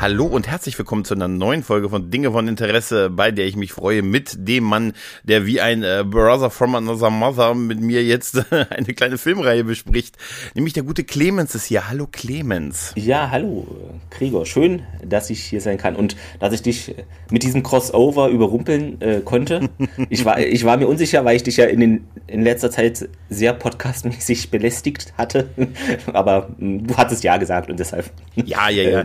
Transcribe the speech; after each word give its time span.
Hallo 0.00 0.24
und 0.24 0.48
herzlich 0.48 0.78
willkommen 0.78 1.04
zu 1.04 1.12
einer 1.12 1.28
neuen 1.28 1.62
Folge 1.62 1.90
von 1.90 2.10
Dinge 2.10 2.32
von 2.32 2.48
Interesse, 2.48 3.10
bei 3.10 3.32
der 3.32 3.44
ich 3.44 3.54
mich 3.54 3.74
freue 3.74 4.00
mit 4.00 4.34
dem 4.48 4.64
Mann, 4.64 4.94
der 5.24 5.44
wie 5.44 5.60
ein 5.60 5.82
äh, 5.82 6.04
Brother 6.06 6.48
from 6.48 6.74
another 6.74 7.10
mother 7.10 7.54
mit 7.54 7.80
mir 7.80 8.02
jetzt 8.02 8.50
eine 8.70 8.94
kleine 8.94 9.18
Filmreihe 9.18 9.62
bespricht. 9.62 10.16
Nämlich 10.54 10.72
der 10.72 10.84
gute 10.84 11.04
Clemens 11.04 11.54
ist 11.54 11.66
hier. 11.66 11.90
Hallo 11.90 12.08
Clemens. 12.10 12.94
Ja, 12.96 13.30
hallo 13.30 13.66
Gregor. 14.08 14.46
Schön, 14.46 14.84
dass 15.04 15.28
ich 15.28 15.42
hier 15.42 15.60
sein 15.60 15.76
kann 15.76 15.96
und 15.96 16.16
dass 16.38 16.54
ich 16.54 16.62
dich 16.62 16.94
mit 17.30 17.42
diesem 17.42 17.62
Crossover 17.62 18.28
überrumpeln 18.28 19.02
äh, 19.02 19.20
konnte. 19.20 19.68
ich, 20.08 20.24
war, 20.24 20.38
ich 20.38 20.64
war 20.64 20.78
mir 20.78 20.88
unsicher, 20.88 21.26
weil 21.26 21.36
ich 21.36 21.42
dich 21.42 21.58
ja 21.58 21.66
in, 21.66 21.78
den, 21.78 22.06
in 22.26 22.40
letzter 22.40 22.70
Zeit 22.70 23.06
sehr 23.28 23.52
podcastmäßig 23.52 24.50
belästigt 24.50 25.12
hatte. 25.18 25.50
Aber 26.14 26.54
mh, 26.56 26.78
hm, 26.78 26.86
du 26.86 26.96
hattest 26.96 27.22
ja 27.22 27.36
gesagt 27.36 27.68
und 27.68 27.78
deshalb. 27.78 28.10
Ja, 28.34 28.70
ja, 28.70 28.82
ja. 28.82 29.04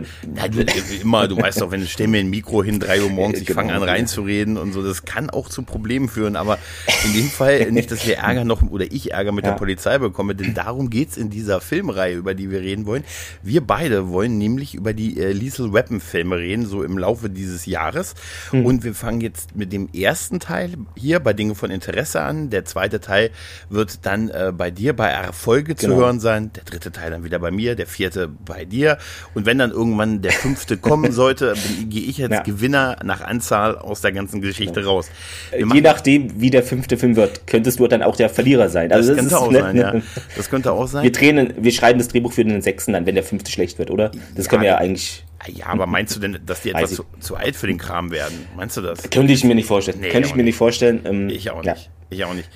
Wie 0.88 0.96
immer, 0.96 1.28
du 1.28 1.36
weißt 1.36 1.60
doch, 1.60 1.70
wenn 1.70 1.82
ich 1.82 1.92
stell 1.92 2.08
mir 2.08 2.20
ein 2.20 2.30
Mikro 2.30 2.62
hin, 2.62 2.80
drei 2.80 3.02
Uhr 3.02 3.10
morgens, 3.10 3.40
ich 3.40 3.50
fange 3.50 3.72
an 3.72 3.80
genau. 3.80 3.92
reinzureden 3.92 4.56
und 4.56 4.72
so, 4.72 4.82
das 4.82 5.04
kann 5.04 5.30
auch 5.30 5.48
zu 5.48 5.62
Problemen 5.62 6.08
führen, 6.08 6.36
aber 6.36 6.58
in 7.04 7.14
dem 7.14 7.28
Fall 7.28 7.70
nicht, 7.72 7.90
dass 7.90 8.06
wir 8.06 8.18
Ärger 8.18 8.44
noch 8.44 8.62
oder 8.62 8.90
ich 8.90 9.12
Ärger 9.12 9.32
mit 9.32 9.44
ja. 9.44 9.52
der 9.52 9.58
Polizei 9.58 9.98
bekomme, 9.98 10.34
denn 10.34 10.54
darum 10.54 10.90
geht's 10.90 11.16
in 11.16 11.30
dieser 11.30 11.60
Filmreihe, 11.60 12.16
über 12.16 12.34
die 12.34 12.50
wir 12.50 12.60
reden 12.60 12.86
wollen. 12.86 13.04
Wir 13.42 13.60
beide 13.60 14.08
wollen 14.08 14.38
nämlich 14.38 14.74
über 14.74 14.92
die 14.92 15.18
äh, 15.18 15.32
Lethal 15.32 15.72
Weapon 15.72 16.00
Filme 16.00 16.38
reden, 16.38 16.66
so 16.66 16.82
im 16.82 16.98
Laufe 16.98 17.30
dieses 17.30 17.66
Jahres. 17.66 18.14
Mhm. 18.52 18.66
Und 18.66 18.84
wir 18.84 18.94
fangen 18.94 19.20
jetzt 19.20 19.56
mit 19.56 19.72
dem 19.72 19.88
ersten 19.92 20.40
Teil 20.40 20.74
hier 20.96 21.20
bei 21.20 21.32
Dinge 21.32 21.54
von 21.54 21.70
Interesse 21.70 22.22
an. 22.22 22.50
Der 22.50 22.64
zweite 22.64 23.00
Teil 23.00 23.30
wird 23.68 24.06
dann 24.06 24.28
äh, 24.28 24.52
bei 24.56 24.70
dir 24.70 24.94
bei 24.94 25.08
Erfolge 25.08 25.74
genau. 25.74 25.94
zu 25.94 26.00
hören 26.00 26.20
sein. 26.20 26.52
Der 26.54 26.64
dritte 26.64 26.92
Teil 26.92 27.10
dann 27.10 27.24
wieder 27.24 27.38
bei 27.38 27.50
mir, 27.50 27.74
der 27.74 27.86
vierte 27.86 28.28
bei 28.28 28.64
dir. 28.64 28.98
Und 29.34 29.46
wenn 29.46 29.58
dann 29.58 29.70
irgendwann 29.70 30.22
der 30.22 30.32
fünfte 30.32 30.75
kommen 30.76 31.12
sollte, 31.16 31.54
gehe 31.88 32.02
ich 32.02 32.22
als 32.22 32.32
ja. 32.32 32.42
Gewinner 32.42 32.96
nach 33.04 33.20
Anzahl 33.20 33.76
aus 33.76 34.00
der 34.00 34.12
ganzen 34.12 34.40
Geschichte 34.40 34.80
ja. 34.80 34.86
raus. 34.86 35.10
Wir 35.52 35.66
Je 35.66 35.80
nachdem, 35.80 36.40
wie 36.40 36.50
der 36.50 36.62
fünfte 36.62 36.96
Film 36.96 37.16
wird, 37.16 37.46
könntest 37.46 37.78
du 37.78 37.86
dann 37.86 38.02
auch 38.02 38.16
der 38.16 38.28
Verlierer 38.28 38.68
sein. 38.68 38.92
Also 38.92 39.14
das, 39.14 39.24
das 39.24 39.28
könnte 39.28 39.44
auch 39.44 39.50
ne, 39.50 39.60
sein, 39.60 39.76
ja. 39.76 40.02
Das 40.36 40.50
könnte 40.50 40.72
auch 40.72 40.86
sein. 40.86 41.02
Wir, 41.02 41.12
drehen, 41.12 41.54
wir 41.56 41.72
schreiben 41.72 41.98
das 41.98 42.08
Drehbuch 42.08 42.32
für 42.32 42.44
den 42.44 42.62
sechsten 42.62 42.92
dann, 42.92 43.06
wenn 43.06 43.14
der 43.14 43.24
fünfte 43.24 43.50
schlecht 43.50 43.78
wird, 43.78 43.90
oder? 43.90 44.10
Das 44.34 44.48
können 44.48 44.62
wir 44.62 44.70
ja 44.70 44.78
eigentlich. 44.78 45.24
Ja, 45.48 45.66
aber 45.66 45.86
meinst 45.86 46.16
du 46.16 46.20
denn, 46.20 46.38
dass 46.44 46.62
die 46.62 46.70
etwas 46.74 46.94
zu, 46.94 47.04
zu, 47.20 47.36
alt 47.36 47.56
für 47.56 47.66
den 47.66 47.78
Kram 47.78 48.10
werden? 48.10 48.46
Meinst 48.56 48.76
du 48.76 48.80
das? 48.80 49.10
Könnte 49.10 49.32
ich 49.32 49.44
mir 49.44 49.54
nicht 49.54 49.66
vorstellen. 49.66 49.98
Nee, 50.00 50.08
Könnte 50.10 50.28
ich 50.28 50.34
mir 50.34 50.42
nicht 50.42 50.56
vorstellen. 50.56 51.00
Ähm, 51.04 51.28
ich 51.28 51.50
auch 51.50 51.62
nicht. 51.62 51.90
Ich 52.10 52.24
auch 52.24 52.34
nicht. 52.34 52.48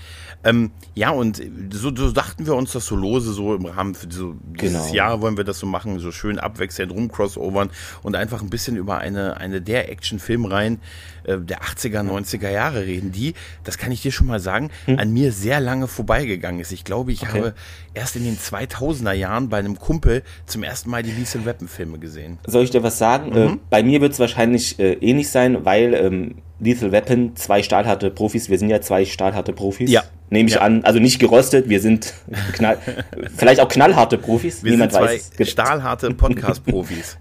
Ähm, 0.43 0.71
ja, 0.95 1.11
und 1.11 1.43
so, 1.71 1.95
so 1.95 2.13
dachten 2.13 2.47
wir 2.47 2.55
uns 2.55 2.73
das 2.73 2.87
so 2.87 2.97
lose, 2.97 3.33
so 3.33 3.55
im 3.55 3.67
Rahmen 3.67 3.95
für 3.95 4.11
so 4.11 4.35
dieses 4.61 4.87
genau. 4.87 4.95
Jahr 4.95 5.21
wollen 5.21 5.37
wir 5.37 5.45
das 5.45 5.59
so 5.59 5.67
machen, 5.67 5.99
so 5.99 6.13
schön 6.13 6.39
abwechselnd 6.39 6.93
rumcrossovern 6.93 7.71
und 8.03 8.17
einfach 8.17 8.41
ein 8.41 8.49
bisschen 8.49 8.77
über 8.77 8.99
eine, 8.99 9.37
eine 9.37 9.61
der 9.61 9.91
Action-Filmreihen 9.91 10.81
äh, 11.25 11.39
der 11.39 11.61
80er, 11.61 12.01
90er 12.01 12.51
Jahre 12.51 12.87
reden, 12.87 13.13
die, 13.13 13.35
das 13.65 13.77
kann 13.77 13.93
ich 13.93 14.03
dir 14.03 14.13
schon 14.13 14.27
mal 14.27 14.41
sagen, 14.41 14.71
hm? 14.87 14.99
an 14.99 15.13
mir 15.13 15.33
sehr 15.33 15.61
lange 15.61 15.87
vorbeigegangen 15.89 16.61
ist. 16.61 16.73
Ich 16.73 16.85
glaube, 16.85 17.13
ich 17.13 17.23
okay. 17.23 17.39
habe 17.39 17.55
erst 17.93 18.17
in 18.17 18.25
den 18.25 18.39
2000er 18.39 19.13
Jahren 19.13 19.49
bei 19.49 19.59
einem 19.59 19.79
Kumpel 19.79 20.23
zum 20.47 20.63
ersten 20.63 20.91
Mal 20.91 21.03
die 21.03 21.13
Lethal 21.13 21.45
Weapon 21.45 21.69
Filme 21.69 21.99
gesehen. 21.99 22.39
Soll 22.47 22.65
ich 22.65 22.71
dir 22.71 22.83
was 22.83 22.99
sagen? 22.99 23.33
Äh, 23.33 23.49
mhm. 23.49 23.55
Äh, 23.55 23.59
bei 23.69 23.83
mir 23.83 24.01
wird 24.01 24.13
es 24.13 24.19
wahrscheinlich 24.19 24.79
äh, 24.79 24.95
ähnlich 24.95 25.29
sein, 25.29 25.65
weil 25.65 25.95
ähm, 25.95 26.37
Lethal 26.61 26.93
Weapon 26.93 27.37
zwei 27.37 27.63
stahlharte 27.63 28.11
Profis, 28.11 28.51
wir 28.51 28.59
sind 28.59 28.71
ja 28.71 28.81
zwei 28.81 29.05
stahlharte 29.05 29.53
Profis. 29.53 29.91
Ja 29.91 30.05
nehme 30.31 30.49
ich 30.49 30.55
ja. 30.55 30.63
an. 30.63 30.85
Also 30.85 30.99
nicht 30.99 31.19
gerostet, 31.19 31.69
wir 31.69 31.81
sind 31.81 32.15
knall, 32.53 32.79
vielleicht 33.37 33.61
auch 33.61 33.69
knallharte 33.69 34.17
Profis. 34.17 34.65
Wir 34.65 34.73
Niemand 34.73 34.93
sind 34.93 35.03
zwei 35.03 35.15
weiß. 35.15 35.49
stahlharte 35.49 36.11
Podcast-Profis. 36.15 37.19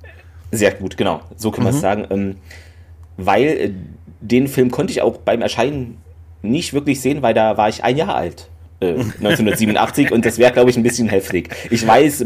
Sehr 0.52 0.72
gut, 0.72 0.98
genau. 0.98 1.22
So 1.36 1.52
kann 1.52 1.64
man 1.64 1.72
es 1.72 1.78
mhm. 1.78 1.82
sagen. 1.82 2.08
Ähm, 2.10 2.36
weil 3.18 3.48
äh, 3.48 3.72
den 4.22 4.48
Film 4.48 4.72
konnte 4.72 4.92
ich 4.92 5.02
auch 5.02 5.18
beim 5.18 5.42
Erscheinen 5.42 5.98
nicht 6.42 6.74
wirklich 6.74 7.02
sehen, 7.02 7.22
weil 7.22 7.34
da 7.34 7.58
war 7.58 7.70
ich 7.70 7.84
ein 7.84 7.98
Jahr 7.98 8.16
alt. 8.16 8.48
Äh, 8.80 8.94
1987 8.94 10.12
und 10.12 10.26
das 10.26 10.38
wäre, 10.38 10.54
glaube 10.54 10.70
ich, 10.70 10.78
ein 10.78 10.84
bisschen 10.84 11.10
heftig. 11.10 11.50
Ich 11.70 11.86
weiß, 11.86 12.26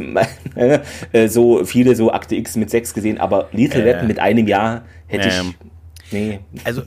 äh, 0.56 1.28
so 1.28 1.66
viele 1.66 1.96
so 1.96 2.12
Akte 2.12 2.35
X 2.35 2.56
mit 2.56 2.69
sechs 2.69 2.94
gesehen, 2.94 3.18
aber 3.18 3.50
Lethal 3.52 3.85
Weapon 3.85 4.07
mit 4.07 4.19
einem 4.19 4.47
Jahr 4.47 4.84
hätte 5.07 5.29
ich 5.29 5.38
ähm, 5.38 5.56
Nee. 6.13 6.40
Also 6.63 6.84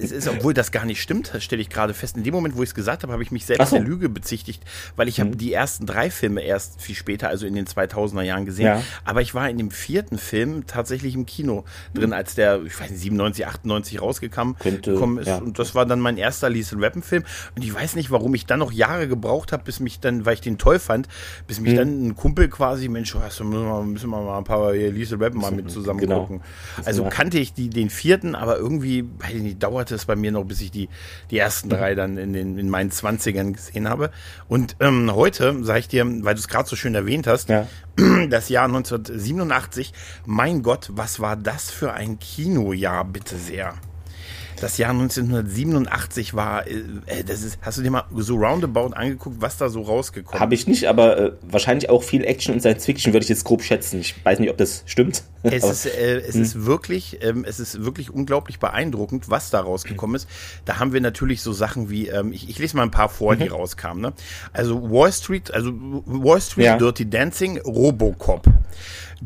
es 0.00 0.12
ist, 0.12 0.28
obwohl 0.28 0.54
das 0.54 0.70
gar 0.70 0.84
nicht 0.84 1.00
stimmt, 1.00 1.32
stelle 1.38 1.62
ich 1.62 1.70
gerade 1.70 1.94
fest. 1.94 2.16
In 2.16 2.24
dem 2.24 2.34
Moment, 2.34 2.56
wo 2.56 2.62
ich 2.62 2.70
es 2.70 2.74
gesagt 2.74 3.02
habe, 3.02 3.12
habe 3.12 3.22
ich 3.22 3.30
mich 3.30 3.46
selbst 3.46 3.70
so. 3.70 3.76
der 3.76 3.84
Lüge 3.84 4.08
bezichtigt, 4.08 4.62
weil 4.96 5.08
ich 5.08 5.18
mhm. 5.18 5.22
habe 5.22 5.36
die 5.36 5.52
ersten 5.52 5.86
drei 5.86 6.10
Filme 6.10 6.42
erst 6.42 6.80
viel 6.80 6.94
später, 6.94 7.28
also 7.28 7.46
in 7.46 7.54
den 7.54 7.66
2000er 7.66 8.22
Jahren 8.22 8.44
gesehen. 8.44 8.66
Ja. 8.66 8.82
Aber 9.04 9.22
ich 9.22 9.34
war 9.34 9.48
in 9.48 9.58
dem 9.58 9.70
vierten 9.70 10.18
Film 10.18 10.66
tatsächlich 10.66 11.14
im 11.14 11.26
Kino 11.26 11.64
drin, 11.94 12.12
als 12.12 12.34
der, 12.34 12.62
ich 12.64 12.78
weiß 12.78 12.90
nicht, 12.90 13.00
97, 13.00 13.46
98 13.46 14.02
rausgekommen 14.02 14.56
Könnte, 14.58 14.92
ist. 15.20 15.26
Ja. 15.26 15.38
Und 15.38 15.58
das 15.58 15.74
war 15.74 15.86
dann 15.86 16.00
mein 16.00 16.18
erster 16.18 16.50
Lethal 16.50 16.80
Weapon 16.80 17.02
Film. 17.02 17.24
Und 17.54 17.64
ich 17.64 17.72
weiß 17.72 17.96
nicht, 17.96 18.10
warum 18.10 18.34
ich 18.34 18.46
dann 18.46 18.58
noch 18.58 18.72
Jahre 18.72 19.08
gebraucht 19.08 19.52
habe, 19.52 19.64
bis 19.64 19.80
mich 19.80 20.00
dann, 20.00 20.26
weil 20.26 20.34
ich 20.34 20.40
den 20.40 20.58
toll 20.58 20.78
fand, 20.78 21.08
bis 21.46 21.60
mich 21.60 21.72
mhm. 21.72 21.76
dann 21.76 22.06
ein 22.08 22.16
Kumpel 22.16 22.48
quasi, 22.48 22.88
Mensch, 22.88 23.14
hast 23.14 23.40
du, 23.40 23.44
müssen 23.44 24.10
wir, 24.10 24.20
mal 24.20 24.38
ein 24.38 24.44
paar 24.44 24.72
Lethal 24.72 25.20
Weapon 25.20 25.40
mal 25.40 25.52
mit 25.52 25.70
zusammen 25.70 26.00
genau. 26.00 26.20
gucken. 26.20 26.42
Also 26.84 27.04
kannte 27.04 27.38
ich 27.38 27.54
die, 27.54 27.70
den 27.70 27.90
vierten, 27.90 28.34
aber 28.34 28.58
irgendwie, 28.58 28.65
ich 28.68 29.42
nicht, 29.42 29.62
dauerte 29.62 29.94
es 29.94 30.04
bei 30.04 30.16
mir 30.16 30.32
noch, 30.32 30.44
bis 30.44 30.60
ich 30.60 30.70
die, 30.70 30.88
die 31.30 31.38
ersten 31.38 31.68
drei 31.68 31.94
dann 31.94 32.16
in, 32.18 32.32
den, 32.32 32.58
in 32.58 32.68
meinen 32.68 32.90
Zwanzigern 32.90 33.52
gesehen 33.52 33.88
habe. 33.88 34.10
Und 34.48 34.76
ähm, 34.80 35.14
heute, 35.14 35.64
sage 35.64 35.80
ich 35.80 35.88
dir, 35.88 36.04
weil 36.24 36.34
du 36.34 36.40
es 36.40 36.48
gerade 36.48 36.68
so 36.68 36.76
schön 36.76 36.94
erwähnt 36.94 37.26
hast, 37.26 37.48
ja. 37.48 37.66
das 38.28 38.48
Jahr 38.48 38.66
1987, 38.66 39.92
mein 40.26 40.62
Gott, 40.62 40.90
was 40.92 41.20
war 41.20 41.36
das 41.36 41.70
für 41.70 41.92
ein 41.92 42.18
Kinojahr, 42.18 43.04
bitte 43.04 43.36
sehr 43.36 43.74
das 44.60 44.78
Jahr 44.78 44.90
1987 44.90 46.34
war, 46.34 46.66
äh, 46.66 46.82
äh, 47.06 47.24
das 47.24 47.42
ist, 47.42 47.58
hast 47.62 47.78
du 47.78 47.82
dir 47.82 47.90
mal 47.90 48.04
so 48.14 48.36
roundabout 48.36 48.94
angeguckt, 48.94 49.36
was 49.40 49.58
da 49.58 49.68
so 49.68 49.82
rausgekommen 49.82 50.36
ist? 50.36 50.40
Habe 50.40 50.54
ich 50.54 50.66
nicht, 50.66 50.88
aber 50.88 51.18
äh, 51.18 51.32
wahrscheinlich 51.42 51.90
auch 51.90 52.02
viel 52.02 52.24
Action 52.24 52.54
und 52.54 52.60
Science 52.60 52.84
Fiction 52.84 53.12
würde 53.12 53.24
ich 53.24 53.28
jetzt 53.28 53.44
grob 53.44 53.62
schätzen. 53.62 54.00
Ich 54.00 54.14
weiß 54.24 54.38
nicht, 54.38 54.50
ob 54.50 54.56
das 54.56 54.82
stimmt. 54.86 55.22
Es, 55.46 55.62
ist, 55.62 55.86
äh, 55.86 56.18
es 56.18 56.34
ist 56.34 56.64
wirklich, 56.64 57.18
ähm, 57.22 57.44
es 57.46 57.60
ist 57.60 57.84
wirklich 57.84 58.10
unglaublich 58.10 58.58
beeindruckend, 58.58 59.30
was 59.30 59.50
da 59.50 59.60
rausgekommen 59.60 60.16
ist. 60.16 60.28
Da 60.64 60.80
haben 60.80 60.92
wir 60.92 61.00
natürlich 61.00 61.40
so 61.40 61.52
Sachen 61.52 61.88
wie, 61.88 62.08
ähm, 62.08 62.32
ich, 62.32 62.48
ich 62.48 62.58
lese 62.58 62.76
mal 62.76 62.82
ein 62.82 62.90
paar 62.90 63.08
vor, 63.08 63.36
die 63.36 63.44
mhm. 63.44 63.52
rauskamen. 63.52 64.02
Ne? 64.02 64.12
Also 64.52 64.90
Wall 64.90 65.12
Street, 65.12 65.54
also 65.54 65.72
Wall 65.72 66.40
Street 66.40 66.64
ja. 66.64 66.78
Dirty 66.78 67.08
Dancing, 67.08 67.58
Robocop. 67.58 68.44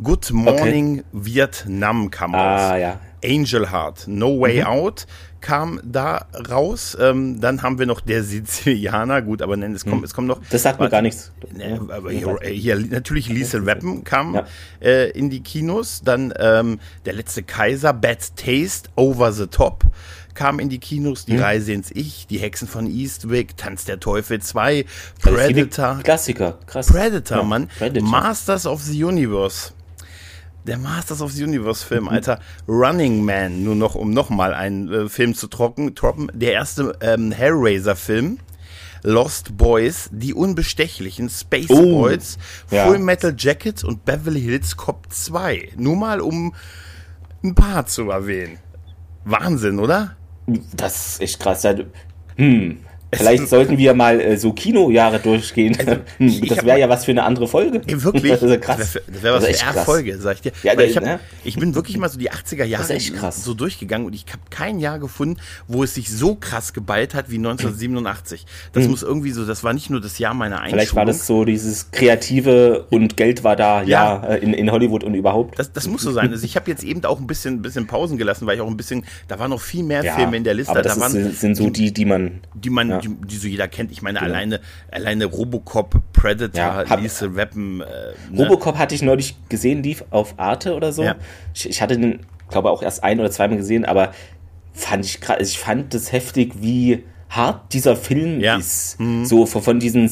Good 0.02 0.30
Morning 0.30 0.98
okay. 0.98 1.04
Vietnam 1.12 2.10
kam 2.10 2.34
ah, 2.34 2.68
raus. 2.68 2.80
Ja. 2.80 3.00
Angel 3.24 3.70
Heart, 3.70 4.06
No 4.08 4.40
Way 4.40 4.60
mhm. 4.60 4.66
Out 4.66 5.06
kam 5.40 5.80
da 5.82 6.26
raus. 6.50 6.96
Ähm, 7.00 7.40
dann 7.40 7.62
haben 7.62 7.78
wir 7.78 7.86
noch 7.86 8.00
der 8.00 8.22
Sizilianer, 8.22 9.22
gut, 9.22 9.42
aber 9.42 9.56
nein, 9.56 9.74
es 9.74 9.84
kommt, 9.84 9.98
mhm. 9.98 10.04
es 10.04 10.14
kommt 10.14 10.28
noch. 10.28 10.40
Das 10.50 10.62
sagt 10.62 10.80
mir 10.80 10.88
gar 10.88 11.02
nichts. 11.02 11.32
Aber 11.88 12.10
hier, 12.10 12.38
hier, 12.44 12.76
natürlich 12.78 13.28
Lethal 13.28 13.66
Weapon 13.66 14.04
kam 14.04 14.34
ja. 14.34 14.46
äh, 14.80 15.10
in 15.10 15.30
die 15.30 15.40
Kinos. 15.40 16.02
Dann 16.04 16.32
ähm, 16.38 16.78
der 17.06 17.14
letzte 17.14 17.42
Kaiser, 17.42 17.92
Bad 17.92 18.36
Taste, 18.36 18.90
Over 18.96 19.32
the 19.32 19.46
Top 19.46 19.84
kam 20.34 20.60
in 20.60 20.68
die 20.68 20.78
Kinos, 20.78 21.24
Die 21.26 21.34
hm. 21.34 21.42
Reise 21.42 21.72
ins 21.72 21.90
Ich, 21.90 22.26
Die 22.26 22.38
Hexen 22.38 22.68
von 22.68 22.86
Eastwick, 22.86 23.56
Tanz 23.56 23.84
der 23.84 24.00
Teufel 24.00 24.40
2, 24.40 24.86
Predator. 25.20 26.00
Klassiker, 26.02 26.58
krass. 26.66 26.86
Predator, 26.86 27.38
ja, 27.38 27.42
Mann. 27.42 27.68
Predator. 27.78 28.08
Masters 28.08 28.64
of 28.64 28.80
the 28.82 29.04
Universe 29.04 29.72
der 30.66 30.78
Masters 30.78 31.22
of 31.22 31.32
the 31.32 31.44
Universe 31.44 31.84
Film, 31.84 32.04
mhm. 32.04 32.10
Alter. 32.10 32.40
Running 32.68 33.24
Man, 33.24 33.64
nur 33.64 33.74
noch, 33.74 33.94
um 33.94 34.12
nochmal 34.12 34.54
einen 34.54 34.92
äh, 34.92 35.08
Film 35.08 35.34
zu 35.34 35.46
trocken, 35.46 35.94
troppen. 35.94 36.30
Der 36.34 36.52
erste 36.52 36.96
ähm, 37.00 37.32
Hellraiser 37.32 37.96
Film. 37.96 38.38
Lost 39.02 39.56
Boys, 39.56 40.10
Die 40.12 40.34
Unbestechlichen, 40.34 41.30
Space 41.30 41.70
oh, 41.70 42.02
Boys, 42.02 42.36
ja. 42.70 42.86
Full 42.86 42.98
Metal 42.98 43.34
Jacket 43.36 43.82
und 43.82 44.04
Beverly 44.04 44.42
Hills 44.42 44.76
Cop 44.76 45.06
2. 45.08 45.70
Nur 45.76 45.96
mal, 45.96 46.20
um 46.20 46.54
ein 47.42 47.54
paar 47.54 47.86
zu 47.86 48.10
erwähnen. 48.10 48.58
Wahnsinn, 49.24 49.78
oder? 49.78 50.16
Das 50.74 51.14
ist 51.14 51.20
echt 51.22 51.40
krass. 51.40 51.66
Hm, 52.36 52.80
Vielleicht 53.12 53.48
sollten 53.48 53.76
wir 53.76 53.94
mal 53.94 54.20
äh, 54.20 54.36
so 54.36 54.52
Kinojahre 54.52 55.18
durchgehen. 55.18 55.76
Also, 55.78 56.00
ich, 56.18 56.40
das 56.48 56.64
wäre 56.64 56.78
ja 56.78 56.88
was 56.88 57.04
für 57.04 57.10
eine 57.10 57.24
andere 57.24 57.48
Folge. 57.48 57.80
Wirklich? 57.86 58.30
Das 58.40 58.42
ist 58.42 58.60
krass. 58.62 58.78
Das 58.78 59.22
wäre 59.22 59.22
wär 59.22 59.32
was 59.34 59.58
für 59.58 59.66
eine 59.66 59.84
Folge, 59.84 60.18
sag 60.18 60.36
ich 60.36 60.42
dir. 60.42 60.52
Ja, 60.62 60.78
ich, 60.78 60.96
hab, 60.96 61.04
ne? 61.04 61.18
ich 61.44 61.56
bin 61.56 61.74
wirklich 61.74 61.98
mal 61.98 62.08
so 62.08 62.18
die 62.18 62.30
80er 62.30 62.64
Jahre 62.64 62.98
so 63.32 63.54
durchgegangen 63.54 64.06
und 64.06 64.14
ich 64.14 64.24
habe 64.30 64.42
kein 64.50 64.78
Jahr 64.78 64.98
gefunden, 64.98 65.40
wo 65.66 65.82
es 65.82 65.94
sich 65.94 66.10
so 66.10 66.36
krass 66.36 66.72
geballt 66.72 67.14
hat 67.14 67.30
wie 67.30 67.36
1987. 67.36 68.46
Das 68.72 68.84
mhm. 68.84 68.90
muss 68.90 69.02
irgendwie 69.02 69.32
so, 69.32 69.44
das 69.44 69.64
war 69.64 69.72
nicht 69.72 69.90
nur 69.90 70.00
das 70.00 70.18
Jahr 70.18 70.34
meiner 70.34 70.60
Einschulung. 70.60 70.78
Vielleicht 70.78 70.94
war 70.94 71.04
das 71.04 71.26
so 71.26 71.44
dieses 71.44 71.90
kreative 71.90 72.86
und 72.90 73.16
Geld 73.16 73.44
war 73.44 73.56
da, 73.56 73.82
ja, 73.82 74.22
ja 74.22 74.28
äh, 74.28 74.38
in, 74.38 74.54
in 74.54 74.70
Hollywood 74.70 75.04
und 75.04 75.14
überhaupt. 75.14 75.58
Das, 75.58 75.72
das 75.72 75.88
muss 75.88 76.02
so 76.02 76.12
sein. 76.12 76.30
Also 76.30 76.44
ich 76.44 76.56
habe 76.56 76.70
jetzt 76.70 76.84
eben 76.84 77.04
auch 77.04 77.18
ein 77.18 77.26
bisschen, 77.26 77.62
bisschen 77.62 77.86
Pausen 77.86 78.16
gelassen, 78.16 78.46
weil 78.46 78.56
ich 78.56 78.60
auch 78.60 78.68
ein 78.68 78.76
bisschen, 78.76 79.04
da 79.28 79.38
waren 79.38 79.50
noch 79.50 79.60
viel 79.60 79.82
mehr 79.82 80.04
ja, 80.04 80.14
Filme 80.14 80.36
in 80.36 80.44
der 80.44 80.54
Liste. 80.54 80.72
Aber 80.72 80.82
das 80.82 80.94
da 80.94 81.00
waren, 81.00 81.32
sind 81.32 81.56
so 81.56 81.68
die, 81.70 81.92
die 81.92 82.04
man, 82.04 82.40
die 82.54 82.70
man, 82.70 82.88
ja. 82.88 82.99
Die, 83.00 83.26
die, 83.26 83.36
so 83.36 83.48
jeder 83.48 83.68
kennt. 83.68 83.90
Ich 83.90 84.02
meine, 84.02 84.18
genau. 84.18 84.30
alleine, 84.30 84.60
alleine 84.90 85.26
Robocop, 85.26 85.94
Predator, 86.12 86.58
ja, 86.58 86.88
hab, 86.88 87.00
Lise 87.00 87.30
Rappen. 87.34 87.80
Äh, 87.80 87.84
ne? 88.30 88.44
Robocop 88.44 88.78
hatte 88.78 88.94
ich 88.94 89.02
neulich 89.02 89.36
gesehen, 89.48 89.82
lief 89.82 90.04
auf 90.10 90.34
Arte 90.38 90.74
oder 90.74 90.92
so. 90.92 91.02
Ja. 91.02 91.16
Ich, 91.54 91.68
ich 91.68 91.82
hatte 91.82 91.98
den, 91.98 92.20
glaube 92.50 92.70
auch 92.70 92.82
erst 92.82 93.02
ein 93.04 93.20
oder 93.20 93.30
zweimal 93.30 93.56
gesehen, 93.56 93.84
aber 93.84 94.12
fand 94.72 95.04
ich 95.04 95.20
gerade, 95.20 95.42
ich 95.42 95.58
fand 95.58 95.94
das 95.94 96.12
heftig, 96.12 96.54
wie 96.60 97.04
hart 97.28 97.72
dieser 97.72 97.96
Film 97.96 98.40
ja. 98.40 98.56
ist. 98.56 98.98
Mhm. 98.98 99.24
So 99.24 99.46
von, 99.46 99.62
von 99.62 99.80
diesen 99.80 100.10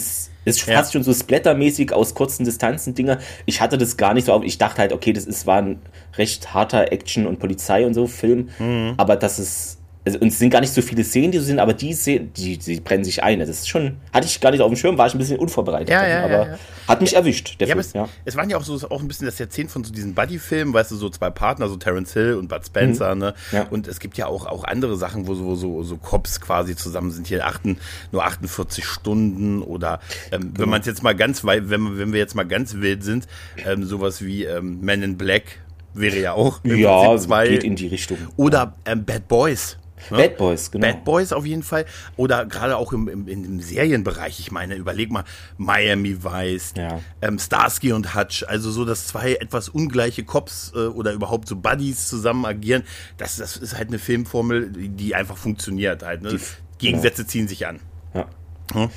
ist 0.48 0.62
fast 0.62 0.94
ja. 0.94 0.98
schon 0.98 1.02
so 1.02 1.12
splattermäßig 1.12 1.92
aus 1.92 2.14
kurzen 2.14 2.44
Distanzen 2.44 2.94
Dinger. 2.94 3.18
Ich 3.44 3.60
hatte 3.60 3.76
das 3.76 3.96
gar 3.96 4.14
nicht 4.14 4.26
so 4.26 4.32
auf. 4.32 4.44
Ich 4.44 4.56
dachte 4.58 4.80
halt, 4.80 4.92
okay, 4.92 5.12
das 5.12 5.24
ist, 5.24 5.46
war 5.46 5.58
ein 5.58 5.80
recht 6.16 6.54
harter 6.54 6.90
Action- 6.92 7.26
und 7.26 7.38
Polizei- 7.38 7.84
und 7.84 7.94
so 7.94 8.06
Film. 8.06 8.48
Mhm. 8.58 8.94
Aber 8.96 9.16
das 9.16 9.38
ist 9.38 9.77
also, 10.08 10.20
und 10.20 10.28
es 10.28 10.38
sind 10.38 10.50
gar 10.50 10.60
nicht 10.60 10.72
so 10.72 10.80
viele 10.80 11.04
Szenen, 11.04 11.32
die 11.32 11.38
so 11.38 11.44
sind, 11.44 11.58
aber 11.58 11.74
die 11.74 11.92
Szenen, 11.92 12.32
die, 12.32 12.56
die 12.56 12.80
brennen 12.80 13.04
sich 13.04 13.22
ein. 13.22 13.38
Das 13.40 13.48
ist 13.50 13.68
schon, 13.68 13.98
hatte 14.12 14.26
ich 14.26 14.40
gar 14.40 14.50
nicht 14.50 14.60
auf 14.60 14.70
dem 14.70 14.76
Schirm, 14.76 14.96
war 14.96 15.06
ich 15.06 15.14
ein 15.14 15.18
bisschen 15.18 15.38
unvorbereitet. 15.38 15.90
Ja, 15.90 16.06
ja, 16.06 16.24
aber 16.24 16.48
ja, 16.48 16.58
hat 16.86 17.02
mich 17.02 17.14
erwischt, 17.14 17.60
der 17.60 17.68
Film. 17.68 17.78
Es, 17.78 17.92
es 18.24 18.36
waren 18.36 18.48
ja 18.48 18.56
auch 18.56 18.62
so 18.62 18.74
auch 18.88 19.00
ein 19.00 19.08
bisschen 19.08 19.26
das 19.26 19.38
Jahrzehnt 19.38 19.70
von 19.70 19.84
so 19.84 19.92
diesen 19.92 20.14
Buddy-Filmen, 20.14 20.72
weißt 20.72 20.90
du, 20.92 20.96
so 20.96 21.10
zwei 21.10 21.28
Partner, 21.28 21.68
so 21.68 21.76
Terence 21.76 22.14
Hill 22.14 22.34
und 22.34 22.48
Bud 22.48 22.64
Spencer, 22.64 23.14
mhm. 23.14 23.20
ne? 23.20 23.34
Und 23.70 23.86
es 23.86 24.00
gibt 24.00 24.16
ja 24.16 24.26
auch, 24.26 24.46
auch 24.46 24.64
andere 24.64 24.96
Sachen, 24.96 25.26
wo 25.26 25.34
so, 25.34 25.54
so, 25.54 25.82
so 25.82 25.98
Cops 25.98 26.40
quasi 26.40 26.74
zusammen 26.74 27.10
sind. 27.10 27.26
Hier 27.26 27.46
achten, 27.46 27.78
nur 28.12 28.24
48 28.24 28.84
Stunden 28.84 29.62
oder 29.62 30.00
ähm, 30.32 30.40
genau. 30.40 30.60
wenn 30.60 30.68
man 30.70 30.80
es 30.80 30.86
jetzt 30.86 31.02
mal 31.02 31.14
ganz 31.14 31.44
weit, 31.44 31.68
wenn, 31.68 31.98
wenn 31.98 32.12
wir 32.12 32.18
jetzt 32.18 32.34
mal 32.34 32.46
ganz 32.46 32.76
wild 32.76 33.04
sind, 33.04 33.28
ähm, 33.66 33.84
sowas 33.84 34.24
wie 34.24 34.44
ähm, 34.44 34.80
Men 34.80 35.02
in 35.02 35.18
Black 35.18 35.58
wäre 35.94 36.18
ja 36.18 36.32
auch 36.32 36.60
ja, 36.64 37.16
geht 37.44 37.64
in 37.64 37.76
die 37.76 37.88
Richtung. 37.88 38.18
Oder 38.36 38.74
ähm, 38.84 39.04
Bad 39.04 39.28
Boys. 39.28 39.78
Ne? 40.10 40.18
Bad 40.18 40.36
Boys, 40.36 40.70
genau. 40.70 40.86
Bad 40.86 41.04
Boys 41.04 41.32
auf 41.32 41.46
jeden 41.46 41.62
Fall. 41.62 41.84
Oder 42.16 42.46
gerade 42.46 42.76
auch 42.76 42.92
im, 42.92 43.08
im, 43.08 43.28
im 43.28 43.60
Serienbereich. 43.60 44.40
Ich 44.40 44.50
meine, 44.50 44.74
überleg 44.74 45.10
mal, 45.10 45.24
Miami 45.56 46.22
Vice, 46.22 46.74
ja. 46.76 47.00
ähm, 47.22 47.38
Starsky 47.38 47.92
und 47.92 48.14
Hutch. 48.14 48.44
Also 48.46 48.70
so, 48.70 48.84
dass 48.84 49.06
zwei 49.06 49.34
etwas 49.34 49.68
ungleiche 49.68 50.24
Cops 50.24 50.72
äh, 50.74 50.78
oder 50.78 51.12
überhaupt 51.12 51.48
so 51.48 51.56
Buddies 51.56 52.08
zusammen 52.08 52.44
agieren. 52.44 52.84
Das, 53.16 53.36
das 53.36 53.56
ist 53.56 53.76
halt 53.76 53.88
eine 53.88 53.98
Filmformel, 53.98 54.70
die 54.70 55.14
einfach 55.14 55.36
funktioniert 55.36 56.02
halt. 56.02 56.22
Ne? 56.22 56.30
Die, 56.30 56.40
Gegensätze 56.78 57.22
genau. 57.22 57.30
ziehen 57.30 57.48
sich 57.48 57.66
an. 57.66 57.80
Ja. 58.14 58.26
Hm? 58.72 58.90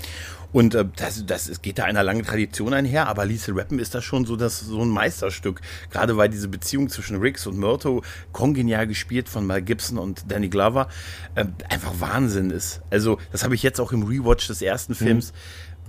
Und 0.52 0.76
äh, 0.76 0.86
das, 0.96 1.26
das 1.26 1.48
es 1.48 1.62
geht 1.62 1.80
da 1.80 1.86
einer 1.86 2.04
langen 2.04 2.24
Tradition 2.24 2.74
einher, 2.74 3.08
aber 3.08 3.26
Liesel 3.26 3.58
Rappen 3.58 3.80
ist 3.80 3.96
da 3.96 4.02
schon 4.02 4.26
so, 4.26 4.36
das, 4.36 4.60
so 4.60 4.82
ein 4.82 4.90
Meisterstück. 4.90 5.62
Gerade 5.90 6.18
weil 6.18 6.30
diese 6.30 6.48
Beziehung 6.48 6.90
zwischen 6.90 7.18
Riggs 7.18 7.48
und 7.48 7.58
Myrto, 7.58 8.04
kongenial 8.32 8.88
gespielt 8.88 9.30
von 9.30 9.46
Mel 9.48 9.62
Gibson 9.62 9.98
und 9.98 10.30
Danny 10.30 10.50
Glover, 10.50 10.90
äh, 11.36 11.46
einfach 11.70 11.94
Wahnsinn 12.00 12.50
ist. 12.50 12.82
Also, 12.90 13.18
das 13.32 13.44
habe 13.44 13.56
ich 13.56 13.64
jetzt 13.64 13.80
auch 13.80 13.92
im 13.92 14.04
Rewatch 14.04 14.48
des 14.48 14.62
ersten 14.62 14.96
Films 14.96 15.34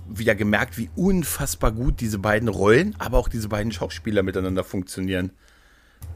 mhm. 0.07 0.19
wieder 0.19 0.35
gemerkt, 0.35 0.77
wie 0.77 0.89
unfassbar 0.95 1.71
gut 1.71 1.99
diese 1.99 2.19
beiden 2.19 2.47
Rollen, 2.47 2.95
aber 2.99 3.17
auch 3.17 3.27
diese 3.27 3.49
beiden 3.49 3.71
Schauspieler 3.71 4.23
miteinander 4.23 4.63
funktionieren. 4.63 5.31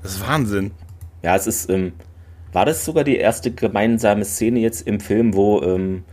Das 0.02 0.14
ist 0.14 0.22
Wahnsinn. 0.22 0.72
Ja, 1.24 1.36
es 1.36 1.48
ist, 1.48 1.70
ähm, 1.70 1.94
war 2.54 2.66
das 2.66 2.86
sogar 2.86 3.04
die 3.04 3.18
erste 3.18 3.52
gemeinsame 3.52 4.24
Szene 4.24 4.60
jetzt 4.60 4.88
im 4.88 5.00
Film, 5.00 5.34
wo 5.34 5.62
ähm, 5.62 6.04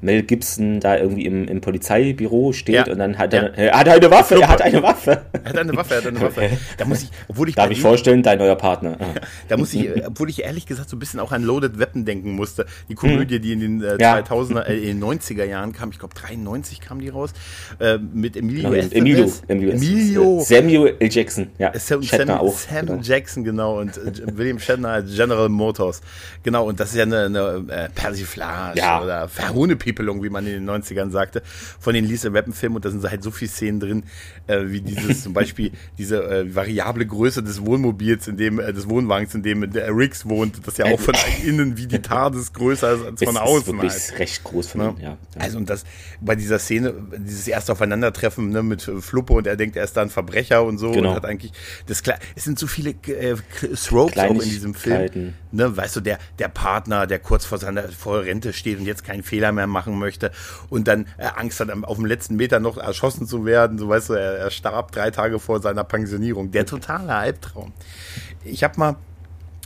Mel 0.00 0.22
Gibson 0.22 0.80
da 0.80 0.96
irgendwie 0.96 1.26
im, 1.26 1.46
im 1.48 1.60
Polizeibüro 1.60 2.52
steht 2.52 2.86
ja. 2.86 2.92
und 2.92 2.98
dann 2.98 3.18
hat 3.18 3.34
er, 3.34 3.50
ja. 3.58 3.72
er 3.72 3.78
hat 3.78 3.88
eine 3.88 4.10
Waffe, 4.10 4.40
er 4.40 4.48
hat 4.48 4.62
eine 4.62 4.82
Waffe. 4.82 5.22
Er 5.32 5.44
hat 5.44 5.58
eine 5.58 5.76
Waffe, 5.76 5.94
er 5.94 6.00
hat 6.00 6.06
eine 6.06 6.20
Waffe. 6.20 6.50
Da 6.76 6.84
muss 6.84 7.02
ich, 7.02 7.10
obwohl 7.28 7.48
ich 7.48 7.54
Darf 7.54 7.70
ich 7.70 7.80
vorstellen, 7.80 8.22
dein 8.22 8.38
neuer 8.38 8.56
Partner. 8.56 8.96
da 9.48 9.56
muss 9.56 9.74
ich, 9.74 9.88
obwohl 10.06 10.30
ich 10.30 10.44
ehrlich 10.44 10.66
gesagt 10.66 10.88
so 10.88 10.96
ein 10.96 10.98
bisschen 10.98 11.20
auch 11.20 11.32
an 11.32 11.42
Loaded 11.42 11.78
Weapon 11.78 12.04
denken 12.04 12.32
musste. 12.32 12.66
Die 12.88 12.94
Komödie, 12.94 13.36
hm. 13.36 13.42
die 13.42 13.52
in 13.52 13.60
den 13.60 13.82
äh, 13.82 13.96
ja. 14.00 14.18
2000er, 14.18 14.62
äh, 14.66 14.76
in 14.76 15.00
den 15.00 15.04
90er 15.04 15.44
Jahren 15.44 15.72
kam, 15.72 15.90
ich 15.90 15.98
glaube 15.98 16.14
93 16.14 16.80
kam 16.80 17.00
die 17.00 17.08
raus, 17.08 17.32
äh, 17.80 17.98
mit 17.98 18.36
Emilio 18.36 18.70
genau, 18.70 18.88
Emilio, 18.90 19.32
Emilio, 19.48 19.72
Emilio. 19.72 20.40
Samuel 20.40 20.96
L. 20.98 21.08
Jackson, 21.10 21.48
ja. 21.58 21.72
Sam, 21.78 22.02
Sam, 22.02 22.30
auch, 22.30 22.56
Sam 22.56 22.86
genau. 22.86 23.00
Jackson, 23.02 23.44
genau, 23.44 23.80
und 23.80 23.96
äh, 23.96 24.36
William 24.36 24.58
Shatner 24.58 24.90
als 24.90 25.14
General 25.14 25.48
Motors. 25.48 26.00
Genau, 26.42 26.66
und 26.66 26.80
das 26.80 26.90
ist 26.90 26.96
ja 26.96 27.02
eine, 27.02 27.24
eine 27.24 27.64
äh, 27.68 27.88
Persiflage 27.94 28.78
ja. 28.78 29.02
oder 29.02 29.28
Verhohnepiepelung, 29.88 30.22
wie 30.22 30.30
man 30.30 30.46
in 30.46 30.64
den 30.64 30.70
90ern 30.70 31.10
sagte, 31.10 31.42
von 31.80 31.94
den 31.94 32.04
Lisa 32.04 32.30
Rappen-Filmen 32.30 32.76
und 32.76 32.84
da 32.84 32.90
sind 32.90 33.02
halt 33.08 33.22
so 33.22 33.30
viele 33.30 33.50
Szenen 33.50 33.80
drin, 33.80 34.02
äh, 34.46 34.64
wie 34.66 34.80
dieses 34.80 35.22
zum 35.22 35.32
Beispiel 35.32 35.72
diese 35.96 36.22
äh, 36.22 36.54
variable 36.54 37.06
Größe 37.06 37.42
des 37.42 37.64
Wohnmobils, 37.64 38.28
in 38.28 38.36
dem, 38.36 38.58
äh, 38.58 38.72
des 38.72 38.88
Wohnwagens, 38.88 39.34
in 39.34 39.42
dem 39.42 39.70
der 39.70 39.94
Riggs 39.94 40.28
wohnt, 40.28 40.66
das 40.66 40.76
ja 40.76 40.86
auch 40.86 41.00
von 41.00 41.14
innen 41.44 41.76
wie 41.76 41.86
die 41.86 42.00
TARDIS 42.00 42.52
größer 42.52 42.92
ist 42.92 43.04
als 43.04 43.22
von 43.22 43.36
es 43.36 43.40
außen. 43.40 43.60
Ist 43.60 43.82
wirklich 43.82 43.92
halt. 43.92 44.18
recht 44.18 44.44
groß 44.44 44.66
von 44.68 44.80
ja. 44.80 44.94
ja. 45.00 45.18
Also 45.38 45.58
und 45.58 45.70
das 45.70 45.84
bei 46.20 46.34
dieser 46.34 46.58
Szene, 46.58 46.94
dieses 47.16 47.46
erste 47.48 47.72
Aufeinandertreffen 47.72 48.50
ne, 48.50 48.62
mit 48.62 48.82
Fluppe 48.82 49.34
und 49.34 49.46
er 49.46 49.56
denkt, 49.56 49.76
er 49.76 49.84
ist 49.84 49.96
da 49.96 50.02
ein 50.02 50.10
Verbrecher 50.10 50.64
und 50.64 50.78
so 50.78 50.92
genau. 50.92 51.10
und 51.10 51.16
hat 51.16 51.24
eigentlich 51.24 51.52
das 51.86 52.02
klar. 52.02 52.18
Es 52.36 52.44
sind 52.44 52.58
so 52.58 52.66
viele 52.66 52.90
äh, 52.90 53.36
Tropes 53.76 54.18
auch 54.18 54.30
in 54.30 54.40
diesem 54.40 54.74
Film. 54.74 55.34
Ne, 55.50 55.76
weißt 55.76 55.96
du, 55.96 56.00
der, 56.00 56.18
der 56.38 56.48
Partner, 56.48 57.06
der 57.06 57.18
kurz 57.18 57.46
vor 57.46 57.58
seiner 57.58 57.88
vor 57.88 58.22
Rente 58.22 58.52
steht 58.52 58.78
und 58.78 58.84
jetzt 58.84 59.04
keinen 59.04 59.22
Fehler 59.22 59.52
mehr 59.52 59.66
machen 59.78 59.98
möchte 59.98 60.32
und 60.70 60.88
dann 60.88 61.06
äh, 61.18 61.28
Angst 61.36 61.60
hat, 61.60 61.70
auf 61.84 61.96
dem 61.96 62.06
letzten 62.06 62.36
Meter 62.36 62.58
noch 62.58 62.78
erschossen 62.78 63.26
zu 63.26 63.44
werden. 63.44 63.78
So 63.78 63.88
weißt 63.88 64.10
du, 64.10 64.14
er, 64.14 64.38
er 64.38 64.50
starb 64.50 64.90
drei 64.90 65.10
Tage 65.10 65.38
vor 65.38 65.60
seiner 65.60 65.84
Pensionierung. 65.84 66.50
Der 66.50 66.66
totale 66.66 67.14
Albtraum. 67.14 67.72
Ich 68.44 68.64
habe 68.64 68.78
mal 68.78 68.96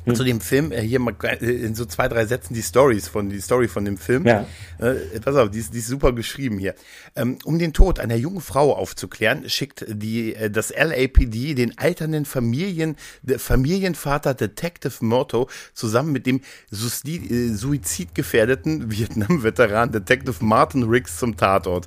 hm. 0.04 0.14
zu 0.14 0.24
dem 0.24 0.40
Film, 0.40 0.72
äh, 0.72 0.80
hier 0.80 0.98
mal 0.98 1.14
äh, 1.22 1.46
in 1.46 1.74
so 1.74 1.84
zwei, 1.84 2.08
drei 2.08 2.26
Sätzen 2.26 2.54
die 2.54 2.62
Stories 2.62 3.08
von, 3.08 3.28
die 3.28 3.40
Story 3.40 3.68
von 3.68 3.84
dem 3.84 3.96
Film. 3.96 4.26
Ja. 4.26 4.46
Äh, 4.78 5.20
pass 5.20 5.36
auf, 5.36 5.50
die 5.50 5.58
ist, 5.58 5.74
die 5.74 5.78
ist 5.78 5.88
super 5.88 6.12
geschrieben 6.12 6.58
hier. 6.58 6.74
Ähm, 7.14 7.38
um 7.44 7.58
den 7.58 7.72
Tod 7.72 8.00
einer 8.00 8.16
jungen 8.16 8.40
Frau 8.40 8.74
aufzuklären, 8.74 9.48
schickt 9.48 9.84
die, 9.88 10.34
äh, 10.34 10.50
das 10.50 10.70
LAPD 10.70 11.54
den 11.54 11.78
alternden 11.78 12.24
Familien, 12.24 12.96
Familienvater 13.36 14.34
Detective 14.34 15.04
Murto 15.04 15.48
zusammen 15.74 16.12
mit 16.12 16.26
dem 16.26 16.40
äh, 16.40 17.48
suizidgefährdeten 17.48 18.90
Vietnam-Veteran 18.90 19.92
Detective 19.92 20.44
Martin 20.44 20.84
Riggs 20.84 21.18
zum 21.18 21.36
Tatort. 21.36 21.86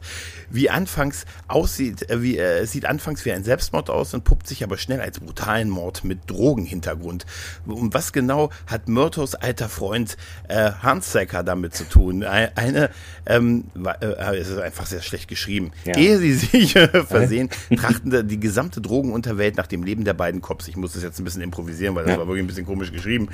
Wie 0.49 0.69
anfangs 0.69 1.25
aussieht, 1.47 2.05
wie, 2.09 2.37
äh, 2.37 2.65
sieht 2.65 2.85
anfangs 2.85 3.25
wie 3.25 3.31
ein 3.31 3.43
Selbstmord 3.43 3.89
aus 3.89 4.13
und 4.13 4.23
puppt 4.23 4.47
sich 4.47 4.63
aber 4.63 4.77
schnell 4.77 5.01
als 5.01 5.19
brutalen 5.19 5.69
Mord 5.69 6.03
mit 6.03 6.29
Drogenhintergrund. 6.29 7.25
Um 7.65 7.93
was 7.93 8.04
genau 8.11 8.51
hat 8.67 8.87
Myrtos 8.87 9.35
alter 9.35 9.69
Freund 9.69 10.17
äh, 10.47 10.71
Hans 10.81 11.11
Secker 11.11 11.43
damit 11.43 11.73
zu 11.73 11.83
tun? 11.85 12.23
Eine, 12.23 12.89
ähm, 13.25 13.65
äh, 14.01 14.37
es 14.37 14.49
ist 14.49 14.59
einfach 14.59 14.85
sehr 14.85 15.01
schlecht 15.01 15.27
geschrieben. 15.27 15.71
Ja. 15.85 15.97
Ehe 15.97 16.17
sie 16.17 16.33
sich 16.33 16.75
äh, 16.75 17.03
versehen, 17.03 17.49
trachten 17.75 18.27
die 18.27 18.39
gesamte 18.39 18.81
Drogenunterwelt 18.81 19.57
nach 19.57 19.67
dem 19.67 19.83
Leben 19.83 20.03
der 20.03 20.13
beiden 20.13 20.41
Cops. 20.41 20.67
Ich 20.67 20.77
muss 20.77 20.93
das 20.93 21.03
jetzt 21.03 21.19
ein 21.19 21.23
bisschen 21.23 21.41
improvisieren, 21.41 21.95
weil 21.95 22.03
das 22.03 22.13
ja. 22.13 22.19
war 22.19 22.27
wirklich 22.27 22.43
ein 22.43 22.47
bisschen 22.47 22.65
komisch 22.65 22.91
geschrieben. 22.91 23.29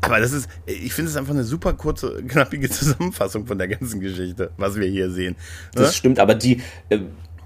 Aber 0.00 0.20
das 0.20 0.32
ist, 0.32 0.48
ich 0.66 0.92
finde 0.92 1.10
es 1.10 1.16
einfach 1.16 1.34
eine 1.34 1.44
super 1.44 1.72
kurze, 1.72 2.22
knappige 2.22 2.68
Zusammenfassung 2.70 3.46
von 3.46 3.58
der 3.58 3.68
ganzen 3.68 4.00
Geschichte, 4.00 4.50
was 4.56 4.76
wir 4.76 4.88
hier 4.88 5.10
sehen. 5.10 5.36
Das 5.72 5.88
ne? 5.88 5.92
stimmt, 5.92 6.18
aber 6.18 6.34
die, 6.34 6.62
äh, 6.88 6.98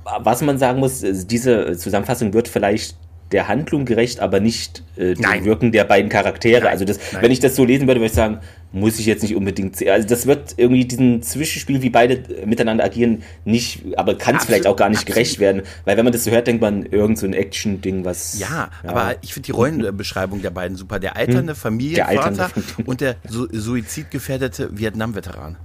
was 0.05 0.43
man 0.43 0.59
sagen 0.59 0.81
muss, 0.81 1.03
diese 1.03 1.77
Zusammenfassung 1.77 2.35
wird 2.35 2.49
vielleicht 2.49 2.97
der 3.35 3.49
Handlung 3.49 3.85
gerecht, 3.85 4.21
aber 4.21 4.39
nicht 4.39 4.85
äh, 4.97 5.15
dem 5.15 5.45
Wirken 5.45 5.73
der 5.73 5.85
beiden 5.85 6.09
Charaktere. 6.09 6.63
Nein. 6.63 6.71
Also 6.71 6.85
das, 6.85 6.99
Nein. 7.13 7.23
wenn 7.23 7.31
ich 7.33 7.41
das 7.41 7.57
so 7.57 7.65
lesen 7.65 7.89
würde, 7.89 8.01
würde 8.01 8.07
ich 8.07 8.13
sagen, 8.13 8.39
muss 8.71 9.01
ich 9.01 9.07
jetzt 9.07 9.23
nicht 9.23 9.35
unbedingt. 9.35 9.85
Also 9.87 10.07
das 10.07 10.27
wird 10.27 10.55
irgendwie 10.57 10.85
diesen 10.85 11.21
Zwischenspiel, 11.21 11.83
wie 11.83 11.91
beide 11.91 12.23
miteinander 12.47 12.85
agieren, 12.85 13.23
nicht, 13.45 13.83
aber 13.97 14.17
kann 14.17 14.37
es 14.37 14.45
vielleicht 14.45 14.69
auch 14.69 14.77
gar 14.77 14.89
nicht 14.89 15.01
absolut. 15.01 15.17
gerecht 15.17 15.41
werden. 15.41 15.63
Weil 15.85 15.97
wenn 15.97 16.05
man 16.05 16.13
das 16.13 16.23
so 16.23 16.31
hört, 16.31 16.47
denkt 16.47 16.63
man, 16.63 16.87
irgend 16.87 17.19
so 17.19 17.27
ein 17.27 17.35
Action-Ding, 17.35 18.05
was. 18.05 18.39
Ja, 18.39 18.71
ja, 18.85 18.91
aber 18.91 19.17
ich 19.23 19.35
finde 19.35 19.47
die 19.47 19.53
Rollenbeschreibung 19.53 20.41
der 20.41 20.51
beiden 20.51 20.77
super. 20.77 21.01
Der 21.01 21.17
alternde 21.17 21.55
hm. 21.55 21.59
Familienvater 21.59 22.31
der 22.31 22.45
alternde. 22.45 22.85
und 22.87 23.01
der 23.01 23.17
suizidgefährdete 23.25 24.79
Vietnam-Veteran. 24.79 25.57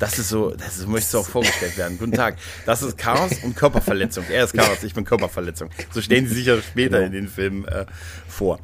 Das 0.00 0.18
ist 0.18 0.30
so, 0.30 0.50
das 0.52 0.78
ist, 0.78 0.88
möchte 0.88 1.18
auch 1.18 1.26
vorgestellt 1.26 1.76
werden. 1.76 1.98
Guten 1.98 2.12
Tag. 2.12 2.36
Das 2.64 2.82
ist 2.82 2.96
Chaos 2.96 3.32
und 3.44 3.54
Körperverletzung. 3.54 4.24
Er 4.32 4.44
ist 4.44 4.54
Chaos, 4.54 4.82
ich 4.82 4.94
bin 4.94 5.04
Körperverletzung. 5.04 5.68
So 5.92 6.00
stellen 6.00 6.26
sie 6.26 6.36
sich 6.36 6.46
ja 6.46 6.60
später 6.62 6.96
genau. 6.96 7.06
in 7.06 7.12
den 7.12 7.28
Filmen 7.28 7.68
äh, 7.68 7.84
vor. 8.26 8.58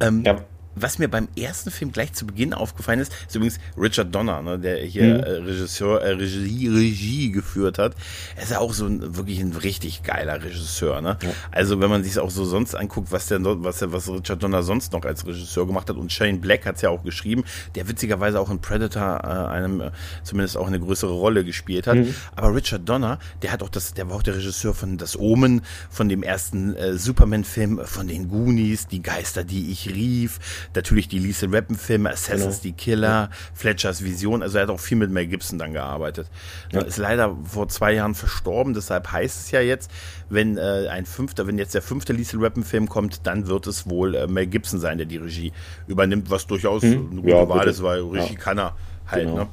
Ähm, 0.00 0.24
ja, 0.24 0.44
was 0.74 0.98
mir 0.98 1.08
beim 1.08 1.28
ersten 1.36 1.70
Film 1.70 1.92
gleich 1.92 2.12
zu 2.12 2.26
Beginn 2.26 2.54
aufgefallen 2.54 3.00
ist, 3.00 3.12
ist 3.26 3.34
übrigens 3.34 3.58
Richard 3.76 4.14
Donner, 4.14 4.42
ne, 4.42 4.58
der 4.58 4.78
hier 4.78 5.14
mhm. 5.14 5.20
äh, 5.20 5.30
Regisseur, 5.30 6.00
äh, 6.02 6.12
Regie, 6.12 6.68
Regie 6.68 7.32
geführt 7.32 7.78
hat. 7.78 7.94
Er 8.36 8.42
ist 8.42 8.52
ja 8.52 8.58
auch 8.58 8.72
so 8.72 8.86
ein 8.86 9.16
wirklich 9.16 9.40
ein 9.40 9.52
richtig 9.52 10.02
geiler 10.02 10.42
Regisseur. 10.42 11.00
Ne? 11.00 11.16
Ja. 11.22 11.30
Also 11.50 11.80
wenn 11.80 11.90
man 11.90 12.04
sich 12.04 12.18
auch 12.18 12.30
so 12.30 12.44
sonst 12.44 12.74
anguckt, 12.74 13.10
was 13.12 13.26
der, 13.26 13.40
was 13.42 13.78
der, 13.78 13.92
was 13.92 14.08
Richard 14.08 14.42
Donner 14.42 14.62
sonst 14.62 14.92
noch 14.92 15.04
als 15.04 15.26
Regisseur 15.26 15.66
gemacht 15.66 15.88
hat 15.88 15.96
und 15.96 16.12
Shane 16.12 16.40
Black 16.40 16.66
hat 16.66 16.76
es 16.76 16.82
ja 16.82 16.90
auch 16.90 17.02
geschrieben, 17.02 17.44
der 17.74 17.88
witzigerweise 17.88 18.38
auch 18.40 18.50
in 18.50 18.60
Predator 18.60 19.20
äh, 19.24 19.52
einem 19.52 19.80
äh, 19.80 19.90
zumindest 20.22 20.56
auch 20.56 20.66
eine 20.66 20.80
größere 20.80 21.12
Rolle 21.12 21.44
gespielt 21.44 21.86
hat. 21.86 21.96
Mhm. 21.96 22.14
Aber 22.36 22.54
Richard 22.54 22.88
Donner, 22.88 23.18
der 23.42 23.52
hat 23.52 23.62
auch 23.62 23.68
das, 23.68 23.94
der 23.94 24.08
war 24.08 24.16
auch 24.16 24.22
der 24.22 24.36
Regisseur 24.36 24.74
von 24.74 24.98
Das 24.98 25.18
Omen, 25.18 25.62
von 25.90 26.08
dem 26.08 26.22
ersten 26.22 26.74
äh, 26.76 26.96
Superman-Film, 26.96 27.80
von 27.84 28.06
den 28.06 28.28
Goonies, 28.28 28.86
Die 28.86 29.02
Geister, 29.02 29.44
die 29.44 29.70
ich 29.70 29.88
rief 29.88 30.38
natürlich 30.74 31.08
die 31.08 31.18
Lisa 31.18 31.46
Rappen 31.50 31.76
Filme, 31.76 32.10
Assassins, 32.10 32.42
genau. 32.42 32.62
die 32.62 32.72
Killer, 32.72 33.08
ja. 33.08 33.30
Fletchers 33.54 34.04
Vision, 34.04 34.42
also 34.42 34.58
er 34.58 34.64
hat 34.64 34.70
auch 34.70 34.80
viel 34.80 34.96
mit 34.96 35.10
Mel 35.10 35.26
Gibson 35.26 35.58
dann 35.58 35.72
gearbeitet. 35.72 36.28
Ja. 36.72 36.80
Ist 36.80 36.98
leider 36.98 37.36
vor 37.44 37.68
zwei 37.68 37.92
Jahren 37.92 38.14
verstorben, 38.14 38.74
deshalb 38.74 39.10
heißt 39.12 39.40
es 39.40 39.50
ja 39.50 39.60
jetzt, 39.60 39.90
wenn 40.28 40.58
äh, 40.58 40.88
ein 40.90 41.06
fünfter, 41.06 41.46
wenn 41.46 41.58
jetzt 41.58 41.74
der 41.74 41.82
fünfte 41.82 42.12
Lisa 42.12 42.38
Rappen 42.38 42.64
Film 42.64 42.88
kommt, 42.88 43.26
dann 43.26 43.46
wird 43.46 43.66
es 43.66 43.88
wohl 43.88 44.14
äh, 44.14 44.26
Mel 44.26 44.46
Gibson 44.46 44.80
sein, 44.80 44.98
der 44.98 45.06
die 45.06 45.18
Regie 45.18 45.52
übernimmt, 45.86 46.30
was 46.30 46.46
durchaus 46.46 46.82
hm. 46.82 47.10
eine 47.10 47.20
gute 47.20 47.34
ja, 47.34 47.48
Wahl 47.48 47.68
ist, 47.68 47.82
weil 47.82 48.00
Regie 48.00 48.36
kann 48.36 48.58
er 48.58 48.74
halt, 49.06 49.24
genau. 49.24 49.36
ne? 49.36 49.48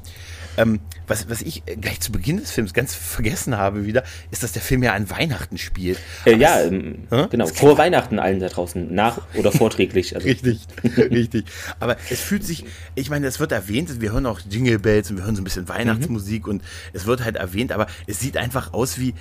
Ähm, 0.57 0.79
was, 1.07 1.29
was 1.29 1.41
ich 1.41 1.63
gleich 1.65 1.99
zu 1.99 2.11
Beginn 2.11 2.37
des 2.37 2.51
Films 2.51 2.73
ganz 2.73 2.93
vergessen 2.95 3.57
habe 3.57 3.85
wieder, 3.85 4.03
ist, 4.31 4.43
dass 4.43 4.51
der 4.51 4.61
Film 4.61 4.83
ja 4.83 4.93
an 4.93 5.09
Weihnachten 5.09 5.57
spielt. 5.57 5.99
Äh, 6.25 6.35
ja, 6.35 6.61
ähm, 6.61 7.07
genau. 7.29 7.47
Vor 7.47 7.77
Weihnachten 7.77 8.19
allen 8.19 8.39
da 8.39 8.49
draußen. 8.49 8.93
Nach 8.93 9.21
oder 9.35 9.51
vorträglich. 9.51 10.15
Also. 10.15 10.27
richtig, 10.27 10.61
richtig. 10.97 11.45
Aber 11.79 11.97
es 12.09 12.19
fühlt 12.21 12.43
sich, 12.43 12.65
ich 12.95 13.09
meine, 13.09 13.27
es 13.27 13.39
wird 13.39 13.51
erwähnt, 13.51 14.01
wir 14.01 14.11
hören 14.11 14.25
auch 14.25 14.39
Jingle 14.49 14.79
Bells 14.79 15.11
und 15.11 15.17
wir 15.17 15.25
hören 15.25 15.35
so 15.35 15.41
ein 15.41 15.45
bisschen 15.45 15.69
Weihnachtsmusik 15.69 16.45
mhm. 16.45 16.53
und 16.53 16.63
es 16.93 17.05
wird 17.05 17.23
halt 17.23 17.35
erwähnt, 17.35 17.71
aber 17.71 17.87
es 18.07 18.19
sieht 18.19 18.37
einfach 18.37 18.73
aus 18.73 18.99
wie 18.99 19.13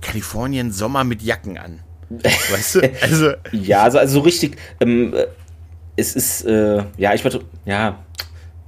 Kalifornien 0.00 0.72
Sommer 0.72 1.04
mit 1.04 1.22
Jacken 1.22 1.58
an. 1.58 1.80
Weißt 2.10 2.76
du? 2.76 2.80
Also, 3.02 3.32
ja, 3.52 3.82
also, 3.82 3.98
also 3.98 4.14
so 4.14 4.20
richtig, 4.20 4.56
ähm, 4.80 5.14
äh, 5.14 5.26
es 5.96 6.14
ist, 6.16 6.44
äh, 6.44 6.82
ja, 6.96 7.14
ich 7.14 7.24
würde, 7.24 7.40
ja. 7.64 8.04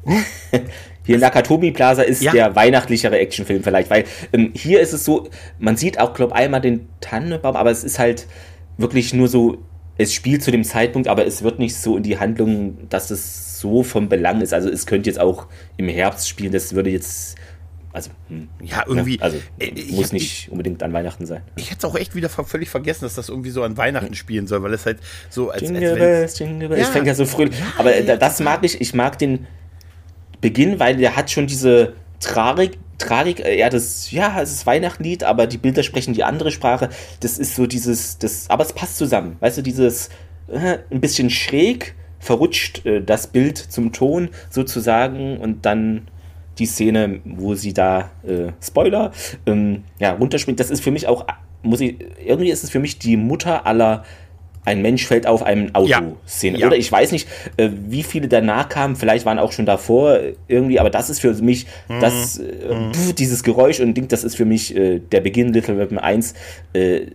Hier 1.06 1.18
Nakatomi 1.18 1.70
Plaza 1.70 2.02
ist 2.02 2.22
ja. 2.22 2.32
der 2.32 2.56
weihnachtlichere 2.56 3.18
Actionfilm 3.18 3.62
vielleicht, 3.62 3.90
weil 3.90 4.04
ähm, 4.32 4.52
hier 4.54 4.80
ist 4.80 4.92
es 4.92 5.04
so, 5.04 5.28
man 5.58 5.76
sieht 5.76 6.00
auch, 6.00 6.14
glaube 6.14 6.34
einmal 6.34 6.60
den 6.60 6.88
Tannenbaum, 7.00 7.56
aber 7.56 7.70
es 7.70 7.84
ist 7.84 7.98
halt 7.98 8.26
wirklich 8.76 9.14
nur 9.14 9.28
so, 9.28 9.58
es 9.98 10.12
spielt 10.12 10.42
zu 10.42 10.50
dem 10.50 10.64
Zeitpunkt, 10.64 11.08
aber 11.08 11.26
es 11.26 11.42
wird 11.42 11.58
nicht 11.58 11.76
so 11.76 11.96
in 11.96 12.02
die 12.02 12.18
Handlung, 12.18 12.88
dass 12.88 13.10
es 13.10 13.60
so 13.60 13.82
von 13.82 14.08
Belang 14.08 14.42
ist. 14.42 14.52
Also 14.52 14.68
es 14.68 14.86
könnte 14.86 15.08
jetzt 15.08 15.18
auch 15.18 15.46
im 15.76 15.88
Herbst 15.88 16.28
spielen, 16.28 16.52
das 16.52 16.74
würde 16.74 16.90
jetzt 16.90 17.36
also, 17.96 18.10
hm, 18.28 18.48
ja, 18.62 18.84
irgendwie. 18.86 19.16
Ne? 19.16 19.22
Also, 19.22 19.38
äh, 19.58 19.72
muss 19.92 20.12
nicht 20.12 20.24
ich, 20.26 20.52
unbedingt 20.52 20.82
an 20.82 20.92
Weihnachten 20.92 21.24
sein. 21.24 21.40
Ich 21.56 21.70
hätte 21.70 21.78
es 21.78 21.84
auch 21.86 21.96
echt 21.96 22.14
wieder 22.14 22.28
völlig 22.28 22.68
vergessen, 22.68 23.06
dass 23.06 23.14
das 23.14 23.30
irgendwie 23.30 23.48
so 23.48 23.62
an 23.62 23.78
Weihnachten 23.78 24.14
spielen 24.14 24.46
soll, 24.46 24.62
weil 24.62 24.74
es 24.74 24.84
halt 24.84 24.98
so 25.30 25.48
als. 25.48 25.62
Jingle 25.62 25.96
Bells, 25.96 26.38
Jingle 26.38 26.68
Bells. 26.68 26.82
Ja. 26.82 26.88
Ich 26.88 26.92
fängt 26.92 27.06
ja 27.06 27.14
so 27.14 27.24
früh. 27.24 27.44
Ja, 27.44 27.50
aber 27.78 27.98
ja, 27.98 28.18
das 28.18 28.40
mag 28.40 28.62
ich. 28.64 28.82
Ich 28.82 28.92
mag 28.92 29.18
den 29.18 29.46
Beginn, 30.40 30.78
weil 30.78 30.96
der 30.96 31.16
hat 31.16 31.30
schon 31.30 31.46
diese 31.46 31.94
Tragik, 32.20 32.78
Tragik, 32.98 33.40
äh, 33.40 33.58
ja, 33.58 33.68
das, 33.68 34.10
ja, 34.10 34.40
es 34.40 34.52
ist 34.52 34.66
Weihnachtenlied, 34.66 35.24
aber 35.24 35.46
die 35.46 35.58
Bilder 35.58 35.82
sprechen 35.82 36.14
die 36.14 36.24
andere 36.24 36.50
Sprache. 36.50 36.88
Das 37.20 37.38
ist 37.38 37.54
so 37.54 37.66
dieses, 37.66 38.18
das, 38.18 38.48
aber 38.48 38.64
es 38.64 38.72
passt 38.72 38.96
zusammen. 38.96 39.36
Weißt 39.40 39.58
du, 39.58 39.62
dieses 39.62 40.08
äh, 40.48 40.78
ein 40.90 41.00
bisschen 41.00 41.30
schräg, 41.30 41.94
verrutscht 42.18 42.84
äh, 42.86 43.02
das 43.02 43.26
Bild 43.26 43.58
zum 43.58 43.92
Ton 43.92 44.30
sozusagen 44.50 45.38
und 45.38 45.66
dann 45.66 46.08
die 46.58 46.66
Szene, 46.66 47.20
wo 47.24 47.54
sie 47.54 47.74
da, 47.74 48.10
äh, 48.26 48.52
Spoiler, 48.62 49.12
ähm, 49.44 49.84
ja, 49.98 50.12
runterspringt. 50.12 50.58
Das 50.58 50.70
ist 50.70 50.82
für 50.82 50.90
mich 50.90 51.06
auch, 51.06 51.26
muss 51.62 51.80
ich, 51.80 51.96
irgendwie 52.24 52.50
ist 52.50 52.64
es 52.64 52.70
für 52.70 52.78
mich 52.78 52.98
die 52.98 53.18
Mutter 53.18 53.66
aller 53.66 54.04
ein 54.66 54.82
Mensch 54.82 55.06
fällt 55.06 55.26
auf 55.26 55.42
einem 55.42 55.74
Auto-Szene. 55.74 56.58
Ja. 56.58 56.66
Oder 56.66 56.76
ich 56.76 56.90
weiß 56.90 57.12
nicht, 57.12 57.28
äh, 57.56 57.70
wie 57.72 58.02
viele 58.02 58.28
danach 58.28 58.68
kamen, 58.68 58.96
vielleicht 58.96 59.24
waren 59.24 59.38
auch 59.38 59.52
schon 59.52 59.64
davor 59.64 60.18
irgendwie, 60.48 60.78
aber 60.80 60.90
das 60.90 61.08
ist 61.08 61.20
für 61.20 61.32
mich 61.34 61.66
mhm. 61.88 62.00
das, 62.00 62.38
äh, 62.38 62.74
mhm. 62.74 62.92
pf, 62.92 63.14
dieses 63.14 63.42
Geräusch 63.42 63.80
und 63.80 63.94
Ding, 63.94 64.08
das 64.08 64.24
ist 64.24 64.36
für 64.36 64.44
mich 64.44 64.76
äh, 64.76 64.98
der 64.98 65.20
Beginn 65.20 65.52
Little 65.52 65.78
Weapon 65.78 65.98
1. 65.98 66.34
Äh, 66.74 67.06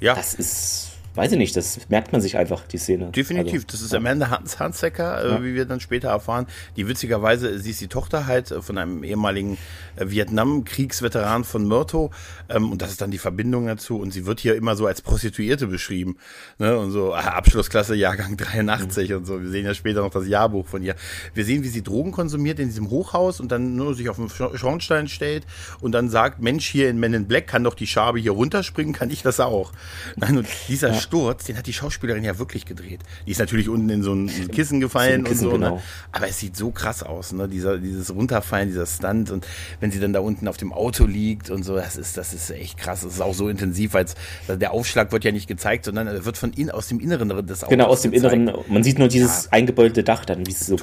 ja. 0.00 0.14
Das 0.14 0.34
ist 0.34 0.87
weiß 1.18 1.32
ich 1.32 1.38
nicht, 1.38 1.56
das 1.56 1.80
merkt 1.88 2.12
man 2.12 2.20
sich 2.20 2.36
einfach, 2.36 2.62
die 2.66 2.78
Szene. 2.78 3.10
Definitiv, 3.10 3.54
also, 3.54 3.66
das 3.72 3.82
ist. 3.82 3.94
Amanda 3.94 4.30
Hans 4.30 4.60
Hansecker, 4.60 5.24
äh, 5.24 5.28
ja. 5.30 5.42
wie 5.42 5.54
wir 5.54 5.64
dann 5.64 5.80
später 5.80 6.08
erfahren, 6.08 6.46
die 6.76 6.86
witzigerweise, 6.86 7.58
sie 7.58 7.70
ist 7.72 7.80
die 7.80 7.88
Tochter 7.88 8.26
halt 8.26 8.52
äh, 8.52 8.62
von 8.62 8.78
einem 8.78 9.02
ehemaligen 9.02 9.58
äh, 9.96 10.08
Vietnam-Kriegsveteran 10.08 11.42
von 11.42 11.66
Myrto 11.66 12.12
ähm, 12.48 12.70
und 12.70 12.80
das 12.80 12.90
ist 12.90 13.00
dann 13.00 13.10
die 13.10 13.18
Verbindung 13.18 13.66
dazu 13.66 13.98
und 13.98 14.12
sie 14.12 14.26
wird 14.26 14.38
hier 14.38 14.54
immer 14.54 14.76
so 14.76 14.86
als 14.86 15.02
Prostituierte 15.02 15.66
beschrieben 15.66 16.16
ne? 16.58 16.78
und 16.78 16.92
so 16.92 17.10
äh, 17.10 17.16
Abschlussklasse 17.16 17.96
Jahrgang 17.96 18.36
83 18.36 19.10
mhm. 19.10 19.16
und 19.16 19.24
so, 19.26 19.42
wir 19.42 19.48
sehen 19.48 19.66
ja 19.66 19.74
später 19.74 20.02
noch 20.02 20.10
das 20.10 20.28
Jahrbuch 20.28 20.68
von 20.68 20.82
ihr. 20.84 20.94
Wir 21.34 21.44
sehen, 21.44 21.64
wie 21.64 21.68
sie 21.68 21.82
Drogen 21.82 22.12
konsumiert 22.12 22.60
in 22.60 22.68
diesem 22.68 22.90
Hochhaus 22.90 23.40
und 23.40 23.50
dann 23.50 23.74
nur 23.74 23.94
sich 23.96 24.08
auf 24.08 24.16
den 24.16 24.30
Schornstein 24.30 25.08
stellt 25.08 25.46
und 25.80 25.92
dann 25.92 26.10
sagt, 26.10 26.40
Mensch, 26.40 26.68
hier 26.68 26.88
in 26.88 27.00
Men 27.00 27.12
in 27.12 27.26
Black 27.26 27.48
kann 27.48 27.64
doch 27.64 27.74
die 27.74 27.88
Schabe 27.88 28.20
hier 28.20 28.32
runterspringen, 28.32 28.92
kann 28.92 29.10
ich 29.10 29.22
das 29.22 29.40
auch. 29.40 29.72
Nein, 30.14 30.38
und 30.38 30.46
dieser 30.68 30.92
ja. 30.92 30.94
Sturz, 31.08 31.44
den 31.44 31.56
hat 31.56 31.66
die 31.66 31.72
Schauspielerin 31.72 32.22
ja 32.22 32.38
wirklich 32.38 32.66
gedreht. 32.66 33.00
Die 33.26 33.30
ist 33.30 33.38
natürlich 33.38 33.70
unten 33.70 33.88
in 33.88 34.02
so 34.02 34.12
ein 34.12 34.26
Kissen 34.52 34.78
gefallen 34.78 35.24
Kissen, 35.24 35.46
und 35.46 35.52
so. 35.52 35.56
Ne? 35.56 35.64
Genau. 35.64 35.76
Ne? 35.76 35.82
Aber 36.12 36.28
es 36.28 36.38
sieht 36.38 36.54
so 36.54 36.70
krass 36.70 37.02
aus, 37.02 37.32
ne? 37.32 37.48
Dieser, 37.48 37.78
dieses 37.78 38.14
Runterfallen, 38.14 38.68
dieser 38.68 38.84
Stunt 38.86 39.30
und 39.30 39.46
wenn 39.80 39.90
sie 39.90 40.00
dann 40.00 40.12
da 40.12 40.20
unten 40.20 40.46
auf 40.48 40.58
dem 40.58 40.72
Auto 40.72 41.06
liegt 41.06 41.48
und 41.48 41.62
so, 41.62 41.76
das 41.76 41.96
ist, 41.96 42.18
das 42.18 42.34
ist 42.34 42.50
echt 42.50 42.76
krass. 42.76 43.00
Das 43.02 43.14
ist 43.14 43.20
auch 43.22 43.34
so 43.34 43.48
intensiv, 43.48 43.94
weil 43.94 44.04
der 44.48 44.72
Aufschlag 44.72 45.10
wird 45.12 45.24
ja 45.24 45.32
nicht 45.32 45.48
gezeigt, 45.48 45.86
sondern 45.86 46.24
wird 46.24 46.36
von 46.36 46.52
innen 46.52 46.70
aus 46.70 46.88
dem 46.88 47.00
Inneren 47.00 47.28
des 47.46 47.64
Autos 47.64 47.70
Genau, 47.70 47.86
aus 47.86 48.02
dem 48.02 48.12
gezeigt. 48.12 48.34
Inneren. 48.34 48.64
Man 48.68 48.84
sieht 48.84 48.98
nur 48.98 49.08
dieses 49.08 49.44
ja. 49.46 49.52
eingebeulte 49.52 50.04
Dach 50.04 50.26
dann, 50.26 50.46
wie 50.46 50.52
es 50.52 50.66
so 50.66 50.76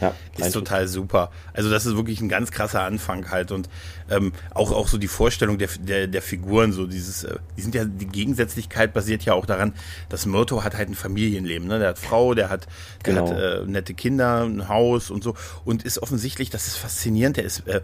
ja, 0.00 0.14
ist 0.36 0.52
total 0.52 0.88
super. 0.88 1.30
Also 1.52 1.70
das 1.70 1.86
ist 1.86 1.96
wirklich 1.96 2.20
ein 2.20 2.28
ganz 2.28 2.50
krasser 2.50 2.82
Anfang 2.82 3.30
halt 3.30 3.52
und 3.52 3.68
ähm, 4.10 4.32
auch 4.54 4.72
auch 4.72 4.88
so 4.88 4.98
die 4.98 5.08
Vorstellung 5.08 5.58
der, 5.58 5.68
der, 5.80 6.06
der 6.06 6.22
Figuren 6.22 6.72
so 6.72 6.86
dieses, 6.86 7.24
äh, 7.24 7.36
die 7.56 7.62
sind 7.62 7.74
ja 7.74 7.84
die 7.84 8.06
Gegensätzlichkeit 8.06 8.92
basiert 8.92 9.24
ja 9.24 9.34
auch 9.34 9.46
daran, 9.46 9.74
dass 10.08 10.26
Myrto 10.26 10.64
hat 10.64 10.76
halt 10.76 10.88
ein 10.88 10.94
Familienleben, 10.94 11.68
ne? 11.68 11.78
Der 11.78 11.88
hat 11.88 11.98
Frau, 11.98 12.34
der 12.34 12.48
hat, 12.48 12.66
der 13.04 13.14
genau. 13.14 13.30
hat 13.30 13.38
äh, 13.38 13.64
nette 13.66 13.94
Kinder, 13.94 14.44
ein 14.44 14.68
Haus 14.68 15.10
und 15.10 15.22
so 15.22 15.34
und 15.64 15.82
ist 15.82 16.02
offensichtlich, 16.02 16.50
das 16.50 16.66
ist 16.66 16.76
faszinierend. 16.76 17.36
Der 17.36 17.44
ist 17.44 17.66
äh, 17.66 17.80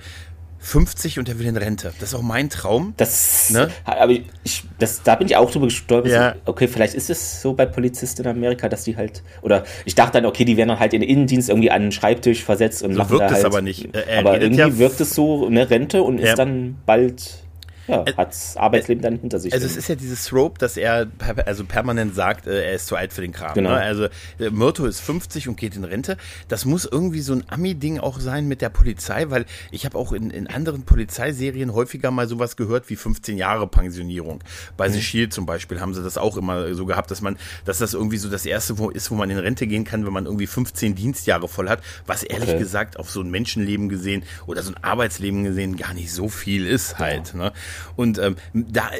50 0.65 1.19
und 1.19 1.29
er 1.29 1.39
will 1.39 1.47
in 1.47 1.59
Rente. 1.59 1.93
Das 2.01 2.09
ist 2.09 2.15
auch 2.15 2.23
mein 2.23 2.49
Traum. 2.49 2.95
Das, 2.97 3.51
ne? 3.51 3.69
aber 3.85 4.13
ich, 4.13 4.65
das, 4.79 5.03
da 5.03 5.15
bin 5.15 5.27
ich 5.27 5.37
auch 5.37 5.51
drüber 5.51 5.67
gestolpert. 5.67 6.11
Ja. 6.11 6.37
Okay, 6.47 6.69
vielleicht 6.69 6.95
ist 6.95 7.11
es 7.11 7.43
so 7.43 7.53
bei 7.53 7.67
Polizisten 7.67 8.23
in 8.23 8.29
Amerika, 8.29 8.71
dass 8.71 8.85
die 8.85 8.97
halt, 8.97 9.23
oder 9.43 9.65
ich 9.85 9.95
dachte 9.95 10.13
dann, 10.13 10.27
okay, 10.27 10.47
die 10.47 10.57
werden 10.57 10.71
dann 10.71 10.79
halt 10.81 10.95
in 10.95 11.03
den 11.03 11.11
Innendienst 11.11 11.51
irgendwie 11.51 11.71
an 11.71 11.83
den 11.83 11.93
Schreibtisch 11.93 12.43
versetzt 12.43 12.83
und 12.83 12.93
so 12.93 12.99
machen 12.99 13.11
wirkt 13.11 13.25
da 13.25 13.29
halt, 13.35 13.39
es 13.39 13.45
aber 13.45 13.61
nicht. 13.61 13.95
Er 13.95 14.21
aber 14.21 14.41
irgendwie 14.41 14.61
ja 14.61 14.79
wirkt 14.79 15.01
es 15.01 15.15
so, 15.15 15.47
eine 15.47 15.69
Rente 15.69 16.03
und 16.03 16.19
ja. 16.19 16.31
ist 16.31 16.39
dann 16.39 16.77
bald 16.87 17.44
ja, 17.87 18.05
hat 18.17 18.29
das 18.29 18.57
Arbeitsleben 18.57 19.03
dann 19.03 19.19
hinter 19.19 19.39
sich. 19.39 19.53
Also 19.53 19.67
es 19.67 19.77
ist 19.77 19.89
ja 19.89 19.95
dieses 19.95 20.25
Trope, 20.27 20.59
dass 20.59 20.77
er 20.77 21.09
also 21.45 21.65
permanent 21.65 22.15
sagt, 22.15 22.47
äh, 22.47 22.65
er 22.65 22.73
ist 22.73 22.87
zu 22.87 22.97
alt 22.97 23.13
für 23.13 23.21
den 23.21 23.33
Kram. 23.33 23.55
Genau. 23.55 23.71
Ne? 23.71 23.77
Also 23.77 24.05
äh, 24.05 24.51
Myrto 24.51 24.87
ist 24.87 25.01
50 25.01 25.49
und 25.49 25.57
geht 25.57 25.77
in 25.77 25.85
Rente. 25.85 26.17
Das 26.49 26.65
muss 26.65 26.85
irgendwie 26.85 27.21
so 27.21 27.35
ein 27.35 27.45
Ami-Ding 27.49 27.99
auch 27.99 28.21
sein 28.21 28.49
mit 28.49 28.61
der 28.61 28.71
Polizei, 28.71 29.27
weil 29.31 29.47
ich 29.71 29.85
habe 29.85 29.99
auch 29.99 30.13
in, 30.13 30.31
in 30.31 30.47
anderen 30.47 30.85
Polizeiserien 30.85 31.75
häufiger 31.75 32.11
mal 32.11 32.29
sowas 32.29 32.57
gehört 32.57 32.89
wie 32.89 32.97
15 32.97 33.37
Jahre 33.37 33.67
Pensionierung. 33.67 34.41
Bei 34.77 34.89
mhm. 34.89 34.93
The 34.95 35.03
Shield 35.03 35.33
zum 35.33 35.47
Beispiel 35.47 35.81
haben 35.81 35.95
sie 35.95 36.03
das 36.03 36.19
auch 36.19 36.37
immer 36.37 36.75
so 36.75 36.87
gehabt, 36.87 37.11
dass 37.11 37.21
man, 37.21 37.37
dass 37.65 37.79
das 37.79 37.95
irgendwie 37.95 38.19
so 38.19 38.31
das 38.31 38.47
erste 38.47 38.79
wo 38.79 38.91
ist, 38.91 39.11
wo 39.11 39.15
man 39.15 39.31
in 39.31 39.39
Rente 39.39 39.67
gehen 39.67 39.85
kann, 39.85 40.07
wenn 40.07 40.13
man 40.13 40.27
irgendwie 40.27 40.47
15 40.47 40.95
Dienstjahre 40.95 41.49
voll 41.49 41.69
hat, 41.69 41.81
was 42.07 42.23
ehrlich 42.23 42.51
okay. 42.51 42.59
gesagt 42.59 42.99
auf 42.99 43.11
so 43.11 43.21
ein 43.21 43.31
Menschenleben 43.31 43.89
gesehen 43.89 44.25
oder 44.47 44.63
so 44.63 44.73
ein 44.73 44.83
Arbeitsleben 44.83 45.45
gesehen 45.45 45.77
gar 45.77 45.95
nicht 45.95 46.13
so 46.13 46.29
viel 46.29 46.67
ist 46.67 46.99
halt. 46.99 47.33
Ja. 47.35 47.39
Ne? 47.39 47.53
Und 47.97 48.19
ähm, 48.19 48.37
da 48.53 48.91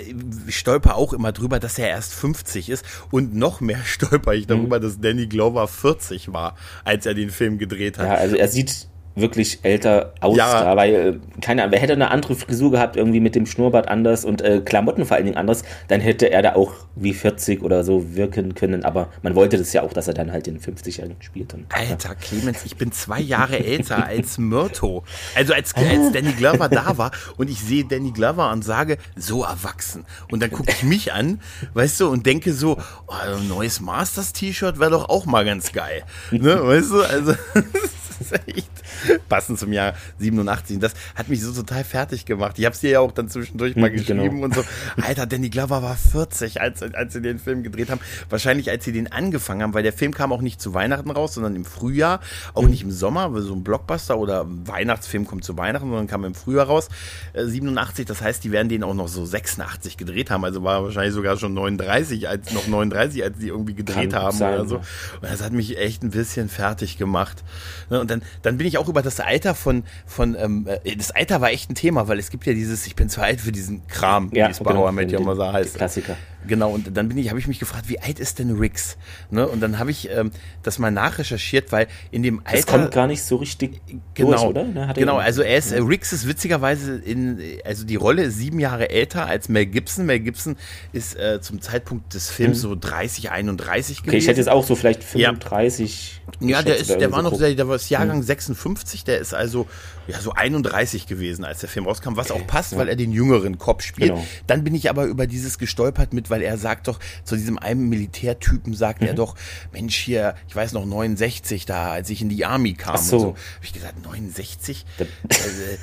stolper 0.49 0.97
auch 0.97 1.13
immer 1.13 1.33
drüber, 1.33 1.59
dass 1.59 1.79
er 1.79 1.89
erst 1.89 2.15
50 2.15 2.69
ist. 2.69 2.85
Und 3.11 3.35
noch 3.35 3.61
mehr 3.61 3.81
stolper 3.85 4.35
ich 4.35 4.47
darüber, 4.47 4.79
mhm. 4.79 4.83
dass 4.83 5.01
Danny 5.01 5.27
Glover 5.27 5.69
40 5.69 6.33
war, 6.33 6.57
als 6.85 7.07
er 7.07 7.15
den 7.15 7.31
Film 7.31 7.59
gedreht 7.59 7.99
hat. 7.99 8.07
Ja, 8.07 8.15
also 8.15 8.37
er 8.37 8.49
sieht 8.49 8.89
wirklich 9.17 9.61
älter 9.63 10.13
aussah, 10.21 10.65
ja. 10.65 10.77
weil, 10.77 10.95
äh, 10.95 11.41
keine 11.41 11.63
Ahnung, 11.63 11.73
wer 11.73 11.81
hätte 11.81 11.93
eine 11.93 12.11
andere 12.11 12.35
Frisur 12.35 12.71
gehabt, 12.73 12.97
irgendwie 12.97 13.21
mit 13.21 13.35
dem 13.35 13.47
Schnurrbart 13.47 13.89
anders 13.89 14.25
und 14.25 14.43
äh, 14.43 14.61
Klamotten 14.65 15.07
vor 15.07 15.17
allen 15.17 15.27
Dingen 15.27 15.37
anders, 15.37 15.63
dann 15.89 16.01
hätte 16.01 16.31
er 16.31 16.43
da 16.43 16.55
auch 16.55 16.73
wie 16.97 17.15
40 17.15 17.63
oder 17.63 17.85
so 17.85 18.15
wirken 18.15 18.55
können, 18.55 18.85
aber 18.85 19.09
man 19.23 19.35
wollte 19.35 19.57
das 19.57 19.73
ja 19.73 19.83
auch, 19.83 19.93
dass 19.93 20.09
er 20.09 20.15
dann 20.15 20.33
halt 20.33 20.47
den 20.47 20.59
50-Jährigen 20.59 21.23
spielt. 21.23 21.55
Und, 21.55 21.67
Alter, 21.71 22.15
Clemens, 22.17 22.65
ich 22.65 22.77
bin 22.77 22.91
zwei 22.93 23.21
Jahre 23.21 23.65
älter 23.65 24.05
als 24.07 24.39
Myrto. 24.39 25.05
Also 25.35 25.55
als, 25.55 25.75
als 25.75 26.13
Danny 26.13 26.33
Glover 26.33 26.69
da 26.69 26.99
war 26.99 27.13
und 27.37 27.51
ich 27.51 27.61
sehe 27.61 27.85
Danny 27.85 28.11
Glover 28.11 28.51
und 28.51 28.65
sage, 28.65 28.99
so 29.17 29.45
erwachsen. 29.45 30.05
Und 30.31 30.43
dann 30.43 30.51
gucke 30.51 30.71
ich 30.71 30.83
mich 30.83 31.13
an, 31.13 31.41
weißt 31.75 32.01
du, 32.01 32.09
und 32.09 32.27
denke 32.27 32.53
so, 32.53 32.79
oh, 33.07 33.13
ein 33.13 33.49
neues 33.49 33.81
Masters-T-Shirt 33.81 34.81
wäre 34.81 34.91
doch 34.91 35.09
auch 35.09 35.27
mal 35.27 35.45
ganz 35.45 35.73
geil. 35.73 36.03
Ne, 36.31 36.65
weißt 36.65 36.91
du, 36.91 37.03
also 37.03 37.35
das 38.19 38.33
ist 38.33 38.49
echt 38.49 39.29
passend 39.29 39.59
zum 39.59 39.73
Jahr 39.73 39.95
87. 40.19 40.77
Und 40.77 40.83
das 40.83 40.95
hat 41.15 41.29
mich 41.29 41.43
so 41.43 41.53
total 41.53 41.85
fertig 41.85 42.25
gemacht. 42.25 42.59
Ich 42.59 42.65
habe 42.65 42.75
es 42.75 42.81
dir 42.81 42.91
ja 42.91 43.01
auch 43.01 43.13
dann 43.13 43.29
zwischendurch 43.29 43.77
mal 43.77 43.91
genau. 43.91 44.03
geschrieben 44.03 44.37
genau. 44.37 44.45
und 44.45 44.55
so. 44.55 44.65
Alter, 45.03 45.27
Danny 45.27 45.51
Glover 45.51 45.83
war 45.83 45.97
40, 45.97 46.61
als, 46.61 46.83
als 46.83 47.13
sie 47.13 47.23
den 47.23 47.39
Film 47.39 47.63
gedreht 47.63 47.91
haben. 47.91 48.01
Wahrscheinlich, 48.31 48.71
als 48.71 48.85
sie 48.85 48.93
den 48.93 49.11
angefangen 49.13 49.63
haben, 49.63 49.75
weil 49.75 49.83
der 49.83 49.93
Film 49.93 50.13
kam 50.15 50.33
auch 50.33 50.41
nicht 50.41 50.61
zu 50.61 50.75
Weihnachten 50.75 51.11
raus, 51.11 51.35
sondern 51.35 51.57
im 51.57 51.65
Frühjahr, 51.65 52.21
auch 52.55 52.63
mhm. 52.63 52.71
nicht 52.71 52.83
im 52.83 52.91
Sommer, 52.91 53.33
weil 53.35 53.43
so 53.43 53.55
ein 53.55 53.65
Blockbuster 53.65 54.19
oder 54.19 54.47
Weihnachtsfilm 54.49 55.27
kommt 55.27 55.45
zu 55.45 55.57
Weihnachten, 55.57 55.89
sondern 55.89 56.07
kam 56.07 56.25
im 56.25 56.35
Frühjahr 56.35 56.67
raus. 56.67 56.89
Äh, 57.33 57.45
87, 57.47 58.07
das 58.07 58.21
heißt, 58.21 58.45
die 58.45 58.53
werden 58.53 58.69
den 58.69 58.83
auch 58.83 58.95
noch 58.95 59.09
so 59.09 59.25
86 59.25 59.97
gedreht 59.97 60.31
haben. 60.31 60.45
Also 60.45 60.63
war 60.63 60.83
wahrscheinlich 60.83 61.15
sogar 61.15 61.37
schon 61.37 61.55
39, 61.55 62.29
als 62.29 62.53
noch 62.53 62.67
39, 62.67 63.23
als 63.23 63.39
die 63.39 63.49
irgendwie 63.49 63.75
gedreht 63.75 64.13
Kann 64.13 64.23
haben 64.23 64.37
sein, 64.37 64.55
oder 64.55 64.67
so. 64.67 64.77
Und 64.77 64.85
das 65.23 65.43
hat 65.43 65.53
mich 65.53 65.79
echt 65.79 66.03
ein 66.03 66.11
bisschen 66.11 66.49
fertig 66.49 66.99
gemacht. 66.99 67.43
Ne, 67.91 68.04
und 68.05 68.11
dann, 68.11 68.23
dann 68.43 68.59
bin 68.59 68.67
ich 68.67 68.79
auch 68.79 68.89
über 68.89 69.03
das 69.03 69.21
Alter 69.21 69.55
von, 69.55 69.85
von 70.07 70.37
ähm, 70.39 70.69
äh, 70.85 70.97
das 70.97 71.11
Alter 71.11 71.41
war 71.41 71.51
echt 71.51 71.71
ein 71.71 71.75
Thema, 71.75 72.07
weil 72.09 72.19
es 72.19 72.31
gibt 72.31 72.47
ja 72.47 72.53
dieses, 72.53 72.87
ich 72.87 72.95
bin 72.97 73.09
zu 73.09 73.21
alt 73.21 73.41
für 73.41 73.53
diesen 73.53 73.87
Kram, 73.87 74.31
ja, 74.33 74.49
wie 74.49 74.51
es 74.51 74.59
bei 74.59 74.71
genau, 74.71 74.85
How 74.85 74.93
I 74.93 74.95
Met 74.95 75.13
Your 75.13 75.21
Mother 75.21 75.53
heißt. 75.53 75.77
Klassiker. 75.77 76.17
Genau, 76.47 76.71
und 76.71 76.97
dann 76.97 77.09
bin 77.09 77.17
ich, 77.19 77.31
habe 77.31 77.39
ich 77.39 77.47
mich 77.47 77.59
gefragt, 77.59 77.89
wie 77.89 78.01
alt 78.01 78.21
ist 78.21 78.39
denn 78.39 78.51
Rix? 78.59 78.97
Ne? 79.31 79.49
Und 79.49 79.61
dann 79.61 79.79
habe 79.79 79.91
ich 79.91 80.11
ähm, 80.11 80.31
das 80.63 80.79
mal 80.79 80.91
nachrecherchiert, 80.91 81.73
weil 81.73 81.87
in 82.11 82.23
dem 82.23 82.41
Alter. 82.45 82.57
Das 82.57 82.67
kommt 82.67 82.91
gar 82.91 83.07
nicht 83.07 83.23
so 83.23 83.37
richtig 83.37 83.81
genau, 84.15 84.31
durch, 84.31 84.43
oder? 84.43 84.65
Ne, 84.65 84.93
genau, 84.95 85.17
also 85.17 85.43
er 85.43 85.57
ist, 85.57 85.73
ja. 85.73 85.83
Rix 85.83 86.13
ist 86.13 86.29
witzigerweise 86.29 86.97
in, 86.97 87.39
also 87.65 87.85
die 87.85 87.97
Rolle 87.97 88.25
ist 88.25 88.37
sieben 88.37 88.61
Jahre 88.61 88.91
älter 88.91 89.27
als 89.27 89.49
Mel 89.49 89.67
Gibson. 89.67 90.07
Mel 90.07 90.21
Gibson 90.21 90.57
ist 90.93 91.17
äh, 91.17 91.41
zum 91.41 91.63
Zeitpunkt 91.63 92.13
des 92.13 92.29
Films 92.29 92.59
mhm. 92.59 92.63
so 92.63 92.77
30, 92.79 93.31
31 93.31 93.99
gewesen. 93.99 94.09
Okay, 94.09 94.19
ich 94.19 94.29
hätte 94.29 94.41
jetzt 94.41 94.51
auch 94.51 94.65
so 94.65 94.75
vielleicht 94.75 95.03
35. 95.03 96.21
Ja, 96.41 96.49
ja 96.49 96.63
der 96.63 96.77
ist, 96.77 96.91
der 96.91 97.11
war 97.11 97.23
noch, 97.23 97.39
der, 97.39 97.55
der 97.55 97.69
war 97.69 97.77
das 97.77 97.89
Jahrgang 97.95 98.19
mhm. 98.19 98.23
56, 98.23 99.05
der 99.05 99.19
ist 99.19 99.35
also 99.35 99.67
ja 100.07 100.21
so 100.21 100.33
31 100.33 101.07
gewesen, 101.07 101.45
als 101.45 101.61
der 101.61 101.69
Film 101.69 101.87
rauskam, 101.87 102.17
was 102.17 102.31
okay, 102.31 102.41
auch 102.41 102.47
passt, 102.47 102.73
ja. 102.73 102.79
weil 102.79 102.89
er 102.89 102.97
den 102.97 103.13
jüngeren 103.13 103.59
Cop 103.59 103.83
spielt. 103.83 104.11
Genau. 104.11 104.27
Dann 104.47 104.65
bin 104.65 104.75
ich 104.75 104.91
aber 104.91 105.05
über 105.05 105.27
dieses 105.27 105.59
gestolpert 105.59 106.13
mit, 106.13 106.31
weil 106.31 106.43
er 106.43 106.59
sagt 106.59 106.89
doch, 106.89 106.99
zu 107.25 107.37
diesem 107.37 107.59
einen 107.59 107.89
Militärtypen 107.89 108.75
sagt 108.75 109.01
mhm. 109.01 109.09
er 109.09 109.15
doch, 109.15 109.37
Mensch, 109.73 109.97
hier, 109.97 110.35
ich 110.49 110.57
weiß 110.57 110.73
noch, 110.73 110.85
69 110.85 111.67
da, 111.67 111.93
als 111.93 112.11
ich 112.11 112.23
in 112.23 112.29
die 112.29 112.45
Army 112.45 112.75
kam. 112.75 112.97
Ach 112.97 113.03
so. 113.03 113.19
so. 113.19 113.27
Habe 113.27 113.39
ich 113.63 113.73
gesagt, 113.73 114.03
69? 114.05 114.85
Das, 114.99 115.09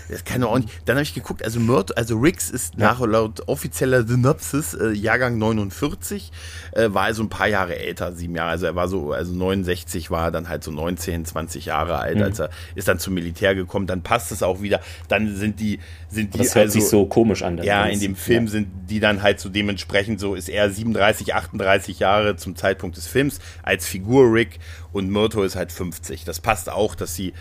das 0.10 0.25
kann 0.25 0.42
doch 0.42 0.51
auch 0.51 0.60
nicht. 0.60 0.70
Dann 0.86 0.96
habe 0.96 1.04
ich 1.04 1.13
geguckt, 1.13 1.44
also 1.44 1.60
Murd, 1.60 1.98
also 1.98 2.18
Riggs 2.18 2.50
ist 2.50 2.75
ja. 2.75 2.88
nach 2.88 3.00
laut 3.01 3.48
offizieller 3.48 4.06
Synopsis 4.06 4.74
äh, 4.74 4.92
Jahrgang 4.92 5.38
49, 5.38 6.32
äh, 6.72 6.90
war 6.92 7.04
also 7.04 7.24
ein 7.24 7.30
paar 7.30 7.48
Jahre 7.48 7.78
älter, 7.78 8.13
sieben 8.13 8.36
Jahre. 8.36 8.51
Also 8.51 8.66
er 8.66 8.75
war 8.75 8.88
so, 8.88 9.12
also 9.12 9.34
69 9.34 10.12
war 10.12 10.25
er 10.25 10.32
dann 10.32 10.50
halt 10.50 10.63
so 10.63 10.72
19, 10.72 11.25
20 11.25 11.66
Jahre 11.66 11.98
alt, 11.98 12.18
mhm. 12.18 12.24
als 12.24 12.40
er 12.40 12.50
ist 12.75 12.88
dann 12.88 13.00
zum 13.00 13.13
Militär 13.13 13.56
gekommen. 13.56 13.88
Dann 13.88 14.01
passt 14.12 14.34
es 14.34 14.44
auch 14.44 14.62
wieder. 14.62 14.82
Dann 15.08 15.38
sind 15.38 15.62
die, 15.62 15.80
sind 16.10 16.34
die. 16.34 16.39
Das 16.39 16.53
hört 16.53 16.65
also, 16.65 16.80
sich 16.82 16.89
so 16.89 17.06
komisch 17.06 17.44
an. 17.44 17.63
Ja, 17.63 17.86
in 17.86 18.01
dem 18.01 18.18
Film 18.18 18.44
ja. 18.44 18.51
sind 18.51 18.68
die 18.89 19.00
dann 19.00 19.24
halt 19.24 19.39
so 19.39 19.48
dementsprechend 19.48 20.20
so, 20.20 20.36
ist 20.36 20.50
er 20.50 20.70
37, 20.70 21.34
38 21.34 22.00
Jahre 22.00 22.36
zum 22.36 22.58
Zeitpunkt 22.58 22.98
des 22.98 23.08
Films 23.08 23.39
als 23.63 23.88
Figur 23.88 24.34
Rick 24.34 24.60
und 24.91 25.10
Myrto 25.10 25.44
ist 25.44 25.56
halt 25.56 25.72
50. 25.72 26.25
Das 26.25 26.41
passt 26.41 26.70
auch, 26.70 26.94
dass 26.94 27.15
sie 27.15 27.32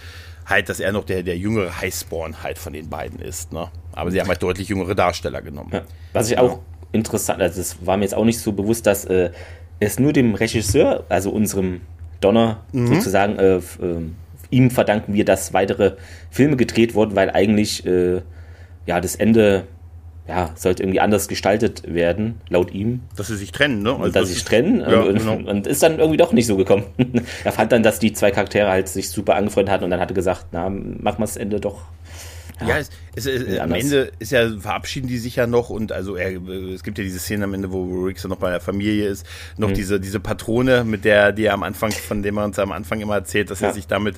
halt, 0.47 0.69
dass 0.69 0.79
er 0.79 0.93
noch 0.93 1.05
der, 1.05 1.25
der 1.25 1.37
jüngere 1.37 1.81
Highspawn 1.81 2.41
halt 2.45 2.59
von 2.59 2.73
den 2.73 2.89
beiden 2.89 3.19
ist. 3.19 3.53
Ne? 3.53 3.69
Aber 3.91 4.13
sie 4.13 4.21
haben 4.21 4.29
halt 4.29 4.41
deutlich 4.41 4.69
jüngere 4.69 4.95
Darsteller 4.95 5.43
genommen. 5.43 5.71
Ja. 5.73 5.83
Was 6.13 6.31
ich 6.31 6.39
auch 6.39 6.61
interessant, 6.93 7.43
also 7.43 7.59
das 7.59 7.85
war 7.85 7.97
mir 7.97 8.05
jetzt 8.05 8.15
auch 8.15 8.25
nicht 8.25 8.39
so 8.39 8.53
bewusst, 8.53 8.87
dass 8.87 9.05
äh, 9.07 9.33
es 9.81 9.99
nur 9.99 10.13
dem 10.13 10.37
Regisseur, 10.37 11.03
also 11.09 11.31
unserem 11.31 11.81
Donner 12.21 12.61
mhm. 12.71 12.95
sozusagen, 12.95 13.41
äh, 13.41 13.57
äh, 13.57 13.61
ihm 14.51 14.71
verdanken 14.71 15.15
wir, 15.15 15.25
dass 15.25 15.53
weitere 15.53 15.93
Filme 16.31 16.57
gedreht 16.57 16.95
wurden, 16.95 17.17
weil 17.17 17.31
eigentlich 17.31 17.87
äh, 17.87 18.23
ja 18.87 19.01
das 19.01 19.15
Ende 19.15 19.65
ja, 20.29 20.51
sollte 20.55 20.85
irgendwie 20.85 21.01
anders 21.01 21.27
gestaltet 21.27 21.83
werden, 21.93 22.41
laut 22.49 22.73
ihm. 22.73 23.01
Dass 23.17 23.27
sie 23.27 23.37
sich 23.37 23.51
trennen, 23.51 23.83
ne? 23.83 23.97
Also 23.97 24.13
dass 24.13 24.29
sie 24.29 24.35
sich 24.35 24.45
trennen 24.45 24.81
ja, 24.81 25.01
und, 25.01 25.19
genau. 25.19 25.35
und, 25.51 25.67
ist 25.67 25.83
dann 25.83 25.99
irgendwie 25.99 26.19
doch 26.19 26.33
nicht 26.33 26.47
so 26.47 26.57
gekommen. 26.57 26.85
er 27.45 27.53
fand 27.53 27.73
dann, 27.73 27.83
dass 27.83 27.99
die 27.99 28.13
zwei 28.13 28.31
Charaktere 28.31 28.71
halt 28.71 28.89
sich 28.89 29.11
super 29.11 29.35
angefreundet 29.35 29.73
hatten 29.73 29.85
und 29.85 29.91
dann 29.91 29.99
hatte 29.99 30.15
gesagt, 30.15 30.47
na, 30.53 30.71
machen 30.71 31.03
wir 31.03 31.21
das 31.21 31.37
Ende 31.37 31.59
doch 31.59 31.83
ja, 32.61 32.69
ja 32.69 32.79
es, 32.79 32.91
es, 33.15 33.27
es, 33.27 33.59
am 33.59 33.73
Ende 33.73 34.13
ist 34.19 34.33
ja, 34.33 34.49
verabschieden 34.59 35.09
die 35.09 35.19
sich 35.19 35.37
ja 35.37 35.47
noch 35.47 35.71
und 35.71 35.93
also 35.93 36.17
er, 36.17 36.41
es 36.75 36.83
gibt 36.83 36.99
ja 36.99 37.05
diese 37.05 37.19
Szene 37.19 37.45
am 37.45 37.55
Ende, 37.55 37.73
wo 37.73 38.05
Rick 38.05 38.19
so 38.19 38.29
noch 38.29 38.37
bei 38.37 38.51
der 38.51 38.61
Familie 38.61 39.09
ist, 39.09 39.27
noch 39.57 39.71
mhm. 39.71 39.75
diese, 39.75 40.01
diese 40.01 40.21
Patrone, 40.21 40.85
mit 40.85 41.05
der, 41.05 41.33
die 41.33 41.45
er 41.45 41.55
am 41.55 41.63
Anfang, 41.63 41.91
von 41.93 42.23
dem 42.23 42.39
er 42.39 42.45
uns 42.45 42.59
am 42.59 42.73
Anfang 42.73 43.01
immer 43.01 43.15
erzählt, 43.15 43.51
dass 43.51 43.61
ja. 43.61 43.69
er 43.69 43.75
sich 43.75 43.87
damit, 43.87 44.17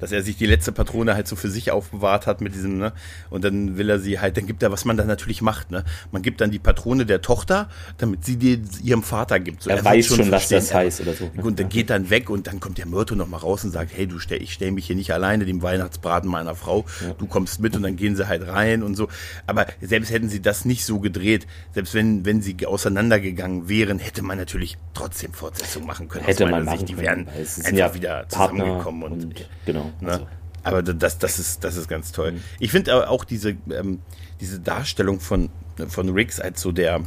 dass 0.00 0.12
er 0.12 0.22
sich 0.22 0.36
die 0.36 0.46
letzte 0.46 0.72
Patrone 0.72 1.14
halt 1.14 1.28
so 1.28 1.36
für 1.36 1.48
sich 1.48 1.70
aufbewahrt 1.70 2.26
hat 2.26 2.40
mit 2.40 2.54
diesem, 2.54 2.78
ne? 2.78 2.92
Und 3.30 3.44
dann 3.44 3.78
will 3.78 3.88
er 3.88 3.98
sie 3.98 4.20
halt, 4.20 4.36
dann 4.36 4.46
gibt 4.46 4.62
er, 4.62 4.70
was 4.70 4.84
man 4.84 4.96
dann 4.96 5.06
natürlich 5.06 5.42
macht, 5.42 5.70
ne? 5.70 5.84
Man 6.12 6.22
gibt 6.22 6.40
dann 6.40 6.50
die 6.50 6.58
Patrone 6.58 7.06
der 7.06 7.22
Tochter, 7.22 7.68
damit 7.98 8.24
sie 8.24 8.36
die 8.36 8.60
ihrem 8.82 9.02
Vater 9.02 9.40
gibt. 9.40 9.62
So, 9.62 9.70
er, 9.70 9.78
er 9.78 9.84
weiß 9.84 10.06
schon, 10.06 10.30
was 10.30 10.48
das 10.48 10.74
heißt 10.74 11.00
oder 11.00 11.14
so. 11.14 11.30
Ne? 11.34 11.42
Und 11.42 11.58
dann 11.58 11.68
geht 11.68 11.90
dann 11.90 12.10
weg 12.10 12.30
und 12.30 12.46
dann 12.46 12.60
kommt 12.60 12.78
der 12.78 12.86
Myrto 12.86 13.14
noch 13.14 13.28
mal 13.28 13.38
raus 13.38 13.64
und 13.64 13.70
sagt, 13.70 13.92
hey, 13.94 14.06
du 14.06 14.18
stell, 14.18 14.42
ich 14.42 14.52
stell 14.52 14.70
mich 14.70 14.86
hier 14.86 14.96
nicht 14.96 15.12
alleine 15.12 15.44
dem 15.44 15.62
Weihnachtsbraten 15.62 16.28
meiner 16.28 16.54
Frau, 16.54 16.84
ja. 17.00 17.14
du 17.14 17.26
kommst 17.26 17.60
mit 17.60 17.76
und 17.76 17.82
dann 17.82 17.96
gehen 17.96 18.16
sie 18.16 18.26
halt 18.28 18.33
rein 18.42 18.82
und 18.82 18.94
so. 18.94 19.08
Aber 19.46 19.66
selbst 19.80 20.10
hätten 20.10 20.28
sie 20.28 20.42
das 20.42 20.64
nicht 20.64 20.84
so 20.84 21.00
gedreht, 21.00 21.46
selbst 21.72 21.94
wenn, 21.94 22.24
wenn 22.24 22.42
sie 22.42 22.56
auseinandergegangen 22.66 23.68
wären, 23.68 23.98
hätte 23.98 24.22
man 24.22 24.38
natürlich 24.38 24.76
trotzdem 24.94 25.32
Fortsetzung 25.32 25.86
machen 25.86 26.08
können. 26.08 26.24
Hätte 26.24 26.46
man 26.46 26.64
machen 26.64 26.78
Sicht. 26.78 26.90
Die 26.90 26.98
wären 26.98 27.28
einfach 27.28 27.72
ja 27.72 27.94
wieder 27.94 28.28
zusammengekommen 28.28 29.02
und, 29.02 29.24
und 29.24 29.48
genau. 29.66 29.92
Ne? 30.00 30.12
Also. 30.12 30.26
Aber 30.64 30.82
das, 30.82 31.18
das, 31.18 31.38
ist, 31.38 31.62
das 31.62 31.76
ist 31.76 31.88
ganz 31.88 32.10
toll. 32.12 32.32
Mhm. 32.32 32.42
Ich 32.58 32.70
finde 32.70 33.08
auch 33.08 33.24
diese, 33.24 33.56
ähm, 33.70 34.00
diese 34.40 34.60
Darstellung 34.60 35.20
von, 35.20 35.50
von 35.88 36.08
Riggs 36.08 36.40
als 36.40 36.60
so 36.62 36.72
der, 36.72 37.02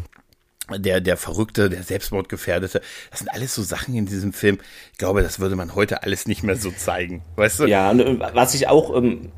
der, 0.75 1.01
der 1.01 1.17
Verrückte, 1.17 1.69
der 1.69 1.83
Selbstmordgefährdete, 1.83 2.81
das 3.09 3.19
sind 3.19 3.29
alles 3.29 3.55
so 3.55 3.63
Sachen 3.63 3.95
in 3.95 4.05
diesem 4.05 4.31
Film. 4.31 4.59
Ich 4.91 4.97
glaube, 4.99 5.23
das 5.23 5.39
würde 5.39 5.55
man 5.55 5.73
heute 5.75 6.03
alles 6.03 6.27
nicht 6.27 6.43
mehr 6.43 6.55
so 6.55 6.71
zeigen. 6.71 7.23
Weißt 7.35 7.59
du? 7.59 7.65
Ja, 7.65 7.91
äh, 7.91 8.19
was 8.33 8.53
ich 8.53 8.67
auch 8.67 8.95
ähm, 8.95 9.31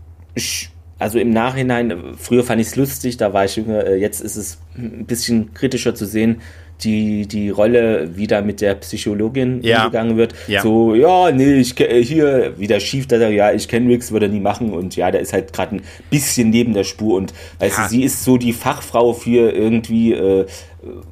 also 0.99 1.17
im 1.17 1.31
Nachhinein, 1.31 1.93
früher 2.17 2.43
fand 2.43 2.61
ich 2.61 2.67
es 2.67 2.75
lustig, 2.75 3.17
da 3.17 3.33
war 3.33 3.45
ich 3.45 3.55
jünger, 3.55 3.85
äh, 3.85 3.95
jetzt 3.95 4.19
ist 4.19 4.35
es 4.35 4.59
ein 4.77 5.05
bisschen 5.05 5.53
kritischer 5.53 5.95
zu 5.95 6.05
sehen, 6.05 6.41
die, 6.83 7.27
die 7.27 7.49
Rolle, 7.49 8.15
wie 8.15 8.27
da 8.27 8.41
mit 8.41 8.61
der 8.61 8.75
Psychologin 8.75 9.61
ja. 9.63 9.85
umgegangen 9.85 10.17
wird. 10.17 10.33
Ja. 10.47 10.61
So, 10.61 10.95
ja, 10.95 11.31
nee, 11.31 11.55
ich 11.55 11.79
äh, 11.79 12.03
hier 12.03 12.57
wieder 12.57 12.79
schief, 12.79 13.07
da, 13.07 13.29
ja, 13.29 13.51
ich 13.51 13.67
kenne 13.67 13.89
Rix, 13.89 14.11
würde 14.11 14.27
er 14.27 14.31
nie 14.31 14.39
machen 14.39 14.73
und 14.73 14.95
ja, 14.95 15.11
der 15.11 15.21
ist 15.21 15.33
halt 15.33 15.53
gerade 15.53 15.77
ein 15.77 15.81
bisschen 16.09 16.49
neben 16.49 16.73
der 16.73 16.83
Spur 16.83 17.17
und 17.17 17.33
weißt 17.59 17.77
ja. 17.77 17.83
du, 17.83 17.89
sie 17.89 18.03
ist 18.03 18.23
so 18.23 18.37
die 18.37 18.53
Fachfrau 18.53 19.13
für 19.13 19.51
irgendwie, 19.51 20.13
äh, 20.13 20.45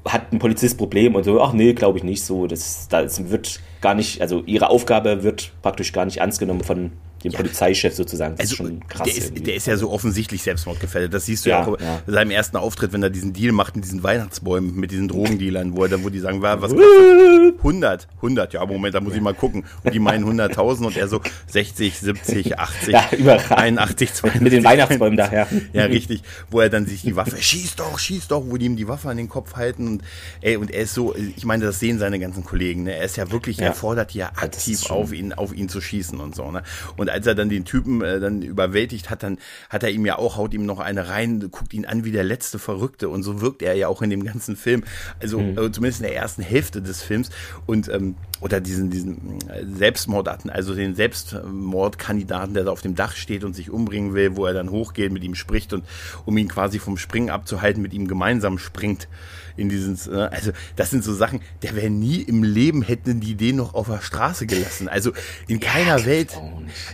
hat 0.05 0.31
ein 0.31 0.39
Polizistproblem 0.39 1.15
und 1.15 1.23
so, 1.23 1.41
ach 1.41 1.53
nee, 1.53 1.73
glaube 1.73 1.97
ich 1.97 2.03
nicht 2.03 2.23
so, 2.23 2.47
das, 2.47 2.87
das 2.89 3.29
wird 3.29 3.59
gar 3.81 3.93
nicht, 3.93 4.21
also 4.21 4.43
ihre 4.45 4.69
Aufgabe 4.69 5.23
wird 5.23 5.51
praktisch 5.61 5.91
gar 5.91 6.05
nicht 6.05 6.17
ernst 6.17 6.39
genommen 6.39 6.63
von 6.63 6.91
dem 7.23 7.31
ja. 7.31 7.37
Polizeichef 7.37 7.95
sozusagen. 7.95 8.35
Das 8.35 8.51
also, 8.51 8.53
ist 8.53 8.57
schon 8.57 8.87
krass. 8.87 9.07
Der 9.07 9.17
ist, 9.17 9.47
der 9.47 9.55
ist, 9.55 9.67
ja 9.67 9.77
so 9.77 9.91
offensichtlich 9.91 10.43
selbstmordgefährdet. 10.43 11.13
Das 11.13 11.25
siehst 11.25 11.45
du 11.45 11.49
ja, 11.49 11.61
ja 11.61 11.67
auch 11.67 11.79
ja. 11.79 12.01
bei 12.05 12.13
seinem 12.13 12.31
ersten 12.31 12.57
Auftritt, 12.57 12.93
wenn 12.93 13.03
er 13.03 13.09
diesen 13.09 13.33
Deal 13.33 13.51
macht 13.51 13.75
in 13.75 13.81
diesen 13.81 14.03
Weihnachtsbäumen 14.03 14.75
mit 14.75 14.91
diesen 14.91 15.07
Drogendealern, 15.07 15.75
wo, 15.75 15.85
er, 15.85 16.03
wo 16.03 16.09
die 16.09 16.19
sagen, 16.19 16.41
was 16.41 16.71
100, 16.71 18.07
100, 18.17 18.53
ja, 18.53 18.65
Moment, 18.65 18.95
da 18.95 19.01
muss 19.01 19.15
ich 19.15 19.21
mal 19.21 19.33
gucken. 19.33 19.65
Und 19.83 19.93
die 19.93 19.99
meinen 19.99 20.25
100.000 20.25 20.85
und 20.85 20.97
er 20.97 21.07
so 21.07 21.21
60, 21.47 21.97
70, 21.99 22.59
80, 22.59 22.93
ja, 22.93 23.37
81, 23.49 24.13
20. 24.13 24.41
Mit 24.47 24.53
den 24.53 24.63
Weihnachtsbäumen 24.63 25.17
daher. 25.17 25.47
Ja, 25.73 25.85
richtig. 25.85 26.23
Wo 26.49 26.59
er 26.59 26.69
dann 26.69 26.85
sich 26.85 27.01
die 27.01 27.15
Waffe, 27.15 27.37
schieß 27.37 27.75
doch, 27.75 27.97
schieß 27.97 28.27
doch, 28.27 28.43
wo 28.45 28.57
die 28.57 28.65
ihm 28.65 28.75
die 28.75 28.87
Waffe 28.87 29.09
an 29.09 29.17
den 29.17 29.29
Kopf 29.29 29.55
halten. 29.55 29.87
Und, 29.87 30.03
ey, 30.41 30.57
und 30.57 30.71
er 30.71 30.83
ist 30.83 30.93
so, 30.93 31.15
ich 31.15 31.45
meine, 31.45 31.65
das 31.65 31.79
sehen 31.79 31.99
seine 31.99 32.19
ganzen 32.19 32.43
Kollegen. 32.43 32.83
Ne? 32.83 32.95
Er 32.95 33.05
ist 33.05 33.17
ja 33.17 33.31
wirklich, 33.31 33.59
er 33.59 33.73
fordert 33.73 34.13
ja 34.13 34.31
aktiv 34.35 34.89
auf 34.89 35.13
ihn, 35.13 35.33
auf 35.33 35.53
ihn 35.53 35.69
zu 35.69 35.81
schießen 35.81 36.19
und 36.19 36.35
so. 36.35 36.51
Ne? 36.51 36.63
Und 36.95 37.09
als 37.17 37.25
er 37.25 37.33
dann 37.33 37.49
den 37.49 37.65
Typen 37.65 38.03
äh, 38.03 38.19
dann 38.19 38.43
überwältigt 38.43 39.09
hat, 39.09 39.23
dann 39.23 39.39
hat 39.71 39.81
er 39.81 39.89
ihm 39.89 40.05
ja 40.05 40.19
auch, 40.19 40.37
haut 40.37 40.53
ihm 40.53 40.67
noch 40.67 40.79
eine 40.79 41.09
rein, 41.09 41.49
guckt 41.49 41.73
ihn 41.73 41.85
an 41.85 42.05
wie 42.05 42.11
der 42.11 42.23
letzte 42.23 42.59
Verrückte 42.59 43.09
und 43.09 43.23
so 43.23 43.41
wirkt 43.41 43.63
er 43.63 43.73
ja 43.73 43.87
auch 43.87 44.03
in 44.03 44.11
dem 44.11 44.23
ganzen 44.23 44.55
Film. 44.55 44.83
Also 45.19 45.39
mhm. 45.39 45.57
äh, 45.57 45.71
zumindest 45.71 46.01
in 46.01 46.07
der 46.07 46.15
ersten 46.15 46.43
Hälfte 46.43 46.79
des 46.79 47.01
Films 47.01 47.31
und 47.65 47.89
ähm, 47.89 48.15
oder 48.39 48.61
diesen, 48.61 48.91
diesen 48.91 49.39
äh, 49.49 49.65
Selbstmordaten, 49.65 50.51
also 50.51 50.75
den 50.75 50.93
Selbstmordkandidaten, 50.93 52.53
der 52.53 52.65
da 52.65 52.71
auf 52.71 52.81
dem 52.81 52.93
Dach 52.93 53.15
steht 53.15 53.43
und 53.43 53.55
sich 53.55 53.71
umbringen 53.71 54.13
will, 54.13 54.35
wo 54.35 54.45
er 54.45 54.53
dann 54.53 54.69
hochgeht, 54.69 55.11
mit 55.11 55.23
ihm 55.23 55.33
spricht 55.33 55.73
und 55.73 55.85
um 56.25 56.37
ihn 56.37 56.47
quasi 56.47 56.77
vom 56.77 56.97
Springen 56.97 57.31
abzuhalten, 57.31 57.81
mit 57.81 57.93
ihm 57.93 58.07
gemeinsam 58.07 58.59
springt 58.59 59.07
in 59.57 59.69
diesen, 59.69 59.97
äh, 60.13 60.23
also 60.31 60.51
das 60.75 60.91
sind 60.91 61.03
so 61.03 61.13
Sachen, 61.13 61.41
der 61.61 61.75
wäre 61.75 61.89
nie 61.89 62.21
im 62.21 62.43
Leben 62.43 62.81
hätten 62.81 63.19
die 63.19 63.35
den 63.35 63.57
noch 63.57 63.73
auf 63.73 63.87
der 63.87 64.01
Straße 64.01 64.45
gelassen. 64.45 64.87
Also 64.87 65.11
in 65.47 65.59
keiner 65.59 65.97
ja, 65.99 66.05
Welt. 66.05 66.39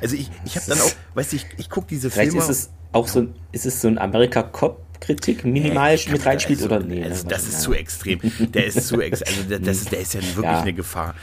Also 0.01 0.15
ich, 0.15 0.31
ich 0.45 0.55
habe 0.55 0.65
dann 0.67 0.79
auch, 0.79 0.91
weißt 1.13 1.33
du, 1.33 1.35
ich, 1.35 1.45
ich 1.57 1.69
gucke 1.69 1.87
diese 1.87 2.09
Vielleicht 2.09 2.31
Filme. 2.31 2.43
Ist 2.43 2.49
es 2.49 2.69
auch 2.91 3.07
so, 3.07 3.27
ist 3.51 3.65
es 3.65 3.81
so 3.81 3.87
ein 3.87 3.97
Amerika-Cop? 3.97 4.81
Kritik 5.03 5.43
minimal 5.43 5.95
nee, 5.95 6.11
mit 6.13 6.25
reinspielt 6.25 6.61
also, 6.61 6.73
oder 6.73 6.85
nee? 6.85 7.03
Also, 7.03 7.27
das 7.27 7.43
ist 7.43 7.59
zu 7.59 7.73
extrem. 7.73 8.21
Der 8.53 8.67
ist 8.67 8.87
zu 8.87 9.01
ex 9.01 9.21
also 9.21 9.43
der, 9.43 9.59
das 9.59 9.77
ist, 9.81 9.91
der 9.91 9.99
ist 9.99 10.13
ja 10.13 10.21
wirklich 10.21 10.43
ja. 10.45 10.61
eine 10.61 10.71
Gefahr. 10.71 11.13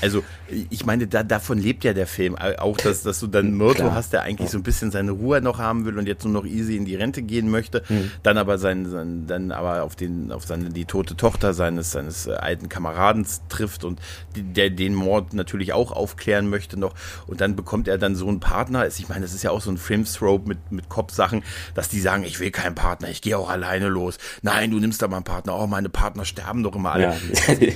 Also 0.00 0.22
ich 0.70 0.84
meine, 0.84 1.06
da, 1.06 1.22
davon 1.22 1.58
lebt 1.58 1.84
ja 1.84 1.92
der 1.92 2.06
Film. 2.06 2.36
Auch, 2.36 2.76
dass, 2.76 3.02
dass 3.02 3.20
du 3.20 3.26
dann 3.26 3.52
Myrto 3.52 3.92
hast, 3.92 4.12
der 4.12 4.22
eigentlich 4.22 4.50
so 4.50 4.58
ein 4.58 4.62
bisschen 4.62 4.90
seine 4.90 5.12
Ruhe 5.12 5.40
noch 5.40 5.58
haben 5.58 5.84
will 5.84 5.98
und 5.98 6.06
jetzt 6.06 6.24
nur 6.24 6.32
noch 6.32 6.44
easy 6.44 6.76
in 6.76 6.84
die 6.84 6.96
Rente 6.96 7.22
gehen 7.22 7.50
möchte, 7.50 7.82
mhm. 7.88 8.10
dann 8.22 8.38
aber 8.38 8.58
sein, 8.58 8.88
sein, 8.88 9.26
dann 9.26 9.52
aber 9.52 9.82
auf 9.82 9.96
den, 9.96 10.32
auf 10.32 10.44
seine, 10.44 10.70
die 10.70 10.84
tote 10.84 11.16
Tochter 11.16 11.54
seines, 11.54 11.92
seines 11.92 12.26
äh, 12.26 12.32
alten 12.32 12.68
Kameradens 12.68 13.42
trifft 13.48 13.84
und 13.84 14.00
der 14.34 14.70
den 14.70 14.94
Mord 14.94 15.34
natürlich 15.34 15.72
auch 15.72 15.92
aufklären 15.92 16.48
möchte 16.48 16.78
noch. 16.78 16.94
Und 17.26 17.40
dann 17.40 17.56
bekommt 17.56 17.88
er 17.88 17.98
dann 17.98 18.16
so 18.16 18.28
einen 18.28 18.40
Partner. 18.40 18.86
Ich 18.86 19.08
meine, 19.08 19.22
das 19.22 19.34
ist 19.34 19.42
ja 19.42 19.50
auch 19.50 19.60
so 19.60 19.70
ein 19.70 19.78
Filmstrope 19.78 20.48
mit, 20.48 20.72
mit 20.72 20.88
Cop-Sachen, 20.88 21.42
dass 21.74 21.88
die 21.88 22.00
sagen, 22.00 22.24
ich 22.24 22.40
will 22.40 22.50
keinen 22.50 22.74
Partner, 22.74 23.08
ich 23.08 23.22
gehe 23.22 23.36
auch 23.36 23.50
alleine 23.50 23.88
los. 23.88 24.18
Nein, 24.42 24.70
du 24.70 24.78
nimmst 24.78 25.02
da 25.02 25.08
mal 25.08 25.16
einen 25.16 25.24
Partner. 25.24 25.58
Oh, 25.58 25.66
meine 25.66 25.88
Partner 25.88 26.24
sterben 26.24 26.62
doch 26.62 26.74
immer 26.74 26.92
alle. 26.92 27.04
Ja. 27.04 27.16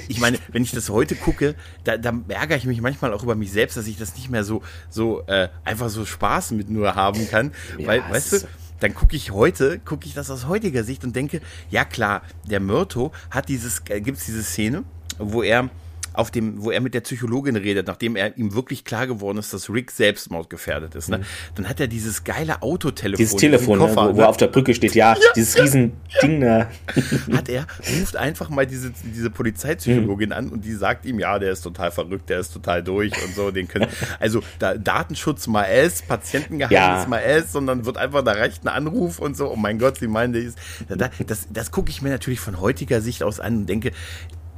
ich 0.09 0.21
meine, 0.21 0.39
wenn 0.53 0.63
ich 0.63 0.73
das 0.73 0.89
heute 0.89 1.15
gucke, 1.15 1.55
da, 1.85 1.97
da 1.97 2.14
ärgere 2.29 2.57
ich 2.57 2.65
mich 2.65 2.81
manchmal 2.81 3.13
auch 3.13 3.23
über 3.23 3.35
mich 3.35 3.53
selbst, 3.53 3.77
dass 3.77 3.87
ich 3.87 3.99
das 3.99 4.15
nicht 4.17 4.31
mehr 4.31 4.45
so, 4.45 4.63
so 4.91 5.23
äh, 5.27 5.49
einfach 5.65 5.89
so 5.89 6.05
Spaß 6.05 6.53
mit 6.53 6.71
nur 6.71 6.95
haben 6.95 7.29
kann. 7.29 7.53
Ja, 7.79 7.87
Weil, 7.87 8.03
weißt 8.11 8.33
du, 8.33 8.39
dann 8.81 8.95
gucke 8.95 9.17
ich 9.17 9.31
heute, 9.31 9.79
gucke 9.79 10.07
ich 10.07 10.15
das 10.15 10.31
aus 10.31 10.47
heutiger 10.47 10.85
Sicht 10.85 11.05
und 11.05 11.17
denke, 11.17 11.41
ja 11.71 11.85
klar, 11.85 12.23
der 12.45 12.61
Myrto 12.61 13.13
hat 13.31 13.49
dieses, 13.49 13.83
äh, 13.89 14.01
gibt 14.01 14.19
es 14.19 14.27
diese 14.27 14.43
Szene, 14.43 14.85
wo 15.19 15.43
er 15.43 15.71
auf 16.15 16.31
dem, 16.31 16.63
wo 16.63 16.71
er 16.71 16.81
mit 16.81 16.95
der 16.95 17.01
Psychologin 17.01 17.57
redet, 17.57 17.87
nachdem 17.87 18.17
er 18.17 18.37
ihm 18.39 18.55
wirklich 18.55 18.85
klar 18.85 19.07
geworden 19.07 19.39
ist, 19.39 19.53
dass 19.53 19.69
Rick 19.69 19.91
Selbstmord 19.91 20.49
gefährdet 20.49 20.95
ist, 20.95 21.09
ne? 21.09 21.19
Mhm. 21.19 21.25
dann 21.57 21.69
hat 21.69 21.81
er 21.81 21.89
dieses 21.89 22.25
geile 22.25 22.63
Autotelefon. 22.63 23.19
Dieses 23.19 23.37
Telefon, 23.37 23.79
ne, 23.79 23.87
Koffer, 23.87 24.05
ne, 24.05 24.13
wo, 24.13 24.17
wo 24.17 24.21
ne? 24.21 24.29
auf 24.29 24.37
der 24.37 24.47
Brücke 24.47 24.75
steht, 24.75 24.95
ja, 24.95 25.15
ja 25.15 25.21
dieses 25.35 25.61
riesen 25.61 25.93
ja. 26.09 26.21
Ding 26.21 26.41
da. 26.41 26.71
Hat 27.37 27.49
er, 27.49 27.67
ruft 28.01 28.17
einfach 28.17 28.49
mal 28.49 28.67
diese, 28.67 28.93
diese 29.03 29.31
Polizeipsychologin 29.31 30.29
mhm. 30.29 30.35
an 30.35 30.49
und 30.51 30.65
die 30.65 30.73
sagt 30.73 31.05
ihm, 31.05 31.19
ja, 31.19 31.39
der 31.39 31.53
ist 31.53 31.63
total 31.63 31.91
verrückt, 31.91 32.31
der 32.31 32.39
ist 32.39 32.53
total 32.53 32.83
durch 32.83 33.13
und 33.25 33.35
so, 33.35 33.51
den 33.51 33.67
können, 33.69 33.89
also 34.21 34.41
da, 34.59 34.75
Datenschutz 34.75 35.47
mal 35.49 35.65
S, 35.65 36.03
Patientengeheimnis 36.03 37.03
ja. 37.03 37.07
mal 37.09 37.19
S, 37.19 37.53
sondern 37.53 37.85
wird 37.85 37.99
einfach, 37.99 38.23
da 38.23 38.33
reicht 38.33 38.65
ein 38.65 38.69
Anruf 38.69 39.19
und 39.19 39.37
so, 39.37 39.51
oh 39.51 39.57
mein 39.57 39.79
Gott, 39.79 39.99
sie 39.99 40.07
meinen, 40.07 40.55
das, 40.89 41.11
das, 41.27 41.49
das 41.51 41.71
gucke 41.71 41.91
ich 41.91 42.03
mir 42.03 42.11
natürlich 42.11 42.41
von 42.41 42.61
heutiger 42.61 43.01
Sicht 43.01 43.23
aus 43.23 43.41
an 43.41 43.57
und 43.59 43.67
denke, 43.67 43.91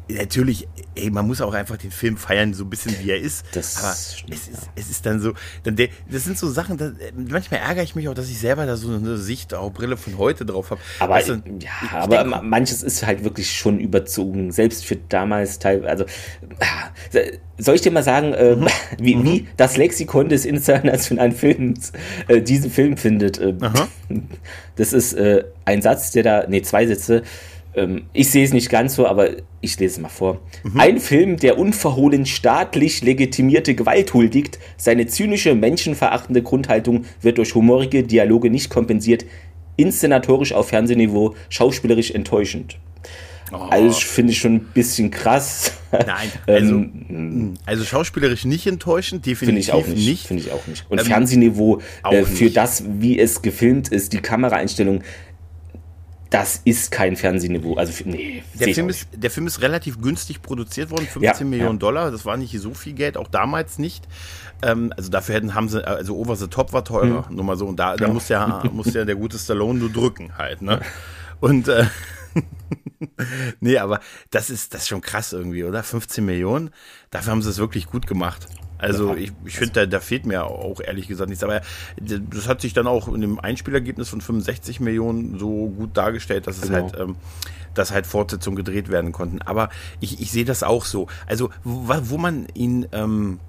natürlich, 0.09 0.69
ey, 0.95 1.11
man 1.11 1.27
muss 1.27 1.41
auch 1.41 1.53
einfach 1.53 1.77
den 1.77 1.91
Film 1.91 2.17
feiern, 2.17 2.55
so 2.55 2.65
ein 2.65 2.71
bisschen 2.71 2.95
wie 3.03 3.11
er 3.11 3.19
ist. 3.19 3.45
Das 3.53 3.83
aber 3.83 3.95
stimmt, 3.95 4.35
es, 4.35 4.49
ist, 4.49 4.63
ja. 4.63 4.69
es 4.77 4.91
ist 4.91 5.07
dann 5.07 5.21
so, 5.21 5.33
dann 5.65 5.77
der, 5.77 5.89
das 6.11 6.25
sind 6.25 6.39
so 6.39 6.49
Sachen, 6.49 6.77
da, 6.77 6.93
manchmal 7.15 7.61
ärgere 7.61 7.83
ich 7.83 7.95
mich 7.95 8.09
auch, 8.09 8.15
dass 8.15 8.29
ich 8.29 8.39
selber 8.39 8.67
da 8.67 8.77
so 8.77 8.95
eine 8.95 9.17
Sicht, 9.17 9.55
auch 9.55 9.73
Brille 9.73 9.97
von 9.97 10.19
heute 10.19 10.47
drauf 10.47 10.71
habe. 10.71 10.81
Aber, 11.01 11.21
du, 11.21 11.43
ja, 11.61 11.71
aber 11.93 12.25
denke, 12.25 12.43
manches 12.43 12.83
ist 12.83 13.05
halt 13.05 13.25
wirklich 13.25 13.51
schon 13.51 13.81
überzogen, 13.81 14.53
selbst 14.53 14.85
für 14.85 14.97
damals 14.97 15.59
teilweise. 15.59 15.91
Also, 15.91 16.05
soll 17.59 17.75
ich 17.75 17.81
dir 17.81 17.91
mal 17.91 18.03
sagen, 18.03 18.33
äh, 18.35 18.57
mhm. 18.57 18.67
wie, 18.99 19.25
wie 19.25 19.41
mhm. 19.41 19.47
das 19.57 19.77
Lexikon 19.77 20.29
des 20.29 20.45
internationalen 20.45 21.33
Films 21.33 21.93
äh, 22.29 22.41
diesen 22.41 22.71
Film 22.71 22.97
findet? 22.97 23.39
Äh, 23.39 23.55
das 24.77 24.93
ist 24.93 25.15
äh, 25.15 25.45
ein 25.65 25.83
Satz, 25.83 26.13
der 26.13 26.23
da, 26.23 26.45
nee, 26.49 26.63
zwei 26.63 26.87
Sätze 26.87 27.23
ähm, 27.77 28.07
ich 28.13 28.31
sehe 28.31 28.45
es 28.45 28.53
nicht 28.53 28.71
ganz 28.71 28.95
so, 28.95 29.07
aber 29.07 29.29
ich 29.61 29.79
lese 29.79 29.95
es 29.95 29.99
mal 30.01 30.09
vor. 30.09 30.41
Mhm. 30.65 30.81
Ein 30.81 30.99
Film, 30.99 31.37
der 31.37 31.59
unverhohlen 31.59 32.27
staatlich 32.27 33.03
legitimierte 33.03 33.75
Gewalt 33.75 34.13
huldigt, 34.15 34.59
seine 34.77 35.07
zynische, 35.07 35.55
menschenverachtende 35.55 36.43
Grundhaltung 36.43 37.05
wird 37.21 37.39
durch 37.39 37.55
humorige 37.55 38.03
Dialoge 38.03 38.51
nicht 38.51 38.71
kompensiert, 38.71 39.25
inszenatorisch 39.77 40.53
auf 40.53 40.69
Fernsehniveau, 40.69 41.35
schauspielerisch 41.51 42.11
enttäuschend. 42.11 42.79
Oh. 43.53 43.57
Also 43.57 44.01
finde 44.01 44.33
ich 44.33 44.39
schon 44.39 44.55
ein 44.55 44.61
bisschen 44.75 45.11
krass. 45.11 45.75
Nein, 45.93 46.33
also, 46.47 46.75
ähm, 46.75 47.55
also 47.65 47.85
schauspielerisch 47.85 48.45
nicht 48.45 48.67
enttäuschend, 48.67 49.25
definitiv 49.25 49.47
Finde 49.47 49.61
ich 49.61 49.73
auch 49.73 49.87
nicht. 49.87 50.09
nicht. 50.09 50.27
Finde 50.27 50.43
ich 50.43 50.53
auch 50.53 50.67
nicht. 50.67 50.85
Und 50.89 50.99
ähm, 50.99 51.07
Fernsehniveau 51.07 51.81
äh, 52.11 52.25
für 52.25 52.45
nicht. 52.45 52.57
das, 52.57 52.85
wie 52.99 53.19
es 53.19 53.43
gefilmt 53.43 53.89
ist, 53.89 54.13
die 54.13 54.19
Kameraeinstellung, 54.19 55.03
das 56.31 56.61
ist 56.65 56.91
kein 56.91 57.17
Fernsehniveau. 57.17 57.77
Also, 57.77 57.93
nee, 58.05 58.43
der, 58.55 58.75
Film 58.75 58.89
ist, 58.89 59.09
der 59.13 59.31
Film 59.31 59.47
ist 59.47 59.63
relativ 59.63 60.01
günstig 60.01 60.43
produziert 60.43 60.91
worden, 60.91 61.07
15 61.07 61.23
ja, 61.23 61.45
Millionen 61.45 61.77
ja. 61.77 61.81
Dollar. 61.81 62.11
Das 62.11 62.25
war 62.25 62.37
nicht 62.37 62.59
so 62.59 62.75
viel 62.75 62.95
Geld, 62.95 63.17
auch 63.17 63.29
damals 63.29 63.79
nicht. 63.79 64.09
Ähm, 64.63 64.93
also 64.97 65.11
dafür 65.11 65.37
hätten, 65.37 65.55
haben 65.55 65.69
sie, 65.69 65.87
also 65.87 66.17
Over 66.17 66.37
the 66.37 66.49
Top 66.49 66.73
war 66.73 66.85
teurer, 66.85 67.27
mhm. 67.29 67.37
nur 67.37 67.45
mal 67.45 67.57
so. 67.57 67.67
Und 67.67 67.77
da, 67.77 67.91
ja. 67.91 67.97
da 67.97 68.09
muss 68.09 68.29
ja, 68.29 68.65
muss 68.73 68.93
ja 68.93 69.05
der 69.05 69.17
gute 69.17 69.39
Stallone 69.39 69.79
nur 69.79 69.91
drücken 69.91 70.37
halt, 70.37 70.63
ne? 70.63 70.81
Und 71.41 71.69
äh, 71.69 71.87
nee, 73.61 73.79
aber 73.79 74.01
das 74.31 74.51
ist, 74.51 74.75
das 74.75 74.83
ist 74.83 74.89
schon 74.89 75.03
krass 75.03 75.33
irgendwie, 75.33 75.65
oder? 75.65 75.83
15 75.83 76.25
Millionen, 76.25 76.71
dafür 77.11 77.33
haben 77.33 77.43
sie 77.43 77.51
es 77.51 77.59
wirklich 77.59 77.87
gut 77.87 78.07
gemacht. 78.07 78.47
Also 78.79 79.15
ich, 79.15 79.33
ich 79.45 79.57
finde, 79.57 79.73
da, 79.73 79.87
da 79.87 80.01
fehlt 80.01 80.27
mir 80.27 80.45
auch 80.45 80.81
ehrlich 80.81 81.09
gesagt 81.09 81.29
nichts. 81.29 81.43
Aber 81.43 81.63
das 82.01 82.49
hat 82.49 82.61
sich 82.61 82.73
dann 82.73 82.87
auch 82.87 83.09
in 83.09 83.21
dem 83.21 83.41
Einspielergebnis 83.41 84.09
von 84.09 84.21
65 84.21 84.81
Millionen 84.81 85.39
so 85.39 85.69
gut 85.69 85.97
dargestellt, 85.97 86.47
dass 86.47 86.59
es 86.59 86.69
genau. 86.69 86.83
halt, 86.85 86.99
ähm, 86.99 87.17
dass 87.75 87.93
halt 87.93 88.07
Fortsetzungen 88.07 88.57
gedreht 88.57 88.91
werden 88.91 89.13
konnten. 89.13 89.41
Aber 89.43 89.71
ich, 90.01 90.21
ich 90.21 90.31
sehe 90.31 90.45
das 90.45 90.63
auch 90.63 90.85
so. 90.85 91.09
Also 91.27 91.51
wo, 91.65 91.95
wo 92.03 92.19
man 92.19 92.47
ihn 92.55 92.87
ähm, 92.93 93.41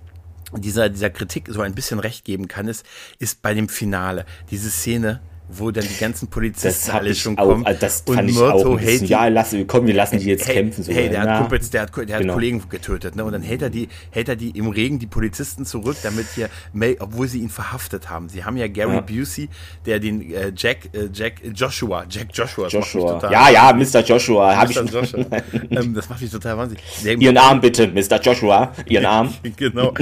dieser, 0.56 0.90
dieser 0.90 1.10
Kritik 1.10 1.48
so 1.50 1.62
ein 1.62 1.76
bisschen 1.76 2.00
recht 2.00 2.24
geben 2.24 2.48
kann, 2.48 2.68
ist, 2.68 2.86
ist 3.20 3.42
bei 3.42 3.54
dem 3.54 3.68
Finale. 3.70 4.26
Diese 4.50 4.70
Szene, 4.70 5.20
wo 5.50 5.72
dann 5.72 5.86
die 5.88 6.00
ganzen 6.00 6.28
Polizisten 6.28 6.92
alle 6.92 7.16
schon 7.16 7.38
auch, 7.38 7.48
kommen. 7.48 7.66
Also 7.66 7.80
das 7.80 8.04
und 8.06 8.16
fand 8.16 8.34
Myrto 8.34 8.74
auch 8.74 8.80
hält 8.80 9.02
die, 9.02 9.06
ja, 9.06 9.28
lass, 9.28 9.56
komm, 9.68 9.88
wir 9.88 9.94
lassen 9.94 10.20
die 10.20 10.26
jetzt 10.26 10.48
hey, 10.48 10.56
kämpfen. 10.56 10.84
So 10.84 10.92
hey, 10.92 11.10
der 11.10 11.22
hat, 11.22 11.40
Kumpels, 11.40 11.70
der 11.70 11.84
hat, 11.84 11.96
der 11.96 12.06
genau. 12.06 12.20
hat 12.20 12.34
Kollegen 12.34 12.64
getötet, 12.70 13.16
ne? 13.16 13.24
Und 13.24 13.32
dann 13.32 13.42
hält 13.42 13.62
er 13.62 13.70
die, 13.70 13.88
hält 14.12 14.30
er 14.30 14.36
die 14.36 14.50
im 14.52 14.68
Regen 14.68 15.00
die 15.00 15.08
Polizisten 15.08 15.66
zurück, 15.66 15.98
damit 16.04 16.28
hier, 16.36 16.50
obwohl 17.00 17.28
sie 17.28 17.40
ihn 17.40 17.50
verhaftet 17.50 18.10
haben. 18.10 18.30
Sie 18.30 18.44
haben 18.44 18.58
ja 18.58 18.68
Gary 18.68 18.96
ja. 18.96 19.02
Busey, 19.02 19.50
der 19.86 20.00
den 20.00 20.34
äh, 20.34 20.52
Jack, 20.56 20.90
äh, 20.94 21.10
Jack 21.14 21.42
Joshua, 21.56 22.06
Jack 22.10 22.28
Joshua, 22.34 22.68
Joshua. 22.68 23.32
ja, 23.32 23.50
ja, 23.50 23.74
Mr. 23.74 24.04
Joshua, 24.04 24.56
habe 24.56 24.72
ich. 24.72 24.78
Joshua. 24.78 25.26
ähm, 25.70 25.94
das 25.94 26.10
macht 26.10 26.22
mich 26.22 26.32
total 26.32 26.58
wahnsinnig. 26.58 26.84
Der 27.04 27.18
Ihren 27.18 27.38
Arm 27.38 27.62
bitte, 27.62 27.88
Mr. 27.88 28.20
Joshua, 28.22 28.74
Ihren 28.88 29.06
Arm. 29.08 29.34
genau. 29.56 29.94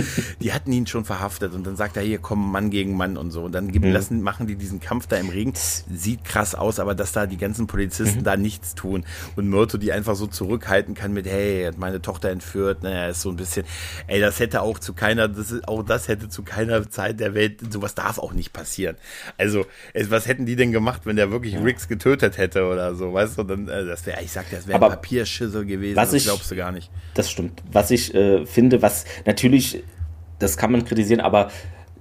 Die 0.42 0.54
hatten 0.54 0.72
ihn 0.72 0.88
schon 0.88 1.06
verhaftet 1.06 1.54
und 1.54 1.66
dann 1.66 1.76
sagt 1.76 1.98
er 1.98 2.04
hier, 2.04 2.18
komm, 2.18 2.52
Mann 2.52 2.70
gegen 2.70 2.98
Mann 2.98 3.18
und 3.18 3.32
so. 3.32 3.44
Und 3.44 3.54
dann 3.54 3.72
geben, 3.72 3.90
mhm. 3.90 3.94
lassen, 3.94 4.22
machen 4.22 4.48
die 4.48 4.56
diesen 4.56 4.80
Kampf 4.80 5.08
da 5.08 5.18
im 5.18 5.30
Regen. 5.36 5.54
Sie 5.56 5.96
sieht 5.96 6.24
krass 6.24 6.56
aus, 6.56 6.80
aber 6.80 6.96
dass 6.96 7.12
da 7.12 7.28
die 7.28 7.38
ganzen 7.38 7.68
Polizisten 7.68 8.20
mhm. 8.20 8.24
da 8.24 8.38
nichts 8.38 8.76
tun 8.76 9.06
und 9.36 9.48
Myrto 9.48 9.78
die 9.78 9.92
einfach 9.92 10.16
so 10.16 10.28
zurückhalten 10.28 10.96
kann 10.96 11.14
mit, 11.14 11.28
hey, 11.28 11.66
hat 11.66 11.78
meine 11.78 12.02
Tochter 12.02 12.30
entführt, 12.30 12.84
naja, 12.84 13.10
ist 13.10 13.22
so 13.22 13.30
ein 13.30 13.36
bisschen, 13.36 13.66
ey, 14.08 14.20
das 14.20 14.40
hätte 14.40 14.62
auch 14.62 14.80
zu 14.80 14.94
keiner, 14.94 15.28
das 15.28 15.52
ist, 15.52 15.68
auch 15.68 15.84
das 15.84 16.08
hätte 16.08 16.30
zu 16.30 16.44
keiner 16.44 16.90
Zeit 16.90 17.20
der 17.20 17.34
Welt, 17.34 17.62
sowas 17.72 17.96
darf 17.96 18.18
auch 18.18 18.34
nicht 18.34 18.54
passieren. 18.54 18.96
Also, 19.38 19.66
was 20.10 20.28
hätten 20.28 20.46
die 20.46 20.56
denn 20.56 20.72
gemacht, 20.72 21.02
wenn 21.06 21.16
der 21.16 21.32
wirklich 21.32 21.54
ja. 21.54 21.62
Riggs 21.62 21.88
getötet 21.88 22.38
hätte 22.38 22.66
oder 22.66 22.96
so, 22.96 23.14
weißt 23.14 23.38
du, 23.38 23.44
dann, 23.44 23.68
äh, 23.68 23.86
das 23.86 24.06
wäre, 24.06 24.22
ich 24.24 24.32
sag, 24.32 24.50
das 24.50 24.68
wäre 24.68 24.82
ein 24.82 24.90
Papierschüssel 24.90 25.66
gewesen, 25.66 25.96
was 25.96 26.10
das 26.10 26.22
ich, 26.22 26.24
glaubst 26.26 26.50
du 26.50 26.56
gar 26.56 26.72
nicht. 26.72 26.90
Das 27.14 27.30
stimmt. 27.30 27.62
Was 27.72 27.92
ich 27.92 28.14
äh, 28.14 28.46
finde, 28.46 28.82
was 28.82 29.06
natürlich, 29.26 29.84
das 30.40 30.58
kann 30.58 30.72
man 30.72 30.86
kritisieren, 30.86 31.22
aber 31.22 31.52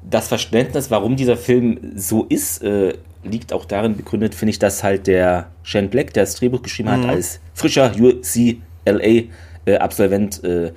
das 0.09 0.29
Verständnis, 0.29 0.91
warum 0.91 1.17
dieser 1.17 1.37
Film 1.37 1.93
so 1.97 2.25
ist, 2.25 2.63
äh, 2.63 2.95
liegt 3.25 3.53
auch 3.53 3.65
darin 3.65 3.97
begründet, 3.97 4.35
finde 4.35 4.51
ich, 4.51 4.59
dass 4.59 4.83
halt 4.83 5.07
der 5.07 5.47
Shane 5.63 5.89
Black, 5.89 6.13
der 6.13 6.25
das 6.25 6.35
Drehbuch 6.37 6.63
geschrieben 6.63 6.91
mhm. 6.91 7.03
hat, 7.03 7.11
als 7.11 7.41
frischer 7.55 7.93
UCLA-Absolvent 7.99 10.45
äh, 10.45 10.67
äh, 10.67 10.73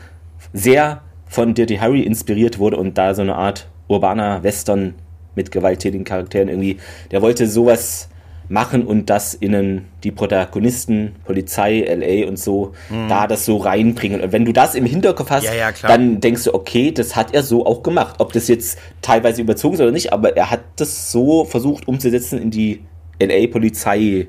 sehr 0.54 1.02
von 1.28 1.54
Dirty 1.54 1.76
Harry 1.78 2.02
inspiriert 2.02 2.60
wurde 2.60 2.78
und 2.78 2.98
da 2.98 3.14
so 3.14 3.22
eine 3.22 3.36
Art 3.36 3.68
urbaner 3.88 4.44
Western 4.44 4.96
mit 5.36 5.52
gewalttätigen 5.52 6.06
Charakteren 6.06 6.50
irgendwie, 6.50 6.78
der 7.12 7.22
wollte 7.22 7.46
sowas 7.48 8.10
machen 8.50 8.86
und 8.86 9.10
das 9.10 9.34
in 9.34 9.86
die 10.04 10.12
Protagonisten, 10.12 11.16
Polizei, 11.26 11.82
LA 11.82 12.28
und 12.28 12.40
so, 12.40 12.74
mhm. 12.90 13.10
da 13.10 13.28
das 13.28 13.46
so 13.46 13.58
reinbringen. 13.58 14.22
Und 14.22 14.32
wenn 14.32 14.46
du 14.46 14.54
das 14.54 14.76
im 14.76 14.86
Hinterkopf 14.86 15.30
hast, 15.30 15.44
ja, 15.44 15.54
ja, 15.54 15.72
dann 15.82 16.22
denkst 16.22 16.46
du, 16.46 16.54
okay, 16.54 16.92
das 16.92 17.16
hat 17.16 17.34
er 17.34 17.44
so 17.44 17.66
auch 17.66 17.84
gemacht. 17.84 18.16
Ob 18.20 18.34
das 18.34 18.48
jetzt 18.48 18.80
teilweise 19.02 19.42
überzogen 19.42 19.76
ist 19.76 19.82
oder 19.82 19.92
nicht, 19.92 20.14
aber 20.14 20.36
er 20.38 20.50
hat 20.50 20.62
das 20.78 21.12
so 21.12 21.46
versucht 21.46 21.88
umzusetzen 21.88 22.42
in 22.42 22.52
die 22.52 22.84
LA-Polizei. 23.22 24.28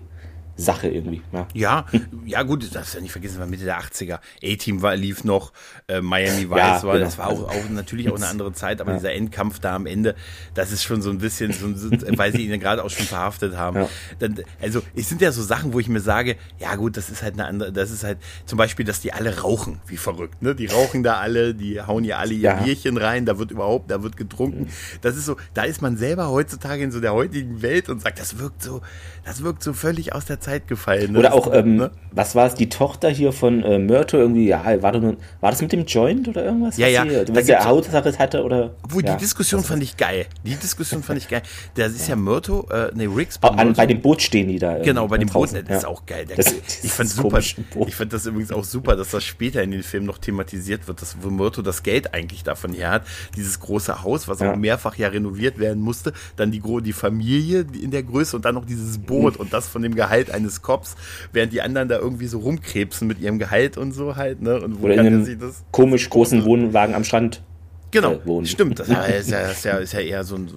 Sache 0.58 0.88
irgendwie. 0.88 1.22
Ja, 1.32 1.46
ja, 1.54 1.86
ja 2.26 2.42
gut, 2.42 2.64
das 2.64 2.70
darfst 2.70 2.94
ja 2.94 3.00
nicht 3.00 3.12
vergessen, 3.12 3.38
war 3.38 3.46
Mitte 3.46 3.64
der 3.64 3.80
80er. 3.80 4.18
A-Team 4.42 4.82
war, 4.82 4.96
lief 4.96 5.22
noch, 5.22 5.52
äh, 5.86 6.00
Miami 6.00 6.50
Vice 6.50 6.58
ja, 6.58 6.82
war, 6.82 6.94
genau. 6.94 7.04
das 7.04 7.16
war 7.16 7.28
auch, 7.28 7.48
auch 7.48 7.68
natürlich 7.70 8.10
auch 8.10 8.16
eine 8.16 8.26
andere 8.26 8.52
Zeit, 8.52 8.80
aber 8.80 8.90
ja. 8.90 8.96
dieser 8.96 9.12
Endkampf 9.12 9.60
da 9.60 9.76
am 9.76 9.86
Ende, 9.86 10.16
das 10.54 10.72
ist 10.72 10.82
schon 10.82 11.00
so 11.00 11.10
ein 11.10 11.18
bisschen, 11.18 11.52
so, 11.52 11.90
weil 12.18 12.32
sie 12.32 12.46
ihn 12.46 12.58
gerade 12.58 12.82
auch 12.82 12.90
schon 12.90 13.06
verhaftet 13.06 13.56
haben. 13.56 13.76
Ja. 13.76 13.88
Dann, 14.18 14.42
also 14.60 14.82
es 14.96 15.08
sind 15.08 15.22
ja 15.22 15.30
so 15.30 15.42
Sachen, 15.42 15.72
wo 15.72 15.78
ich 15.78 15.88
mir 15.88 16.00
sage, 16.00 16.36
ja 16.58 16.74
gut, 16.74 16.96
das 16.96 17.08
ist 17.08 17.22
halt 17.22 17.34
eine 17.34 17.46
andere, 17.46 17.72
das 17.72 17.92
ist 17.92 18.02
halt 18.02 18.18
zum 18.44 18.58
Beispiel, 18.58 18.84
dass 18.84 19.00
die 19.00 19.12
alle 19.12 19.38
rauchen, 19.38 19.80
wie 19.86 19.96
verrückt, 19.96 20.42
ne? 20.42 20.56
Die 20.56 20.66
rauchen 20.66 21.04
da 21.04 21.18
alle, 21.18 21.54
die 21.54 21.80
hauen 21.80 22.02
ja 22.02 22.18
alle 22.18 22.34
ihr 22.34 22.52
Bierchen 22.54 22.96
rein, 22.96 23.26
da 23.26 23.38
wird 23.38 23.52
überhaupt, 23.52 23.90
da 23.92 24.02
wird 24.02 24.16
getrunken. 24.16 24.68
Das 25.02 25.16
ist 25.16 25.26
so, 25.26 25.36
da 25.54 25.62
ist 25.62 25.82
man 25.82 25.96
selber 25.96 26.30
heutzutage 26.30 26.82
in 26.82 26.90
so 26.90 27.00
der 27.00 27.14
heutigen 27.14 27.62
Welt 27.62 27.88
und 27.88 28.02
sagt, 28.02 28.18
das 28.18 28.38
wirkt 28.38 28.62
so, 28.62 28.82
das 29.28 29.42
wirkt 29.42 29.62
so 29.62 29.74
völlig 29.74 30.14
aus 30.14 30.24
der 30.24 30.40
Zeit 30.40 30.68
gefallen. 30.68 31.12
Ne? 31.12 31.18
Oder 31.18 31.34
auch, 31.34 31.52
ähm, 31.52 31.76
ne? 31.76 31.90
was 32.12 32.34
war 32.34 32.46
es, 32.46 32.54
die 32.54 32.70
Tochter 32.70 33.10
hier 33.10 33.32
von 33.32 33.62
äh, 33.62 33.78
Myrto 33.78 34.16
irgendwie, 34.16 34.48
ja, 34.48 34.64
war, 34.80 34.92
das, 34.92 35.02
war 35.02 35.50
das 35.50 35.60
mit 35.60 35.70
dem 35.70 35.84
Joint 35.84 36.28
oder 36.28 36.46
irgendwas? 36.46 36.78
Ja, 36.78 36.88
ja. 36.88 37.04
Sie, 37.04 37.34
was 37.34 37.44
der 37.44 37.66
Hautsache 37.66 38.18
hatte 38.18 38.42
oder? 38.42 38.74
Obwohl, 38.82 39.04
ja, 39.04 39.12
die 39.12 39.20
Diskussion 39.20 39.62
fand 39.62 39.82
ich 39.82 39.98
geil. 39.98 40.24
Die 40.44 40.54
Diskussion 40.54 41.02
fand 41.02 41.18
ich 41.18 41.28
geil. 41.28 41.42
Das 41.74 41.92
ist 41.92 42.08
ja, 42.08 42.14
ja 42.14 42.16
Myrto, 42.16 42.66
äh, 42.70 42.90
nee, 42.94 43.04
Riggs. 43.04 43.36
Bei, 43.36 43.48
An, 43.48 43.74
bei 43.74 43.84
dem 43.84 44.00
Boot 44.00 44.22
stehen 44.22 44.48
die 44.48 44.58
da. 44.58 44.78
Genau, 44.78 45.08
bei 45.08 45.18
dem 45.18 45.28
Boot, 45.28 45.52
das 45.52 45.62
ja. 45.68 45.76
ist 45.76 45.84
auch 45.84 46.06
geil. 46.06 46.24
Der, 46.24 46.36
das, 46.36 46.54
ich 46.82 46.90
fand 46.90 47.10
super, 47.10 47.40
ich 47.40 47.94
fand 47.94 48.12
das 48.14 48.24
übrigens 48.24 48.50
auch 48.50 48.64
super, 48.64 48.96
dass 48.96 49.10
das 49.10 49.24
später 49.24 49.62
in 49.62 49.72
den 49.72 49.82
Film 49.82 50.06
noch 50.06 50.16
thematisiert 50.16 50.88
wird, 50.88 51.02
dass 51.02 51.18
wo 51.20 51.28
Myrto 51.28 51.60
das 51.60 51.82
Geld 51.82 52.14
eigentlich 52.14 52.44
davon 52.44 52.72
her 52.72 52.92
hat, 52.92 53.02
dieses 53.36 53.60
große 53.60 54.02
Haus, 54.02 54.26
was 54.26 54.40
auch 54.40 54.56
mehrfach 54.56 54.96
ja 54.96 55.08
renoviert 55.08 55.58
werden 55.58 55.82
musste, 55.82 56.14
dann 56.36 56.50
die, 56.50 56.62
die 56.82 56.92
Familie 56.94 57.66
in 57.78 57.90
der 57.90 58.02
Größe 58.02 58.34
und 58.34 58.46
dann 58.46 58.54
noch 58.54 58.64
dieses 58.64 58.96
Boot 58.96 59.17
mhm. 59.20 59.40
und 59.40 59.52
das 59.52 59.68
von 59.68 59.83
dem 59.83 59.94
Gehalt 59.94 60.31
eines 60.31 60.62
Cops, 60.62 60.96
während 61.33 61.52
die 61.52 61.62
anderen 61.62 61.88
da 61.88 61.98
irgendwie 61.98 62.26
so 62.26 62.38
rumkrebsen 62.38 63.07
mit 63.07 63.20
ihrem 63.20 63.38
Gehalt 63.38 63.76
und 63.76 63.92
so 63.92 64.16
halt, 64.16 64.42
ne? 64.42 64.61
Und 64.61 64.81
wo 64.81 64.87
Oder 64.87 64.96
kann 64.96 65.07
in 65.07 65.14
einem 65.14 65.40
das 65.40 65.64
komisch 65.70 66.09
großen 66.11 66.44
Wohnwagen 66.44 66.94
am 66.94 67.04
Strand. 67.04 67.42
Genau, 67.90 68.14
äh, 68.14 68.46
stimmt. 68.46 68.78
Das 68.78 68.88
ist 68.88 69.31
ja, 69.31 69.40
ist, 69.40 69.64
ja, 69.64 69.78
ist 69.78 69.92
ja 69.92 70.00
eher 70.00 70.24
so 70.24 70.37
ein, 70.37 70.50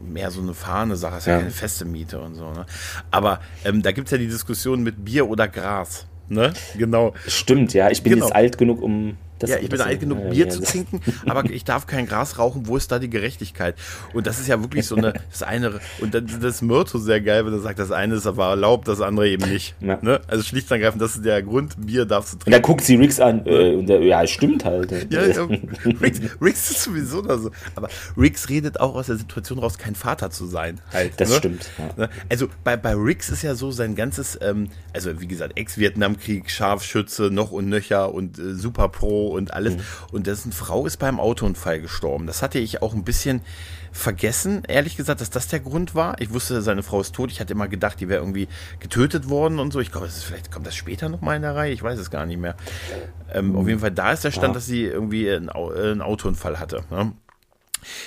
mehr 0.00 0.30
so 0.30 0.40
eine 0.40 0.54
fahrende 0.54 0.96
Sache, 0.96 1.14
das 1.14 1.22
ist 1.22 1.26
ja, 1.26 1.32
ja 1.34 1.38
keine 1.40 1.50
feste 1.50 1.84
Miete 1.84 2.20
und 2.20 2.34
so. 2.34 2.50
Ne? 2.52 2.66
Aber 3.10 3.40
ähm, 3.64 3.82
da 3.82 3.92
gibt 3.92 4.08
es 4.08 4.12
ja 4.12 4.18
die 4.18 4.28
Diskussion 4.28 4.82
mit 4.82 5.04
Bier 5.04 5.28
oder 5.28 5.48
Gras. 5.48 6.06
Ne? 6.28 6.52
Genau. 6.76 7.14
Stimmt, 7.26 7.72
ja. 7.74 7.90
Ich 7.90 8.02
bin 8.02 8.12
genau. 8.12 8.26
jetzt 8.26 8.34
alt 8.34 8.58
genug, 8.58 8.82
um 8.82 9.16
das, 9.38 9.50
ja, 9.50 9.58
ich 9.58 9.68
bin 9.68 9.80
alt 9.80 10.00
genug, 10.00 10.30
Bier 10.30 10.48
zu 10.48 10.62
trinken, 10.62 11.00
aber 11.26 11.48
ich 11.50 11.64
darf 11.64 11.86
kein 11.86 12.06
Gras 12.06 12.38
rauchen. 12.38 12.66
Wo 12.66 12.76
ist 12.76 12.90
da 12.90 12.98
die 12.98 13.10
Gerechtigkeit? 13.10 13.76
Und 14.12 14.26
das 14.26 14.40
ist 14.40 14.48
ja 14.48 14.60
wirklich 14.60 14.86
so 14.86 14.96
eine, 14.96 15.14
das 15.30 15.42
eine, 15.42 15.80
und 16.00 16.14
das, 16.14 16.22
ist 16.22 16.62
Myrto 16.62 16.98
sehr 16.98 17.20
geil, 17.20 17.46
wenn 17.46 17.52
er 17.52 17.60
sagt, 17.60 17.78
das 17.78 17.92
eine 17.92 18.14
ist 18.14 18.26
aber 18.26 18.46
erlaubt, 18.46 18.88
das 18.88 19.00
andere 19.00 19.28
eben 19.28 19.48
nicht. 19.48 19.74
Ja. 19.80 19.98
Ne? 20.02 20.20
Also 20.26 20.42
schlicht 20.42 20.70
und 20.70 20.76
ergreifend, 20.76 21.00
das 21.02 21.16
ist 21.16 21.24
der 21.24 21.42
Grund, 21.42 21.74
Bier 21.86 22.04
darfst 22.04 22.32
du 22.32 22.38
trinken. 22.38 22.48
Und 22.48 22.52
dann 22.54 22.62
guckt 22.62 22.84
sie 22.84 22.96
Riggs 22.96 23.20
an, 23.20 23.46
äh, 23.46 23.74
und 23.74 23.86
der, 23.86 24.02
ja, 24.02 24.26
stimmt 24.26 24.64
halt. 24.64 24.88
Ja, 25.10 25.24
ja 25.24 25.48
Riggs, 26.02 26.20
Riggs 26.40 26.70
ist 26.70 26.82
sowieso 26.82 27.22
da 27.22 27.38
so. 27.38 27.50
Aber 27.74 27.88
Riggs 28.16 28.48
redet 28.48 28.80
auch 28.80 28.94
aus 28.94 29.06
der 29.06 29.16
Situation 29.16 29.58
raus, 29.58 29.78
kein 29.78 29.94
Vater 29.94 30.30
zu 30.30 30.46
sein. 30.46 30.80
Halt, 30.92 31.12
das 31.18 31.30
ne? 31.30 31.36
stimmt. 31.36 31.70
Ja. 31.78 32.04
Ne? 32.04 32.10
Also 32.28 32.48
bei, 32.64 32.76
bei 32.76 32.94
Riggs 32.94 33.30
ist 33.30 33.42
ja 33.42 33.54
so 33.54 33.70
sein 33.70 33.94
ganzes, 33.94 34.38
ähm, 34.42 34.68
also 34.92 35.20
wie 35.20 35.28
gesagt, 35.28 35.56
Ex-Vietnamkrieg, 35.56 36.50
Scharfschütze, 36.50 37.30
noch 37.30 37.52
und 37.52 37.68
nöcher 37.68 38.12
und 38.12 38.38
äh, 38.38 38.54
Super 38.54 38.88
Pro 38.88 39.27
und 39.28 39.54
alles. 39.54 39.76
Mhm. 39.76 39.80
Und 40.12 40.26
dessen 40.26 40.52
Frau 40.52 40.86
ist 40.86 40.98
beim 40.98 41.20
Autounfall 41.20 41.80
gestorben. 41.80 42.26
Das 42.26 42.42
hatte 42.42 42.58
ich 42.58 42.82
auch 42.82 42.94
ein 42.94 43.04
bisschen 43.04 43.40
vergessen, 43.92 44.62
ehrlich 44.68 44.96
gesagt, 44.96 45.20
dass 45.20 45.30
das 45.30 45.48
der 45.48 45.60
Grund 45.60 45.94
war. 45.94 46.20
Ich 46.20 46.32
wusste, 46.32 46.62
seine 46.62 46.82
Frau 46.82 47.00
ist 47.00 47.14
tot. 47.14 47.30
Ich 47.32 47.40
hatte 47.40 47.54
immer 47.54 47.68
gedacht, 47.68 48.00
die 48.00 48.08
wäre 48.08 48.20
irgendwie 48.20 48.48
getötet 48.80 49.28
worden 49.28 49.58
und 49.58 49.72
so. 49.72 49.80
Ich 49.80 49.90
glaube, 49.90 50.08
vielleicht 50.08 50.50
kommt 50.50 50.66
das 50.66 50.76
später 50.76 51.08
nochmal 51.08 51.36
in 51.36 51.42
der 51.42 51.54
Reihe. 51.54 51.72
Ich 51.72 51.82
weiß 51.82 51.98
es 51.98 52.10
gar 52.10 52.26
nicht 52.26 52.38
mehr. 52.38 52.54
Ähm, 53.32 53.50
mhm. 53.50 53.56
Auf 53.56 53.68
jeden 53.68 53.80
Fall, 53.80 53.90
da 53.90 54.12
ist 54.12 54.24
der 54.24 54.30
Stand, 54.30 54.48
ja. 54.48 54.54
dass 54.54 54.66
sie 54.66 54.84
irgendwie 54.84 55.30
einen, 55.30 55.48
einen 55.48 56.02
Autounfall 56.02 56.60
hatte. 56.60 56.84
Ne? 56.90 57.12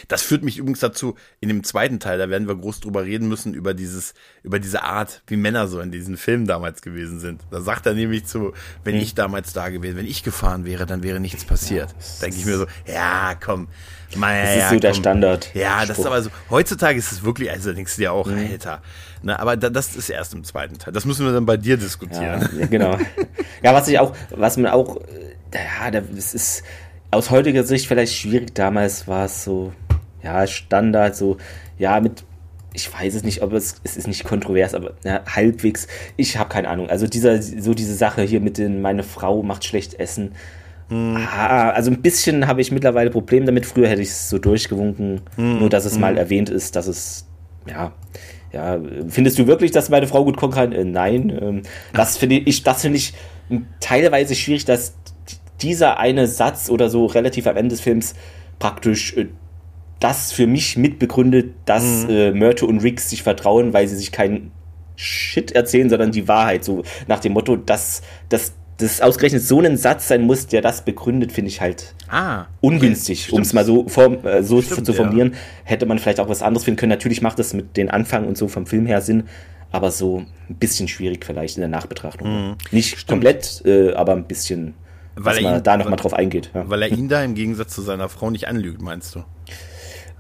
Das 0.07 0.21
führt 0.21 0.43
mich 0.43 0.57
übrigens 0.57 0.79
dazu, 0.79 1.15
in 1.39 1.49
dem 1.49 1.63
zweiten 1.63 1.99
Teil, 1.99 2.17
da 2.17 2.29
werden 2.29 2.47
wir 2.47 2.55
groß 2.55 2.79
drüber 2.79 3.03
reden 3.03 3.27
müssen, 3.27 3.53
über 3.53 3.73
dieses, 3.73 4.13
über 4.43 4.59
diese 4.59 4.83
Art, 4.83 5.21
wie 5.27 5.37
Männer 5.37 5.67
so 5.67 5.79
in 5.79 5.91
diesen 5.91 6.17
Filmen 6.17 6.47
damals 6.47 6.81
gewesen 6.81 7.19
sind. 7.19 7.41
Da 7.51 7.61
sagt 7.61 7.85
er 7.85 7.93
nämlich 7.93 8.25
zu, 8.25 8.53
wenn 8.83 8.95
hm. 8.95 9.01
ich 9.01 9.15
damals 9.15 9.53
da 9.53 9.69
gewesen, 9.69 9.97
wenn 9.97 10.07
ich 10.07 10.23
gefahren 10.23 10.65
wäre, 10.65 10.85
dann 10.85 11.03
wäre 11.03 11.19
nichts 11.19 11.45
passiert. 11.45 11.89
Ja, 11.91 12.21
Denke 12.21 12.37
ich 12.37 12.45
mir 12.45 12.57
so, 12.57 12.65
ja, 12.85 13.35
komm. 13.35 13.67
Mal, 14.15 14.41
das 14.41 14.49
ist 14.49 14.55
ja, 14.57 14.63
so 14.63 14.69
komm. 14.69 14.81
der 14.81 14.93
Standard. 14.93 15.55
Ja, 15.55 15.85
das 15.85 15.99
ist 15.99 16.05
aber 16.05 16.21
so, 16.21 16.29
heutzutage 16.49 16.99
ist 16.99 17.11
es 17.11 17.23
wirklich, 17.23 17.49
also 17.49 17.71
denkst 17.73 17.95
du 17.95 18.01
dir 18.01 18.11
auch, 18.11 18.27
mhm. 18.27 18.47
Alter. 18.51 18.81
Ne, 19.23 19.39
aber 19.39 19.55
da, 19.55 19.69
das 19.69 19.95
ist 19.95 20.09
erst 20.09 20.33
im 20.33 20.43
zweiten 20.43 20.77
Teil. 20.77 20.93
Das 20.93 21.05
müssen 21.05 21.25
wir 21.25 21.33
dann 21.33 21.45
bei 21.45 21.57
dir 21.57 21.77
diskutieren. 21.77 22.49
Ja, 22.59 22.65
genau. 22.65 22.97
ja, 23.61 23.73
was 23.73 23.87
ich 23.87 23.99
auch, 23.99 24.15
was 24.31 24.57
man 24.57 24.71
auch, 24.71 24.97
äh, 24.97 25.35
ja, 25.53 25.91
das 25.91 26.33
ist, 26.33 26.63
aus 27.11 27.29
heutiger 27.29 27.63
Sicht 27.63 27.87
vielleicht 27.87 28.15
schwierig. 28.15 28.55
Damals 28.55 29.07
war 29.07 29.25
es 29.25 29.43
so, 29.43 29.73
ja, 30.23 30.47
Standard, 30.47 31.15
so, 31.15 31.37
ja, 31.77 31.99
mit, 31.99 32.23
ich 32.73 32.91
weiß 32.91 33.15
es 33.15 33.23
nicht, 33.23 33.41
ob 33.41 33.53
es, 33.53 33.75
es 33.83 33.97
ist 33.97 34.07
nicht 34.07 34.23
kontrovers, 34.23 34.73
aber 34.73 34.93
ja, 35.03 35.21
halbwegs, 35.27 35.87
ich 36.17 36.37
habe 36.37 36.49
keine 36.49 36.69
Ahnung. 36.69 36.89
Also 36.89 37.07
dieser, 37.07 37.41
so 37.41 37.73
diese 37.73 37.95
Sache 37.95 38.21
hier 38.23 38.39
mit 38.39 38.57
den, 38.57 38.81
meine 38.81 39.03
Frau 39.03 39.43
macht 39.43 39.65
schlecht 39.65 39.99
Essen. 39.99 40.31
Hm. 40.87 41.17
Ah, 41.17 41.69
also 41.71 41.91
ein 41.91 42.01
bisschen 42.01 42.47
habe 42.47 42.61
ich 42.61 42.71
mittlerweile 42.71 43.09
Probleme 43.09 43.45
damit. 43.45 43.65
Früher 43.65 43.87
hätte 43.87 44.01
ich 44.01 44.09
es 44.09 44.29
so 44.29 44.37
durchgewunken, 44.37 45.21
hm. 45.35 45.59
nur 45.59 45.69
dass 45.69 45.85
es 45.85 45.93
hm. 45.93 46.01
mal 46.01 46.17
erwähnt 46.17 46.49
ist, 46.49 46.75
dass 46.75 46.87
es, 46.87 47.27
ja, 47.67 47.93
ja, 48.53 48.79
findest 49.07 49.39
du 49.39 49.47
wirklich, 49.47 49.71
dass 49.71 49.89
meine 49.89 50.07
Frau 50.07 50.25
gut 50.25 50.35
kochen 50.35 50.53
kann? 50.53 50.71
Äh, 50.73 50.83
nein. 50.83 51.29
Ähm, 51.41 51.61
das 51.93 52.17
finde 52.17 52.35
ich, 52.37 52.63
das 52.63 52.81
finde 52.81 52.97
ich 52.97 53.13
teilweise 53.79 54.35
schwierig, 54.35 54.65
dass 54.65 54.95
dieser 55.61 55.99
eine 55.99 56.27
Satz 56.27 56.69
oder 56.69 56.89
so 56.89 57.05
relativ 57.05 57.47
am 57.47 57.57
Ende 57.57 57.69
des 57.69 57.81
Films 57.81 58.13
praktisch 58.59 59.15
äh, 59.17 59.27
das 59.99 60.31
für 60.31 60.47
mich 60.47 60.77
mitbegründet, 60.77 61.53
dass 61.65 62.03
mhm. 62.03 62.09
äh, 62.09 62.31
Myrtle 62.31 62.67
und 62.67 62.79
Riggs 62.79 63.09
sich 63.09 63.23
vertrauen, 63.23 63.73
weil 63.73 63.87
sie 63.87 63.95
sich 63.95 64.11
keinen 64.11 64.51
Shit 64.95 65.51
erzählen, 65.51 65.89
sondern 65.89 66.11
die 66.11 66.27
Wahrheit. 66.27 66.63
So 66.63 66.83
nach 67.07 67.19
dem 67.19 67.33
Motto, 67.33 67.55
dass, 67.55 68.01
dass 68.29 68.53
das 68.77 69.01
ausgerechnet 69.01 69.43
so 69.43 69.61
ein 69.61 69.77
Satz 69.77 70.07
sein 70.07 70.23
muss, 70.23 70.47
der 70.47 70.61
das 70.61 70.83
begründet, 70.83 71.31
finde 71.31 71.49
ich 71.49 71.61
halt 71.61 71.93
ah, 72.09 72.45
ungünstig, 72.61 73.31
um 73.31 73.41
es 73.41 73.53
mal 73.53 73.63
so, 73.63 73.87
form, 73.87 74.25
äh, 74.25 74.43
so 74.43 74.61
Stimmt, 74.61 74.85
zu 74.85 74.93
formulieren. 74.93 75.33
Ja. 75.33 75.37
Hätte 75.65 75.85
man 75.85 75.99
vielleicht 75.99 76.19
auch 76.19 76.29
was 76.29 76.41
anderes 76.41 76.65
finden 76.65 76.79
können. 76.79 76.89
Natürlich 76.89 77.21
macht 77.21 77.39
das 77.39 77.53
mit 77.53 77.77
den 77.77 77.89
Anfang 77.89 78.27
und 78.27 78.37
so 78.37 78.47
vom 78.47 78.65
Film 78.65 78.85
her 78.87 79.01
Sinn, 79.01 79.25
aber 79.71 79.91
so 79.91 80.25
ein 80.49 80.55
bisschen 80.55 80.87
schwierig 80.87 81.25
vielleicht 81.25 81.57
in 81.57 81.61
der 81.61 81.69
Nachbetrachtung. 81.69 82.49
Mhm. 82.49 82.55
Nicht 82.71 82.89
Stimmt. 82.89 83.07
komplett, 83.07 83.61
äh, 83.65 83.93
aber 83.93 84.13
ein 84.13 84.25
bisschen 84.25 84.73
weil 85.25 85.41
man 85.41 85.57
ihn, 85.57 85.63
da 85.63 85.77
nochmal 85.77 85.97
drauf 85.97 86.13
eingeht. 86.13 86.51
Ja. 86.53 86.69
Weil 86.69 86.81
er 86.83 86.89
ihn 86.89 87.09
da 87.09 87.23
im 87.23 87.35
Gegensatz 87.35 87.73
zu 87.73 87.81
seiner 87.81 88.09
Frau 88.09 88.29
nicht 88.29 88.47
anlügt, 88.47 88.81
meinst 88.81 89.15
du? 89.15 89.23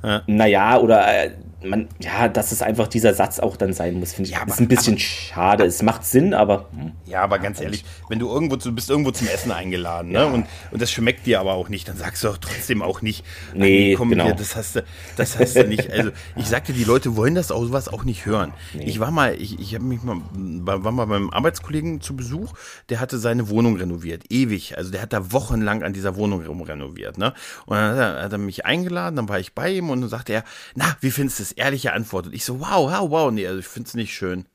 Ja. 0.03 0.23
Naja, 0.27 0.79
oder 0.79 1.07
äh, 1.07 1.31
man, 1.63 1.87
ja, 1.99 2.27
dass 2.27 2.51
es 2.51 2.61
einfach 2.61 2.87
dieser 2.87 3.13
Satz 3.13 3.39
auch 3.39 3.55
dann 3.55 3.73
sein 3.73 3.99
muss, 3.99 4.13
finde 4.13 4.29
ich. 4.29 4.35
Ja, 4.35 4.41
aber, 4.41 4.51
ist 4.51 4.59
ein 4.59 4.67
bisschen 4.67 4.93
aber, 4.93 5.01
schade. 5.01 5.65
Es 5.65 5.81
macht 5.81 6.05
Sinn, 6.05 6.33
aber. 6.33 6.69
Hm. 6.75 6.91
Ja, 7.05 7.21
aber 7.21 7.39
ganz 7.39 7.61
ehrlich, 7.61 7.85
wenn 8.09 8.19
du 8.19 8.29
irgendwo, 8.29 8.55
du 8.55 8.71
bist 8.71 8.89
irgendwo 8.89 9.11
zum 9.11 9.27
Essen 9.27 9.51
eingeladen, 9.51 10.11
ne? 10.11 10.19
ja. 10.19 10.29
ne? 10.29 10.33
Und, 10.33 10.45
und 10.71 10.81
das 10.81 10.91
schmeckt 10.91 11.25
dir 11.25 11.39
aber 11.39 11.53
auch 11.53 11.69
nicht, 11.69 11.87
dann 11.87 11.97
sagst 11.97 12.23
du 12.23 12.29
doch 12.29 12.37
trotzdem 12.37 12.81
auch 12.81 13.01
nicht, 13.01 13.23
nee, 13.53 13.93
komm 13.95 14.09
genau. 14.09 14.25
hier, 14.25 14.33
das 14.33 14.55
hast 14.55 14.77
du, 14.77 14.83
das 15.17 15.37
hast 15.37 15.55
du 15.55 15.67
nicht. 15.67 15.91
Also 15.91 16.11
ich 16.35 16.47
sagte, 16.47 16.73
die 16.73 16.83
Leute 16.83 17.15
wollen 17.15 17.35
das 17.35 17.51
auch 17.51 17.63
sowas 17.63 17.87
auch 17.87 18.03
nicht 18.03 18.25
hören. 18.25 18.53
Nee. 18.73 18.85
Ich 18.85 18.99
war 18.99 19.11
mal, 19.11 19.35
ich, 19.39 19.59
ich 19.59 19.75
habe 19.75 19.83
mich 19.83 20.01
mal, 20.03 20.17
war 20.33 20.91
mal 20.91 21.05
beim 21.05 21.29
Arbeitskollegen 21.29 22.01
zu 22.01 22.15
Besuch, 22.15 22.53
der 22.89 22.99
hatte 22.99 23.19
seine 23.19 23.49
Wohnung 23.49 23.77
renoviert, 23.77 24.23
ewig. 24.29 24.77
Also 24.77 24.91
der 24.91 25.01
hat 25.01 25.13
da 25.13 25.31
wochenlang 25.31 25.83
an 25.83 25.93
dieser 25.93 26.15
Wohnung 26.15 26.41
renoviert, 26.63 27.17
ne? 27.17 27.33
Und 27.65 27.77
dann 27.77 27.91
hat 27.91 27.97
er, 27.97 28.23
hat 28.23 28.31
er 28.31 28.37
mich 28.37 28.65
eingeladen, 28.65 29.15
dann 29.15 29.29
war 29.29 29.39
ich 29.39 29.53
bei 29.53 29.69
ihm 29.69 29.89
und 29.89 30.01
dann 30.01 30.09
sagte 30.09 30.33
er, 30.33 30.43
na, 30.75 30.95
wie 31.01 31.11
findest 31.11 31.39
du 31.39 31.50
das? 31.51 31.63
Ehrliche 31.63 31.93
Antwort. 31.93 32.27
Und 32.27 32.33
ich 32.33 32.45
so, 32.45 32.59
wow, 32.59 32.91
wow, 32.91 33.09
wow, 33.09 33.31
nee, 33.31 33.47
also 33.47 33.59
ich 33.59 33.67
finde 33.67 33.87
es 33.87 33.93
nicht 33.93 34.13
schön. 34.13 34.45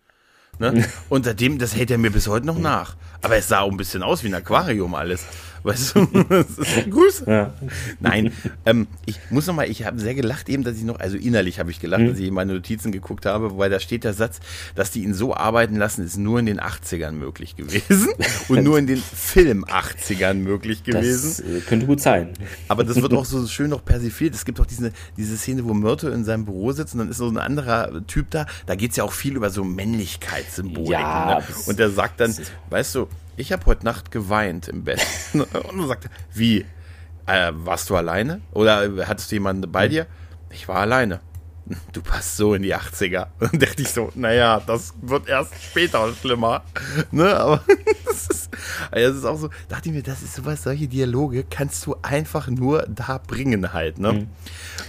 Ne? 0.59 0.87
Und 1.09 1.25
seitdem, 1.25 1.59
das 1.59 1.75
hält 1.75 1.91
er 1.91 1.99
mir 1.99 2.11
bis 2.11 2.29
heute 2.29 2.47
noch 2.47 2.59
nach. 2.59 2.97
Aber 3.23 3.37
es 3.37 3.49
sah 3.49 3.61
auch 3.61 3.71
ein 3.71 3.77
bisschen 3.77 4.03
aus 4.03 4.23
wie 4.23 4.29
ein 4.29 4.35
Aquarium 4.35 4.95
alles. 4.95 5.27
Weißt 5.67 5.97
du, 5.97 6.07
Grüße. 6.91 7.25
Ja. 7.29 7.53
Nein, 7.99 8.33
ähm, 8.65 8.87
ich 9.05 9.19
muss 9.31 9.49
nochmal, 9.49 9.69
ich 9.69 9.85
habe 9.85 9.99
sehr 9.99 10.15
gelacht 10.15 10.49
eben, 10.49 10.63
dass 10.63 10.77
ich 10.77 10.85
noch, 10.85 11.01
also 11.01 11.17
innerlich 11.17 11.59
habe 11.59 11.73
ich 11.73 11.81
gelacht, 11.81 12.03
mhm. 12.03 12.11
dass 12.11 12.21
ich 12.21 12.29
in 12.29 12.35
meine 12.35 12.55
Notizen 12.55 12.93
geguckt 12.93 13.27
habe, 13.27 13.59
weil 13.59 13.69
da 13.69 13.81
steht 13.81 14.05
der 14.05 14.15
Satz, 14.15 14.39
dass 14.77 14.93
die 14.93 15.03
ihn 15.03 15.13
so 15.13 15.35
arbeiten 15.35 15.75
lassen, 15.75 16.05
ist 16.05 16.19
nur 16.19 16.39
in 16.39 16.47
den 16.47 16.61
80ern 16.61 17.11
möglich 17.11 17.57
gewesen 17.57 18.11
und 18.49 18.63
nur 18.63 18.79
in 18.79 18.87
den 18.87 18.99
Film 18.99 19.65
80ern 19.65 20.35
möglich 20.35 20.85
gewesen. 20.85 21.35
Das 21.37 21.41
äh, 21.41 21.61
könnte 21.67 21.87
gut 21.87 22.01
sein. 22.01 22.29
Aber 22.69 22.85
das 22.85 23.03
wird 23.03 23.13
auch 23.15 23.25
so 23.25 23.45
schön 23.49 23.71
noch 23.71 23.85
persifliert. 23.85 24.37
Es 24.37 24.45
gibt 24.45 24.61
auch 24.61 24.67
diese, 24.67 24.93
diese 25.17 25.37
Szene, 25.37 25.65
wo 25.65 25.75
Myrtle 25.75 26.13
in 26.13 26.25
seinem 26.25 26.45
Büro 26.45 26.71
sitzt 26.71 26.95
und 26.95 27.01
dann 27.01 27.11
ist 27.11 27.17
so 27.17 27.27
ein 27.27 27.39
anderer 27.39 28.07
Typ 28.07 28.31
da. 28.31 28.47
Da 28.67 28.77
geht 28.77 28.93
es 28.93 28.99
ja 28.99 29.03
auch 29.03 29.13
viel 29.13 29.35
über 29.35 29.51
so 29.51 29.65
Männlichkeitssymbolik. 29.65 30.93
Ja, 30.93 31.41
ne? 31.41 31.45
Und 31.67 31.81
der 31.81 31.91
sagt 31.91 32.21
dann, 32.21 32.33
weißt 32.71 32.95
du, 32.95 33.09
ich 33.37 33.53
habe 33.53 33.67
heute 33.67 33.85
Nacht 33.85 34.11
geweint 34.11 34.69
im 34.69 34.85
Bett. 34.85 35.05
Und 35.35 35.47
dann 35.53 35.89
sagte, 35.89 36.09
wie? 36.33 36.65
Äh, 37.27 37.53
warst 37.55 37.91
du 37.91 37.97
alleine? 37.97 38.41
Oder 38.53 39.07
hattest 39.07 39.31
du 39.31 39.37
jemanden 39.37 39.71
bei 39.71 39.89
dir? 39.89 40.07
Ich 40.51 40.69
war 40.69 40.77
alleine. 40.77 41.21
Du 41.93 42.01
passt 42.01 42.37
so 42.37 42.55
in 42.55 42.63
die 42.63 42.75
80er. 42.75 43.27
Und 43.41 43.61
dachte 43.61 43.83
ich 43.83 43.89
so, 43.89 44.13
naja, 44.15 44.63
das 44.65 44.95
wird 45.03 45.29
erst 45.29 45.53
später 45.61 46.13
schlimmer. 46.15 46.63
Ne, 47.11 47.37
aber 47.37 47.65
das 48.05 48.29
ist, 48.29 48.51
das 48.93 49.17
ist 49.17 49.25
auch 49.25 49.37
so, 49.37 49.51
dachte 49.69 49.89
ich 49.89 49.95
mir, 49.95 50.03
das 50.03 50.23
ist 50.23 50.37
sowas, 50.37 50.63
solche 50.63 50.87
Dialoge 50.87 51.43
kannst 51.43 51.85
du 51.87 51.97
einfach 52.03 52.47
nur 52.47 52.87
da 52.89 53.19
bringen 53.19 53.73
halt, 53.73 53.99
ne? 53.99 54.13
Mhm. 54.13 54.29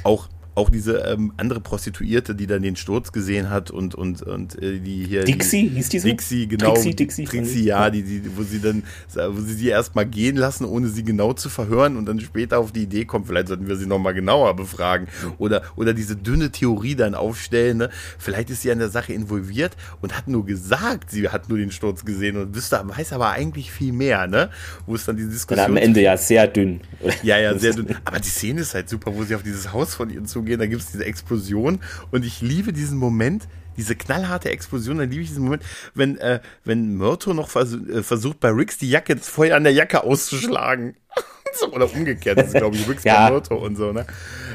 Auch 0.04 0.30
auch 0.58 0.72
diese 0.72 0.98
ähm, 1.02 1.34
andere 1.38 1.62
Prostituierte, 1.62 2.34
die 2.34 2.48
dann 2.48 2.64
den 2.64 2.76
Sturz 2.76 3.12
gesehen 3.12 3.52
hat 3.52 3.70
und 3.70 3.94
und 3.94 4.24
und 4.24 4.60
äh, 4.60 4.80
die 4.80 5.06
hier 5.06 5.24
Dixie 5.24 5.70
die, 5.70 5.76
hieß 5.76 5.90
die 5.90 6.00
so? 6.00 6.08
Dixie 6.08 6.48
genau 6.48 6.74
Dixie 6.74 6.96
Dixie, 6.96 7.26
Dixie 7.26 7.64
ja, 7.64 7.92
die, 7.92 8.02
die 8.02 8.24
wo 8.36 8.42
sie 8.42 8.60
dann 8.60 8.82
wo 9.14 9.40
sie 9.40 9.54
sie 9.54 9.68
erstmal 9.68 10.08
gehen 10.08 10.36
lassen, 10.36 10.66
ohne 10.66 10.88
sie 10.88 11.04
genau 11.04 11.34
zu 11.34 11.50
verhören 11.50 11.96
und 11.96 12.08
dann 12.08 12.20
später 12.20 12.58
auf 12.58 12.72
die 12.72 12.84
Idee 12.84 13.06
kommt, 13.06 13.28
vielleicht 13.28 13.50
sollten 13.50 13.68
wir 13.68 13.76
sie 13.76 13.86
noch 13.86 14.00
mal 14.00 14.14
genauer 14.14 14.56
befragen 14.56 15.08
oder 15.38 15.62
oder 15.76 15.94
diese 15.94 16.16
dünne 16.16 16.52
Theorie 16.52 16.96
dann 16.96 17.14
aufstellen, 17.14 17.78
ne? 17.78 17.90
Vielleicht 18.18 18.50
ist 18.50 18.64
sie 18.64 18.72
an 18.72 18.80
der 18.80 18.90
Sache 18.90 19.14
involviert 19.14 19.78
und 20.02 20.18
hat 20.18 20.28
nur 20.28 20.44
gesagt, 20.44 21.12
sie 21.12 21.30
hat 21.30 21.50
nur 21.50 21.60
den 21.60 21.70
Sturz 21.70 22.04
gesehen 22.04 22.36
und 22.36 22.56
wüsste, 22.56 22.82
weiß 22.84 23.14
aber 23.14 23.30
eigentlich 23.30 23.72
viel 23.72 23.94
mehr, 23.94 24.26
ne? 24.26 24.50
Wo 24.88 24.96
es 24.96 25.06
dann 25.06 25.18
diese 25.18 25.30
Diskussion 25.30 25.66
und 25.70 25.78
am 25.78 25.78
Ende 25.78 26.02
ja 26.02 26.18
sehr 26.18 26.48
dünn. 26.48 26.82
Ja, 27.22 27.38
ja, 27.38 27.56
sehr 27.60 27.74
dünn, 27.74 27.96
aber 28.06 28.20
die 28.20 28.30
Szene 28.30 28.62
ist 28.62 28.74
halt 28.74 28.90
super, 28.90 29.14
wo 29.14 29.24
sie 29.24 29.36
auf 29.36 29.44
dieses 29.44 29.72
Haus 29.72 29.94
von 29.94 30.10
ihr 30.10 30.24
zugeht 30.24 30.47
gehen, 30.48 30.60
da 30.60 30.66
gibt 30.66 30.82
es 30.82 30.92
diese 30.92 31.06
Explosion 31.06 31.80
und 32.12 32.26
ich 32.26 32.42
liebe 32.42 32.74
diesen 32.74 32.98
Moment, 32.98 33.48
diese 33.78 33.96
knallharte 33.96 34.50
Explosion, 34.50 34.98
dann 34.98 35.10
liebe 35.10 35.22
ich 35.22 35.30
diesen 35.30 35.44
Moment, 35.44 35.64
wenn, 35.94 36.18
äh, 36.18 36.40
wenn 36.66 36.98
Myrto 36.98 37.34
noch 37.34 37.50
vers 37.50 37.74
äh, 37.74 38.02
versucht, 38.04 38.40
bei 38.40 38.50
Rix 38.50 38.78
die 38.78 38.90
Jacke, 38.90 39.16
das 39.16 39.30
Feuer 39.30 39.56
an 39.56 39.64
der 39.64 39.74
Jacke 39.74 40.04
auszuschlagen. 40.04 40.96
Oder 41.72 41.92
umgekehrt, 41.92 42.38
das 42.38 42.48
ist, 42.48 42.56
glaube 42.56 42.76
ich, 42.76 42.88
Rix 42.88 43.04
ja. 43.04 43.26
bei 43.26 43.32
Myrto 43.32 43.56
und 43.56 43.78
so, 43.78 43.92
ne? 43.92 44.06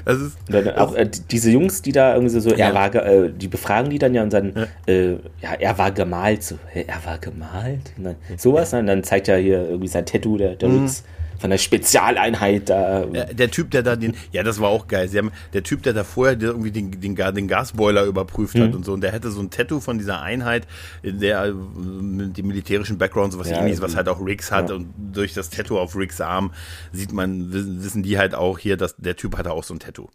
Das 0.04 0.20
ist, 0.20 0.36
dann 0.48 0.68
auch 0.70 0.94
äh, 0.94 1.08
diese 1.30 1.50
Jungs, 1.50 1.82
die 1.82 1.92
da 1.92 2.14
irgendwie 2.14 2.38
so, 2.38 2.50
ja. 2.50 2.68
er 2.68 2.74
war, 2.74 2.94
äh, 2.94 3.32
die 3.32 3.48
befragen 3.48 3.90
die 3.90 3.98
dann 3.98 4.14
ja 4.14 4.22
und 4.22 4.32
dann, 4.32 4.52
ja, 4.54 4.92
äh, 4.92 5.12
ja 5.40 5.54
er 5.58 5.78
war 5.78 5.90
gemalt, 5.92 6.42
so, 6.42 6.58
er 6.74 7.04
war 7.04 7.18
gemalt? 7.18 7.92
Nein, 7.96 8.16
sowas, 8.36 8.72
ja. 8.72 8.78
ne? 8.78 8.80
und 8.82 8.86
dann 8.88 9.04
zeigt 9.04 9.28
er 9.28 9.38
hier 9.38 9.68
irgendwie 9.68 9.88
sein 9.88 10.04
Tattoo, 10.04 10.36
der, 10.36 10.56
der 10.56 10.68
mhm. 10.68 10.82
Rix 10.82 11.04
von 11.42 11.50
der 11.50 11.58
Spezialeinheit 11.58 12.70
da. 12.70 13.04
Der, 13.04 13.34
der, 13.34 13.50
Typ, 13.50 13.72
der 13.72 13.82
da 13.82 13.96
den, 13.96 14.14
ja, 14.30 14.44
das 14.44 14.60
war 14.60 14.68
auch 14.68 14.86
geil. 14.86 15.08
Sie 15.08 15.18
haben, 15.18 15.32
der 15.52 15.64
Typ, 15.64 15.82
der 15.82 15.92
da 15.92 16.04
vorher 16.04 16.36
der 16.36 16.50
irgendwie 16.50 16.70
den, 16.70 17.00
den, 17.00 17.16
den 17.16 17.48
Gasboiler 17.48 18.04
überprüft 18.04 18.54
mhm. 18.54 18.62
hat 18.62 18.74
und 18.76 18.84
so, 18.84 18.92
und 18.92 19.00
der 19.00 19.10
hätte 19.10 19.32
so 19.32 19.40
ein 19.40 19.50
Tattoo 19.50 19.80
von 19.80 19.98
dieser 19.98 20.22
Einheit, 20.22 20.68
der 21.02 21.46
äh, 21.46 21.52
mit 21.52 22.38
dem 22.38 22.46
militärischen 22.46 22.96
Background, 22.96 23.32
sowas 23.32 23.50
ja, 23.50 23.58
ähnliches, 23.58 23.82
was 23.82 23.96
halt 23.96 24.08
auch 24.08 24.24
Riggs 24.24 24.52
hat, 24.52 24.70
ja. 24.70 24.76
und 24.76 24.94
durch 25.12 25.34
das 25.34 25.50
Tattoo 25.50 25.80
auf 25.80 25.96
Riggs 25.96 26.20
Arm 26.20 26.52
sieht 26.92 27.12
man, 27.12 27.52
wissen 27.52 28.04
die 28.04 28.18
halt 28.18 28.36
auch 28.36 28.60
hier, 28.60 28.76
dass 28.76 28.94
der 28.96 29.16
Typ 29.16 29.36
hatte 29.36 29.50
auch 29.50 29.64
so 29.64 29.74
ein 29.74 29.80
Tattoo. 29.80 30.08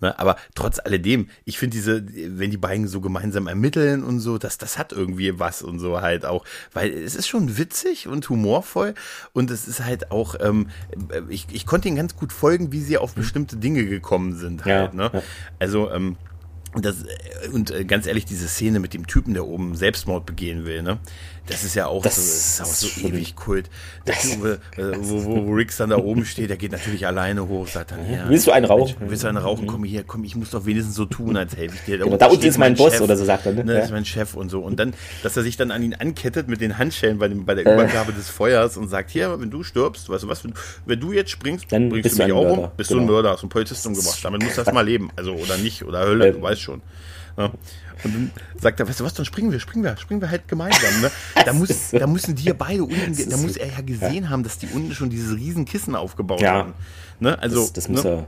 Ne? 0.00 0.16
Aber 0.18 0.36
trotz 0.54 0.78
alledem, 0.78 1.28
ich 1.44 1.58
finde 1.58 1.76
diese, 1.76 2.04
wenn 2.38 2.52
die 2.52 2.56
beiden 2.56 2.86
so 2.86 3.00
gemeinsam 3.00 3.48
ermitteln 3.48 4.04
und 4.04 4.20
so, 4.20 4.38
das, 4.38 4.58
das 4.58 4.78
hat 4.78 4.92
irgendwie 4.92 5.40
was 5.40 5.60
und 5.62 5.80
so 5.80 6.00
halt 6.00 6.24
auch, 6.24 6.44
weil 6.72 6.92
es 6.92 7.16
ist 7.16 7.26
schon 7.26 7.58
witzig 7.58 8.06
und 8.06 8.28
humorvoll 8.28 8.94
und 9.32 9.50
es 9.50 9.66
ist 9.66 9.84
halt 9.84 10.12
auch, 10.12 10.36
ähm, 10.40 10.67
ich, 11.28 11.46
ich 11.52 11.66
konnte 11.66 11.88
ihnen 11.88 11.96
ganz 11.96 12.16
gut 12.16 12.32
folgen, 12.32 12.72
wie 12.72 12.80
sie 12.80 12.98
auf 12.98 13.14
bestimmte 13.14 13.56
Dinge 13.56 13.84
gekommen 13.86 14.36
sind 14.36 14.64
halt. 14.64 14.92
Ja, 14.92 14.96
ne? 14.96 15.10
Ja. 15.12 15.22
Also, 15.58 15.90
ähm, 15.90 16.16
das, 16.74 17.04
und 17.52 17.70
äh, 17.70 17.84
ganz 17.84 18.06
ehrlich, 18.06 18.26
diese 18.26 18.46
Szene 18.46 18.78
mit 18.78 18.92
dem 18.92 19.06
Typen, 19.06 19.34
der 19.34 19.46
oben 19.46 19.74
Selbstmord 19.74 20.26
begehen 20.26 20.64
will, 20.66 20.82
ne? 20.82 20.98
Das 21.48 21.64
ist 21.64 21.74
ja 21.74 21.86
auch 21.86 22.02
das 22.02 22.16
so, 22.16 22.22
ist 22.22 22.60
auch 22.62 22.66
so 22.74 23.06
ewig 23.06 23.34
Kult. 23.36 23.70
Das, 24.04 24.38
wo, 24.38 24.46
äh, 24.80 24.96
wo, 24.98 25.24
wo, 25.24 25.46
wo 25.46 25.52
Riggs 25.52 25.76
dann 25.78 25.90
da 25.90 25.96
oben 25.96 26.24
steht, 26.24 26.50
der 26.50 26.56
geht 26.56 26.72
natürlich 26.72 27.06
alleine 27.06 27.48
hoch, 27.48 27.66
sagt 27.66 27.92
dann, 27.92 28.10
ja, 28.10 28.28
willst 28.28 28.46
du 28.46 28.52
einen 28.52 28.66
rauchen? 28.66 28.96
Willst 29.00 29.24
du 29.24 29.28
einen 29.28 29.38
rauchen? 29.38 29.66
Komm 29.66 29.84
hier, 29.84 30.04
komm, 30.04 30.24
ich 30.24 30.36
muss 30.36 30.50
doch 30.50 30.66
wenigstens 30.66 30.94
so 30.94 31.06
tun, 31.06 31.36
als 31.36 31.56
helfe 31.56 31.76
ich 31.76 31.84
dir. 31.84 31.98
Genau, 31.98 32.16
da 32.16 32.26
unten 32.26 32.44
ist 32.44 32.58
mein 32.58 32.74
Boss 32.74 32.92
Chef, 32.92 33.00
oder 33.00 33.16
so 33.16 33.24
sagt 33.24 33.46
er, 33.46 33.52
ne? 33.52 33.64
ne? 33.64 33.74
Das 33.74 33.86
ist 33.86 33.92
mein 33.92 34.04
Chef 34.04 34.34
und 34.34 34.50
so. 34.50 34.60
Und 34.60 34.78
dann, 34.78 34.94
dass 35.22 35.36
er 35.36 35.42
sich 35.42 35.56
dann 35.56 35.70
an 35.70 35.82
ihn 35.82 35.94
ankettet 35.94 36.48
mit 36.48 36.60
den 36.60 36.78
Handschellen 36.78 37.18
bei, 37.18 37.28
dem, 37.28 37.44
bei 37.44 37.54
der 37.54 37.66
äh. 37.66 37.74
Übergabe 37.74 38.12
des 38.12 38.28
Feuers 38.28 38.76
und 38.76 38.88
sagt, 38.88 39.10
hier, 39.10 39.40
wenn 39.40 39.50
du 39.50 39.62
stirbst, 39.62 40.08
weißt 40.08 40.24
du 40.24 40.28
was, 40.28 40.44
wenn, 40.44 40.54
wenn 40.86 41.00
du 41.00 41.12
jetzt 41.12 41.30
springst, 41.30 41.66
dann 41.70 41.88
bringst 41.88 42.18
du 42.18 42.22
mich 42.22 42.32
auch 42.32 42.58
um, 42.58 42.70
bist 42.76 42.90
genau. 42.90 43.00
du 43.00 43.04
ein 43.04 43.06
genau. 43.06 43.12
Mörder, 43.12 43.30
hast 43.30 43.42
einen 43.42 43.50
Polizisten 43.50 43.88
umgebracht. 43.88 44.18
Damit 44.22 44.42
musst 44.42 44.56
du 44.56 44.60
erst 44.62 44.72
mal 44.72 44.84
leben. 44.84 45.10
Also, 45.16 45.32
oder 45.32 45.56
nicht, 45.56 45.84
oder 45.84 46.00
Hölle, 46.00 46.32
du 46.32 46.42
weißt 46.42 46.60
schon. 46.60 46.82
Ja. 47.36 47.52
Und 48.04 48.14
dann 48.14 48.30
sagt 48.60 48.80
er, 48.80 48.88
weißt 48.88 49.00
du 49.00 49.04
was, 49.04 49.14
dann 49.14 49.24
springen 49.24 49.50
wir, 49.52 49.60
springen 49.60 49.84
wir, 49.84 49.96
springen 49.96 50.20
wir 50.20 50.30
halt 50.30 50.46
gemeinsam. 50.48 51.00
Ne? 51.00 51.10
Da, 51.44 51.52
muss, 51.52 51.90
da 51.90 52.06
müssen 52.06 52.34
die 52.34 52.44
ja 52.44 52.52
beide 52.52 52.84
unten, 52.84 53.30
da 53.30 53.36
muss 53.36 53.56
er 53.56 53.68
ja 53.68 53.80
gesehen 53.80 54.24
ja. 54.24 54.30
haben, 54.30 54.42
dass 54.42 54.58
die 54.58 54.68
unten 54.68 54.94
schon 54.94 55.10
diese 55.10 55.34
riesen 55.34 55.64
Kissen 55.64 55.94
aufgebaut 55.94 56.40
ja. 56.40 56.52
haben. 56.54 56.74
Ne? 57.20 57.38
Also, 57.40 57.60
das, 57.60 57.72
das 57.72 57.88
muss 57.88 58.04
ne? 58.04 58.10
er. 58.10 58.26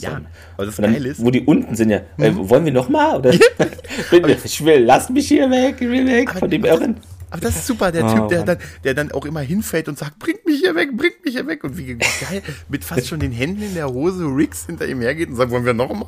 Ja, 0.00 0.20
aber 0.56 0.66
das 0.66 0.76
dann, 0.76 0.92
Geile 0.92 1.08
ist. 1.10 1.24
Wo 1.24 1.30
die 1.30 1.42
unten 1.42 1.76
sind 1.76 1.90
ja. 1.90 2.00
Äh, 2.18 2.32
mhm. 2.32 2.48
wollen 2.48 2.64
wir 2.64 2.72
nochmal? 2.72 3.22
ich 4.44 4.64
will, 4.64 4.84
lass 4.84 5.08
mich 5.08 5.28
hier 5.28 5.50
weg, 5.50 5.76
ich 5.80 5.88
will 5.88 6.06
weg 6.06 6.30
von 6.32 6.50
dem 6.50 6.64
Irren. 6.64 6.96
Aber 7.30 7.40
das 7.40 7.56
ist 7.56 7.66
super, 7.66 7.92
der 7.92 8.04
oh, 8.04 8.14
Typ, 8.14 8.28
der 8.28 8.42
dann, 8.44 8.58
der 8.84 8.94
dann 8.94 9.12
auch 9.12 9.24
immer 9.26 9.40
hinfällt 9.40 9.88
und 9.88 9.98
sagt, 9.98 10.18
bringt 10.18 10.46
mich 10.46 10.60
hier 10.60 10.74
weg, 10.74 10.96
bringt 10.96 11.24
mich 11.24 11.34
hier 11.34 11.46
weg. 11.46 11.64
Und 11.64 11.76
wie 11.76 11.94
geil, 11.96 12.42
mit 12.68 12.84
fast 12.84 13.08
schon 13.08 13.20
den 13.20 13.32
Händen 13.32 13.62
in 13.62 13.74
der 13.74 13.88
Hose 13.88 14.24
Riggs 14.24 14.66
hinter 14.66 14.86
ihm 14.86 15.00
hergeht 15.00 15.28
und 15.28 15.36
sagt, 15.36 15.50
wollen 15.50 15.64
wir 15.64 15.74
noch 15.74 15.92
mal? 15.92 16.06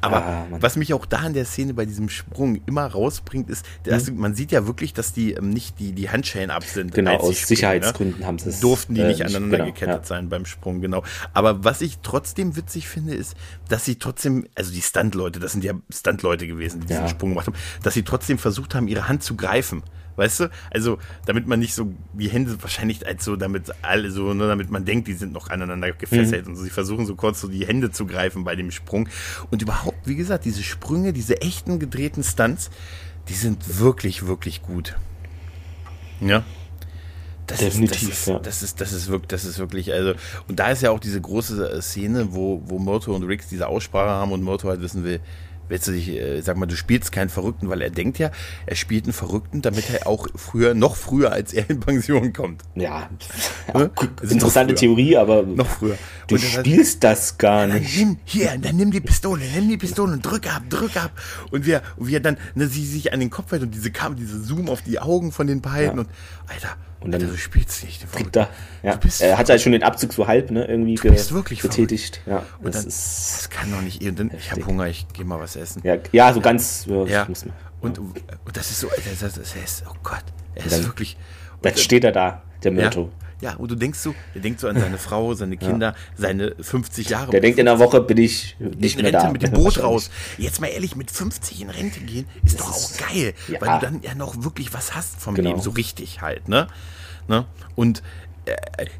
Aber 0.00 0.24
ah, 0.24 0.46
was 0.50 0.76
mich 0.76 0.94
auch 0.94 1.06
da 1.06 1.26
in 1.26 1.34
der 1.34 1.44
Szene 1.44 1.74
bei 1.74 1.84
diesem 1.84 2.08
Sprung 2.08 2.60
immer 2.66 2.86
rausbringt, 2.86 3.50
ist, 3.50 3.66
dass 3.84 4.10
mhm. 4.10 4.18
man 4.18 4.34
sieht 4.34 4.52
ja 4.52 4.66
wirklich, 4.66 4.92
dass 4.94 5.12
die 5.12 5.32
ähm, 5.32 5.50
nicht 5.50 5.78
die, 5.78 5.92
die 5.92 6.10
Handschellen 6.10 6.50
ab 6.50 6.64
sind. 6.64 6.94
Genau, 6.94 7.16
aus 7.16 7.34
springen, 7.36 7.46
Sicherheitsgründen 7.46 8.20
ne? 8.20 8.26
haben 8.26 8.38
sie 8.38 8.50
es. 8.50 8.60
Durften 8.60 8.94
die 8.94 9.00
äh, 9.00 9.08
nicht 9.08 9.22
aneinander 9.22 9.58
genau, 9.58 9.70
gekettet 9.70 10.02
ja. 10.02 10.04
sein 10.04 10.28
beim 10.28 10.46
Sprung, 10.46 10.80
genau. 10.80 11.02
Aber 11.32 11.64
was 11.64 11.80
ich 11.80 11.98
trotzdem 12.02 12.56
witzig 12.56 12.88
finde, 12.88 13.14
ist, 13.14 13.34
dass 13.68 13.84
sie 13.84 13.96
trotzdem, 13.96 14.46
also 14.54 14.72
die 14.72 14.82
Stunt-Leute, 14.82 15.40
das 15.40 15.52
sind 15.52 15.64
ja 15.64 15.74
Stunt-Leute 15.92 16.46
gewesen, 16.46 16.80
die 16.80 16.86
diesen 16.86 17.02
ja. 17.02 17.08
Sprung 17.08 17.30
gemacht 17.30 17.46
haben, 17.46 17.56
dass 17.82 17.94
sie 17.94 18.02
trotzdem 18.02 18.38
versucht 18.38 18.74
haben, 18.74 18.88
ihre 18.88 19.08
Hand 19.08 19.22
zu 19.22 19.36
greifen. 19.36 19.82
Weißt 20.16 20.40
du? 20.40 20.50
Also, 20.70 20.98
damit 21.26 21.46
man 21.46 21.58
nicht 21.58 21.74
so, 21.74 21.92
die 22.12 22.28
Hände 22.28 22.56
wahrscheinlich 22.62 23.06
als 23.06 23.24
so, 23.24 23.36
damit 23.36 23.70
alle 23.82 24.10
so, 24.10 24.34
nur 24.34 24.46
damit 24.46 24.70
man 24.70 24.84
denkt, 24.84 25.08
die 25.08 25.14
sind 25.14 25.32
noch 25.32 25.50
aneinander 25.50 25.92
gefesselt 25.92 26.46
mhm. 26.46 26.52
und 26.52 26.56
so. 26.56 26.64
Sie 26.64 26.70
versuchen 26.70 27.06
so 27.06 27.16
kurz 27.16 27.40
so 27.40 27.48
die 27.48 27.66
Hände 27.66 27.90
zu 27.90 28.06
greifen 28.06 28.44
bei 28.44 28.56
dem 28.56 28.70
Sprung. 28.70 29.08
Und 29.50 29.62
überhaupt, 29.62 30.06
wie 30.06 30.16
gesagt, 30.16 30.44
diese 30.44 30.62
Sprünge, 30.62 31.12
diese 31.12 31.40
echten 31.40 31.78
gedrehten 31.78 32.22
Stunts, 32.22 32.70
die 33.28 33.34
sind 33.34 33.78
wirklich, 33.78 34.26
wirklich 34.26 34.62
gut. 34.62 34.96
Ja. 36.20 36.44
Das 37.46 37.58
Definitiv, 37.58 38.08
ist, 38.08 38.10
das, 38.10 38.26
ja. 38.26 38.38
das 38.38 38.62
ist, 38.62 38.80
das 38.80 38.92
ist 38.92 39.08
wirklich, 39.08 39.28
das 39.28 39.44
ist 39.44 39.58
wirklich, 39.58 39.92
also, 39.92 40.14
und 40.48 40.58
da 40.58 40.70
ist 40.70 40.80
ja 40.80 40.90
auch 40.90 41.00
diese 41.00 41.20
große 41.20 41.82
Szene, 41.82 42.28
wo, 42.30 42.62
wo 42.64 42.78
Murto 42.78 43.14
und 43.14 43.22
Riggs 43.24 43.48
diese 43.48 43.66
Aussprache 43.68 44.08
haben 44.08 44.32
und 44.32 44.42
Murto 44.42 44.68
halt 44.68 44.80
wissen 44.80 45.04
will, 45.04 45.20
willst 45.68 45.88
du 45.88 45.92
dich, 45.92 46.08
äh, 46.10 46.40
sag 46.40 46.56
mal, 46.56 46.66
du 46.66 46.76
spielst 46.76 47.12
keinen 47.12 47.28
Verrückten, 47.28 47.68
weil 47.68 47.80
er 47.82 47.90
denkt 47.90 48.18
ja, 48.18 48.30
er 48.66 48.76
spielt 48.76 49.04
einen 49.04 49.12
Verrückten, 49.12 49.62
damit 49.62 49.90
er 49.90 50.06
auch 50.06 50.26
früher, 50.34 50.74
noch 50.74 50.96
früher 50.96 51.32
als 51.32 51.52
er 51.52 51.68
in 51.70 51.80
Pension 51.80 52.32
kommt. 52.32 52.62
Ja, 52.74 53.08
ne? 53.72 53.90
interessante 54.22 54.74
Theorie, 54.74 55.16
aber 55.16 55.42
noch 55.42 55.66
früher. 55.66 55.96
Du 56.26 56.38
spielst 56.38 57.04
das, 57.04 57.20
das 57.20 57.38
gar 57.38 57.66
nicht. 57.66 57.98
Nimm, 57.98 58.18
hier, 58.24 58.56
dann 58.58 58.76
nimm 58.76 58.90
die 58.90 59.00
Pistole, 59.00 59.42
nimm 59.54 59.68
die 59.68 59.76
Pistole 59.76 60.12
und 60.12 60.24
drück 60.24 60.52
ab, 60.54 60.62
drück 60.68 60.96
ab. 60.96 61.12
Und 61.50 61.66
wir, 61.66 61.82
und 61.96 62.08
wir 62.08 62.20
dann, 62.20 62.36
ne, 62.54 62.66
sie 62.66 62.84
sich 62.84 63.12
an 63.12 63.20
den 63.20 63.30
Kopf 63.30 63.52
hält 63.52 63.62
und 63.62 63.74
diese 63.74 63.90
Kam, 63.90 64.16
diese 64.16 64.40
Zoom 64.42 64.68
auf 64.68 64.82
die 64.82 64.98
Augen 64.98 65.32
von 65.32 65.46
den 65.46 65.60
beiden 65.60 65.96
ja. 65.96 66.00
und, 66.04 66.08
Alter, 66.48 66.76
und 67.04 67.12
dann 67.12 67.20
du 67.20 67.36
spielst 67.36 67.84
nicht. 67.84 68.06
Er, 68.82 68.94
ja. 68.94 68.98
er 69.20 69.38
hat 69.38 69.50
ja 69.50 69.58
schon 69.58 69.72
den 69.72 69.82
Abzug 69.82 70.14
so 70.14 70.26
halb 70.26 70.50
ne, 70.50 70.64
irgendwie 70.64 70.96
wirklich 71.02 71.60
betätigt. 71.60 72.22
Ja, 72.24 72.46
und 72.60 72.74
das, 72.74 72.82
dann, 72.82 72.88
ist 72.88 73.36
das 73.36 73.50
kann 73.50 73.70
doch 73.70 73.82
nicht. 73.82 74.02
Ich 74.02 74.50
habe 74.50 74.66
Hunger, 74.66 74.86
ich 74.86 75.06
gehe 75.12 75.26
mal 75.26 75.38
was 75.38 75.54
essen. 75.54 75.82
Ja, 75.84 75.98
ja 76.12 76.32
so 76.32 76.40
ganz. 76.40 76.86
Ja, 76.86 77.04
ja. 77.04 77.28
Und, 77.82 77.98
und, 77.98 78.16
das 78.54 78.70
ist 78.70 78.80
so, 78.80 78.88
das, 78.88 79.34
das 79.34 79.54
ist, 79.54 79.84
oh 79.86 79.94
Gott, 80.02 80.24
er 80.54 80.64
ist 80.64 80.78
dann, 80.78 80.86
wirklich. 80.86 81.18
Dann 81.60 81.76
steht 81.76 82.04
er 82.04 82.12
da, 82.12 82.42
der 82.62 82.72
Myrto. 82.72 83.10
Ja, 83.44 83.56
und 83.56 83.70
du 83.70 83.74
denkst 83.74 83.98
so, 83.98 84.14
der 84.34 84.40
denkt 84.40 84.58
so 84.58 84.68
an 84.68 84.80
seine 84.80 84.96
Frau, 84.96 85.34
seine 85.34 85.58
Kinder, 85.58 85.88
ja. 85.88 85.94
seine 86.16 86.54
50 86.58 87.10
Jahre. 87.10 87.30
Der 87.30 87.42
denkt 87.42 87.58
in 87.58 87.66
der 87.66 87.78
Woche 87.78 88.00
bin 88.00 88.16
ich 88.16 88.56
nicht 88.58 88.96
mehr 88.96 89.12
Rente 89.12 89.26
da. 89.26 89.30
mit 89.30 89.42
dem 89.42 89.50
Boot 89.50 89.82
raus. 89.82 90.08
Jetzt 90.38 90.62
mal 90.62 90.68
ehrlich, 90.68 90.96
mit 90.96 91.10
50 91.10 91.60
in 91.60 91.68
Rente 91.68 92.00
gehen, 92.00 92.26
ist 92.42 92.58
das 92.58 92.66
doch 92.66 92.72
auch 92.72 93.08
geil, 93.10 93.34
ja. 93.48 93.60
weil 93.60 93.78
du 93.78 93.84
dann 93.84 94.00
ja 94.02 94.14
noch 94.14 94.42
wirklich 94.42 94.72
was 94.72 94.94
hast 94.94 95.20
vom 95.20 95.34
genau. 95.34 95.50
Leben, 95.50 95.60
so 95.60 95.72
richtig 95.72 96.22
halt, 96.22 96.48
ne? 96.48 96.68
ne? 97.28 97.44
Und 97.74 98.02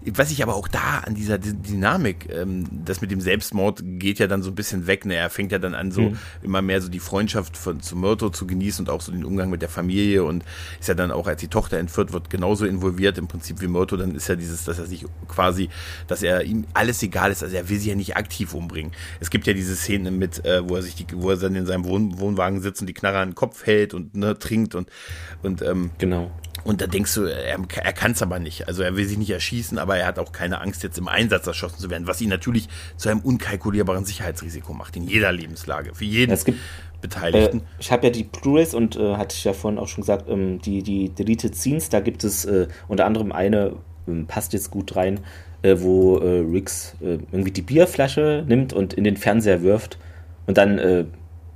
was 0.07 0.31
ich 0.31 0.43
aber 0.43 0.55
auch 0.55 0.69
da 0.69 1.01
an 1.05 1.15
dieser 1.15 1.39
Dynamik, 1.39 2.29
ähm, 2.31 2.67
das 2.85 3.01
mit 3.01 3.11
dem 3.11 3.21
Selbstmord 3.21 3.83
geht 3.85 4.19
ja 4.19 4.27
dann 4.27 4.43
so 4.43 4.51
ein 4.51 4.55
bisschen 4.55 4.87
weg. 4.87 5.05
Ne? 5.05 5.15
Er 5.15 5.31
fängt 5.31 5.53
ja 5.53 5.59
dann 5.59 5.75
an, 5.75 5.91
so 5.91 6.03
mhm. 6.03 6.19
immer 6.43 6.63
mehr 6.63 6.81
so 6.81 6.89
die 6.89 7.01
Freundschaft 7.01 7.57
von, 7.57 7.81
zu 7.81 7.97
Myrto 7.97 8.31
zu 8.31 8.47
genießen 8.47 8.87
und 8.87 8.91
auch 8.91 9.01
so 9.01 9.13
den 9.13 9.25
Umgang 9.25 9.51
mit 9.51 9.63
der 9.63 9.69
Familie 9.69 10.25
und 10.25 10.45
ist 10.81 10.89
ja 10.89 10.95
dann 10.95 11.11
auch, 11.11 11.27
als 11.27 11.41
die 11.41 11.49
Tochter 11.49 11.79
entführt 11.79 12.13
wird, 12.13 12.31
genauso 12.31 12.65
involviert 12.65 13.19
im 13.19 13.29
Prinzip 13.29 13.61
wie 13.61 13.69
Myrto. 13.69 13.97
Dann 13.97 14.15
ist 14.15 14.29
ja 14.29 14.37
dieses, 14.37 14.65
dass 14.65 14.79
er 14.79 14.87
sich 14.87 15.05
quasi, 15.29 15.69
dass 16.07 16.23
er 16.23 16.43
ihm 16.45 16.65
alles 16.73 17.03
egal 17.03 17.31
ist. 17.31 17.43
Also 17.43 17.57
er 17.57 17.69
will 17.69 17.79
sie 17.79 17.91
ja 17.91 17.97
nicht 17.97 18.17
aktiv 18.17 18.55
umbringen. 18.55 18.93
Es 19.21 19.31
gibt 19.31 19.47
ja 19.47 19.53
diese 19.53 19.77
Szene 19.77 20.11
mit, 20.11 20.45
äh, 20.45 20.67
wo 20.67 20.77
er 20.77 20.83
sich 20.83 20.95
die, 20.95 21.07
wo 21.15 21.31
er 21.31 21.37
dann 21.37 21.55
in 21.55 21.67
seinem 21.67 21.85
Wohn 21.85 22.19
Wohnwagen 22.19 22.61
sitzt 22.61 22.81
und 22.81 22.87
die 22.87 22.95
Knarre 22.95 23.19
an 23.19 23.31
den 23.31 23.35
Kopf 23.35 23.67
hält 23.67 23.95
und 23.95 24.15
ne, 24.15 24.39
trinkt 24.39 24.75
und, 24.75 24.89
und 25.43 25.61
ähm, 25.63 25.91
genau. 25.99 26.31
Und 26.65 26.81
da 26.81 26.87
denkst 26.87 27.15
du, 27.15 27.25
er, 27.25 27.59
er 27.59 27.93
kann 27.93 28.13
es 28.13 28.23
aber 28.23 28.39
nicht. 28.39 28.67
Also 28.69 28.83
er 28.83 28.97
will 28.97 29.07
sich 29.07 29.19
nicht 29.19 29.31
erschießen, 29.31 29.79
aber 29.79 29.99
er 29.99 30.07
hat 30.07 30.19
auch 30.19 30.33
keine 30.33 30.61
Angst, 30.61 30.83
jetzt 30.83 30.99
im 30.99 31.09
Einsatz 31.09 31.47
erschossen 31.47 31.79
zu 31.79 31.91
werden, 31.91 32.07
was 32.07 32.21
ihn 32.21 32.31
natürlich 32.31 32.69
zu 32.97 33.11
einem 33.11 33.21
unkalkulierbaren 33.21 34.05
Sicherheitsrisiko 34.05 34.73
macht, 34.73 34.97
in 34.97 35.05
jeder 35.05 35.31
Lebenslage, 35.31 35.95
für 35.95 36.05
jeden 36.05 36.37
gibt, 36.45 36.59
Beteiligten. 37.03 37.59
Äh, 37.59 37.63
ich 37.79 37.93
habe 37.93 38.07
ja 38.07 38.13
die 38.13 38.25
Blu-rays 38.25 38.75
und 38.75 38.97
äh, 38.97 39.17
hatte 39.17 39.37
ich 39.37 39.45
ja 39.45 39.53
vorhin 39.53 39.79
auch 39.79 39.89
schon 39.89 40.03
gesagt, 40.03 40.29
ähm, 40.29 40.61
die, 40.61 40.83
die 40.83 41.11
Deleted 41.11 41.55
Scenes, 41.55 41.91
da 41.91 42.01
gibt 42.01 42.25
es 42.25 42.47
äh, 42.47 42.67
unter 42.89 43.05
anderem 43.05 43.31
eine, 43.31 43.75
ähm, 44.09 44.27
passt 44.27 44.55
jetzt 44.55 44.71
gut 44.71 44.97
rein, 44.97 45.21
äh, 45.63 45.77
wo 45.79 46.19
äh, 46.19 46.41
Riggs 46.41 46.97
äh, 47.01 47.19
irgendwie 47.31 47.51
die 47.51 47.63
Bierflasche 47.63 48.45
nimmt 48.49 48.73
und 48.73 48.95
in 48.95 49.05
den 49.05 49.17
Fernseher 49.17 49.63
wirft 49.63 49.99
und 50.47 50.57
dann 50.59 50.79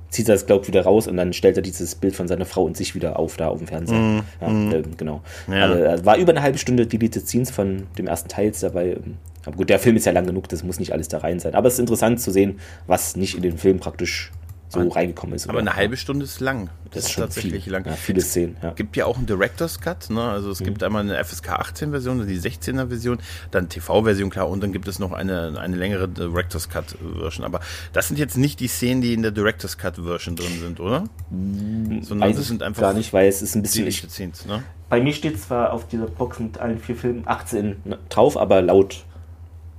zieht 0.09 0.27
er 0.27 0.35
das, 0.35 0.45
glaube 0.45 0.63
ich, 0.63 0.67
wieder 0.67 0.83
raus 0.83 1.07
und 1.07 1.17
dann 1.17 1.33
stellt 1.33 1.57
er 1.57 1.63
dieses 1.63 1.95
Bild 1.95 2.15
von 2.15 2.27
seiner 2.27 2.45
Frau 2.45 2.63
und 2.63 2.75
sich 2.75 2.95
wieder 2.95 3.19
auf 3.19 3.37
da 3.37 3.47
auf 3.47 3.59
dem 3.59 3.67
Fernseher. 3.67 3.99
Mm, 3.99 4.21
ja, 4.41 4.49
mm. 4.49 4.71
Äh, 4.71 4.83
genau. 4.97 5.21
Ja. 5.47 5.65
Also, 5.65 5.83
äh, 5.83 6.05
war 6.05 6.17
über 6.17 6.31
eine 6.31 6.41
halbe 6.41 6.57
Stunde 6.57 6.87
Deleted 6.87 7.27
Scenes 7.27 7.51
von 7.51 7.87
dem 7.97 8.07
ersten 8.07 8.29
Teil 8.29 8.51
dabei. 8.59 8.97
Aber 9.45 9.55
gut, 9.55 9.69
der 9.69 9.79
Film 9.79 9.95
ist 9.95 10.05
ja 10.05 10.11
lang 10.11 10.25
genug, 10.25 10.49
das 10.49 10.63
muss 10.63 10.79
nicht 10.79 10.93
alles 10.93 11.07
da 11.07 11.19
rein 11.19 11.39
sein. 11.39 11.55
Aber 11.55 11.67
es 11.67 11.75
ist 11.75 11.79
interessant 11.79 12.19
zu 12.19 12.31
sehen, 12.31 12.59
was 12.87 13.15
nicht 13.15 13.35
in 13.35 13.41
den 13.41 13.57
Film 13.57 13.79
praktisch 13.79 14.31
so 14.69 14.79
und, 14.79 14.95
reingekommen 14.95 15.35
ist. 15.35 15.49
Aber 15.49 15.59
eine 15.59 15.75
halbe 15.75 15.97
Stunde 15.97 16.23
ist 16.23 16.39
lang. 16.39 16.69
Das, 16.85 16.93
das 16.93 17.05
ist 17.05 17.11
schon 17.11 17.23
tatsächlich 17.23 17.63
viel. 17.63 17.73
lang. 17.73 17.85
Ja, 17.85 17.93
viele 17.93 18.21
Szenen. 18.21 18.55
Ja. 18.61 18.71
Gibt 18.71 18.95
ja 18.95 19.05
auch 19.05 19.17
einen 19.17 19.25
Director's 19.25 19.81
Cut. 19.81 20.11
Ne? 20.11 20.21
Also 20.21 20.51
es 20.51 20.59
mhm. 20.59 20.65
gibt 20.65 20.83
einmal 20.83 21.01
eine 21.01 21.23
FSK 21.23 21.49
18 21.49 21.89
Version, 21.89 22.25
die 22.27 22.39
16er 22.39 22.87
Version, 22.87 23.17
dann 23.49 23.67
TV-Version 23.67 24.29
klar 24.29 24.47
und 24.47 24.61
dann 24.61 24.71
gibt 24.71 24.87
es 24.87 24.99
noch 24.99 25.11
eine, 25.11 25.59
eine 25.59 25.75
längere 25.75 26.07
Director's 26.07 26.69
Cut 26.69 26.95
Version. 27.19 27.43
Aber 27.45 27.61
das 27.93 28.07
sind 28.07 28.19
jetzt 28.19 28.37
nicht 28.37 28.59
die 28.59 28.67
Szenen, 28.67 29.01
die 29.01 29.13
in 29.13 29.23
der 29.23 29.31
Director's 29.31 29.77
Cut 29.79 29.95
Version 29.95 30.35
drin 30.35 30.59
sind, 30.59 30.79
oder? 30.79 31.05
Mhm. 31.31 32.03
Sondern 32.03 32.33
das 32.33 32.47
sind 32.47 32.61
einfach 32.61 32.81
gar 32.83 32.93
nicht, 32.93 33.11
weil 33.11 33.27
es 33.27 33.41
ist 33.41 33.55
ein 33.55 33.63
bisschen 33.63 33.87
ich, 33.87 34.05
Scenes, 34.07 34.45
ne? 34.45 34.63
Bei 34.87 35.01
mir 35.01 35.13
steht 35.13 35.39
zwar 35.39 35.73
auf 35.73 35.87
dieser 35.87 36.07
Box 36.07 36.39
mit 36.39 36.57
allen 36.59 36.79
vier 36.79 36.95
Filmen 36.95 37.23
18 37.25 37.77
drauf, 38.09 38.37
aber 38.37 38.61
laut 38.61 39.03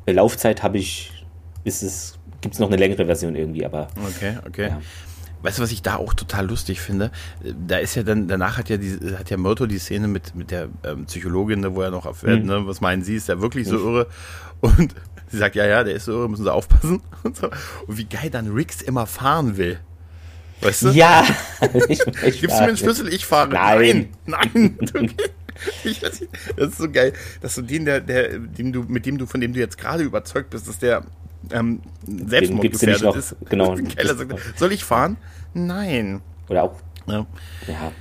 Laufzeit 0.07 0.62
habe 0.62 0.78
ich 0.78 1.12
ist 1.62 1.82
es 1.82 2.18
gibt 2.41 2.55
es 2.55 2.61
noch 2.61 2.68
eine 2.68 2.76
längere 2.76 3.07
Version 3.07 3.34
irgendwie, 3.34 3.64
aber. 3.64 3.88
Okay, 4.09 4.38
okay. 4.47 4.68
Ja. 4.68 4.80
Weißt 5.43 5.59
du, 5.59 5.62
was 5.62 5.72
ich 5.72 5.80
da 5.80 5.97
auch 5.97 6.12
total 6.12 6.47
lustig 6.49 6.80
finde? 6.80 7.11
Da 7.66 7.78
ist 7.78 7.95
ja 7.95 8.03
dann, 8.03 8.28
danach 8.28 8.59
hat 8.59 8.68
ja 8.68 8.76
die, 8.76 8.99
hat 9.16 9.30
ja 9.30 9.38
Myrto 9.38 9.66
die 9.66 9.78
Szene 9.78 10.07
mit, 10.07 10.34
mit 10.34 10.51
der 10.51 10.68
ähm, 10.84 11.07
Psychologin, 11.07 11.61
ne, 11.61 11.74
wo 11.74 11.80
er 11.80 11.91
noch 11.91 12.05
erfährt, 12.05 12.41
mhm. 12.41 12.47
ne, 12.47 12.66
was 12.66 12.82
meinen 12.82 13.03
Sie, 13.03 13.16
ist 13.16 13.28
der 13.28 13.41
wirklich 13.41 13.66
so 13.66 13.78
mhm. 13.78 13.86
irre? 13.86 14.07
Und 14.61 14.95
sie 15.30 15.38
sagt, 15.38 15.55
ja, 15.55 15.64
ja, 15.64 15.82
der 15.82 15.95
ist 15.95 16.05
so 16.05 16.12
irre, 16.12 16.28
müssen 16.28 16.45
Sie 16.45 16.53
aufpassen. 16.53 17.01
Und, 17.22 17.36
so. 17.36 17.47
und 17.86 17.99
wie 17.99 18.05
geil 18.05 18.30
dann 18.30 18.53
Riggs 18.53 18.82
immer 18.82 19.07
fahren 19.07 19.57
will. 19.57 19.78
Weißt 20.61 20.82
du? 20.82 20.88
Ja. 20.91 21.24
ich, 21.88 22.01
ich 22.01 22.41
Gibst 22.41 22.57
du 22.57 22.62
mir 22.62 22.68
einen 22.68 22.76
Schlüssel? 22.76 23.12
Ich 23.12 23.24
fahre. 23.24 23.49
Nein. 23.49 24.11
Nein. 24.26 24.78
nein. 24.93 25.14
Ich 25.84 26.01
das 26.01 26.22
ist 26.57 26.78
so 26.78 26.91
geil, 26.91 27.12
dass 27.43 27.55
du 27.55 27.61
den, 27.62 27.84
der, 27.84 28.01
der, 28.01 28.38
dem 28.38 28.72
du, 28.72 28.84
mit 28.84 29.05
dem 29.05 29.18
du, 29.18 29.26
von 29.26 29.43
dem 29.43 29.53
du 29.53 29.61
jetzt 29.61 29.76
gerade 29.76 30.03
überzeugt 30.03 30.49
bist, 30.49 30.66
dass 30.66 30.78
der 30.78 31.05
ähm, 31.53 31.80
Selbstmordgefährdet 32.07 33.16
ist. 33.16 33.36
Genau. 33.49 33.76
sagt, 33.76 34.59
soll 34.59 34.72
ich 34.72 34.84
fahren? 34.84 35.16
Nein. 35.55 36.20
Oder 36.49 36.64
auch. 36.64 36.76
Ja. 37.07 37.26
ja. 37.66 37.93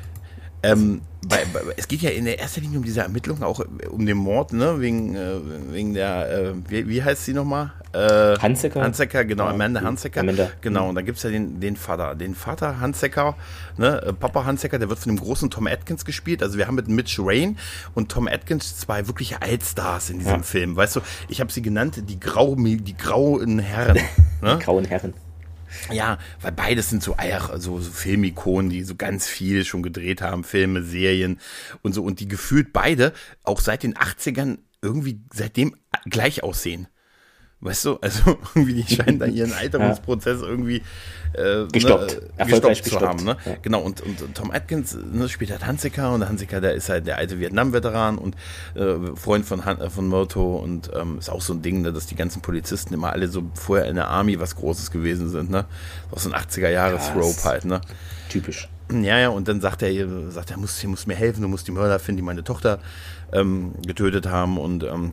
Ähm, 0.61 1.01
bei, 1.27 1.45
bei, 1.53 1.61
es 1.75 1.87
geht 1.87 2.01
ja 2.01 2.09
in 2.09 2.25
der 2.25 2.39
erster 2.39 2.61
Linie 2.61 2.79
um 2.79 2.85
diese 2.85 3.01
Ermittlungen, 3.01 3.43
auch 3.43 3.61
um 3.89 4.05
den 4.05 4.17
Mord, 4.17 4.53
ne? 4.53 4.79
Wegen, 4.79 5.15
äh, 5.15 5.39
wegen 5.71 5.93
der, 5.93 6.29
äh, 6.31 6.53
wie, 6.67 6.87
wie 6.87 7.03
heißt 7.03 7.25
sie 7.25 7.33
nochmal? 7.33 7.73
Äh, 7.91 8.37
Hansecker. 8.37 8.81
Hansecker, 8.81 9.25
genau, 9.25 9.45
ja, 9.45 9.51
Amanda 9.51 9.81
Hansecker. 9.81 10.21
Amanda. 10.21 10.49
Genau, 10.61 10.89
und 10.89 10.95
da 10.95 11.01
gibt 11.01 11.17
es 11.17 11.23
ja 11.23 11.29
den, 11.29 11.59
den 11.59 11.75
Vater. 11.75 12.15
Den 12.15 12.35
Vater 12.35 12.79
Hansecker, 12.79 13.35
ne? 13.77 14.01
Äh, 14.01 14.13
Papa 14.13 14.45
Hansecker, 14.45 14.79
der 14.79 14.89
wird 14.89 14.99
von 14.99 15.13
dem 15.13 15.19
großen 15.19 15.49
Tom 15.49 15.67
Atkins 15.67 16.05
gespielt. 16.05 16.41
Also 16.41 16.57
wir 16.57 16.67
haben 16.67 16.75
mit 16.75 16.87
Mitch 16.87 17.21
Rain 17.21 17.57
und 17.95 18.11
Tom 18.11 18.27
Atkins 18.27 18.77
zwei 18.77 19.07
wirkliche 19.07 19.41
Altstars 19.41 20.09
in 20.09 20.19
diesem 20.19 20.37
ja. 20.37 20.41
Film. 20.43 20.75
Weißt 20.75 20.95
du, 20.95 21.01
ich 21.27 21.41
habe 21.41 21.51
sie 21.51 21.61
genannt, 21.61 22.01
die, 22.07 22.19
Grau, 22.19 22.55
die 22.55 22.95
grauen 22.95 23.59
Herren. 23.59 23.97
ne? 24.41 24.57
Die 24.57 24.63
grauen 24.63 24.85
Herren. 24.85 25.13
Ja, 25.91 26.17
weil 26.41 26.51
beides 26.51 26.89
sind 26.89 27.03
so, 27.03 27.15
so, 27.57 27.79
so 27.79 27.91
Filmikonen, 27.91 28.69
die 28.69 28.83
so 28.83 28.95
ganz 28.95 29.27
viel 29.27 29.65
schon 29.65 29.83
gedreht 29.83 30.21
haben, 30.21 30.43
Filme, 30.43 30.83
Serien 30.83 31.39
und 31.81 31.93
so, 31.93 32.03
und 32.03 32.19
die 32.19 32.27
gefühlt 32.27 32.73
beide 32.73 33.13
auch 33.43 33.59
seit 33.59 33.83
den 33.83 33.95
80ern 33.95 34.59
irgendwie 34.81 35.21
seitdem 35.33 35.75
gleich 36.05 36.43
aussehen. 36.43 36.87
Weißt 37.61 37.85
du, 37.85 37.97
also 37.97 38.37
irgendwie 38.55 38.83
die 38.83 38.95
scheinen 38.95 39.19
da 39.19 39.25
ihren 39.25 39.51
Alterungsprozess 39.59 40.41
ja. 40.41 40.47
irgendwie 40.47 40.81
äh, 41.33 41.65
gestoppt, 41.71 42.21
ne, 42.37 42.45
gestoppt 42.45 42.85
zu 42.85 42.99
haben. 43.01 43.23
Ne? 43.25 43.35
Ja. 43.45 43.57
Genau, 43.61 43.81
und, 43.81 44.01
und 44.01 44.33
Tom 44.33 44.51
Atkins 44.51 44.95
ne, 44.95 45.27
spielt 45.27 45.51
halt 45.51 45.65
Hansiker 45.65 46.13
und 46.13 46.21
der 46.21 46.29
Hansiker, 46.29 46.61
der 46.61 46.73
ist 46.73 46.87
halt 46.87 47.05
der 47.05 47.17
alte 47.17 47.39
Vietnam-Veteran 47.39 48.17
und 48.17 48.35
äh, 48.75 49.15
Freund 49.15 49.45
von, 49.45 49.65
Han, 49.65 49.79
äh, 49.81 49.89
von 49.89 50.07
Murto 50.07 50.55
und 50.55 50.89
ähm, 50.95 51.19
ist 51.19 51.29
auch 51.29 51.41
so 51.41 51.53
ein 51.53 51.61
Ding, 51.61 51.81
ne, 51.81 51.91
dass 51.91 52.05
die 52.05 52.15
ganzen 52.15 52.41
Polizisten 52.41 52.93
immer 52.93 53.11
alle 53.11 53.27
so 53.27 53.43
vorher 53.53 53.87
in 53.87 53.95
der 53.95 54.07
Army 54.07 54.39
was 54.39 54.55
Großes 54.55 54.89
gewesen 54.91 55.29
sind. 55.29 55.49
Ne? 55.49 55.65
Auch 56.11 56.19
so 56.19 56.31
ein 56.31 56.41
80er-Jahres-Rope 56.41 57.43
halt. 57.43 57.65
Ne? 57.65 57.81
Typisch. 58.29 58.69
Ja, 58.91 59.19
ja, 59.19 59.29
und 59.29 59.47
dann 59.47 59.61
sagt 59.61 59.83
er, 59.83 60.31
sagt 60.31 60.49
er, 60.49 60.57
muss, 60.57 60.83
muss 60.85 61.05
mir 61.05 61.15
helfen, 61.15 61.41
du 61.41 61.47
musst 61.47 61.67
die 61.67 61.71
Mörder 61.71 61.99
finden, 61.99 62.17
die 62.17 62.23
meine 62.23 62.43
Tochter 62.43 62.79
ähm, 63.33 63.73
getötet 63.85 64.27
haben 64.27 64.57
und 64.57 64.83
ähm, 64.83 65.11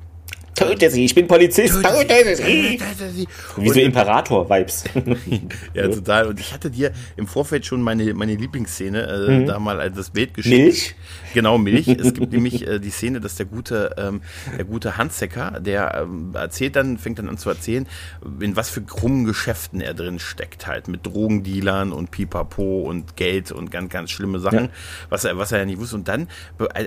Töte 0.57 0.90
sie, 0.90 1.04
ich 1.04 1.14
bin 1.14 1.28
Polizist, 1.28 1.74
töte, 1.82 2.07
töte 2.07 2.36
sie. 2.36 2.78
Töte 2.78 3.11
sie. 3.11 3.28
Wie 3.59 3.68
so 3.68 3.78
Imperator-Vibes. 3.78 4.84
ja, 5.74 5.88
total. 5.88 6.28
Und 6.28 6.40
ich 6.40 6.54
hatte 6.54 6.70
dir 6.70 6.92
im 7.16 7.26
Vorfeld 7.26 7.66
schon 7.66 7.82
meine, 7.82 8.14
meine 8.14 8.34
Lieblingsszene 8.34 9.02
äh, 9.02 9.30
mhm. 9.30 9.46
da 9.46 9.59
mal 9.59 9.80
als 9.80 9.96
das 9.96 10.11
Bild 10.11 10.32
geschickt. 10.32 10.57
Milch? 10.57 10.94
Genau, 11.34 11.59
Milch. 11.59 11.88
es 11.88 12.14
gibt 12.14 12.32
nämlich 12.32 12.66
äh, 12.66 12.78
die 12.78 12.90
Szene, 12.90 13.20
dass 13.20 13.36
der 13.36 13.44
gute, 13.44 13.94
ähm, 13.98 14.22
der 14.57 14.64
gute 14.64 14.96
Handsecker, 14.96 15.61
der 15.61 15.94
ähm, 16.02 16.30
erzählt 16.34 16.74
dann, 16.76 16.96
fängt 16.96 17.18
dann 17.18 17.28
an 17.28 17.36
zu 17.36 17.50
erzählen, 17.50 17.86
in 18.40 18.57
was 18.57 18.70
für 18.70 18.80
krummen 18.80 19.26
Geschäften 19.26 19.82
er 19.82 19.92
drin 19.92 20.18
steckt 20.18 20.66
halt. 20.66 20.88
Mit 20.88 21.04
Drogendealern 21.04 21.92
und 21.92 22.11
Pipapo 22.11 22.80
und 22.80 23.16
Geld 23.16 23.52
und 23.52 23.70
ganz, 23.70 23.92
ganz 23.92 24.11
schlimme 24.11 24.38
Sachen, 24.38 24.59
ja. 24.59 24.70
was, 25.11 25.24
er, 25.24 25.36
was 25.36 25.52
er 25.52 25.59
ja 25.59 25.64
nicht 25.66 25.78
wusste. 25.78 25.96
Und 25.96 26.09
dann, 26.09 26.28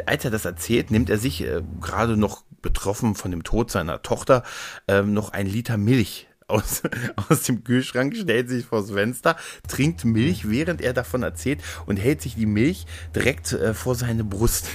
als 0.08 0.26
er 0.26 0.32
das 0.32 0.46
erzählt, 0.46 0.90
nimmt 0.90 1.12
er 1.12 1.20
sich 1.20 1.44
äh, 1.44 1.62
gerade 1.80 2.18
noch 2.18 2.44
betroffen 2.62 3.16
von 3.16 3.32
dem 3.32 3.44
Tod 3.44 3.72
seiner 3.72 4.02
Tochter 4.02 4.44
ähm, 4.88 5.14
noch 5.14 5.34
ein 5.34 5.48
Liter 5.48 5.78
Milch 5.78 6.29
aus, 6.50 6.82
aus 7.30 7.44
dem 7.44 7.64
Kühlschrank, 7.64 8.16
stellt 8.16 8.50
sich 8.50 8.66
vors 8.66 8.92
Fenster, 8.92 9.36
trinkt 9.68 10.06
Milch, 10.06 10.50
während 10.50 10.82
er 10.82 10.94
davon 10.94 11.24
erzählt 11.24 11.62
und 11.86 11.98
hält 11.98 12.22
sich 12.22 12.36
die 12.36 12.46
Milch 12.46 12.86
direkt 13.16 13.54
äh, 13.54 13.74
vor 13.74 13.96
seine 13.96 14.24
Brust. 14.24 14.68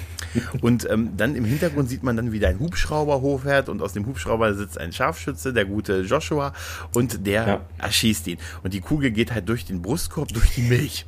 Und 0.61 0.89
ähm, 0.91 1.17
dann 1.17 1.37
im 1.37 1.45
Hintergrund 1.45 1.89
sieht 1.89 2.03
man 2.03 2.17
dann, 2.17 2.33
wie 2.33 2.45
ein 2.45 2.59
Hubschrauber 2.59 3.21
hochfährt 3.21 3.69
und 3.69 3.83
aus 3.83 3.93
dem 3.93 4.07
Hubschrauber 4.07 4.55
sitzt 4.55 4.79
ein 4.79 4.93
Scharfschütze, 4.93 5.53
der 5.53 5.65
gute 5.65 6.01
Joshua, 6.01 6.53
und 6.93 7.27
der 7.27 7.47
ja. 7.47 7.61
erschießt 7.79 8.27
ihn. 8.29 8.39
Und 8.63 8.75
die 8.75 8.81
Kugel 8.81 9.11
geht 9.11 9.33
halt 9.33 9.49
durch 9.49 9.65
den 9.65 9.83
Brustkorb, 9.83 10.29
durch 10.29 10.55
die 10.55 10.63
Milch. 10.63 11.07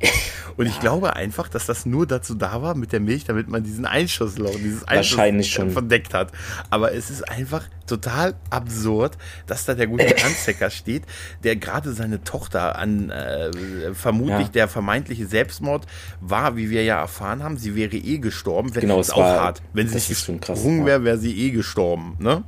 Und 0.55 0.65
ich 0.65 0.79
glaube 0.79 1.15
einfach, 1.15 1.49
dass 1.49 1.65
das 1.65 1.85
nur 1.85 2.07
dazu 2.07 2.35
da 2.35 2.61
war 2.61 2.75
mit 2.75 2.91
der 2.91 2.99
Milch, 2.99 3.25
damit 3.25 3.47
man 3.47 3.63
diesen 3.63 3.85
Einschussloch, 3.85 4.55
dieses 4.55 4.87
Einschuss 4.87 5.73
verdeckt 5.73 6.13
hat. 6.13 6.31
Aber 6.69 6.93
es 6.93 7.09
ist 7.09 7.27
einfach 7.29 7.63
total 7.85 8.35
absurd, 8.49 9.17
dass 9.45 9.65
da 9.65 9.73
der 9.73 9.87
gute 9.87 10.05
Anzecker 10.57 10.69
steht, 10.69 11.03
der 11.43 11.55
gerade 11.55 11.93
seine 11.93 12.23
Tochter 12.23 12.77
an 12.77 13.09
äh, 13.09 13.93
vermutlich 13.93 14.47
ja. 14.47 14.53
der 14.53 14.67
vermeintliche 14.67 15.27
Selbstmord 15.27 15.85
war, 16.21 16.57
wie 16.57 16.69
wir 16.69 16.83
ja 16.83 16.99
erfahren 16.99 17.43
haben. 17.43 17.57
Sie 17.57 17.75
wäre 17.75 17.95
eh 17.95 18.17
gestorben. 18.17 18.73
Wenn 18.75 18.81
genau, 18.81 18.99
es 18.99 19.11
auch 19.11 19.19
war, 19.19 19.39
hart. 19.39 19.61
Wenn 19.73 19.87
sie 19.87 19.95
nicht 19.95 20.07
gesprungen 20.09 20.85
wäre, 20.85 21.03
wäre 21.03 21.17
sie 21.17 21.37
eh 21.39 21.51
gestorben, 21.51 22.15
ne? 22.19 22.43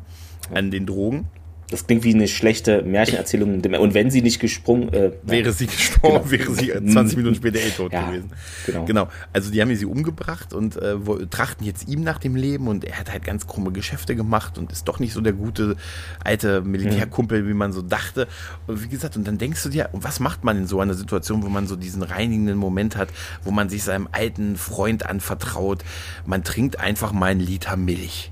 An 0.53 0.71
den 0.71 0.85
Drogen. 0.85 1.27
Das 1.69 1.85
klingt 1.85 2.03
wie 2.03 2.13
eine 2.13 2.27
schlechte 2.27 2.81
Märchenerzählung. 2.81 3.61
Und 3.61 3.93
wenn 3.93 4.09
sie 4.09 4.21
nicht 4.21 4.39
gesprungen 4.39 4.91
äh, 4.91 5.11
wäre 5.23 5.51
sie 5.51 5.67
gestorben, 5.67 6.29
genau. 6.29 6.57
wäre 6.57 6.81
sie 6.81 6.91
20 6.93 7.17
Minuten 7.17 7.35
später 7.35 7.59
eh 7.59 7.69
tot 7.69 7.93
ja, 7.93 8.09
gewesen. 8.09 8.31
Genau. 8.65 8.85
genau. 8.85 9.07
Also 9.33 9.51
die 9.51 9.61
haben 9.61 9.73
sie 9.75 9.85
umgebracht 9.85 10.53
und 10.53 10.77
äh, 10.77 10.95
trachten 11.29 11.65
jetzt 11.65 11.87
ihm 11.87 12.01
nach 12.01 12.17
dem 12.17 12.35
Leben 12.35 12.67
und 12.67 12.85
er 12.85 12.97
hat 12.97 13.11
halt 13.11 13.23
ganz 13.23 13.45
krumme 13.45 13.71
Geschäfte 13.71 14.15
gemacht 14.15 14.57
und 14.57 14.71
ist 14.71 14.87
doch 14.87 14.99
nicht 14.99 15.13
so 15.13 15.21
der 15.21 15.33
gute 15.33 15.75
alte 16.23 16.61
Militärkumpel, 16.61 17.47
wie 17.47 17.53
man 17.53 17.71
so 17.71 17.83
dachte. 17.83 18.27
Und 18.65 18.83
wie 18.83 18.87
gesagt, 18.87 19.15
und 19.15 19.27
dann 19.27 19.37
denkst 19.37 19.61
du 19.61 19.69
dir, 19.69 19.89
was 19.93 20.19
macht 20.19 20.43
man 20.43 20.57
in 20.57 20.67
so 20.67 20.79
einer 20.79 20.95
Situation, 20.95 21.43
wo 21.43 21.49
man 21.49 21.67
so 21.67 21.75
diesen 21.75 22.01
reinigenden 22.01 22.57
Moment 22.57 22.95
hat, 22.95 23.09
wo 23.43 23.51
man 23.51 23.69
sich 23.69 23.83
seinem 23.83 24.09
alten 24.11 24.57
Freund 24.57 25.05
anvertraut? 25.05 25.83
Man 26.25 26.43
trinkt 26.43 26.79
einfach 26.79 27.11
mal 27.11 27.27
ein 27.27 27.39
Liter 27.39 27.77
Milch. 27.77 28.31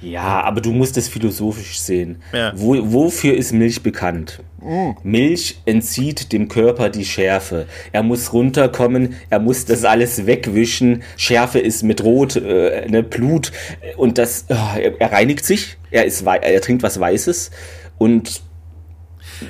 Ja, 0.00 0.42
aber 0.42 0.60
du 0.60 0.72
musst 0.72 0.96
es 0.96 1.08
philosophisch 1.08 1.80
sehen. 1.80 2.22
Ja. 2.32 2.52
Wo, 2.54 2.76
wofür 2.92 3.34
ist 3.36 3.52
Milch 3.52 3.82
bekannt? 3.82 4.40
Mm. 4.60 4.90
Milch 5.02 5.60
entzieht 5.64 6.32
dem 6.32 6.48
Körper 6.48 6.88
die 6.88 7.04
Schärfe. 7.04 7.66
Er 7.92 8.02
muss 8.02 8.32
runterkommen, 8.32 9.16
er 9.28 9.40
muss 9.40 9.64
das 9.64 9.84
alles 9.84 10.26
wegwischen. 10.26 11.02
Schärfe 11.16 11.58
ist 11.58 11.82
mit 11.82 12.04
Rot, 12.04 12.36
äh, 12.36 12.86
ne, 12.88 13.02
Blut 13.02 13.52
und 13.96 14.18
das, 14.18 14.46
oh, 14.48 14.78
er, 14.78 15.00
er, 15.00 15.12
reinigt 15.12 15.44
sich. 15.44 15.76
Er 15.90 16.04
ist, 16.04 16.24
er 16.24 16.60
trinkt 16.60 16.82
was 16.82 17.00
Weißes 17.00 17.50
und 17.98 18.42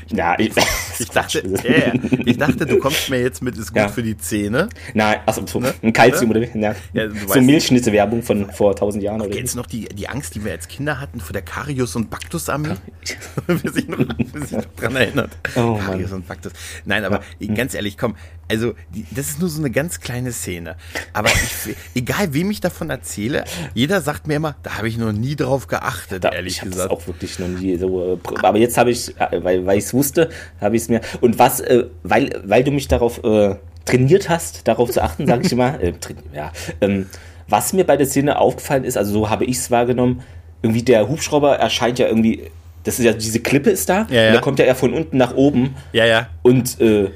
ja, 0.09 0.39
ich, 0.39 0.53
ich, 0.99 1.09
dachte, 1.15 1.43
yeah, 1.65 1.93
ich 2.25 2.37
dachte, 2.37 2.67
du 2.67 2.79
kommst 2.79 3.11
mir 3.11 3.21
jetzt 3.21 3.43
mit, 3.43 3.57
ist 3.57 3.69
gut 3.69 3.77
ja. 3.77 3.89
für 3.89 4.03
die 4.03 4.17
Zähne. 4.17 4.69
Nein, 4.95 5.21
achso, 5.27 5.47
so, 5.47 5.61
ne? 5.61 5.75
ein 5.83 5.93
Kalzium 5.93 6.31
oder 6.31 6.41
wie? 6.41 6.59
Ja. 6.59 6.75
ja 6.93 7.09
so 7.11 7.41
Milchschnitte-Werbung 7.41 8.23
von 8.23 8.51
vor 8.51 8.75
tausend 8.75 9.03
Jahren. 9.03 9.21
Oder 9.21 9.31
Kennst 9.31 9.55
du 9.55 9.59
noch 9.59 9.67
die, 9.67 9.87
die 9.87 10.09
Angst, 10.09 10.35
die 10.35 10.45
wir 10.45 10.53
als 10.53 10.69
Kinder 10.69 11.01
hatten 11.01 11.21
vor 11.21 11.33
der 11.33 11.43
Karius- 11.43 11.97
und 11.97 12.11
Baktus-Armee? 12.11 12.77
wer, 13.47 13.73
sich 13.73 13.89
noch, 13.89 13.99
wer 13.99 14.43
sich 14.43 14.57
noch 14.57 14.65
dran 14.77 14.97
erinnert. 14.97 15.31
Oh, 15.57 15.75
Karius 15.75 16.11
Mann. 16.11 16.21
und 16.21 16.29
Baktus. 16.29 16.53
Nein, 16.85 17.05
aber 17.05 17.21
ja. 17.39 17.55
ganz 17.55 17.75
ehrlich, 17.75 17.97
komm, 17.99 18.17
also 18.51 18.75
die, 18.95 19.07
das 19.11 19.29
ist 19.29 19.41
nur 19.41 19.49
so 19.49 19.61
eine 19.61 19.71
ganz 19.71 20.01
kleine 20.01 20.33
Szene. 20.33 20.77
Aber 21.13 21.29
ich, 21.29 21.77
egal 21.95 22.33
wem 22.35 22.51
ich 22.51 22.61
davon 22.61 22.91
erzähle, 22.91 23.45
jeder 23.75 24.01
sagt 24.01 24.27
mir 24.27 24.37
immer, 24.37 24.57
da 24.63 24.79
habe 24.79 24.89
ich 24.89 24.99
noch 24.99 25.13
nie 25.13 25.37
drauf 25.37 25.67
geachtet, 25.67 26.25
da, 26.25 26.31
ehrlich 26.31 26.57
ich 26.57 26.63
gesagt. 26.63 26.91
Ich 26.93 26.99
auch 26.99 27.07
wirklich 27.07 27.39
noch 27.39 27.49
nie 27.49 27.77
so. 27.77 28.15
Äh, 28.15 28.19
aber 28.43 28.59
jetzt 28.59 28.79
habe 28.79 28.91
ich, 28.91 29.19
äh, 29.21 29.43
weil, 29.43 29.67
weil 29.67 29.79
ich 29.79 29.85
es 29.85 29.95
wusste, 29.95 30.31
habe 30.61 30.77
ich 30.77 30.83
es 30.83 30.89
mir. 30.89 31.01
Und 31.21 31.39
was, 31.39 31.61
äh, 31.61 31.85
weil, 32.03 32.41
weil 32.45 32.65
du 32.65 32.71
mich 32.71 32.89
darauf 32.89 33.23
äh, 33.25 33.57
trainiert 33.85 34.29
hast, 34.29 34.67
darauf 34.69 34.91
zu 34.91 35.03
achten, 35.03 35.27
sage 35.27 35.47
ich 35.47 35.53
immer. 35.53 35.69
Äh, 35.81 35.93
ja, 36.35 36.51
ähm, 36.81 37.07
was 37.49 37.73
mir 37.73 37.85
bei 37.85 37.97
der 37.97 38.07
Szene 38.07 38.39
aufgefallen 38.39 38.85
ist, 38.85 38.97
also 38.97 39.13
so 39.13 39.31
habe 39.31 39.45
ich 39.45 39.59
es 39.59 39.71
wahrgenommen, 39.71 40.23
irgendwie 40.63 40.83
der 40.83 41.09
Hubschrauber 41.09 41.57
erscheint 41.57 41.99
ja 41.99 42.07
irgendwie, 42.09 42.51
das 42.85 42.99
ist 42.99 43.05
ja 43.05 43.13
diese 43.13 43.41
Klippe 43.41 43.71
ist 43.71 43.89
da, 43.89 44.07
ja, 44.11 44.23
ja. 44.23 44.29
und 44.29 44.35
da 44.35 44.41
kommt 44.41 44.59
ja 44.59 44.65
eher 44.65 44.75
von 44.75 44.93
unten 44.93 45.17
nach 45.17 45.35
oben. 45.35 45.77
Ja, 45.93 46.05
ja. 46.05 46.29
Und 46.43 46.81
äh, 46.81 47.11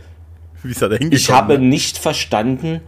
Wie 0.65 0.71
ist 0.71 0.83
er 0.83 0.89
da 0.89 0.97
ich 0.97 1.31
habe 1.31 1.59
ne? 1.59 1.67
nicht 1.67 1.99
verstanden, 1.99 2.81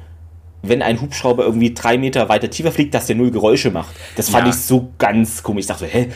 wenn 0.63 0.83
ein 0.83 1.01
Hubschrauber 1.01 1.45
irgendwie 1.45 1.75
drei 1.75 1.99
Meter 1.99 2.29
weiter 2.29 2.51
tiefer 2.51 2.73
fliegt, 2.73 2.95
dass 2.95 3.07
der 3.07 3.17
null 3.17 3.31
Geräusche 3.31 3.71
macht. 3.71 3.95
Das 4.17 4.31
fand 4.31 4.47
ja. 4.47 4.51
ich 4.51 4.57
so 4.57 4.91
ganz 4.99 5.43
komisch. 5.43 5.63
Ich 5.63 5.67
dachte 5.67 5.85
so, 5.85 5.91
hä, 5.91 6.09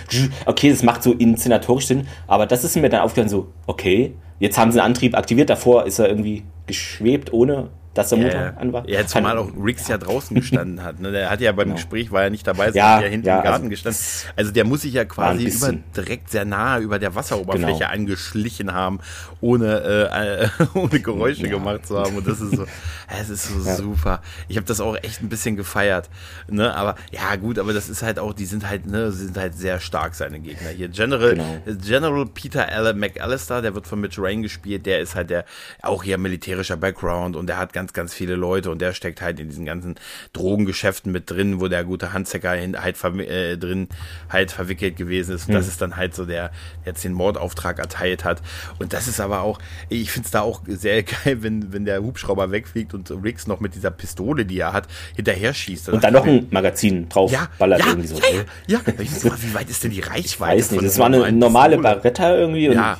okay, 0.47 0.71
das 0.71 0.83
macht 0.83 1.03
so 1.03 1.13
inszenatorisch 1.13 1.87
Sinn, 1.87 2.07
aber 2.27 2.47
das 2.47 2.65
ist 2.65 2.77
mir 2.77 2.89
dann 2.89 3.03
aufgefallen 3.03 3.29
so, 3.29 3.49
okay, 3.67 4.15
jetzt 4.39 4.57
haben 4.57 4.73
sie 4.73 4.81
einen 4.81 4.87
Antrieb 4.93 5.17
aktiviert, 5.17 5.51
davor 5.51 5.87
ist 5.87 5.99
er 5.99 6.09
irgendwie 6.09 6.45
geschwebt 6.67 7.33
ohne 7.33 7.69
dass 7.99 8.11
der 8.11 8.19
Motor 8.19 8.41
ja, 8.41 8.55
an 8.57 8.73
war. 8.73 8.89
Ja, 8.89 9.07
zumal 9.07 9.37
auch 9.39 9.51
Riggs 9.61 9.89
ja 9.89 9.99
draußen 9.99 10.35
gestanden 10.37 10.85
hat. 10.85 11.01
Ne? 11.01 11.11
Der 11.11 11.31
hat 11.31 11.41
ja 11.41 11.51
beim 11.53 11.65
genau. 11.65 11.77
Gespräch, 11.77 12.13
war 12.13 12.23
ja 12.23 12.31
nicht 12.31 12.47
dabei, 12.47 12.67
sondern 12.67 12.77
ja, 12.77 13.01
ja 13.01 13.09
hinten 13.09 13.27
ja, 13.27 13.39
im 13.39 13.43
Garten 13.43 13.65
also 13.65 13.69
gestanden. 13.71 14.01
Also 14.37 14.53
der 14.53 14.65
muss 14.65 14.83
sich 14.83 14.93
ja 14.95 15.05
quasi 15.05 15.47
über, 15.47 15.73
direkt 15.97 16.31
sehr 16.31 16.45
nah 16.45 16.79
über 16.79 16.99
der 16.99 17.15
Wasseroberfläche 17.15 17.81
genau. 17.81 17.91
angeschlichen 17.91 18.73
haben, 18.73 19.01
ohne, 19.41 19.81
äh, 20.13 20.45
äh 20.45 20.49
ohne 20.75 21.01
Geräusche 21.01 21.43
ja. 21.43 21.51
gemacht 21.51 21.87
zu 21.87 21.99
haben. 21.99 22.17
Und 22.17 22.27
das 22.27 22.41
ist 22.41 22.55
so, 22.55 22.67
es 23.21 23.29
ist 23.31 23.49
so 23.49 23.75
super. 23.75 24.23
Ich 24.47 24.57
habe 24.57 24.67
das 24.67 24.81
auch 24.81 24.97
echt 25.03 25.21
ein 25.21 25.29
bisschen 25.29 25.57
gefeiert. 25.57 26.09
Ne? 26.49 26.75
Aber 26.75 26.95
ja, 27.11 27.35
gut, 27.37 27.59
aber 27.59 27.73
das 27.73 27.89
ist 27.89 28.03
halt 28.03 28.19
auch, 28.19 28.33
die 28.33 28.47
sind 28.47 28.69
halt, 28.69 28.87
ne, 28.87 29.11
sind 29.11 29.37
halt 29.37 29.57
sehr 29.57 29.81
stark, 29.81 30.15
seine 30.15 30.39
Gegner 30.39 30.71
hier. 30.71 30.89
General, 30.89 31.31
genau. 31.31 31.59
General 31.85 32.27
Peter 32.27 32.69
Allen 32.69 32.99
McAllister, 32.99 33.61
der 33.61 33.75
wird 33.75 33.87
von 33.87 34.01
Mitch 34.01 34.23
Rain 34.23 34.43
gespielt, 34.43 34.87
der 34.87 35.01
ist 35.01 35.17
halt 35.17 35.31
der 35.31 35.45
auch 35.83 36.05
hier 36.05 36.17
militärischer 36.19 36.77
Background 36.77 37.35
und 37.35 37.49
der 37.49 37.59
hat 37.59 37.73
ganz 37.73 37.88
ganz, 37.89 38.09
ganz 38.09 38.15
viele 38.15 38.37
Leute 38.37 38.71
und 38.71 38.81
der 38.81 38.95
steckt 38.95 39.21
halt 39.21 39.39
in 39.41 39.49
diesen 39.49 39.67
ganzen 39.67 39.97
Drogengeschäften 40.33 41.13
mit 41.13 41.31
drin, 41.31 41.61
wo 41.61 41.69
der 41.69 41.85
gute 41.85 42.13
Handzecker 42.13 42.51
halt 42.51 43.05
äh, 43.05 43.57
drin 43.57 43.89
halt 44.31 44.51
verwickelt 44.51 44.97
gewesen 44.97 45.35
ist. 45.35 45.49
Und 45.49 45.55
mhm. 45.55 45.59
das 45.59 45.69
ist 45.69 45.83
dann 45.83 45.97
halt 45.97 46.15
so 46.15 46.25
der, 46.25 46.39
der 46.39 46.51
jetzt 46.87 47.05
den 47.05 47.13
Mordauftrag 47.13 47.79
erteilt 47.79 48.25
hat. 48.25 48.41
Und 48.79 48.93
das 48.93 49.09
ist 49.09 49.21
aber 49.21 49.43
auch, 49.43 49.59
ich 49.89 50.11
finde 50.11 50.27
es 50.27 50.31
da 50.31 50.43
auch 50.43 50.63
sehr 50.67 51.03
geil, 51.25 51.43
wenn, 51.43 51.73
wenn 51.73 51.85
der 51.85 52.03
Hubschrauber 52.03 52.51
wegfliegt 52.51 52.95
und 52.95 53.11
Riggs 53.11 53.47
noch 53.47 53.61
mit 53.61 53.75
dieser 53.75 53.91
Pistole, 53.91 54.45
die 54.45 54.59
er 54.59 54.73
hat, 54.73 54.87
hinterher 55.17 55.53
schießt. 55.53 55.89
Und 55.89 56.05
dann 56.05 56.13
noch 56.13 56.27
ein 56.27 56.47
Magazin 56.51 57.09
drauf 57.09 57.33
ja, 57.33 57.49
ballert 57.59 57.81
ja, 57.81 57.89
irgendwie 57.89 58.09
so. 58.09 58.17
Ja, 58.17 58.45
ja, 58.67 58.81
ja. 58.87 58.95
wie 58.97 59.55
weit 59.55 59.69
ist 59.69 59.85
denn 59.85 59.91
die 59.91 60.01
Reichweite? 60.01 60.25
Ich 60.25 60.41
weiß 60.41 60.71
nicht, 60.73 60.85
das 60.85 60.99
war 60.99 61.07
eine 61.07 61.33
normale 61.33 61.79
Barretta 61.79 62.37
irgendwie. 62.37 62.67
ja. 62.67 62.99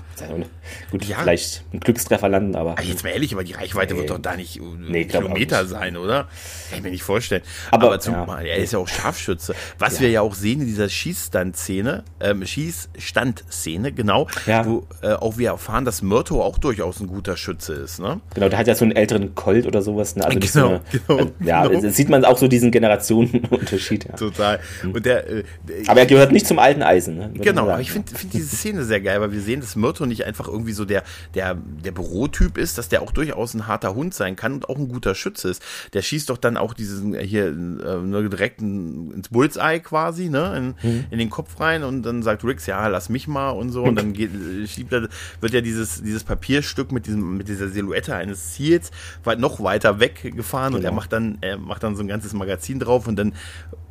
Gut, 0.91 1.05
ja. 1.05 1.19
vielleicht 1.21 1.65
ein 1.73 1.81
Glückstreffer 1.81 2.29
landen, 2.29 2.57
aber. 2.57 2.73
aber 2.73 2.83
jetzt 2.83 3.05
mal 3.05 3.11
ehrlich, 3.11 3.33
aber 3.33 3.45
die 3.45 3.53
Reichweite 3.53 3.95
nee. 3.95 4.01
wird 4.01 4.11
doch 4.11 4.19
da 4.19 4.37
nicht 4.37 4.61
nee, 4.77 5.05
Kilometer 5.05 5.67
sein, 5.67 5.97
oder? 5.97 6.29
Kann 6.69 6.79
ich 6.79 6.83
mir 6.83 6.91
nicht 6.91 7.03
vorstellen. 7.03 7.43
Aber, 7.71 7.87
aber 7.87 8.01
zum, 8.01 8.15
ja. 8.15 8.41
er 8.41 8.57
ist 8.57 8.73
ja 8.73 8.79
auch 8.79 8.89
Scharfschütze. 8.89 9.55
Was 9.79 9.97
ja. 9.97 10.01
wir 10.01 10.11
ja 10.11 10.21
auch 10.21 10.35
sehen 10.35 10.61
in 10.61 10.67
dieser 10.67 10.89
Schießstand-Szene, 10.89 12.05
ähm, 12.21 12.45
Schießstand-Szene, 12.45 13.93
genau, 13.93 14.27
ja. 14.47 14.65
wo 14.67 14.87
äh, 15.03 15.13
auch 15.13 15.39
wir 15.39 15.51
erfahren, 15.51 15.85
dass 15.85 16.03
Myrto 16.03 16.43
auch 16.43 16.59
durchaus 16.59 17.01
ein 17.01 17.07
guter 17.07 17.37
Schütze 17.37 17.75
ist, 17.75 18.01
ne? 18.01 18.21
Genau, 18.35 18.49
der 18.49 18.59
hat 18.59 18.67
ja 18.67 18.75
so 18.75 18.85
einen 18.85 18.93
älteren 18.93 19.35
Colt 19.35 19.67
oder 19.67 19.83
sowas. 19.83 20.17
Ne? 20.17 20.25
Also 20.25 20.39
genau, 20.39 20.69
eine, 20.69 20.81
genau, 20.91 21.21
äh, 21.21 21.45
ja, 21.45 21.67
genau. 21.67 21.89
sieht 21.91 22.09
man 22.09 22.25
auch 22.25 22.39
so 22.39 22.49
diesen 22.49 22.71
Generationenunterschied. 22.71 24.05
Ja. 24.05 24.17
Total. 24.17 24.61
Mhm. 24.83 24.93
Und 24.93 25.07
der, 25.07 25.29
äh, 25.29 25.45
aber 25.87 26.01
er 26.01 26.07
gehört 26.07 26.33
nicht 26.33 26.47
zum 26.47 26.59
alten 26.59 26.83
Eisen, 26.83 27.17
ne? 27.17 27.31
Genau, 27.35 27.63
aber 27.63 27.81
ich 27.81 27.93
finde 27.93 28.15
find 28.15 28.33
diese 28.33 28.57
Szene 28.57 28.85
sehr 28.85 29.01
geil, 29.01 29.21
weil 29.21 29.33
wir 29.33 29.41
sehen, 29.41 29.61
dass 29.61 29.77
Myrto 29.77 30.07
nicht 30.07 30.25
einfach 30.25 30.49
irgendwie 30.49 30.73
so 30.73 30.85
der, 30.85 31.03
der, 31.35 31.55
der 31.55 31.93
Bürotyp 31.93 32.59
ist, 32.59 32.79
dass 32.79 32.89
der 32.89 33.03
auch 33.03 33.13
durchaus 33.13 33.55
ein 33.55 33.67
harter 33.67 33.95
Hund 33.95 34.15
sein 34.15 34.37
kann 34.37 34.58
und 34.59 34.69
auch 34.69 34.77
ein 34.77 34.89
guter 34.89 35.15
Schütze 35.15 35.49
ist. 35.49 35.63
Der 35.93 36.03
schießt 36.03 36.31
doch 36.31 36.39
dann 36.39 36.57
auch 36.57 36.75
diesen 36.75 37.15
äh, 37.15 37.27
hier 37.27 37.49
äh, 37.49 38.29
direkt 38.29 38.61
ins 38.61 39.29
Bullseye 39.29 39.81
quasi, 39.81 40.29
ne, 40.29 40.75
in, 40.83 40.91
mhm. 40.91 41.05
in, 41.11 41.19
den 41.19 41.31
Kopf 41.31 41.61
rein 41.61 41.85
und 41.85 42.03
dann 42.03 42.23
sagt 42.23 42.45
Rix, 42.45 42.67
ja, 42.67 42.87
lass 42.89 43.09
mich 43.09 43.29
mal 43.29 43.51
und 43.51 43.71
so 43.71 43.85
und 43.85 43.97
dann 43.97 44.13
geht, 44.13 44.31
schiebt 44.69 44.93
er, 44.93 45.09
wird 45.41 45.53
ja 45.53 45.61
dieses, 45.61 46.03
dieses 46.03 46.25
Papierstück 46.25 46.93
mit 46.93 47.07
diesem, 47.07 47.37
mit 47.37 47.49
dieser 47.49 47.69
Silhouette 47.69 48.15
eines 48.15 48.55
Ziels 48.55 48.91
weit 49.25 49.39
noch 49.39 49.63
weiter 49.63 50.01
weggefahren 50.01 50.75
genau. 50.75 50.79
und 50.79 50.85
er 50.85 50.93
macht 50.93 51.13
dann, 51.13 51.39
er 51.41 51.59
macht 51.59 51.83
dann 51.83 51.97
so 51.97 52.03
ein 52.03 52.09
ganzes 52.09 52.33
Magazin 52.33 52.81
drauf 52.81 53.07
und 53.07 53.17
dann 53.17 53.33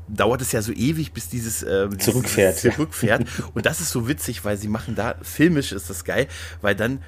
dauert 0.08 0.42
es 0.42 0.52
ja 0.52 0.62
so 0.62 0.72
ewig, 0.72 1.14
bis 1.14 1.30
dieses, 1.30 1.64
äh, 1.64 1.88
dieses 1.90 2.06
zurückfährt. 2.06 2.58
zurückfährt. 2.58 3.26
Und 3.54 3.66
das 3.66 3.82
ist 3.82 3.92
so 3.92 4.08
witzig, 4.08 4.46
weil 4.46 4.58
sie 4.58 4.68
machen 4.68 4.96
da, 4.96 5.16
filmisch 5.22 5.72
ist 5.72 5.90
das 5.90 6.04
geil, 6.06 6.28
weil 6.62 6.76
dann 6.76 7.00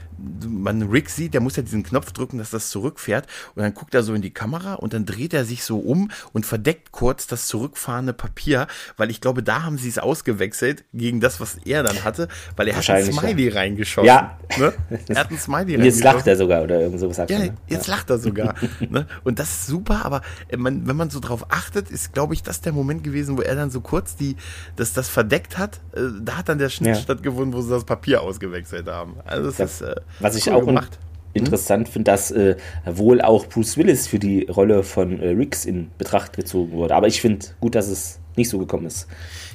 man 0.45 0.84
Rick 0.89 1.10
sieht, 1.10 1.34
der 1.34 1.41
muss 1.41 1.56
ja 1.56 1.64
diesen 1.64 1.84
Knopf 1.84 2.12
drücken, 2.12 2.38
dass 2.38 2.50
das 2.50 2.70
zurückfährt. 2.70 3.28
Und 3.56 3.64
dann 3.64 3.74
guckt 3.74 3.93
er 3.93 4.04
so 4.04 4.14
in 4.14 4.22
die 4.22 4.32
Kamera 4.32 4.76
und 4.76 4.93
dann 4.93 5.06
dreht 5.06 5.34
er 5.34 5.45
sich 5.45 5.64
so 5.64 5.80
um 5.80 6.12
und 6.34 6.45
verdeckt 6.45 6.91
kurz 6.91 7.28
das 7.28 7.47
zurückfahrende 7.47 8.14
Papier, 8.14 8.68
weil 8.97 9.10
ich 9.10 9.22
glaube, 9.22 9.43
da 9.43 9.64
haben 9.64 9.78
sie 9.78 9.89
es 9.89 9.97
ausgewechselt 9.97 10.84
gegen 10.93 11.20
das, 11.20 11.39
was 11.39 11.58
er 11.66 11.84
dann 11.84 12.04
hatte, 12.04 12.28
weil 12.56 12.68
er 12.68 12.78
hat 12.78 12.89
ein 12.89 13.12
Smiley 13.12 13.50
ja. 13.50 13.54
reingeschossen. 13.54 14.08
Ja. 14.08 14.39
Ne? 14.58 14.74
Er 15.08 15.16
hat 15.16 15.32
ein 15.32 15.38
Smiley 15.38 15.76
und 15.78 15.84
Jetzt 15.84 16.04
lacht 16.04 16.28
er 16.28 16.36
sogar 16.36 16.64
oder 16.64 16.82
irgend 16.82 17.00
sowas. 17.00 17.18
Ja, 17.18 17.39
ne? 17.39 17.54
jetzt 17.68 17.88
ja. 17.88 17.95
lacht 17.95 18.10
er 18.10 18.20
sogar. 18.20 18.56
ne? 18.80 19.08
Und 19.24 19.39
das 19.39 19.50
ist 19.50 19.68
super, 19.68 20.06
aber 20.06 20.22
äh, 20.50 20.58
man, 20.58 20.88
wenn 20.88 20.95
man 20.95 21.10
so 21.10 21.20
drauf 21.20 21.45
achtet, 21.50 21.89
ist, 21.89 22.14
glaube 22.14 22.34
ich, 22.34 22.43
das 22.43 22.62
der 22.62 22.74
Moment, 22.74 22.88
Moment 22.89 23.03
gewesen, 23.03 23.37
wo 23.37 23.41
er 23.41 23.55
dann 23.55 23.69
so 23.69 23.81
kurz 23.81 24.15
die, 24.15 24.35
das, 24.75 24.93
das 24.93 25.09
verdeckt 25.09 25.57
hat. 25.57 25.79
Äh, 25.93 26.01
da 26.21 26.37
hat 26.37 26.49
dann 26.49 26.57
der 26.57 26.69
Schnitt 26.69 26.95
ja. 26.95 27.01
stattgefunden, 27.01 27.53
wo 27.53 27.61
sie 27.61 27.69
das 27.69 27.85
Papier 27.85 28.21
ausgewechselt 28.21 28.87
haben. 28.87 29.17
Also 29.25 29.47
das, 29.47 29.57
das 29.57 29.81
ist 29.81 29.81
äh, 29.81 29.95
was 30.19 30.35
ich 30.35 30.47
cool 30.47 30.53
auch 30.53 30.65
gemacht. 30.65 30.97
interessant 31.33 31.87
hm? 31.87 31.93
finde, 31.93 32.11
dass 32.11 32.31
äh, 32.31 32.55
wohl 32.85 33.21
auch 33.21 33.45
Bruce 33.45 33.77
Willis 33.77 34.07
für 34.07 34.19
die 34.19 34.45
Rolle 34.45 34.83
von 34.83 35.19
äh, 35.19 35.29
Riggs 35.29 35.65
in 35.65 35.91
Betracht 35.97 36.35
gezogen 36.35 36.71
wurde. 36.71 36.95
Aber 36.95 37.07
ich 37.07 37.21
finde 37.21 37.45
gut, 37.59 37.75
dass 37.75 37.87
es 37.87 38.19
nicht 38.35 38.49
so 38.49 38.57
gekommen 38.57 38.87
ist. 38.87 39.07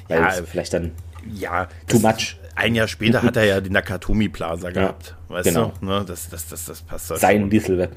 Weil 0.07 0.19
ja, 0.19 0.31
vielleicht 0.45 0.73
dann 0.73 0.91
ja, 1.33 1.67
too 1.87 1.99
much. 1.99 2.37
Ein 2.55 2.73
Jahr 2.73 2.87
später 2.87 3.21
hat 3.23 3.35
er 3.35 3.43
ja 3.43 3.59
die 3.59 3.69
Nakatomi 3.69 4.29
Plaza 4.29 4.69
gehabt. 4.69 5.15
Ja, 5.29 5.35
weißt 5.35 5.49
genau. 5.49 5.73
du? 5.81 5.85
Ne? 5.85 6.05
Das, 6.07 6.29
das, 6.29 6.47
das, 6.47 6.65
das 6.65 6.81
passt 6.81 7.07
Sein 7.07 7.49
Lethal 7.49 7.77
Web. 7.77 7.91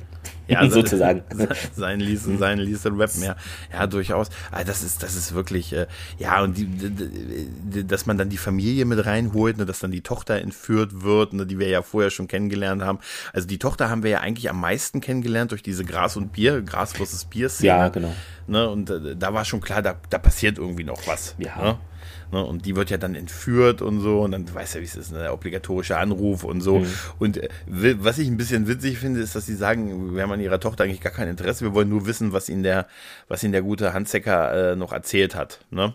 Ja, 0.48 0.68
sozusagen. 0.70 1.22
Sein 1.76 2.00
Lethal, 2.00 2.38
sein 2.38 2.58
Lethal 2.58 2.98
Web 2.98 3.14
mehr. 3.16 3.36
Ja, 3.72 3.86
durchaus. 3.86 4.28
Also 4.50 4.66
das 4.66 4.82
ist, 4.82 5.02
das 5.02 5.14
ist 5.14 5.34
wirklich, 5.34 5.72
äh, 5.72 5.86
ja, 6.18 6.42
und 6.42 6.56
die, 6.56 6.66
die, 6.66 7.86
dass 7.86 8.06
man 8.06 8.18
dann 8.18 8.30
die 8.30 8.38
Familie 8.38 8.84
mit 8.84 9.04
reinholt, 9.04 9.58
ne, 9.58 9.66
dass 9.66 9.78
dann 9.80 9.90
die 9.90 10.00
Tochter 10.00 10.40
entführt 10.40 11.02
wird, 11.02 11.34
ne, 11.34 11.46
die 11.46 11.58
wir 11.58 11.68
ja 11.68 11.82
vorher 11.82 12.10
schon 12.10 12.28
kennengelernt 12.28 12.82
haben. 12.82 12.98
Also 13.32 13.46
die 13.46 13.58
Tochter 13.58 13.90
haben 13.90 14.02
wir 14.02 14.10
ja 14.10 14.20
eigentlich 14.20 14.48
am 14.50 14.60
meisten 14.60 15.00
kennengelernt 15.00 15.52
durch 15.52 15.62
diese 15.62 15.84
Gras 15.84 16.16
und 16.16 16.32
Bier, 16.32 16.62
Gras 16.62 16.92
versus 16.94 17.24
Bier-Szene. 17.26 17.68
Ja, 17.68 17.88
genau. 17.88 18.14
Ne, 18.46 18.68
und 18.68 18.90
äh, 18.90 19.16
da 19.16 19.34
war 19.34 19.44
schon 19.44 19.60
klar, 19.60 19.82
da, 19.82 19.96
da 20.08 20.18
passiert 20.18 20.58
irgendwie 20.58 20.84
noch 20.84 21.06
was. 21.06 21.34
Ja. 21.38 21.56
Ne? 21.56 21.78
Ne? 22.32 22.44
Und 22.44 22.66
die 22.66 22.76
wird 22.76 22.90
ja 22.90 22.96
dann 22.98 23.14
entführt 23.14 23.82
und 23.82 24.00
so. 24.00 24.20
Und 24.20 24.32
dann 24.32 24.52
weißt 24.52 24.76
ja, 24.76 24.80
wie 24.80 24.84
es 24.84 24.96
ist, 24.96 25.12
ne? 25.12 25.18
der 25.18 25.34
obligatorische 25.34 25.96
Anruf 25.96 26.44
und 26.44 26.60
so. 26.60 26.80
Mhm. 26.80 26.86
Und 27.18 27.36
äh, 27.38 27.48
was 27.66 28.18
ich 28.18 28.28
ein 28.28 28.36
bisschen 28.36 28.68
witzig 28.68 28.98
finde, 28.98 29.20
ist, 29.20 29.34
dass 29.34 29.46
sie 29.46 29.56
sagen, 29.56 30.14
wir 30.14 30.22
haben 30.22 30.32
an 30.32 30.40
ihrer 30.40 30.60
Tochter 30.60 30.84
eigentlich 30.84 31.00
gar 31.00 31.12
kein 31.12 31.28
Interesse. 31.28 31.64
Wir 31.64 31.74
wollen 31.74 31.88
nur 31.88 32.06
wissen, 32.06 32.32
was 32.32 32.48
ihnen 32.48 32.62
der, 32.62 32.86
was 33.28 33.42
ihnen 33.42 33.52
der 33.52 33.62
gute 33.62 33.92
Handsecker 33.92 34.72
äh, 34.72 34.76
noch 34.76 34.92
erzählt 34.92 35.34
hat. 35.34 35.60
Ne? 35.70 35.94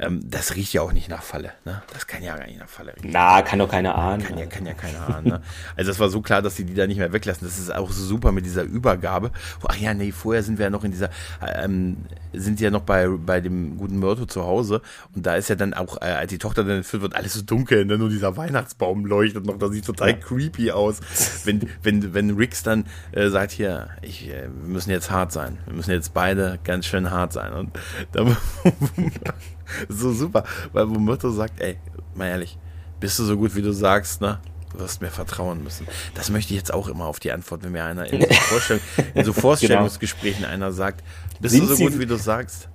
Ähm, 0.00 0.20
das 0.24 0.54
riecht 0.54 0.72
ja 0.72 0.82
auch 0.82 0.92
nicht 0.92 1.08
nach 1.08 1.22
Falle. 1.22 1.52
Ne? 1.64 1.82
Das 1.92 2.06
kann 2.06 2.22
ja 2.22 2.36
gar 2.36 2.46
nicht 2.46 2.60
nach 2.60 2.68
Falle 2.68 2.94
riechen. 2.94 3.10
Na, 3.12 3.42
kann 3.42 3.58
doch 3.58 3.68
keiner 3.68 3.96
ahnen. 3.96 4.22
Kann 4.22 4.38
ja, 4.38 4.46
kann 4.46 4.64
ja 4.64 4.74
keiner 4.74 5.16
ahnen. 5.16 5.26
Ne? 5.26 5.42
Also 5.76 5.90
es 5.90 5.98
war 5.98 6.08
so 6.08 6.20
klar, 6.20 6.40
dass 6.40 6.56
sie 6.56 6.64
die 6.64 6.74
da 6.74 6.86
nicht 6.86 6.98
mehr 6.98 7.12
weglassen. 7.12 7.46
Das 7.46 7.58
ist 7.58 7.74
auch 7.74 7.90
so 7.90 8.04
super 8.04 8.30
mit 8.30 8.44
dieser 8.46 8.62
Übergabe. 8.62 9.32
Ach 9.66 9.76
ja, 9.76 9.94
nee, 9.94 10.12
vorher 10.12 10.42
sind 10.44 10.58
wir 10.58 10.66
ja 10.66 10.70
noch 10.70 10.84
in 10.84 10.92
dieser, 10.92 11.10
ähm, 11.42 11.96
sind 12.32 12.60
ja 12.60 12.70
noch 12.70 12.82
bei, 12.82 13.08
bei 13.08 13.40
dem 13.40 13.76
guten 13.76 13.98
Mörto 13.98 14.26
zu 14.26 14.44
Hause. 14.44 14.82
Und 15.16 15.26
da 15.26 15.34
ist 15.34 15.48
ja 15.48 15.56
dann 15.56 15.67
auch, 15.74 16.00
äh, 16.00 16.06
als 16.06 16.30
die 16.30 16.38
Tochter 16.38 16.64
dann 16.64 16.78
entführt 16.78 17.02
wird, 17.02 17.14
alles 17.14 17.34
so 17.34 17.42
dunkel. 17.42 17.84
Ne? 17.84 17.98
Nur 17.98 18.08
dieser 18.08 18.36
Weihnachtsbaum 18.36 19.04
leuchtet 19.04 19.46
noch. 19.46 19.58
Das 19.58 19.70
sieht 19.70 19.84
total 19.84 20.10
ja. 20.10 20.16
creepy 20.16 20.70
aus. 20.70 21.00
Wenn, 21.44 21.68
wenn, 21.82 22.14
wenn 22.14 22.30
Rix 22.36 22.62
dann 22.62 22.86
äh, 23.12 23.28
sagt, 23.28 23.52
hier, 23.52 23.88
ich, 24.02 24.28
äh, 24.28 24.42
wir 24.42 24.68
müssen 24.68 24.90
jetzt 24.90 25.10
hart 25.10 25.32
sein. 25.32 25.58
Wir 25.66 25.74
müssen 25.74 25.90
jetzt 25.90 26.14
beide 26.14 26.58
ganz 26.64 26.86
schön 26.86 27.10
hart 27.10 27.32
sein. 27.32 27.52
Und 27.52 27.78
da 28.12 28.24
so 29.88 30.12
super, 30.12 30.44
weil 30.72 30.88
wo 30.88 30.94
Motto 30.94 31.30
sagt, 31.30 31.60
ey, 31.60 31.78
mal 32.14 32.28
ehrlich, 32.28 32.58
bist 33.00 33.18
du 33.18 33.24
so 33.24 33.36
gut, 33.36 33.54
wie 33.54 33.62
du 33.62 33.72
sagst, 33.72 34.20
ne? 34.20 34.40
Du 34.72 34.80
wirst 34.80 35.00
mir 35.00 35.08
vertrauen 35.08 35.62
müssen. 35.62 35.86
Das 36.14 36.30
möchte 36.30 36.52
ich 36.52 36.58
jetzt 36.58 36.74
auch 36.74 36.88
immer 36.88 37.06
auf 37.06 37.20
die 37.20 37.32
Antwort, 37.32 37.62
wenn 37.62 37.72
mir 37.72 37.84
einer 37.84 38.06
in 38.12 38.20
so, 38.20 38.28
Vorstellung, 38.28 38.82
in 39.14 39.24
so 39.24 39.32
Vorstellungsgesprächen 39.34 40.42
genau. 40.42 40.52
einer 40.52 40.72
sagt, 40.72 41.02
bist 41.40 41.54
Sind 41.54 41.70
du 41.70 41.74
so 41.74 41.84
gut, 41.84 41.98
wie 41.98 42.06
du 42.06 42.16
sagst? 42.16 42.68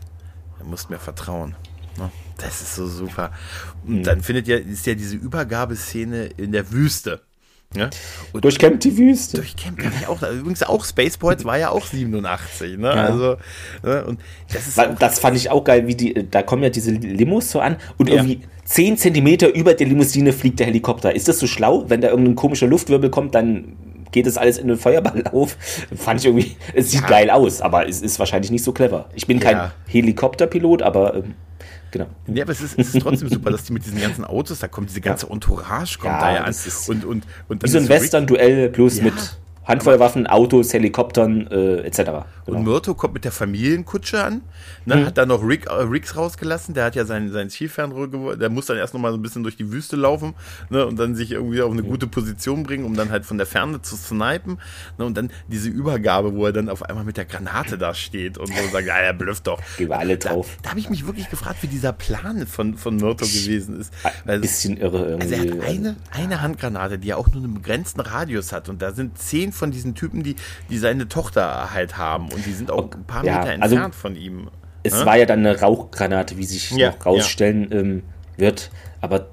Du 0.59 0.65
musst 0.65 0.89
mir 0.89 0.97
vertrauen. 0.97 1.55
Ne? 1.97 2.09
Das 2.37 2.61
ist 2.61 2.75
so 2.75 2.87
super. 2.87 3.31
Und 3.85 3.99
mhm. 3.99 4.03
dann 4.03 4.21
findet 4.21 4.47
ja, 4.47 4.57
ist 4.57 4.85
ja 4.85 4.95
diese 4.95 5.15
Übergabeszene 5.15 6.25
in 6.37 6.51
der 6.51 6.71
Wüste. 6.71 7.21
Und 8.31 8.43
durchkämmt 8.43 8.83
die 8.83 8.97
Wüste. 8.97 9.37
Durchkämmt 9.37 9.79
kann 9.79 9.91
ich 9.99 10.07
auch. 10.07 10.21
Übrigens 10.21 10.63
auch 10.63 10.85
Spaceports 10.85 11.45
war 11.45 11.57
ja 11.57 11.69
auch 11.69 11.85
87. 11.85 12.77
Ne? 12.77 12.87
Ja. 12.87 12.93
Also, 12.93 13.37
ne? 13.83 14.05
und 14.05 14.19
das, 14.51 14.67
ist 14.67 14.79
das 14.99 15.19
fand 15.19 15.37
ich 15.37 15.49
auch 15.49 15.63
geil, 15.63 15.87
wie 15.87 15.95
die, 15.95 16.27
da 16.29 16.43
kommen 16.43 16.63
ja 16.63 16.69
diese 16.69 16.91
Limos 16.91 17.51
so 17.51 17.59
an 17.59 17.77
und 17.97 18.09
ja. 18.09 18.15
irgendwie 18.15 18.41
10 18.65 18.97
Zentimeter 18.97 19.53
über 19.53 19.73
der 19.73 19.87
Limousine 19.87 20.33
fliegt 20.33 20.59
der 20.59 20.67
Helikopter. 20.67 21.15
Ist 21.15 21.27
das 21.27 21.39
so 21.39 21.47
schlau? 21.47 21.85
Wenn 21.87 22.01
da 22.01 22.09
irgendein 22.09 22.35
komischer 22.35 22.67
Luftwirbel 22.67 23.09
kommt, 23.09 23.35
dann 23.35 23.75
geht 24.11 24.27
das 24.27 24.37
alles 24.37 24.57
in 24.57 24.67
den 24.67 24.77
Feuerball 24.77 25.23
auf. 25.31 25.57
Fand 25.95 26.19
ich 26.19 26.27
irgendwie, 26.27 26.55
es 26.73 26.91
sieht 26.91 27.01
ja. 27.01 27.07
geil 27.07 27.29
aus, 27.29 27.61
aber 27.61 27.87
es 27.89 28.01
ist 28.01 28.19
wahrscheinlich 28.19 28.51
nicht 28.51 28.63
so 28.63 28.71
clever. 28.71 29.09
Ich 29.15 29.27
bin 29.27 29.39
kein 29.39 29.71
Helikopterpilot, 29.87 30.83
aber 30.83 31.15
ähm, 31.15 31.33
Genau. 31.93 32.07
Ja, 32.25 32.43
aber 32.43 32.53
es 32.53 32.61
ist, 32.61 32.79
es 32.79 32.95
ist 32.95 33.03
trotzdem 33.03 33.29
super, 33.29 33.51
dass 33.51 33.65
die 33.65 33.73
mit 33.73 33.85
diesen 33.85 34.01
ganzen 34.01 34.25
Autos, 34.25 34.57
da 34.57 34.67
kommt 34.67 34.89
diese 34.89 34.99
ganze 34.99 35.29
Entourage, 35.29 35.99
kommt 35.99 36.15
ja, 36.15 36.21
da 36.21 36.33
ja 36.33 36.43
an. 36.43 36.55
Und, 36.87 37.05
und, 37.05 37.23
und 37.49 37.63
wie 37.63 37.67
so 37.67 37.77
ein 37.77 37.87
Western-Duell 37.87 38.69
bloß 38.69 38.97
ja. 38.97 39.03
mit 39.03 39.37
Handfeuerwaffen, 39.65 40.27
Autos, 40.27 40.73
Helikoptern 40.73 41.47
äh, 41.47 41.77
etc. 41.81 41.97
Genau. 41.97 42.25
Und 42.45 42.63
Myrto 42.63 42.93
kommt 42.93 43.13
mit 43.13 43.23
der 43.23 43.31
Familienkutsche 43.31 44.21
an, 44.21 44.41
ne, 44.85 44.97
mhm. 44.97 45.05
hat 45.05 45.17
dann 45.17 45.29
noch 45.29 45.41
Rick, 45.47 45.67
äh, 45.67 45.73
Ricks 45.73 46.17
rausgelassen, 46.17 46.73
der 46.73 46.85
hat 46.85 46.95
ja 46.95 47.05
sein, 47.05 47.31
sein 47.31 47.49
Zielfernrohr 47.49 48.35
der 48.35 48.49
muss 48.49 48.65
dann 48.65 48.77
erst 48.77 48.93
nochmal 48.93 49.11
so 49.11 49.17
ein 49.17 49.21
bisschen 49.21 49.43
durch 49.43 49.55
die 49.55 49.71
Wüste 49.71 49.95
laufen 49.95 50.33
ne, 50.69 50.85
und 50.85 50.99
dann 50.99 51.15
sich 51.15 51.31
irgendwie 51.31 51.61
auf 51.61 51.71
eine 51.71 51.83
mhm. 51.83 51.87
gute 51.87 52.07
Position 52.07 52.63
bringen, 52.63 52.83
um 52.83 52.95
dann 52.95 53.09
halt 53.09 53.25
von 53.25 53.37
der 53.37 53.47
Ferne 53.47 53.81
zu 53.81 53.95
snipen. 53.95 54.59
Ne, 54.97 55.05
und 55.05 55.15
dann 55.15 55.31
diese 55.47 55.69
Übergabe, 55.69 56.33
wo 56.33 56.45
er 56.45 56.51
dann 56.51 56.67
auf 56.67 56.83
einmal 56.83 57.05
mit 57.05 57.15
der 57.15 57.25
Granate 57.25 57.77
da 57.77 57.93
steht 57.93 58.37
und 58.37 58.47
so 58.47 58.67
sagt, 58.71 58.85
ja, 58.85 58.95
er 58.95 59.13
blufft 59.13 59.47
doch. 59.47 59.61
Gehen 59.77 59.89
wir 59.89 59.99
alle 59.99 60.17
drauf. 60.17 60.49
Da, 60.57 60.63
da 60.63 60.69
habe 60.71 60.79
ich 60.79 60.89
mich 60.89 61.05
wirklich 61.05 61.29
gefragt, 61.29 61.59
wie 61.61 61.67
dieser 61.67 61.93
Plan 61.93 62.45
von, 62.47 62.75
von 62.75 62.97
Myrto 62.97 63.25
gewesen 63.25 63.79
ist. 63.79 63.93
Ein 64.25 64.41
bisschen 64.41 64.77
irre 64.77 65.11
irgendwie. 65.11 65.35
Also 65.35 65.47
er 65.47 65.55
hat 65.55 65.69
eine, 65.69 65.95
eine 66.11 66.41
Handgranate, 66.41 66.99
die 66.99 67.07
ja 67.07 67.15
auch 67.15 67.27
nur 67.27 67.43
einen 67.43 67.53
begrenzten 67.53 68.01
Radius 68.01 68.51
hat 68.51 68.67
und 68.67 68.81
da 68.81 68.91
sind 68.91 69.17
zehn 69.17 69.52
von 69.53 69.71
diesen 69.71 69.95
Typen, 69.95 70.23
die, 70.23 70.35
die 70.69 70.77
seine 70.77 71.07
Tochter 71.07 71.73
halt 71.73 71.97
haben. 71.97 72.29
Und 72.31 72.45
die 72.45 72.53
sind 72.53 72.71
auch 72.71 72.91
ein 72.91 73.05
paar 73.05 73.23
ja, 73.23 73.39
Meter 73.39 73.51
also 73.61 73.75
entfernt 73.75 73.83
also, 73.85 73.99
von 73.99 74.15
ihm. 74.15 74.49
Es 74.83 74.93
ja? 74.93 75.05
war 75.05 75.17
ja 75.17 75.25
dann 75.25 75.39
eine 75.39 75.59
Rauchgranate, 75.59 76.37
wie 76.37 76.45
sich 76.45 76.71
ja, 76.71 76.91
noch 76.91 77.05
rausstellen 77.05 77.69
ähm, 77.71 78.03
wird. 78.37 78.69
Aber 79.01 79.27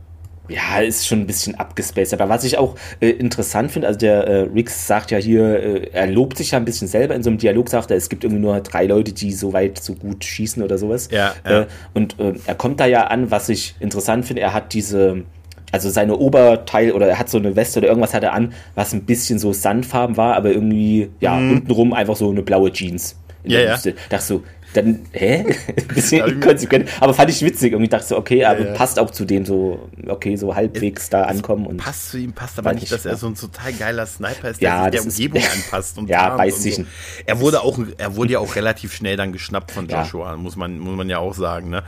ja, 0.51 0.81
ist 0.81 1.07
schon 1.07 1.21
ein 1.21 1.27
bisschen 1.27 1.55
abgespaced. 1.55 2.13
Aber 2.13 2.29
was 2.29 2.45
ich 2.45 2.59
auch 2.59 2.75
äh, 3.01 3.11
interessant 3.11 3.71
finde, 3.71 3.87
also 3.87 3.99
der 3.99 4.27
äh, 4.27 4.41
Rix 4.43 4.87
sagt 4.87 5.11
ja 5.11 5.19
hier, 5.19 5.63
äh, 5.63 5.91
er 5.93 6.07
lobt 6.09 6.39
sich 6.39 6.51
ja 6.51 6.59
ein 6.59 6.65
bisschen 6.65 6.89
selber. 6.89 7.15
In 7.15 7.23
so 7.23 7.31
einem 7.31 7.39
Dialog 7.39 7.69
sagt 7.69 7.91
er, 7.91 7.97
es 7.97 8.09
gibt 8.09 8.25
irgendwie 8.25 8.43
nur 8.43 8.61
drei 8.61 8.87
Leute, 8.87 9.13
die 9.13 9.33
so 9.33 9.53
weit, 9.53 9.81
so 9.83 9.95
gut 9.95 10.25
schießen 10.25 10.63
oder 10.63 10.77
sowas. 10.77 11.09
Ja, 11.11 11.35
ja. 11.45 11.61
Äh, 11.63 11.67
und 11.95 12.19
äh, 12.19 12.35
er 12.47 12.55
kommt 12.57 12.81
da 12.81 12.87
ja 12.87 13.07
an, 13.07 13.31
was 13.31 13.49
ich 13.49 13.77
interessant 13.81 14.27
finde, 14.27 14.43
er 14.43 14.53
hat 14.53 14.73
diese 14.73 15.25
also 15.73 15.91
seine 15.91 16.17
Oberteil 16.17 16.93
oder 16.93 17.09
er 17.09 17.19
hat 17.19 17.29
so 17.29 17.39
eine 17.39 17.57
Weste 17.57 17.81
oder 17.81 17.89
irgendwas 17.89 18.15
hat 18.15 18.23
er 18.23 18.33
an, 18.33 18.53
was 18.75 18.93
ein 18.93 19.05
bisschen 19.05 19.39
so 19.39 19.53
Sandfarben 19.53 20.17
war, 20.17 20.37
aber 20.37 20.51
irgendwie, 20.51 21.11
ja, 21.21 21.37
mhm. 21.37 21.53
untenrum 21.53 21.93
einfach 21.93 22.17
so 22.17 22.31
eine 22.31 22.43
blaue 22.43 22.73
Jeans. 22.73 23.17
In 23.43 23.53
ja, 23.53 23.59
der 23.59 23.93
ja. 23.93 23.93
Dachte 24.11 24.25
so, 24.25 24.43
dann, 24.75 25.01
hä? 25.13 25.45
Bisschen 25.95 26.27
inkonsequent. 26.27 26.89
Aber 27.01 27.15
fand 27.15 27.31
ich 27.31 27.43
witzig. 27.43 27.75
Und 27.75 27.83
ich 27.83 27.91
dachte 27.91 28.07
so, 28.07 28.17
okay, 28.17 28.45
aber 28.45 28.67
ja, 28.67 28.75
passt 28.75 28.99
auch 28.99 29.11
zu 29.11 29.25
dem 29.25 29.45
so, 29.45 29.89
okay, 30.07 30.37
so 30.37 30.55
halbwegs 30.55 31.05
es, 31.05 31.11
da 31.11 31.23
ankommen. 31.23 31.67
Und 31.67 31.79
passt 31.79 32.11
zu 32.11 32.19
ihm, 32.19 32.33
passt 32.33 32.59
aber 32.59 32.73
nicht, 32.73 32.91
dass 32.91 33.07
er 33.07 33.17
so 33.17 33.27
ein 33.27 33.35
total 33.35 33.73
geiler 33.73 34.07
Sniper 34.07 34.51
ist, 34.51 34.61
der 34.61 34.69
ja, 34.69 34.83
sich 34.85 34.93
der 34.93 35.03
Umgebung 35.03 35.41
ist, 35.41 35.53
anpasst. 35.67 35.99
Und 35.99 36.09
ja, 36.09 36.37
beißt 36.37 36.63
sich. 36.63 36.77
So. 36.77 36.85
Er 37.27 37.41
wurde 37.41 37.63
auch, 37.63 37.79
er 37.97 38.17
wurde 38.17 38.33
ja 38.33 38.39
auch 38.39 38.55
relativ 38.55 38.95
schnell 38.95 39.17
dann 39.17 39.33
geschnappt 39.33 39.71
von 39.71 39.89
Joshua, 39.89 40.37
muss 40.37 40.57
man, 40.57 40.79
muss 40.79 40.97
man 40.97 41.09
ja 41.09 41.19
auch 41.19 41.35
sagen, 41.35 41.71
ne? 41.71 41.83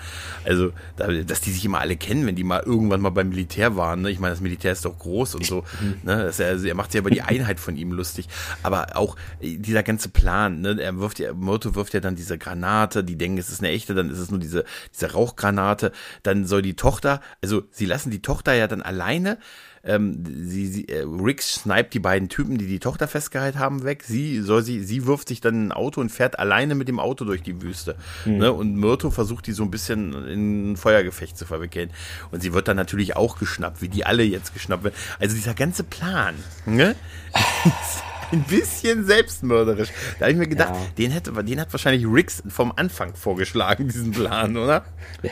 Also, 0.45 0.73
dass 0.97 1.41
die 1.41 1.53
sich 1.53 1.65
immer 1.65 1.81
alle 1.81 1.97
kennen, 1.97 2.27
wenn 2.27 2.35
die 2.35 2.45
mal 2.45 2.63
irgendwann 2.65 3.01
mal 3.01 3.11
beim 3.11 3.29
Militär 3.29 3.77
waren, 3.77 4.03
ne? 4.03 4.11
Ich 4.11 4.19
meine, 4.19 4.33
das 4.33 4.41
Militär 4.41 4.73
ist 4.73 4.85
doch 4.85 4.99
groß 4.99 5.37
und 5.37 5.47
so, 5.47 5.65
mhm. 5.81 5.97
ne? 6.03 6.33
Er, 6.39 6.47
also 6.47 6.67
er 6.67 6.75
macht 6.75 6.93
sich 6.93 7.01
aber 7.01 7.11
die 7.11 7.23
Einheit 7.23 7.61
von 7.61 7.77
ihm 7.77 7.93
lustig. 7.93 8.29
Aber 8.63 8.97
auch 8.97 9.17
dieser 9.41 9.83
ganze 9.83 10.09
Plan, 10.09 10.61
ne? 10.61 10.77
Er 10.81 10.99
wirft 10.99 11.19
ja, 11.19 11.33
Motto 11.33 11.75
wirft 11.75 11.95
ja 11.95 12.01
dann 12.01 12.17
diese 12.17 12.39
Granate, 12.39 12.72
die 13.03 13.17
denken, 13.17 13.39
es 13.39 13.51
ist 13.51 13.61
eine 13.61 13.71
echte, 13.71 13.95
dann 13.95 14.11
ist 14.11 14.19
es 14.19 14.31
nur 14.31 14.41
diese, 14.41 14.65
diese 14.93 15.13
Rauchgranate. 15.13 15.93
Dann 16.23 16.47
soll 16.47 16.63
die 16.63 16.75
Tochter, 16.75 17.21
also 17.43 17.63
sie 17.71 17.87
lassen 17.87 18.11
die 18.11 18.23
Tochter 18.23 18.55
ja 18.55 18.67
dann 18.69 18.83
alleine. 18.83 19.39
Ähm, 19.85 20.23
sie, 20.25 20.69
sie, 20.69 20.89
äh, 20.89 21.05
Rick 21.05 21.43
sniped 21.43 21.93
die 21.93 21.99
beiden 21.99 22.29
Typen, 22.29 22.57
die 22.57 22.69
die 22.69 22.79
Tochter 22.79 23.09
festgehalten 23.09 23.59
haben, 23.59 23.83
weg. 23.83 24.05
Sie 24.05 24.41
soll 24.41 24.63
sie, 24.63 24.85
sie 24.85 25.07
wirft 25.07 25.29
sich 25.29 25.41
dann 25.41 25.55
in 25.55 25.69
ein 25.69 25.73
Auto 25.73 26.01
und 26.01 26.11
fährt 26.11 26.39
alleine 26.39 26.77
mit 26.77 26.87
dem 26.87 27.01
Auto 27.01 27.25
durch 27.25 27.43
die 27.43 27.61
Wüste. 27.63 27.97
Mhm. 28.25 28.37
Ne? 28.37 28.53
Und 28.53 28.77
Myrto 28.77 29.11
versucht 29.11 29.47
die 29.49 29.53
so 29.53 29.65
ein 29.65 29.73
bisschen 29.73 30.27
in 30.29 30.73
ein 30.73 30.77
Feuergefecht 30.77 31.37
zu 31.37 31.47
verwickeln. 31.47 31.91
Und 32.31 32.43
sie 32.43 32.53
wird 32.53 32.69
dann 32.69 32.77
natürlich 32.77 33.17
auch 33.17 33.39
geschnappt, 33.39 33.83
wie 33.83 33.89
die 33.89 34.07
alle 34.07 34.23
jetzt 34.23 34.55
geschnappt 34.55 34.85
werden. 34.85 34.95
Also 35.19 35.35
dieser 35.35 35.55
ganze 35.55 35.83
Plan, 35.83 36.35
ne? 36.65 36.95
ein 38.33 38.43
bisschen 38.43 39.05
selbstmörderisch. 39.05 39.91
Da 40.19 40.27
habe 40.27 40.33
ich 40.33 40.39
mir 40.39 40.49
gedacht, 40.49 40.75
ja. 40.75 40.81
den, 40.99 41.11
hätte, 41.11 41.33
den 41.45 41.61
hat 41.61 41.73
wahrscheinlich 41.73 42.07
Rix 42.07 42.43
vom 42.49 42.73
Anfang 42.75 43.15
vorgeschlagen, 43.15 43.89
diesen 43.89 44.13
Plan, 44.13 44.57
oder? 44.57 44.85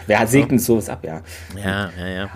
Wer 0.06 0.26
segnet 0.26 0.60
sowas 0.60 0.88
ab, 0.88 1.04
ja. 1.04 1.22
Ja, 1.56 1.90
ja, 1.96 2.06
ja. 2.06 2.08
ja 2.08 2.30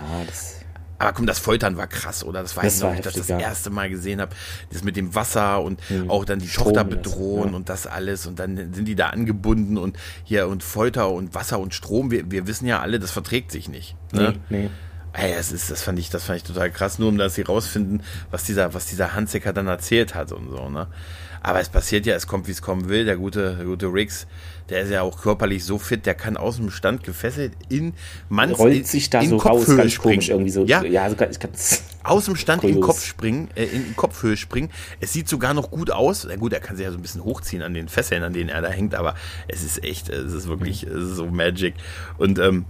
aber 0.99 1.13
komm, 1.13 1.27
das 1.27 1.39
Foltern 1.39 1.77
war 1.77 1.87
krass, 1.87 2.25
oder? 2.25 2.43
Das 2.43 2.57
weiß 2.57 2.65
das 2.65 2.77
ich 2.77 2.83
noch, 2.83 2.91
nicht, 2.93 3.07
dass 3.07 3.15
ich 3.15 3.21
das 3.21 3.29
ja. 3.29 3.39
erste 3.39 3.71
Mal 3.71 3.91
gesehen 3.91 4.21
habe. 4.21 4.35
Das 4.73 4.85
mit 4.85 4.97
dem 4.97 5.15
Wasser 5.15 5.63
und 5.63 5.81
mhm. 5.91 6.11
auch 6.11 6.25
dann 6.25 6.39
die 6.39 6.49
Strom 6.49 6.69
Tochter 6.69 6.85
bedrohen 6.85 7.51
ja. 7.51 7.57
und 7.57 7.69
das 7.69 7.87
alles. 7.87 8.27
Und 8.27 8.39
dann 8.39 8.73
sind 8.73 8.87
die 8.87 8.95
da 8.95 9.09
angebunden 9.09 9.77
und 9.77 9.99
hier 10.25 10.49
und 10.49 10.63
Folter 10.63 11.11
und 11.11 11.35
Wasser 11.35 11.59
und 11.59 11.75
Strom. 11.75 12.11
Wir, 12.11 12.31
wir 12.31 12.47
wissen 12.47 12.67
ja 12.67 12.81
alle, 12.81 13.01
das 13.01 13.11
verträgt 13.11 13.51
sich 13.51 13.69
nicht. 13.69 13.97
Ne? 14.13 14.35
Nee, 14.49 14.59
nee. 14.59 14.71
Ey, 15.17 15.33
das 15.33 15.53
ist, 15.53 15.71
das 15.71 15.83
fand 15.83 15.99
ich, 15.99 16.11
das 16.11 16.25
fand 16.25 16.39
ich 16.39 16.43
total 16.43 16.71
krass, 16.71 16.99
nur 16.99 17.09
um 17.09 17.17
dass 17.17 17.37
sie 17.37 17.43
rausfinden, 17.43 18.03
was 18.33 18.45
dieser, 18.45 18.75
was 18.75 18.87
dieser 18.87 19.15
Hansecker 19.15 19.53
dann 19.53 19.69
erzählt 19.69 20.15
hat 20.15 20.33
und 20.33 20.51
so, 20.51 20.69
ne? 20.69 20.89
Aber 21.41 21.61
es 21.61 21.69
passiert 21.69 22.07
ja, 22.07 22.15
es 22.15 22.27
kommt, 22.27 22.49
wie 22.49 22.53
es 22.53 22.63
kommen 22.63 22.89
will. 22.89 23.05
Der 23.05 23.19
gute, 23.19 23.57
der 23.57 23.67
gute 23.67 23.93
Riggs, 23.93 24.27
der 24.71 24.81
ist 24.81 24.91
ja 24.91 25.03
auch 25.03 25.21
körperlich 25.21 25.63
so 25.63 25.79
fit, 25.79 26.07
der 26.07 26.15
kann 26.15 26.39
aus 26.39 26.57
dem 26.57 26.71
Stand 26.71 27.05
gefesselt 27.05 27.53
in 27.69 27.93
Manns 28.31 28.59
rollt 28.59 28.87
sich 28.87 29.11
da 29.11 29.21
in 29.21 29.29
so 29.29 29.37
Kopfhöhe 29.37 29.83
raus, 29.83 29.93
springen. 29.93 30.23
irgendwie 30.23 30.51
so. 30.51 30.65
Ja, 30.65 30.83
ja 30.83 31.09
sogar, 31.11 31.29
ich 31.31 31.39
aus 32.03 32.25
dem 32.25 32.37
Stand 32.37 32.65
in 32.65 32.81
Kopf 32.81 33.05
springen, 33.05 33.51
äh, 33.57 33.65
in 33.65 33.95
Kopfhöhe 33.95 34.39
springen. 34.39 34.71
Es 35.01 35.13
sieht 35.13 35.29
sogar 35.29 35.53
noch 35.53 35.71
gut 35.71 35.91
aus. 35.91 36.27
Na 36.27 36.37
gut, 36.37 36.55
er 36.55 36.61
kann 36.61 36.77
sich 36.77 36.85
ja 36.85 36.91
so 36.91 36.99
ein 36.99 37.03
bisschen 37.03 37.23
hochziehen 37.23 37.63
an 37.63 37.75
den 37.75 37.89
Fesseln, 37.89 38.23
an 38.23 38.33
denen 38.33 38.49
er 38.49 38.63
da 38.63 38.71
hängt, 38.71 38.95
aber 38.95 39.15
es 39.47 39.63
ist 39.63 39.85
echt, 39.85 40.09
es 40.09 40.33
ist 40.33 40.49
wirklich 40.49 40.87
mhm. 40.87 40.97
es 40.97 41.11
ist 41.11 41.17
so 41.17 41.27
Magic. 41.27 41.75
Und 42.17 42.39
ähm, 42.39 42.65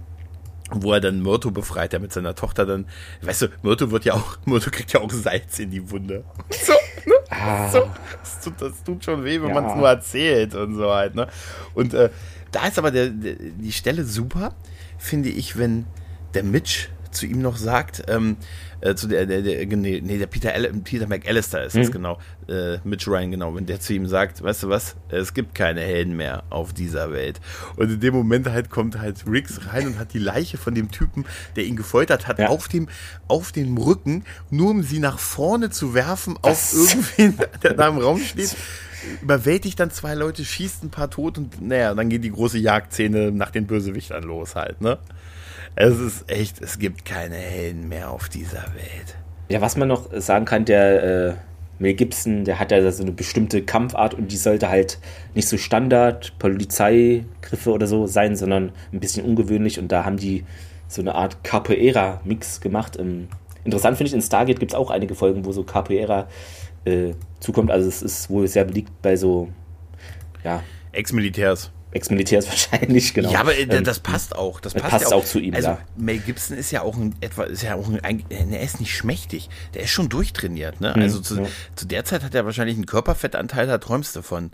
wo 0.71 0.93
er 0.93 0.99
dann 0.99 1.21
Myrto 1.21 1.51
befreit, 1.51 1.93
der 1.93 1.99
mit 1.99 2.11
seiner 2.11 2.33
Tochter 2.33 2.65
dann, 2.65 2.87
weißt 3.21 3.43
du, 3.43 3.47
Myrto 3.61 3.91
wird 3.91 4.05
ja 4.05 4.13
auch, 4.13 4.37
Myrto 4.45 4.71
kriegt 4.71 4.93
ja 4.93 5.01
auch 5.01 5.11
Salz 5.11 5.59
in 5.59 5.71
die 5.71 5.89
Wunde. 5.91 6.23
So, 6.49 6.73
ne? 7.05 7.13
Ah. 7.29 7.69
so 7.69 7.87
das, 8.19 8.41
tut, 8.41 8.61
das 8.61 8.83
tut 8.83 9.03
schon 9.03 9.23
weh, 9.23 9.41
wenn 9.41 9.49
ja. 9.49 9.53
man 9.53 9.65
es 9.65 9.75
nur 9.75 9.87
erzählt 9.87 10.55
und 10.55 10.75
so 10.75 10.91
halt, 10.91 11.15
ne? 11.15 11.27
Und 11.73 11.93
äh, 11.93 12.09
da 12.51 12.67
ist 12.67 12.79
aber 12.79 12.91
der, 12.91 13.09
der, 13.09 13.35
die 13.35 13.71
Stelle 13.71 14.03
super, 14.05 14.55
finde 14.97 15.29
ich, 15.29 15.57
wenn 15.57 15.85
der 16.33 16.43
Mitch 16.43 16.89
zu 17.15 17.25
ihm 17.25 17.41
noch 17.41 17.57
sagt, 17.57 18.03
ähm, 18.07 18.37
äh, 18.81 18.95
zu 18.95 19.07
der, 19.07 19.25
der, 19.25 19.41
der, 19.41 19.65
nee, 19.65 19.99
der 20.01 20.27
Peter, 20.27 20.53
Al 20.53 20.71
Peter 20.83 21.07
McAllister 21.07 21.63
ist 21.63 21.75
es, 21.75 21.87
mhm. 21.87 21.93
genau, 21.93 22.19
äh, 22.47 22.77
Mitch 22.83 23.09
Ryan, 23.09 23.31
genau, 23.31 23.55
wenn 23.55 23.65
der 23.65 23.79
zu 23.79 23.93
ihm 23.93 24.07
sagt, 24.07 24.43
weißt 24.43 24.63
du 24.63 24.69
was, 24.69 24.95
es 25.09 25.33
gibt 25.33 25.55
keine 25.55 25.81
Helden 25.81 26.15
mehr 26.15 26.43
auf 26.49 26.73
dieser 26.73 27.11
Welt. 27.11 27.39
Und 27.77 27.91
in 27.91 27.99
dem 27.99 28.13
Moment 28.13 28.47
halt 28.47 28.69
kommt 28.69 28.99
halt 28.99 29.25
Riggs 29.27 29.61
rein 29.67 29.87
und 29.87 29.99
hat 29.99 30.13
die 30.13 30.19
Leiche 30.19 30.57
von 30.57 30.75
dem 30.75 30.91
Typen, 30.91 31.25
der 31.55 31.65
ihn 31.65 31.75
gefoltert 31.75 32.27
hat, 32.27 32.39
ja. 32.39 32.47
auf, 32.47 32.67
dem, 32.67 32.87
auf 33.27 33.51
dem 33.51 33.77
Rücken, 33.77 34.23
nur 34.49 34.71
um 34.71 34.83
sie 34.83 34.99
nach 34.99 35.19
vorne 35.19 35.69
zu 35.69 35.93
werfen, 35.93 36.37
was? 36.41 36.75
auf 36.75 36.91
irgendwen, 36.91 37.39
der 37.63 37.73
da 37.73 37.87
im 37.87 37.97
Raum 37.97 38.19
steht 38.19 38.55
überwältigt 39.21 39.79
dann 39.79 39.91
zwei 39.91 40.15
Leute, 40.15 40.43
schießt 40.43 40.83
ein 40.83 40.89
paar 40.89 41.09
tot 41.09 41.37
und 41.37 41.61
naja, 41.61 41.93
dann 41.93 42.09
geht 42.09 42.23
die 42.23 42.31
große 42.31 42.57
Jagdszene 42.57 43.31
nach 43.31 43.51
den 43.51 43.67
Bösewichtern 43.67 44.23
los 44.23 44.55
halt, 44.55 44.81
ne? 44.81 44.97
Es 45.75 45.99
ist 45.99 46.31
echt, 46.31 46.61
es 46.61 46.79
gibt 46.79 47.03
keine 47.03 47.35
Helden 47.35 47.89
mehr 47.89 48.09
auf 48.09 48.29
dieser 48.29 48.63
Welt. 48.75 49.17
Ja, 49.49 49.59
was 49.59 49.75
man 49.75 49.89
noch 49.89 50.09
sagen 50.13 50.45
kann, 50.45 50.63
der 50.63 51.03
äh, 51.03 51.33
Mel 51.79 51.93
Gibson, 51.93 52.45
der 52.45 52.59
hat 52.59 52.71
ja 52.71 52.89
so 52.91 53.03
eine 53.03 53.11
bestimmte 53.11 53.61
Kampfart 53.61 54.13
und 54.13 54.31
die 54.31 54.37
sollte 54.37 54.69
halt 54.69 54.99
nicht 55.33 55.47
so 55.47 55.57
Standard 55.57 56.37
Polizeigriffe 56.39 57.71
oder 57.71 57.87
so 57.87 58.07
sein, 58.07 58.37
sondern 58.37 58.71
ein 58.93 59.01
bisschen 59.01 59.25
ungewöhnlich 59.25 59.77
und 59.77 59.91
da 59.91 60.05
haben 60.05 60.17
die 60.17 60.45
so 60.87 61.01
eine 61.01 61.13
Art 61.13 61.43
Capoeira-Mix 61.43 62.61
gemacht. 62.61 62.97
Ähm, 62.97 63.27
interessant 63.65 63.97
finde 63.97 64.09
ich, 64.09 64.13
in 64.13 64.21
Stargate 64.21 64.59
gibt 64.59 64.71
es 64.71 64.77
auch 64.77 64.91
einige 64.91 65.13
Folgen, 65.13 65.43
wo 65.43 65.51
so 65.51 65.63
Capoeira 65.63 66.27
äh, 66.85 67.13
zukommt. 67.41 67.69
Also 67.69 67.89
es 67.89 68.01
ist 68.01 68.29
wohl 68.29 68.47
sehr 68.47 68.63
beliebt 68.63 68.91
bei 69.01 69.17
so, 69.17 69.49
ja. 70.43 70.63
Ex-Militärs. 70.93 71.71
Ex-Militärs 71.95 72.47
wahrscheinlich, 72.71 73.13
genau. 73.13 73.31
Ja, 73.31 73.39
aber 73.39 73.57
äh, 73.57 73.81
das 73.81 73.99
passt 73.99 74.35
auch. 74.35 74.59
Das, 74.59 74.73
das 74.73 74.81
passt, 74.81 74.91
passt 74.91 75.13
auch. 75.13 75.21
auch. 75.21 75.25
zu 75.25 75.39
ihm. 75.39 75.55
Also 75.55 75.69
ja. 75.69 75.77
Mel 75.95 76.19
Gibson 76.19 76.57
ist 76.57 76.71
ja 76.71 76.81
auch 76.81 76.97
ein 76.97 77.15
etwa, 77.21 77.43
ist 77.43 77.63
ja 77.63 77.75
auch 77.75 77.87
ein, 77.87 78.03
ein, 78.03 78.23
er 78.29 78.61
ist 78.61 78.79
nicht 78.79 78.93
schmächtig. 78.93 79.49
Der 79.73 79.83
ist 79.83 79.91
schon 79.91 80.09
durchtrainiert, 80.09 80.81
ne? 80.81 80.93
Also 80.93 81.19
mhm, 81.19 81.23
zu, 81.23 81.41
ja. 81.41 81.47
zu 81.75 81.87
der 81.87 82.03
Zeit 82.03 82.23
hat 82.23 82.35
er 82.35 82.45
wahrscheinlich 82.45 82.75
einen 82.75 82.85
Körperfettanteil, 82.85 83.67
da 83.67 83.77
träumst 83.77 84.15
du 84.15 84.21
von 84.21 84.51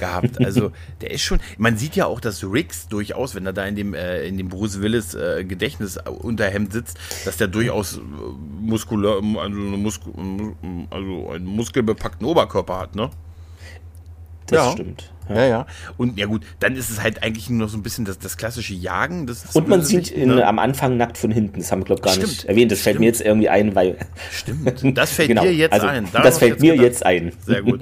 gehabt. 0.00 0.42
Also 0.42 0.72
der 1.02 1.10
ist 1.10 1.22
schon. 1.22 1.40
Man 1.58 1.76
sieht 1.76 1.96
ja 1.96 2.06
auch, 2.06 2.20
dass 2.20 2.42
Riggs 2.42 2.88
durchaus, 2.88 3.34
wenn 3.34 3.44
er 3.44 3.52
da 3.52 3.66
in 3.66 3.76
dem 3.76 3.92
äh, 3.92 4.26
in 4.26 4.38
dem 4.38 4.48
Bruce 4.48 4.80
Willis 4.80 5.14
äh, 5.14 5.44
Gedächtnis 5.44 5.98
Unterhemd 5.98 6.72
sitzt, 6.72 6.98
dass 7.26 7.36
der 7.36 7.48
durchaus 7.48 7.98
äh, 7.98 8.00
muskulär, 8.00 9.16
also, 9.38 9.58
Muskel, 9.58 10.12
also 10.90 11.30
einen 11.30 11.44
muskelbepackten 11.44 12.26
Oberkörper 12.26 12.78
hat, 12.78 12.94
ne? 12.94 13.10
Das 14.46 14.66
ja. 14.66 14.72
stimmt. 14.72 15.13
Ja. 15.28 15.36
ja. 15.36 15.46
ja, 15.46 15.66
Und 15.96 16.18
ja 16.18 16.26
gut, 16.26 16.42
dann 16.60 16.76
ist 16.76 16.90
es 16.90 17.02
halt 17.02 17.22
eigentlich 17.22 17.48
nur 17.50 17.60
noch 17.60 17.68
so 17.68 17.76
ein 17.76 17.82
bisschen 17.82 18.04
das, 18.04 18.18
das 18.18 18.36
klassische 18.36 18.74
Jagen. 18.74 19.26
Das, 19.26 19.54
und 19.54 19.68
man 19.68 19.82
sieht 19.82 20.10
in, 20.10 20.34
ne? 20.34 20.46
am 20.46 20.58
Anfang 20.58 20.96
nackt 20.96 21.18
von 21.18 21.30
hinten. 21.30 21.60
Das 21.60 21.72
haben 21.72 21.80
wir, 21.80 21.86
glaube 21.86 22.00
ich, 22.00 22.04
gar 22.04 22.14
Stimmt. 22.14 22.28
nicht 22.28 22.44
erwähnt. 22.44 22.72
Das 22.72 22.78
Stimmt. 22.78 22.84
fällt 22.84 23.00
mir 23.00 23.06
jetzt 23.06 23.20
irgendwie 23.20 23.48
ein, 23.48 23.74
weil. 23.74 23.96
Stimmt. 24.32 24.98
Das 24.98 25.12
fällt 25.14 25.28
genau. 25.28 25.42
dir 25.42 25.54
jetzt 25.54 25.72
also, 25.72 25.86
ein. 25.86 26.04
Darauf 26.10 26.26
das 26.26 26.38
fällt 26.38 26.52
jetzt 26.52 26.60
mir 26.60 26.72
gedacht. 26.72 26.86
jetzt 26.86 27.06
ein. 27.06 27.32
Sehr 27.44 27.62
gut. 27.62 27.80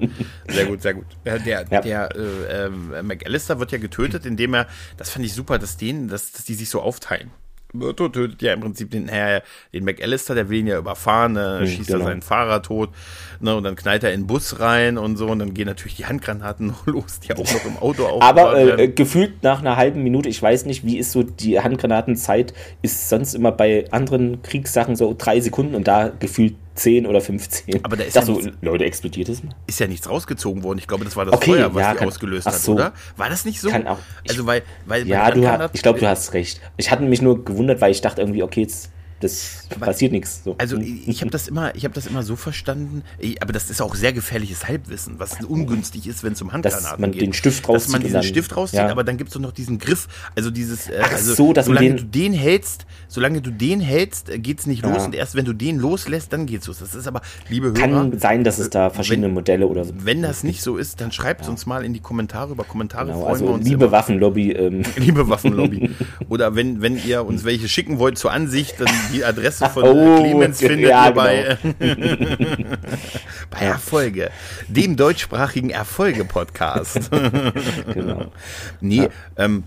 Sehr 0.48 0.66
gut, 0.66 0.82
sehr 0.82 0.94
gut. 0.94 1.06
Der, 1.24 1.38
der, 1.38 1.66
ja. 1.70 1.80
der 1.80 2.08
äh, 2.16 2.66
äh, 2.66 3.02
McAllister 3.02 3.58
wird 3.58 3.72
ja 3.72 3.78
getötet, 3.78 4.26
indem 4.26 4.54
er, 4.54 4.66
das 4.96 5.10
fand 5.10 5.24
ich 5.24 5.32
super, 5.32 5.58
dass 5.58 5.76
denen, 5.76 6.08
dass, 6.08 6.32
dass 6.32 6.44
die 6.44 6.54
sich 6.54 6.68
so 6.68 6.80
aufteilen. 6.80 7.30
Tötet 7.96 8.42
ja 8.42 8.52
im 8.52 8.60
Prinzip 8.60 8.90
den, 8.90 9.08
äh, 9.08 9.40
den 9.72 9.84
McAllister, 9.84 10.34
der 10.34 10.48
will 10.48 10.60
ihn 10.60 10.66
ja 10.66 10.78
überfahren, 10.78 11.32
ne, 11.32 11.60
mhm, 11.60 11.66
schießt 11.66 11.88
genau. 11.88 12.00
er 12.00 12.04
seinen 12.06 12.22
Fahrer 12.22 12.62
tot, 12.62 12.90
ne, 13.40 13.56
und 13.56 13.64
dann 13.64 13.76
knallt 13.76 14.04
er 14.04 14.12
in 14.12 14.22
den 14.22 14.26
Bus 14.26 14.60
rein 14.60 14.98
und 14.98 15.16
so, 15.16 15.28
und 15.28 15.38
dann 15.38 15.54
gehen 15.54 15.66
natürlich 15.66 15.96
die 15.96 16.06
Handgranaten 16.06 16.74
los, 16.86 17.20
die 17.20 17.32
auch 17.32 17.38
noch 17.38 17.64
im 17.64 17.76
Auto 17.78 18.06
auf. 18.06 18.22
Aber 18.22 18.58
äh, 18.78 18.88
gefühlt 18.88 19.42
nach 19.42 19.60
einer 19.60 19.76
halben 19.76 20.02
Minute, 20.02 20.28
ich 20.28 20.42
weiß 20.42 20.66
nicht, 20.66 20.84
wie 20.84 20.98
ist 20.98 21.12
so 21.12 21.22
die 21.22 21.60
Handgranatenzeit, 21.60 22.52
ist 22.82 23.08
sonst 23.08 23.34
immer 23.34 23.52
bei 23.52 23.86
anderen 23.90 24.42
Kriegssachen 24.42 24.96
so 24.96 25.14
drei 25.16 25.40
Sekunden 25.40 25.74
und 25.74 25.88
da 25.88 26.08
gefühlt 26.18 26.54
10 26.74 27.06
oder 27.06 27.20
15. 27.20 27.84
Aber 27.84 27.96
da 27.96 28.04
ist 28.04 28.16
ja 28.16 28.22
so, 28.22 28.40
Leute, 28.60 28.84
explodiert 28.84 29.28
es 29.28 29.42
mal? 29.42 29.54
Ist 29.66 29.80
ja 29.80 29.86
nichts 29.86 30.08
rausgezogen 30.08 30.62
worden. 30.62 30.78
Ich 30.78 30.86
glaube, 30.86 31.04
das 31.04 31.16
war 31.16 31.24
das 31.24 31.34
okay, 31.34 31.52
Feuer, 31.52 31.74
was 31.74 31.82
ja, 31.82 31.92
die 31.92 31.98
kann, 31.98 32.08
ausgelöst 32.08 32.46
hat, 32.46 32.54
so. 32.54 32.72
oder? 32.72 32.92
War 33.16 33.28
das 33.28 33.44
nicht 33.44 33.60
so? 33.60 33.68
Kann 33.68 33.86
auch. 33.86 33.98
Also, 34.28 34.46
weil, 34.46 34.62
weil 34.86 35.06
ja, 35.06 35.30
du 35.30 35.46
hast, 35.46 35.74
ich 35.74 35.82
glaube, 35.82 36.00
du 36.00 36.08
hast 36.08 36.32
recht. 36.32 36.60
Ich 36.76 36.90
hatte 36.90 37.02
mich 37.02 37.22
nur 37.22 37.44
gewundert, 37.44 37.80
weil 37.80 37.90
ich 37.90 38.00
dachte 38.00 38.20
irgendwie, 38.22 38.42
okay, 38.42 38.62
jetzt 38.62 38.90
das 39.22 39.66
aber, 39.70 39.86
passiert 39.86 40.12
nichts. 40.12 40.42
So. 40.44 40.54
Also 40.58 40.78
ich 40.78 41.20
habe 41.20 41.30
das 41.30 41.48
immer, 41.48 41.74
ich 41.74 41.84
habe 41.84 41.94
das 41.94 42.06
immer 42.06 42.22
so 42.22 42.36
verstanden, 42.36 43.02
aber 43.40 43.52
das 43.52 43.70
ist 43.70 43.80
auch 43.80 43.94
sehr 43.94 44.12
gefährliches 44.12 44.68
Halbwissen, 44.68 45.18
was 45.18 45.42
ungünstig 45.44 46.06
ist, 46.06 46.24
wenn 46.24 46.32
es 46.32 46.42
um 46.42 46.52
Handgranaten 46.52 46.90
dass 46.90 46.98
man 46.98 47.12
geht. 47.12 47.22
den 47.22 47.32
Stift 47.32 47.68
rauszieht. 47.68 47.86
Dass 47.86 47.92
man 47.92 48.00
diesen 48.02 48.14
dann, 48.14 48.22
Stift 48.22 48.56
rauszieht, 48.56 48.80
ja. 48.80 48.90
aber 48.90 49.04
dann 49.04 49.16
gibt 49.16 49.30
es 49.30 49.38
noch 49.38 49.52
diesen 49.52 49.78
Griff, 49.78 50.08
also 50.34 50.50
dieses, 50.50 50.88
äh, 50.88 51.00
Ach 51.02 51.12
also 51.12 51.34
so, 51.34 51.52
dass 51.52 51.66
solange 51.66 51.88
den, 51.88 51.96
du 51.96 52.04
den 52.04 52.32
hältst, 52.32 52.86
solange 53.08 53.40
du 53.40 53.50
den 53.50 53.80
hältst, 53.80 54.30
äh, 54.30 54.38
geht's 54.38 54.66
nicht 54.66 54.82
los 54.82 54.96
ja. 54.98 55.04
und 55.04 55.14
erst 55.14 55.34
wenn 55.34 55.44
du 55.44 55.52
den 55.52 55.78
loslässt, 55.78 56.32
dann 56.32 56.46
geht's 56.46 56.66
los. 56.66 56.78
Das 56.78 56.94
ist 56.94 57.06
aber, 57.06 57.22
liebe 57.48 57.68
Hörer, 57.68 57.78
kann 57.78 58.18
sein, 58.18 58.44
dass 58.44 58.58
es 58.58 58.70
da 58.70 58.90
verschiedene 58.90 59.26
wenn, 59.26 59.34
Modelle 59.34 59.66
oder 59.66 59.84
so. 59.84 59.92
Wenn 59.98 60.22
das 60.22 60.44
nicht 60.44 60.62
so 60.62 60.76
ist, 60.76 61.00
dann 61.00 61.12
schreibt 61.12 61.42
ja. 61.42 61.50
uns 61.50 61.66
mal 61.66 61.84
in 61.84 61.92
die 61.92 62.00
Kommentare 62.00 62.52
über 62.52 62.64
Kommentare 62.64 63.06
genau, 63.06 63.20
freuen 63.20 63.32
also 63.32 63.46
wir 63.46 63.52
uns. 63.54 63.68
Liebe 63.68 63.84
immer. 63.84 63.92
Waffenlobby, 63.92 64.52
ähm. 64.52 64.82
liebe 64.96 65.28
Waffenlobby. 65.28 65.90
oder 66.28 66.54
wenn 66.54 66.82
wenn 66.82 67.02
ihr 67.04 67.24
uns 67.24 67.44
welche 67.44 67.68
schicken 67.68 67.98
wollt 67.98 68.18
zur 68.18 68.32
Ansicht, 68.32 68.74
dann 68.78 68.88
die 69.12 69.24
Adresse 69.24 69.68
von 69.68 69.82
oh, 69.86 70.18
Clemens 70.18 70.58
findet 70.58 70.90
ja, 70.90 71.06
ihr 71.06 71.12
bei, 71.12 71.58
genau. 71.62 71.74
bei 73.50 73.58
Erfolge, 73.60 74.30
dem 74.68 74.96
deutschsprachigen 74.96 75.70
Erfolge-Podcast. 75.70 77.10
genau. 77.94 78.32
Nee, 78.80 79.02
ja. 79.02 79.08
ähm, 79.36 79.64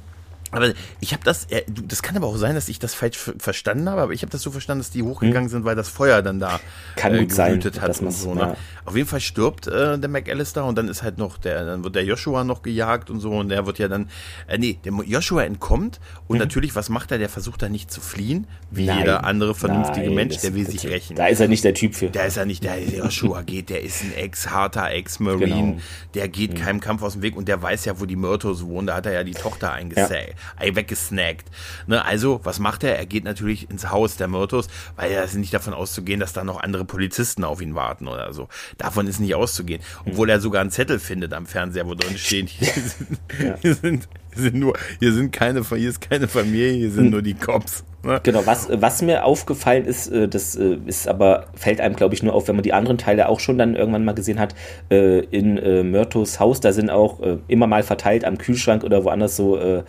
aber 0.55 0.73
ich 1.01 1.13
habe 1.13 1.23
das, 1.23 1.47
das 1.67 2.01
kann 2.01 2.15
aber 2.15 2.27
auch 2.27 2.37
sein, 2.37 2.55
dass 2.55 2.69
ich 2.69 2.79
das 2.79 2.93
falsch 2.93 3.17
verstanden 3.37 3.89
habe, 3.89 4.01
aber 4.01 4.13
ich 4.13 4.21
habe 4.21 4.31
das 4.31 4.41
so 4.41 4.51
verstanden, 4.51 4.81
dass 4.81 4.91
die 4.91 5.03
hochgegangen 5.03 5.43
hm. 5.43 5.49
sind, 5.49 5.65
weil 5.65 5.75
das 5.75 5.89
Feuer 5.89 6.21
dann 6.21 6.39
da 6.39 6.59
kann 6.95 7.13
äh, 7.13 7.25
gewütet 7.25 7.81
hat 7.81 7.99
und 7.99 8.11
so. 8.11 8.33
Ne? 8.33 8.41
Ja. 8.41 8.57
Auf 8.85 8.95
jeden 8.95 9.07
Fall 9.07 9.19
stirbt 9.19 9.67
äh, 9.67 9.97
der 9.97 10.09
McAllister 10.09 10.65
und 10.65 10.77
dann 10.77 10.87
ist 10.87 11.03
halt 11.03 11.17
noch 11.17 11.37
der, 11.37 11.65
dann 11.65 11.83
wird 11.83 11.95
der 11.95 12.05
Joshua 12.05 12.43
noch 12.43 12.61
gejagt 12.61 13.09
und 13.09 13.19
so 13.19 13.31
und 13.31 13.49
der 13.49 13.65
wird 13.65 13.79
ja 13.79 13.87
dann, 13.87 14.09
äh, 14.47 14.57
nee, 14.57 14.79
der 14.83 14.93
Joshua 15.05 15.43
entkommt 15.43 15.99
und 16.27 16.37
mhm. 16.37 16.39
natürlich, 16.39 16.75
was 16.75 16.89
macht 16.89 17.11
er? 17.11 17.17
Der 17.17 17.29
versucht 17.29 17.61
da 17.61 17.69
nicht 17.69 17.91
zu 17.91 17.99
fliehen, 17.99 18.47
wie 18.71 18.85
nein, 18.85 18.99
jeder 18.99 19.25
andere 19.25 19.55
vernünftige 19.55 20.07
nein, 20.07 20.15
Mensch, 20.15 20.37
der 20.37 20.53
will 20.53 20.69
sich 20.69 20.87
rächen. 20.87 21.15
Da 21.15 21.27
ist 21.27 21.39
er 21.39 21.47
nicht 21.47 21.63
der 21.63 21.73
Typ 21.73 21.95
für. 21.95 22.09
Da 22.09 22.23
ist 22.23 22.37
er 22.37 22.45
nicht, 22.45 22.63
der, 22.63 22.77
der 22.77 22.99
Joshua 22.99 23.41
geht, 23.41 23.69
der 23.69 23.81
ist 23.81 24.03
ein 24.03 24.13
ex-harter 24.13 24.89
Ex-Marine, 24.91 25.47
genau. 25.47 25.77
der 26.13 26.27
geht 26.29 26.53
mhm. 26.53 26.57
keinem 26.57 26.79
Kampf 26.79 27.01
aus 27.01 27.13
dem 27.13 27.21
Weg 27.21 27.35
und 27.35 27.47
der 27.47 27.61
weiß 27.61 27.85
ja, 27.85 27.99
wo 27.99 28.05
die 28.05 28.15
Myrtos 28.15 28.65
wohnen, 28.65 28.87
da 28.87 28.95
hat 28.95 29.05
er 29.05 29.13
ja 29.13 29.23
die 29.23 29.33
Tochter 29.33 29.73
eingesägt. 29.73 30.29
Ja 30.29 30.44
weggesnackt. 30.59 31.49
Ne, 31.87 32.03
also, 32.03 32.39
was 32.43 32.59
macht 32.59 32.83
er? 32.83 32.97
Er 32.97 33.05
geht 33.05 33.23
natürlich 33.23 33.69
ins 33.69 33.89
Haus 33.89 34.17
der 34.17 34.27
Myrtos, 34.27 34.67
weil 34.95 35.11
er 35.11 35.23
ist 35.23 35.35
nicht 35.35 35.53
davon 35.53 35.73
auszugehen, 35.73 36.19
dass 36.19 36.33
da 36.33 36.43
noch 36.43 36.61
andere 36.61 36.85
Polizisten 36.85 37.43
auf 37.43 37.61
ihn 37.61 37.75
warten 37.75 38.07
oder 38.07 38.33
so. 38.33 38.47
Davon 38.77 39.07
ist 39.07 39.19
nicht 39.19 39.35
auszugehen. 39.35 39.81
Obwohl 40.05 40.29
er 40.29 40.39
sogar 40.39 40.61
einen 40.61 40.71
Zettel 40.71 40.99
findet 40.99 41.33
am 41.33 41.45
Fernseher, 41.45 41.87
wo 41.87 41.95
drin 41.95 42.17
steht, 42.17 42.49
hier 42.49 42.73
sind, 42.73 43.19
ja. 43.39 43.55
hier 43.61 43.75
sind, 43.75 44.07
hier 44.33 44.43
sind 44.43 44.55
nur, 44.55 44.73
hier 44.99 45.13
sind 45.13 45.31
keine, 45.31 45.63
hier 45.63 45.89
ist 45.89 46.01
keine 46.01 46.27
Familie, 46.27 46.73
hier 46.73 46.91
sind 46.91 47.05
hm. 47.05 47.11
nur 47.11 47.21
die 47.21 47.33
Cops. 47.33 47.83
Ne? 48.05 48.19
Genau, 48.21 48.45
was, 48.45 48.67
was 48.71 49.01
mir 49.01 49.25
aufgefallen 49.25 49.85
ist, 49.85 50.09
äh, 50.09 50.27
das 50.27 50.55
äh, 50.55 50.77
ist 50.85 51.07
aber, 51.07 51.47
fällt 51.55 51.81
einem, 51.81 51.95
glaube 51.95 52.13
ich, 52.13 52.21
nur 52.21 52.33
auf, 52.33 52.47
wenn 52.47 52.55
man 52.55 52.61
die 52.61 52.73
anderen 52.73 52.99
Teile 52.99 53.27
auch 53.27 53.39
schon 53.39 53.57
dann 53.57 53.75
irgendwann 53.75 54.05
mal 54.05 54.13
gesehen 54.13 54.39
hat, 54.39 54.53
äh, 54.91 55.21
in 55.25 55.55
Myrtos 55.89 56.39
Haus, 56.39 56.59
da 56.59 56.71
sind 56.71 56.89
auch 56.89 57.19
immer 57.47 57.67
mal 57.67 57.83
verteilt 57.83 58.25
am 58.25 58.37
Kühlschrank 58.37 58.83
oder 58.83 59.03
woanders 59.03 59.35
so 59.35 59.83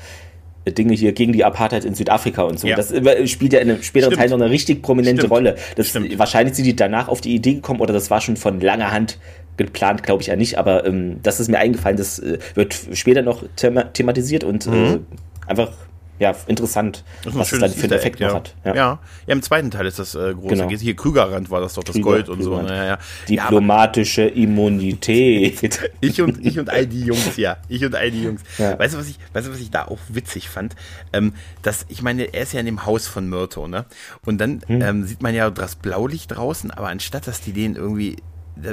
Dinge 0.73 0.95
hier 0.95 1.13
gegen 1.13 1.33
die 1.33 1.45
Apartheid 1.45 1.85
in 1.85 1.95
Südafrika 1.95 2.43
und 2.43 2.59
so. 2.59 2.67
Ja. 2.67 2.77
Das 2.77 2.93
spielt 3.31 3.53
ja 3.53 3.61
in 3.61 3.71
einem 3.71 3.83
späteren 3.83 4.13
Stimmt. 4.13 4.21
Teil 4.21 4.31
noch 4.31 4.45
eine 4.45 4.51
richtig 4.51 4.83
prominente 4.83 5.23
Stimmt. 5.23 5.33
Rolle. 5.33 5.57
Das, 5.77 5.95
wahrscheinlich 5.95 6.55
sind 6.55 6.65
die 6.65 6.77
danach 6.77 7.09
auf 7.09 7.21
die 7.21 7.35
Idee 7.35 7.55
gekommen 7.55 7.81
oder 7.81 7.93
das 7.93 8.11
war 8.11 8.21
schon 8.21 8.37
von 8.37 8.61
langer 8.61 8.91
Hand 8.93 9.19
geplant, 9.57 10.03
glaube 10.03 10.23
ich 10.23 10.29
ja 10.29 10.37
nicht, 10.37 10.59
aber 10.59 10.85
ähm, 10.85 11.17
das 11.23 11.41
ist 11.41 11.49
mir 11.49 11.59
eingefallen, 11.59 11.97
das 11.97 12.19
äh, 12.19 12.39
wird 12.55 12.77
später 12.93 13.23
noch 13.23 13.45
thema 13.57 13.85
thematisiert 13.93 14.45
und 14.45 14.67
mhm. 14.67 14.75
äh, 14.75 14.99
einfach 15.47 15.73
ja, 16.19 16.35
interessant, 16.47 17.05
was 17.25 17.53
es 17.53 17.61
dann 17.61 17.71
für 17.71 17.85
einen 17.85 17.93
Effekt 17.93 18.21
ja. 18.21 18.35
hat. 18.35 18.55
Ja. 18.65 18.75
ja. 18.75 18.99
ja, 19.27 19.33
im 19.33 19.43
zweiten 19.43 19.71
Teil 19.71 19.87
ist 19.87 19.99
das 19.99 20.15
äh, 20.15 20.35
große. 20.35 20.67
Genau. 20.67 20.69
Hier 20.69 20.97
Krügerrand 20.97 21.51
war 21.51 21.61
das 21.61 21.75
doch 21.75 21.85
das 21.85 21.95
Krüger, 21.95 22.11
Gold 22.11 22.29
und 22.29 22.41
Krügerrand. 22.41 22.69
so. 22.69 22.75
Ja, 22.75 22.85
ja. 22.85 22.99
Diplomatische 23.29 24.23
Immunität. 24.23 25.91
ich 26.01 26.23
und 26.23 26.45
ich 26.45 26.59
und 26.59 26.71
all 26.71 26.87
die 26.87 27.03
Jungs, 27.03 27.37
ja. 27.37 27.59
Ich 27.69 27.85
und 27.85 27.95
all 27.95 28.11
die 28.11 28.23
Jungs. 28.23 28.43
Weißt 28.59 28.95
du, 28.95 28.99
was 28.99 29.09
ich, 29.09 29.19
weißt 29.33 29.47
du, 29.47 29.53
was 29.53 29.61
ich 29.61 29.71
da 29.71 29.85
auch 29.85 29.99
witzig 30.09 30.49
fand? 30.49 30.75
Ähm, 31.13 31.35
dass, 31.63 31.85
ich 31.89 32.03
meine, 32.03 32.33
er 32.35 32.43
ist 32.43 32.53
ja 32.55 32.61
in 32.61 32.67
dem 32.67 32.87
Haus 32.87 33.07
von 33.07 33.29
Myrto, 33.29 33.69
ne? 33.69 33.85
Und 34.25 34.39
dann 34.39 34.63
hm. 34.67 34.83
ähm, 34.83 35.05
sieht 35.05 35.23
man 35.23 35.35
ja 35.35 35.51
das 35.51 35.77
Blaulicht 35.77 36.35
draußen, 36.35 36.71
aber 36.71 36.89
anstatt 36.89 37.27
dass 37.27 37.41
die 37.41 37.53
den 37.53 37.77
irgendwie 37.77 38.17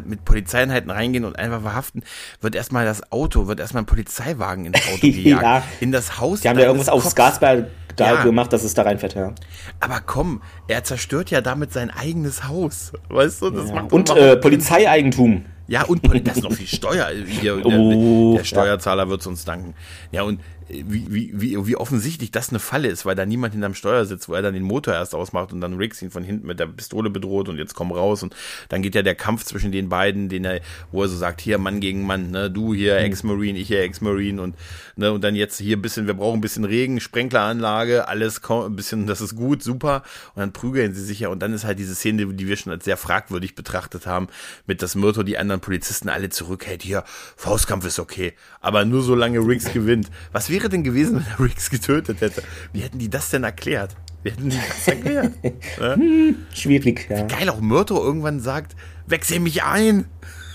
mit 0.05 0.25
Polizeieinheiten 0.25 0.89
reingehen 0.89 1.25
und 1.25 1.37
einfach 1.37 1.61
verhaften, 1.61 2.03
wird 2.41 2.55
erstmal 2.55 2.85
das 2.85 3.11
Auto, 3.11 3.47
wird 3.47 3.59
erstmal 3.59 3.83
ein 3.83 3.87
Polizeiwagen 3.87 4.65
ins 4.65 4.77
Auto 4.87 5.01
gejagt. 5.01 5.43
ja. 5.43 5.63
In 5.79 5.91
das 5.91 6.19
Haus. 6.19 6.41
Die 6.41 6.49
haben 6.49 6.59
ja 6.59 6.65
irgendwas 6.65 6.89
aufs 6.89 7.15
Gasball 7.15 7.69
da 7.95 8.15
ja. 8.15 8.23
gemacht, 8.23 8.51
dass 8.53 8.63
es 8.63 8.73
da 8.73 8.83
reinfährt, 8.83 9.15
ja. 9.15 9.33
Aber 9.79 10.01
komm, 10.05 10.41
er 10.67 10.83
zerstört 10.83 11.29
ja 11.29 11.41
damit 11.41 11.73
sein 11.73 11.91
eigenes 11.91 12.47
Haus. 12.47 12.93
Weißt 13.09 13.41
du, 13.41 13.49
das 13.49 13.69
ja. 13.69 13.75
macht 13.75 13.93
Und 13.93 14.09
äh, 14.09 14.35
Polizeieigentum. 14.37 15.45
Ja, 15.67 15.83
und 15.83 16.03
das 16.27 16.37
ist 16.37 16.43
noch 16.43 16.51
viel 16.51 16.67
Steuer. 16.67 17.09
Hier, 17.25 17.65
oh, 17.65 18.31
der, 18.33 18.39
der, 18.39 18.45
Steuerzahler 18.45 19.03
ja. 19.03 19.09
wird 19.09 19.25
uns 19.27 19.45
danken. 19.45 19.75
Ja, 20.11 20.23
und 20.23 20.41
wie, 20.73 21.11
wie, 21.13 21.31
wie, 21.33 21.67
wie 21.67 21.75
offensichtlich 21.75 22.31
das 22.31 22.49
eine 22.49 22.59
Falle 22.59 22.87
ist, 22.87 23.05
weil 23.05 23.15
da 23.15 23.25
niemand 23.25 23.53
hinterm 23.53 23.73
Steuer 23.73 24.05
sitzt, 24.05 24.29
wo 24.29 24.33
er 24.33 24.41
dann 24.41 24.53
den 24.53 24.63
Motor 24.63 24.93
erst 24.93 25.15
ausmacht 25.15 25.53
und 25.53 25.61
dann 25.61 25.75
Riggs 25.75 26.01
ihn 26.01 26.11
von 26.11 26.23
hinten 26.23 26.47
mit 26.47 26.59
der 26.59 26.67
Pistole 26.67 27.09
bedroht 27.09 27.49
und 27.49 27.57
jetzt 27.57 27.73
komm 27.73 27.91
raus 27.91 28.23
und 28.23 28.35
dann 28.69 28.81
geht 28.81 28.95
ja 28.95 29.01
der 29.01 29.15
Kampf 29.15 29.43
zwischen 29.43 29.71
den 29.71 29.89
beiden, 29.89 30.29
den 30.29 30.45
er, 30.45 30.61
wo 30.91 31.03
er 31.03 31.07
so 31.07 31.15
sagt, 31.15 31.41
hier 31.41 31.57
Mann 31.57 31.79
gegen 31.79 32.05
Mann, 32.05 32.31
ne, 32.31 32.49
du 32.49 32.73
hier 32.73 32.95
mhm. 32.95 33.05
Ex-Marine, 33.05 33.59
ich 33.59 33.67
hier 33.67 33.81
Ex-Marine 33.81 34.41
und, 34.41 34.55
ne, 34.95 35.11
und 35.11 35.23
dann 35.23 35.35
jetzt 35.35 35.59
hier 35.59 35.77
ein 35.77 35.81
bisschen, 35.81 36.07
wir 36.07 36.13
brauchen 36.13 36.39
ein 36.39 36.41
bisschen 36.41 36.65
Regen, 36.65 36.99
Sprenkleranlage, 36.99 38.07
alles 38.07 38.41
ein 38.49 38.75
bisschen, 38.75 39.07
das 39.07 39.21
ist 39.21 39.35
gut, 39.35 39.63
super 39.63 40.03
und 40.35 40.39
dann 40.39 40.53
prügeln 40.53 40.93
sie 40.93 41.03
sich 41.03 41.19
ja 41.19 41.29
und 41.29 41.39
dann 41.39 41.53
ist 41.53 41.63
halt 41.63 41.79
diese 41.79 41.95
Szene, 41.95 42.25
die 42.33 42.47
wir 42.47 42.57
schon 42.57 42.71
als 42.71 42.85
sehr 42.85 42.97
fragwürdig 42.97 43.55
betrachtet 43.55 44.07
haben, 44.07 44.27
mit 44.65 44.81
dass 44.81 44.95
Myrto 44.95 45.23
die 45.23 45.37
anderen 45.37 45.61
Polizisten 45.61 46.09
alle 46.09 46.29
zurückhält, 46.29 46.83
hier, 46.83 47.03
Faustkampf 47.35 47.85
ist 47.85 47.99
okay, 47.99 48.33
aber 48.63 48.85
nur 48.85 49.03
solange 49.03 49.39
Riggs 49.39 49.71
gewinnt. 49.71 50.09
Was 50.31 50.49
wäre 50.49 50.69
denn 50.69 50.83
gewesen, 50.83 51.17
wenn 51.17 51.25
er 51.25 51.39
Riggs 51.39 51.69
getötet 51.69 52.21
hätte? 52.21 52.41
Wie 52.71 52.79
hätten 52.79 52.97
die 52.97 53.09
das 53.09 53.29
denn 53.29 53.43
erklärt? 53.43 53.95
Wie 54.23 54.31
hätten 54.31 54.49
die 54.49 54.57
das 54.57 54.87
erklärt? 54.87 55.33
ja? 55.79 55.95
hm, 55.95 56.37
schwierig, 56.51 57.07
ja. 57.09 57.27
Geil, 57.27 57.49
auch 57.49 57.61
Myrto 57.61 58.01
irgendwann 58.03 58.39
sagt, 58.39 58.75
wechsel 59.05 59.39
mich 59.41 59.63
ein. 59.63 60.05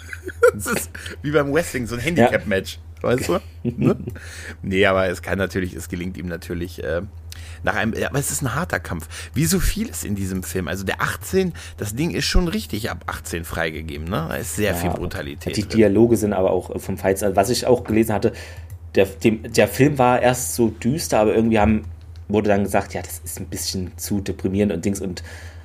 das 0.54 0.66
ist 0.66 0.90
wie 1.22 1.30
beim 1.30 1.52
Wrestling, 1.52 1.86
so 1.86 1.94
ein 1.94 2.00
Handicap-Match. 2.00 2.80
Weißt 3.02 3.28
du? 3.28 3.38
ne? 3.62 3.96
Nee, 4.62 4.86
aber 4.86 5.08
es 5.08 5.22
kann 5.22 5.38
natürlich, 5.38 5.74
es 5.74 5.88
gelingt 5.88 6.16
ihm 6.16 6.26
natürlich, 6.26 6.82
äh, 6.82 7.02
nach 7.62 7.76
einem, 7.76 7.94
aber 8.04 8.18
es 8.18 8.30
ist 8.30 8.42
ein 8.42 8.54
harter 8.54 8.80
Kampf. 8.80 9.08
Wie 9.34 9.44
so 9.44 9.60
vieles 9.60 10.04
in 10.04 10.14
diesem 10.14 10.42
Film. 10.42 10.68
Also 10.68 10.84
der 10.84 11.00
18, 11.00 11.52
das 11.76 11.94
Ding 11.94 12.10
ist 12.10 12.24
schon 12.24 12.48
richtig 12.48 12.90
ab 12.90 13.04
18 13.06 13.44
freigegeben, 13.44 14.08
ne? 14.08 14.26
Da 14.28 14.36
ist 14.36 14.56
sehr 14.56 14.72
ja, 14.72 14.76
viel 14.76 14.90
Brutalität. 14.90 15.56
Die 15.56 15.62
drin. 15.62 15.70
Dialoge 15.70 16.16
sind 16.16 16.32
aber 16.32 16.50
auch 16.50 16.80
vom 16.80 16.98
Fights, 16.98 17.22
was 17.22 17.50
ich 17.50 17.66
auch 17.66 17.84
gelesen 17.84 18.14
hatte, 18.14 18.32
der, 18.94 19.06
dem, 19.06 19.52
der 19.52 19.68
Film 19.68 19.98
war 19.98 20.20
erst 20.20 20.54
so 20.54 20.68
düster, 20.68 21.20
aber 21.20 21.34
irgendwie 21.34 21.58
haben, 21.58 21.84
wurde 22.28 22.48
dann 22.48 22.64
gesagt, 22.64 22.94
ja, 22.94 23.02
das 23.02 23.20
ist 23.24 23.40
ein 23.40 23.46
bisschen 23.46 23.92
zu 23.96 24.20
deprimierend 24.20 24.72
und 24.72 24.84
Dings 24.84 25.00
und 25.00 25.22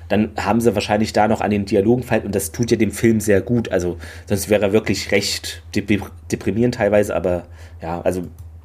dann 0.08 0.32
haben 0.36 0.60
sie 0.60 0.74
wahrscheinlich 0.74 1.12
da 1.12 1.28
noch 1.28 1.40
an 1.40 1.50
den 1.50 1.64
Dialogen 1.64 2.02
gefeilt 2.02 2.24
und 2.24 2.34
das 2.34 2.52
tut 2.52 2.70
ja 2.70 2.76
dem 2.76 2.92
Film 2.92 3.20
sehr 3.20 3.40
gut. 3.40 3.70
Also 3.70 3.96
sonst 4.26 4.50
wäre 4.50 4.62
er 4.62 4.72
wirklich 4.72 5.10
recht 5.12 5.62
deprimierend 5.74 6.74
teilweise, 6.74 7.16
aber 7.16 7.46
ja, 7.80 8.02
also 8.02 8.24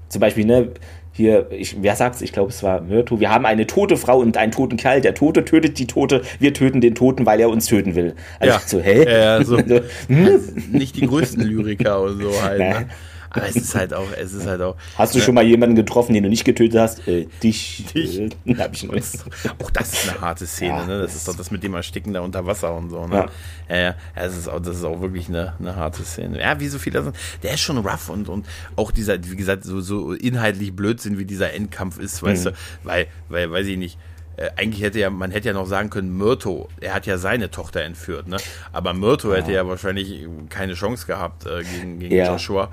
zum 0.10 0.20
Beispiel, 0.20 0.46
ne, 0.46 0.72
hier, 1.20 1.48
ich, 1.52 1.76
wer 1.82 1.96
sagt's? 1.96 2.22
Ich 2.22 2.32
glaube, 2.32 2.50
es 2.50 2.64
war 2.64 2.80
Myrto. 2.82 3.20
Wir 3.20 3.30
haben 3.30 3.46
eine 3.46 3.68
tote 3.68 3.98
Frau 3.98 4.20
und 4.20 4.38
einen 4.38 4.54
toten 4.54 4.78
Kerl. 4.78 5.02
Der 5.02 5.14
Tote 5.14 5.44
tötet 5.44 5.78
die 5.78 5.86
Tote. 5.86 6.22
Wir 6.40 6.54
töten 6.54 6.80
den 6.80 6.96
Toten, 6.96 7.26
weil 7.26 7.42
er 7.42 7.50
uns 7.50 7.66
töten 7.66 7.94
will. 7.94 8.16
Also 8.40 8.54
ja. 8.54 8.62
so, 8.66 8.80
hä? 8.80 9.04
Ja, 9.04 9.44
so, 9.44 9.58
hm? 9.58 10.40
Nicht 10.72 10.96
die 10.96 11.08
größten 11.08 11.44
Lyriker 11.44 12.02
und 12.02 12.22
so 12.22 12.42
halt. 12.42 12.60
Ne? 12.60 12.86
Aber 13.30 13.48
es 13.48 13.56
ist 13.56 13.76
halt 13.76 13.94
auch, 13.94 14.08
es 14.18 14.34
ist 14.34 14.48
halt 14.48 14.62
auch. 14.62 14.76
Hast 14.98 15.14
du 15.14 15.20
schon 15.20 15.36
mal 15.36 15.44
jemanden 15.44 15.76
getroffen, 15.76 16.14
den 16.14 16.24
du 16.24 16.30
nicht 16.30 16.46
getötet 16.46 16.80
hast? 16.80 17.08
Äh, 17.08 17.28
dich. 17.44 17.86
dich. 17.94 18.20
Äh, 18.20 18.56
hab 18.56 18.74
ich 18.74 18.84
nicht. 18.84 19.20
Auch 19.62 19.70
das 19.72 19.94
ist 19.94 20.10
eine 20.10 20.22
harte 20.22 20.48
Szene, 20.48 20.80
ja, 20.80 20.86
ne? 20.86 21.00
Das 21.00 21.16
ist 21.16 21.28
doch 21.28 21.36
das 21.36 21.52
mit 21.52 21.64
dem 21.64 21.74
Ersticken 21.74 22.14
da 22.14 22.22
unter 22.22 22.46
Wasser 22.46 22.76
und 22.76 22.90
so, 22.90 23.06
ne? 23.08 23.30
Ja, 23.70 23.76
ja, 23.76 23.82
ja 23.82 23.96
das, 24.16 24.38
ist 24.38 24.48
auch, 24.48 24.60
das 24.60 24.78
ist 24.78 24.84
auch 24.84 25.02
wirklich 25.02 25.28
eine, 25.30 25.54
eine 25.60 25.76
harte 25.76 26.04
Szene. 26.04 26.40
Ja, 26.40 26.60
wie 26.60 26.68
so 26.68 26.80
viele 26.80 27.04
sind. 27.04 27.16
Der 27.44 27.54
ist 27.54 27.62
schon 27.62 27.78
rough 27.78 28.10
und, 28.10 28.30
und 28.30 28.46
auch 28.76 28.92
dieser, 28.92 29.24
wie 29.24 29.36
gesagt, 29.36 29.64
so, 29.64 29.82
so 29.82 30.14
inhaltlich 30.14 30.76
Blödsinn, 30.76 31.20
wie 31.20 31.26
dieser 31.26 31.54
Endkampf 31.54 32.00
ist, 32.00 32.24
weißt 32.24 32.46
mhm. 32.46 32.50
du, 32.50 32.56
weil, 32.84 33.08
weil, 33.30 33.52
weiß 33.52 33.68
ich 33.68 33.78
nicht 33.78 33.98
äh, 34.40 34.52
eigentlich 34.56 34.82
hätte 34.82 35.00
ja, 35.00 35.10
man 35.10 35.32
hätte 35.32 35.50
ja 35.50 35.54
noch 35.54 35.68
sagen 35.68 35.90
können, 35.90 36.18
Myrto, 36.18 36.70
er 36.80 36.94
hat 36.94 37.06
ja 37.06 37.18
seine 37.18 37.52
Tochter 37.52 37.82
entführt, 37.82 38.28
ne? 38.28 38.38
Aber 38.72 38.94
Myrto 38.94 39.32
ja. 39.32 39.38
hätte 39.38 39.52
ja 39.52 39.68
wahrscheinlich 39.68 40.28
keine 40.50 40.76
Chance 40.76 41.06
gehabt 41.06 41.46
äh, 41.46 41.64
gegen, 41.64 42.00
gegen 42.00 42.16
ja. 42.16 42.32
Joshua. 42.32 42.70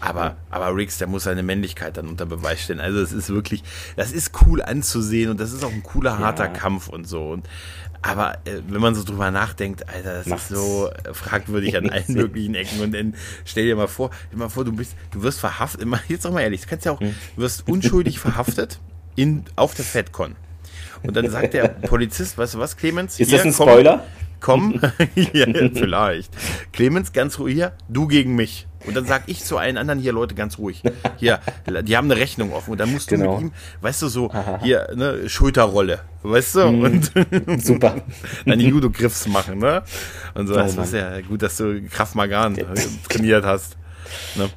Aber, 0.00 0.36
aber 0.50 0.76
Riggs, 0.76 0.98
der 0.98 1.06
muss 1.06 1.24
seine 1.24 1.42
Männlichkeit 1.42 1.96
dann 1.96 2.08
unter 2.08 2.26
Beweis 2.26 2.62
stellen. 2.62 2.80
Also 2.80 3.00
es 3.00 3.12
ist 3.12 3.30
wirklich, 3.30 3.62
das 3.96 4.12
ist 4.12 4.32
cool 4.46 4.62
anzusehen 4.62 5.30
und 5.30 5.40
das 5.40 5.52
ist 5.52 5.64
auch 5.64 5.72
ein 5.72 5.82
cooler, 5.82 6.18
harter. 6.18 6.48
Kampf 6.48 6.88
und 6.88 7.08
so. 7.08 7.30
Und 7.30 7.48
aber 8.02 8.34
äh, 8.44 8.60
wenn 8.68 8.80
man 8.80 8.94
so 8.94 9.02
drüber 9.02 9.30
nachdenkt, 9.30 9.88
Alter, 9.88 10.18
das 10.18 10.26
Macht's. 10.26 10.50
ist 10.50 10.56
so 10.56 10.90
fragwürdig 11.12 11.76
an 11.76 11.88
allen 11.88 12.04
möglichen 12.08 12.54
Ecken. 12.54 12.80
Und 12.80 12.92
dann 12.92 13.14
stell 13.44 13.64
dir 13.64 13.74
mal 13.74 13.88
vor, 13.88 14.10
mal 14.32 14.48
vor, 14.48 14.64
du 14.64 14.72
bist, 14.72 14.94
du 15.12 15.22
wirst 15.22 15.40
verhaftet. 15.40 15.88
Jetzt 16.08 16.24
doch 16.24 16.32
mal 16.32 16.42
ehrlich, 16.42 16.60
du 16.60 16.68
kannst 16.68 16.84
ja 16.84 16.92
auch, 16.92 17.00
hm. 17.00 17.14
du 17.36 17.42
wirst 17.42 17.66
unschuldig 17.68 18.18
verhaftet 18.18 18.80
in, 19.16 19.44
auf 19.56 19.74
der 19.74 19.84
FedCon. 19.84 20.36
Und 21.06 21.16
dann 21.16 21.30
sagt 21.30 21.54
der 21.54 21.68
Polizist, 21.82 22.38
weißt 22.38 22.54
du 22.54 22.58
was, 22.58 22.76
Clemens? 22.76 23.18
Ist 23.20 23.30
hier, 23.30 23.38
das 23.38 23.46
ein 23.46 23.52
Spoiler? 23.52 24.04
Komm, 24.40 24.80
komm. 24.80 24.92
ja, 25.32 25.46
vielleicht. 25.72 26.32
Clemens, 26.72 27.12
ganz 27.12 27.38
ruhig 27.38 27.54
hier, 27.54 27.72
du 27.88 28.06
gegen 28.06 28.34
mich. 28.34 28.66
Und 28.86 28.94
dann 28.94 29.04
sag 29.04 29.24
ich 29.26 29.42
zu 29.42 29.58
allen 29.58 29.78
anderen 29.78 29.98
hier, 29.98 30.12
Leute, 30.12 30.36
ganz 30.36 30.58
ruhig. 30.58 30.82
Hier, 31.16 31.40
die 31.82 31.96
haben 31.96 32.08
eine 32.08 32.20
Rechnung 32.20 32.52
offen. 32.52 32.70
Und 32.70 32.78
dann 32.78 32.92
musst 32.92 33.10
du 33.10 33.16
genau. 33.16 33.34
mit 33.34 33.46
ihm, 33.46 33.52
weißt 33.80 34.02
du, 34.02 34.08
so, 34.08 34.30
hier, 34.62 34.86
ne, 34.94 35.28
Schulterrolle. 35.28 36.00
Weißt 36.22 36.54
du? 36.54 36.70
Mm, 36.70 36.84
und 37.46 37.64
super. 37.64 37.96
Dann 38.44 38.58
die 38.60 38.68
Judo-Griffs 38.68 39.26
machen, 39.26 39.58
ne? 39.58 39.82
Und 40.34 40.46
so, 40.46 40.54
oh, 40.54 40.58
das 40.58 40.76
ist 40.76 40.94
ja 40.94 41.20
gut, 41.20 41.42
dass 41.42 41.56
du 41.56 41.82
Kraft 41.88 42.14
Magan 42.14 42.56
trainiert 43.08 43.44
hast. 43.44 43.76
Ne? 44.36 44.48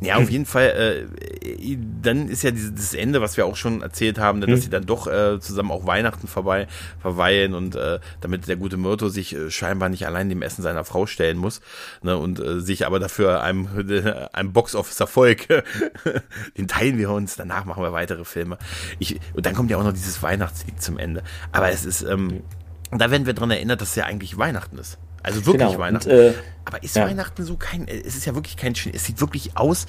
Ja, 0.00 0.16
auf 0.16 0.28
jeden 0.28 0.44
Fall. 0.44 1.06
Äh, 1.44 1.78
dann 2.02 2.28
ist 2.28 2.42
ja 2.42 2.50
dieses 2.50 2.94
Ende, 2.94 3.20
was 3.20 3.36
wir 3.36 3.46
auch 3.46 3.56
schon 3.56 3.80
erzählt 3.80 4.18
haben, 4.18 4.40
dass 4.40 4.50
hm. 4.50 4.56
sie 4.60 4.70
dann 4.70 4.86
doch 4.86 5.06
äh, 5.06 5.38
zusammen 5.40 5.70
auch 5.70 5.86
Weihnachten 5.86 6.26
vorbei 6.26 6.66
verweilen 7.00 7.54
und 7.54 7.76
äh, 7.76 8.00
damit 8.20 8.48
der 8.48 8.56
gute 8.56 8.76
Myrto 8.76 9.08
sich 9.08 9.34
äh, 9.34 9.50
scheinbar 9.50 9.88
nicht 9.88 10.06
allein 10.06 10.28
dem 10.28 10.42
Essen 10.42 10.62
seiner 10.62 10.84
Frau 10.84 11.06
stellen 11.06 11.38
muss 11.38 11.60
ne, 12.02 12.18
und 12.18 12.40
äh, 12.40 12.60
sich 12.60 12.86
aber 12.86 12.98
dafür 12.98 13.42
einem, 13.42 13.68
äh, 13.88 14.26
einem 14.32 14.52
Box-Office-Erfolg, 14.52 15.48
den 16.58 16.68
teilen 16.68 16.98
wir 16.98 17.10
uns, 17.10 17.36
danach 17.36 17.64
machen 17.64 17.82
wir 17.82 17.92
weitere 17.92 18.24
Filme. 18.24 18.58
Ich, 18.98 19.20
und 19.32 19.46
dann 19.46 19.54
kommt 19.54 19.70
ja 19.70 19.78
auch 19.78 19.84
noch 19.84 19.92
dieses 19.92 20.22
Weihnachtslied 20.22 20.82
zum 20.82 20.98
Ende. 20.98 21.22
Aber 21.52 21.70
es 21.70 21.84
ist, 21.84 22.02
ähm, 22.02 22.42
da 22.90 23.10
werden 23.10 23.26
wir 23.26 23.34
dran 23.34 23.50
erinnert, 23.50 23.80
dass 23.80 23.90
es 23.90 23.94
ja 23.94 24.04
eigentlich 24.04 24.36
Weihnachten 24.36 24.78
ist. 24.78 24.98
Also 25.24 25.46
wirklich 25.46 25.66
genau. 25.68 25.78
Weihnachten. 25.78 26.10
Und, 26.10 26.16
äh, 26.16 26.32
Aber 26.64 26.82
ist 26.82 26.94
ja. 26.94 27.06
Weihnachten 27.06 27.42
so 27.44 27.56
kein, 27.56 27.88
es 27.88 28.14
ist 28.14 28.26
ja 28.26 28.34
wirklich 28.34 28.56
kein, 28.56 28.74
es 28.92 29.04
sieht 29.04 29.20
wirklich 29.20 29.56
aus, 29.56 29.86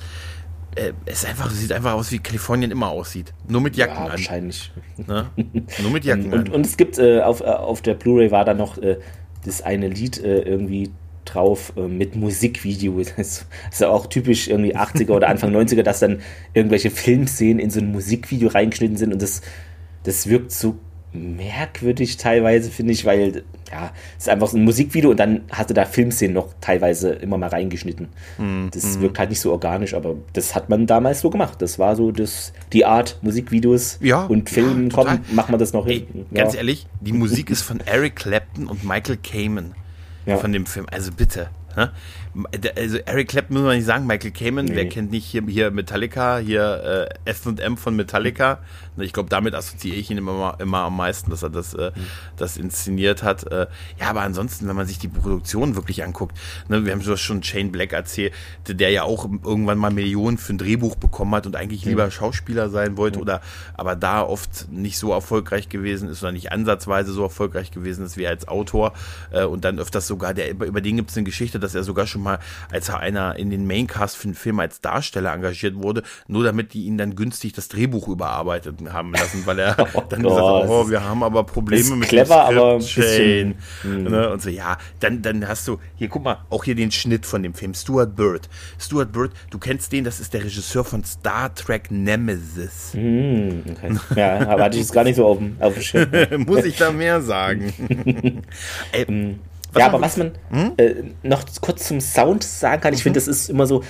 äh, 0.76 0.94
es 1.06 1.24
ist 1.24 1.26
einfach, 1.30 1.52
sieht 1.52 1.72
einfach 1.74 1.94
aus, 1.94 2.12
wie 2.12 2.20
Kalifornien 2.20 2.72
immer 2.72 2.90
aussieht. 2.90 3.34
Nur 3.48 3.62
mit 3.62 3.76
Jacken 3.76 4.06
ja, 4.06 4.10
wahrscheinlich. 4.10 4.72
Ne? 4.98 5.30
Nur 5.82 5.92
mit 5.92 6.06
Jacken 6.06 6.34
und, 6.34 6.50
und, 6.50 6.66
es 6.66 6.78
gibt, 6.78 6.98
äh, 6.98 7.22
auf, 7.22 7.42
äh, 7.42 7.46
auf 7.46 7.82
der 7.82 7.96
Blu-ray 7.96 8.32
war 8.32 8.46
da 8.46 8.54
noch 8.54 8.78
äh, 8.78 8.98
das 9.46 9.62
eine 9.62 9.90
Lied 9.90 10.24
äh, 10.24 10.40
irgendwie 10.40 10.92
drauf 11.26 11.74
äh, 11.76 11.82
mit 11.82 12.16
Musikvideo. 12.16 13.02
Das 13.18 13.46
ist 13.72 13.82
ja 13.82 13.90
auch 13.90 14.08
typisch 14.08 14.48
irgendwie 14.48 14.76
80er 14.76 15.12
oder 15.12 15.28
Anfang 15.28 15.54
90er, 15.56 15.84
dass 15.84 16.00
dann 16.00 16.22
irgendwelche 16.54 16.92
Filmszenen 16.92 17.60
in 17.60 17.70
so 17.70 17.82
ein 17.82 17.92
Musikvideo 17.92 18.48
reingeschnitten 18.48 18.96
sind 18.96 19.12
und 19.12 19.22
das, 19.22 19.42
das 20.04 20.28
wirkt 20.28 20.54
so 20.54 20.78
merkwürdig 21.16 22.18
teilweise, 22.18 22.70
finde 22.70 22.94
ich, 22.94 23.06
weil 23.06 23.44
ja, 23.72 23.92
es 24.18 24.26
ist 24.26 24.30
einfach 24.30 24.48
so 24.48 24.58
ein 24.58 24.64
Musikvideo 24.64 25.12
und 25.12 25.20
dann 25.20 25.42
hatte 25.52 25.74
da 25.74 25.86
Filmszenen 25.86 26.34
noch 26.34 26.50
teilweise 26.62 27.10
immer 27.14 27.38
mal 27.38 27.50
reingeschnitten. 27.50 28.10
Mm, 28.38 28.68
das 28.72 28.98
mm. 28.98 29.02
wirkt 29.02 29.20
halt 29.20 29.30
nicht 29.30 29.40
so 29.40 29.52
organisch, 29.52 29.94
aber 29.94 30.16
das 30.34 30.56
hat 30.56 30.70
man 30.70 30.86
damals 30.86 31.22
so 31.22 31.30
gemacht. 31.30 31.62
Das 31.62 31.80
war 31.80 31.96
so 31.96 32.12
das, 32.12 32.54
die 32.74 32.86
Art 32.86 33.18
Musikvideos 33.22 33.98
ja, 34.02 34.26
und 34.26 34.50
Filmen, 34.50 34.90
ja, 34.90 34.96
komm, 34.96 35.20
machen 35.34 35.54
wir 35.54 35.58
das 35.58 35.74
noch 35.74 35.88
Ey, 35.88 36.06
hin. 36.12 36.26
Ja. 36.32 36.44
Ganz 36.44 36.56
ehrlich, 36.56 36.88
die 37.02 37.14
Musik 37.14 37.50
ist 37.52 37.64
von 37.64 37.80
Eric 37.80 38.18
Clapton 38.18 38.68
und 38.68 38.84
Michael 38.84 39.18
Kamen 39.18 39.74
ja. 40.26 40.38
von 40.38 40.52
dem 40.52 40.66
Film. 40.66 40.86
Also 40.92 41.12
bitte. 41.12 41.50
Ne? 41.76 41.92
Also 42.76 42.98
Eric 42.98 43.30
Clapton 43.30 43.56
muss 43.56 43.66
man 43.66 43.78
nicht 43.78 43.86
sagen, 43.86 44.06
Michael 44.08 44.32
Kamen, 44.32 44.66
nee. 44.66 44.76
wer 44.76 44.90
kennt 44.90 45.12
nicht 45.12 45.26
hier, 45.26 45.44
hier 45.48 45.72
Metallica, 45.72 46.38
hier 46.40 47.10
äh, 47.26 47.30
S&M 47.30 47.78
von 47.78 47.96
Metallica. 47.96 48.60
Ich 48.98 49.14
glaube, 49.14 49.30
damit 49.30 49.54
assoziiere 49.54 49.96
ich 49.96 50.10
ihn 50.12 50.18
immer, 50.18 50.58
immer 50.60 50.80
am 50.80 50.98
meisten, 50.98 51.30
dass 51.30 51.44
er 51.44 51.50
das, 51.50 51.74
äh, 51.74 51.92
mhm. 51.96 52.02
das 52.36 52.58
inszeniert 52.58 53.24
hat. 53.24 53.50
Äh, 53.50 53.68
ja, 54.00 54.10
aber 54.10 54.22
ansonsten, 54.22 54.68
wenn 54.68 54.76
man 54.76 54.86
sich 54.86 55.00
die 55.00 55.08
Produktion 55.08 55.76
wirklich 55.76 56.04
anguckt, 56.04 56.38
ne, 56.68 56.86
wir 56.86 56.92
haben 56.92 57.02
schon 57.02 57.42
Shane 57.42 57.72
Black 57.72 57.94
erzählt, 57.94 58.34
der 58.68 58.90
ja 58.90 59.04
auch 59.04 59.26
irgendwann 59.26 59.78
mal 59.78 59.92
Millionen 59.92 60.38
für 60.38 60.54
ein 60.54 60.58
Drehbuch 60.58 60.96
bekommen 60.96 61.34
hat 61.36 61.46
und 61.46 61.56
eigentlich 61.56 61.86
mhm. 61.86 61.92
lieber 61.92 62.12
Schauspieler 62.12 62.70
sein 62.70 62.98
wollte 62.98 63.18
mhm. 63.18 63.24
oder 63.24 63.42
aber 63.76 63.96
da 63.96 64.22
oft 64.22 64.70
nicht 64.72 64.98
so 64.98 65.14
erfolgreich 65.14 65.70
gewesen 65.70 66.10
ist 66.10 66.22
oder 66.22 66.32
nicht 66.34 66.52
ansatzweise 66.52 67.14
so 67.14 67.24
erfolgreich 67.24 67.72
gewesen 67.72 68.06
ist 68.06 68.18
wie 68.18 68.28
als 68.28 68.48
Autor 68.48 68.94
äh, 69.32 69.44
und 69.44 69.64
dann 69.64 69.80
öfters 69.80 70.08
sogar, 70.08 70.34
der 70.34 70.52
über 70.52 70.82
den 70.82 70.98
gibt 70.98 71.12
es 71.12 71.18
eine 71.18 71.24
Geschichte, 71.24 71.60
dass 71.60 71.76
er 71.76 71.84
sogar 71.84 72.08
schon 72.08 72.25
mal 72.26 72.40
als 72.72 72.90
einer 72.90 73.38
in 73.38 73.50
den 73.50 73.66
Maincast 73.66 74.18
für 74.18 74.26
einen 74.26 74.36
Film 74.36 74.60
als 74.60 74.82
Darsteller 74.82 75.34
engagiert 75.34 75.76
wurde, 75.76 76.04
nur 76.28 76.44
damit 76.44 76.74
die 76.74 76.86
ihn 76.86 76.98
dann 76.98 77.16
günstig 77.16 77.54
das 77.54 77.68
Drehbuch 77.70 78.08
überarbeitet 78.08 78.76
haben 78.92 79.14
lassen, 79.14 79.44
weil 79.46 79.60
er 79.60 79.76
oh 79.94 80.04
dann 80.10 80.24
Gott, 80.24 80.32
gesagt 80.32 80.64
hat, 80.64 80.70
oh, 80.70 80.90
wir 80.90 81.04
haben 81.04 81.24
aber 81.24 81.44
Probleme 81.44 81.96
mit 81.96 82.10
clever, 82.10 82.48
dem 82.50 82.58
aber 82.58 82.80
Chain. 82.80 83.56
Hm. 83.82 84.04
Ne? 84.04 84.30
Und 84.30 84.42
so, 84.42 84.50
ja, 84.50 84.78
dann, 85.00 85.22
dann 85.22 85.48
hast 85.48 85.68
du, 85.68 85.80
hier, 85.96 86.10
guck 86.10 86.24
mal, 86.24 86.40
auch 86.50 86.64
hier 86.64 86.76
den 86.76 86.92
Schnitt 86.92 87.26
von 87.26 87.44
dem 87.44 87.54
Film, 87.54 87.74
Stuart 87.74 88.16
Bird. 88.16 88.50
Stuart 88.80 89.12
Bird, 89.12 89.32
du 89.52 89.60
kennst 89.60 89.92
den, 89.92 90.04
das 90.04 90.20
ist 90.20 90.34
der 90.34 90.44
Regisseur 90.44 90.84
von 90.84 91.04
Star 91.04 91.54
Trek 91.54 91.92
Nemesis. 91.92 92.94
Hm, 92.94 93.64
okay. 93.72 93.96
Ja, 94.16 94.48
aber 94.48 94.66
hatte 94.66 94.78
ich 94.78 94.84
es 94.84 94.92
gar 94.92 95.04
nicht 95.04 95.16
so 95.16 95.26
auf 95.26 95.38
dem, 95.38 95.58
auf 95.60 95.74
dem 95.74 95.84
Schirm. 95.84 96.10
Muss 96.46 96.66
ich 96.66 96.78
da 96.78 96.92
mehr 96.92 97.22
sagen? 97.22 97.74
Ey, 98.92 99.38
hm. 99.76 99.82
ja, 99.82 99.88
aber 99.88 100.02
was 100.02 100.18
man 100.18 100.32
hm? 100.50 100.72
äh, 100.78 100.94
noch 101.24 101.44
kurz 101.62 101.88
zum 101.88 102.02
Sound 102.02 102.44
sagen 102.44 102.82
kann, 102.82 102.94
ich 102.94 103.02
mhm. 103.02 103.04
finde, 103.04 103.18
das 103.18 103.28
ist 103.28 103.50
immer 103.50 103.68
so, 103.68 103.84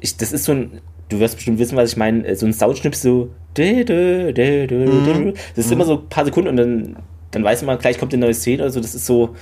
ich, 0.00 0.16
das 0.16 0.32
ist 0.32 0.44
so 0.44 0.52
ein 0.52 0.80
du 1.08 1.20
wirst 1.20 1.36
bestimmt 1.36 1.58
wissen, 1.58 1.76
was 1.76 1.92
ich 1.92 1.96
meine, 1.96 2.34
so 2.36 2.46
ein 2.46 2.52
Soundschnips 2.52 3.02
so, 3.02 3.30
mhm. 3.56 5.34
das 5.54 5.66
ist 5.66 5.72
immer 5.72 5.84
so 5.84 5.98
ein 5.98 6.08
paar 6.08 6.24
Sekunden 6.24 6.50
und 6.50 6.56
dann, 6.56 6.96
dann 7.30 7.44
weiß 7.44 7.62
man, 7.62 7.78
gleich 7.78 7.98
kommt 7.98 8.12
eine 8.12 8.24
neue 8.24 8.34
Szene 8.34 8.62
oder 8.62 8.72
so, 8.72 8.80
das 8.80 8.94
ist 8.94 9.06
so, 9.06 9.34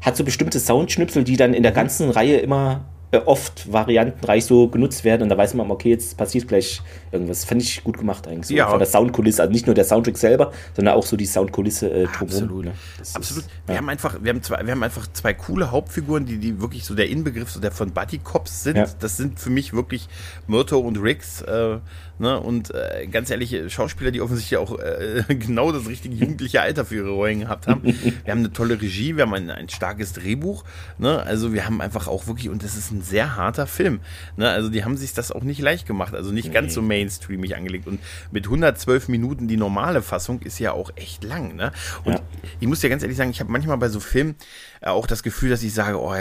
hat 0.00 0.16
so 0.16 0.24
bestimmte 0.24 0.58
Soundschnipsel, 0.58 1.24
die 1.24 1.36
dann 1.36 1.54
in 1.54 1.62
der 1.62 1.72
ganzen 1.72 2.10
Reihe 2.10 2.38
immer 2.38 2.84
äh, 3.12 3.18
oft 3.18 3.70
variantenreich 3.72 4.44
so 4.44 4.68
genutzt 4.68 5.04
werden 5.04 5.22
und 5.22 5.28
da 5.28 5.36
weiß 5.36 5.54
man, 5.54 5.70
okay, 5.70 5.90
jetzt 5.90 6.16
passiert 6.16 6.48
gleich 6.48 6.80
irgendwas. 7.12 7.44
Fand 7.44 7.62
ich 7.62 7.84
gut 7.84 7.98
gemacht 7.98 8.26
eigentlich. 8.26 8.46
So 8.46 8.54
ja. 8.54 8.68
Von 8.68 8.78
der 8.78 8.88
Soundkulisse, 8.88 9.42
also 9.42 9.52
nicht 9.52 9.66
nur 9.66 9.74
der 9.74 9.84
Soundtrack 9.84 10.18
selber, 10.18 10.52
sondern 10.74 10.94
auch 10.94 11.06
so 11.06 11.16
die 11.16 11.26
Soundkulisse 11.26 11.88
äh, 11.88 12.06
drumherum. 12.06 12.28
Absolut. 12.28 12.64
Ne? 12.64 12.72
Absolut. 13.14 13.44
Ist, 13.44 13.50
wir 13.66 13.74
ja. 13.74 13.80
haben 13.80 13.88
einfach, 13.88 14.18
wir 14.22 14.30
haben 14.30 14.42
zwei, 14.42 14.64
wir 14.64 14.72
haben 14.72 14.82
einfach 14.82 15.06
zwei 15.12 15.34
coole 15.34 15.70
Hauptfiguren, 15.70 16.26
die, 16.26 16.38
die 16.38 16.60
wirklich 16.60 16.84
so 16.84 16.94
der 16.94 17.08
Inbegriff 17.08 17.50
so 17.50 17.60
der 17.60 17.72
von 17.72 17.92
Buddy 17.92 18.18
Cops 18.18 18.64
sind. 18.64 18.76
Ja. 18.76 18.86
Das 18.98 19.16
sind 19.16 19.38
für 19.38 19.50
mich 19.50 19.72
wirklich 19.72 20.08
Myrto 20.46 20.78
und 20.78 20.96
Riggs. 20.96 21.42
Äh, 21.42 21.78
Ne? 22.22 22.38
Und 22.38 22.72
äh, 22.72 23.08
ganz 23.08 23.30
ehrlich, 23.30 23.56
Schauspieler, 23.72 24.12
die 24.12 24.20
offensichtlich 24.20 24.56
auch 24.56 24.78
äh, 24.78 25.24
genau 25.28 25.72
das 25.72 25.88
richtige 25.88 26.14
jugendliche 26.14 26.60
Alter 26.60 26.84
für 26.84 26.94
ihre 26.94 27.10
Rollen 27.10 27.40
gehabt 27.40 27.66
haben. 27.66 27.82
wir 28.24 28.30
haben 28.30 28.38
eine 28.38 28.52
tolle 28.52 28.80
Regie, 28.80 29.16
wir 29.16 29.24
haben 29.24 29.34
ein, 29.34 29.50
ein 29.50 29.68
starkes 29.68 30.12
Drehbuch. 30.12 30.64
Ne? 30.98 31.20
Also 31.20 31.52
wir 31.52 31.66
haben 31.66 31.80
einfach 31.80 32.06
auch 32.06 32.28
wirklich, 32.28 32.48
und 32.48 32.62
das 32.62 32.76
ist 32.76 32.92
ein 32.92 33.02
sehr 33.02 33.36
harter 33.36 33.66
Film. 33.66 34.00
Ne? 34.36 34.48
Also 34.48 34.68
die 34.68 34.84
haben 34.84 34.96
sich 34.96 35.14
das 35.14 35.32
auch 35.32 35.42
nicht 35.42 35.60
leicht 35.60 35.84
gemacht, 35.84 36.14
also 36.14 36.30
nicht 36.30 36.48
nee. 36.48 36.54
ganz 36.54 36.74
so 36.74 36.80
mainstreamig 37.02 37.56
angelegt. 37.56 37.86
Und 37.86 38.00
mit 38.30 38.46
112 38.46 39.08
Minuten 39.08 39.48
die 39.48 39.56
normale 39.56 40.02
Fassung 40.02 40.40
ist 40.40 40.58
ja 40.58 40.72
auch 40.72 40.90
echt 40.96 41.24
lang. 41.24 41.56
Ne? 41.56 41.72
Und 42.04 42.14
ja. 42.14 42.20
ich 42.60 42.68
muss 42.68 42.80
dir 42.80 42.90
ganz 42.90 43.02
ehrlich 43.02 43.18
sagen, 43.18 43.30
ich 43.30 43.40
habe 43.40 43.50
manchmal 43.50 43.78
bei 43.78 43.88
so 43.88 44.00
Filmen 44.00 44.36
äh, 44.80 44.88
auch 44.88 45.06
das 45.06 45.22
Gefühl, 45.22 45.50
dass 45.50 45.62
ich 45.62 45.74
sage, 45.74 46.00
oh, 46.00 46.14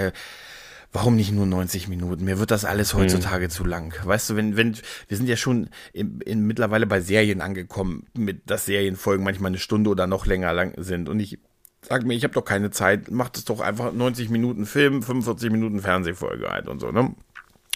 warum 0.92 1.16
nicht 1.16 1.32
nur 1.32 1.46
90 1.46 1.88
Minuten? 1.88 2.26
Mir 2.26 2.40
wird 2.40 2.52
das 2.52 2.66
alles 2.66 2.94
heutzutage 2.94 3.46
mhm. 3.46 3.50
zu 3.50 3.64
lang. 3.64 3.94
Weißt 4.04 4.30
du, 4.30 4.36
wenn, 4.36 4.58
wenn, 4.58 4.76
wir 5.08 5.18
sind 5.18 5.30
ja 5.30 5.38
schon 5.38 5.70
in, 5.94 6.20
in, 6.22 6.46
mittlerweile 6.46 6.86
bei 6.86 7.00
Serien 7.00 7.42
angekommen, 7.42 8.08
mit 8.14 8.50
dass 8.50 8.66
Serienfolgen 8.66 9.24
manchmal 9.24 9.50
eine 9.50 9.60
Stunde 9.60 9.90
oder 9.90 10.08
noch 10.08 10.26
länger 10.26 10.54
lang 10.54 10.74
sind. 10.78 11.08
Und 11.08 11.20
ich 11.20 11.40
sag 11.82 12.06
mir, 12.06 12.14
ich 12.14 12.24
habe 12.24 12.34
doch 12.34 12.46
keine 12.46 12.72
Zeit, 12.72 13.10
macht 13.10 13.38
es 13.38 13.46
doch 13.46 13.60
einfach 13.60 13.94
90 13.94 14.30
Minuten 14.30 14.66
Film, 14.66 15.02
45 15.02 15.50
Minuten 15.52 15.80
Fernsehfolge 15.80 16.50
halt 16.50 16.68
und 16.68 16.80
so, 16.80 16.92
ne? 16.92 17.16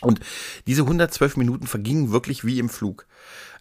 Und 0.02 0.20
diese 0.68 0.82
112 0.82 1.38
Minuten 1.38 1.68
vergingen 1.68 2.12
wirklich 2.12 2.44
wie 2.46 2.60
im 2.60 2.70
Flug. 2.70 3.06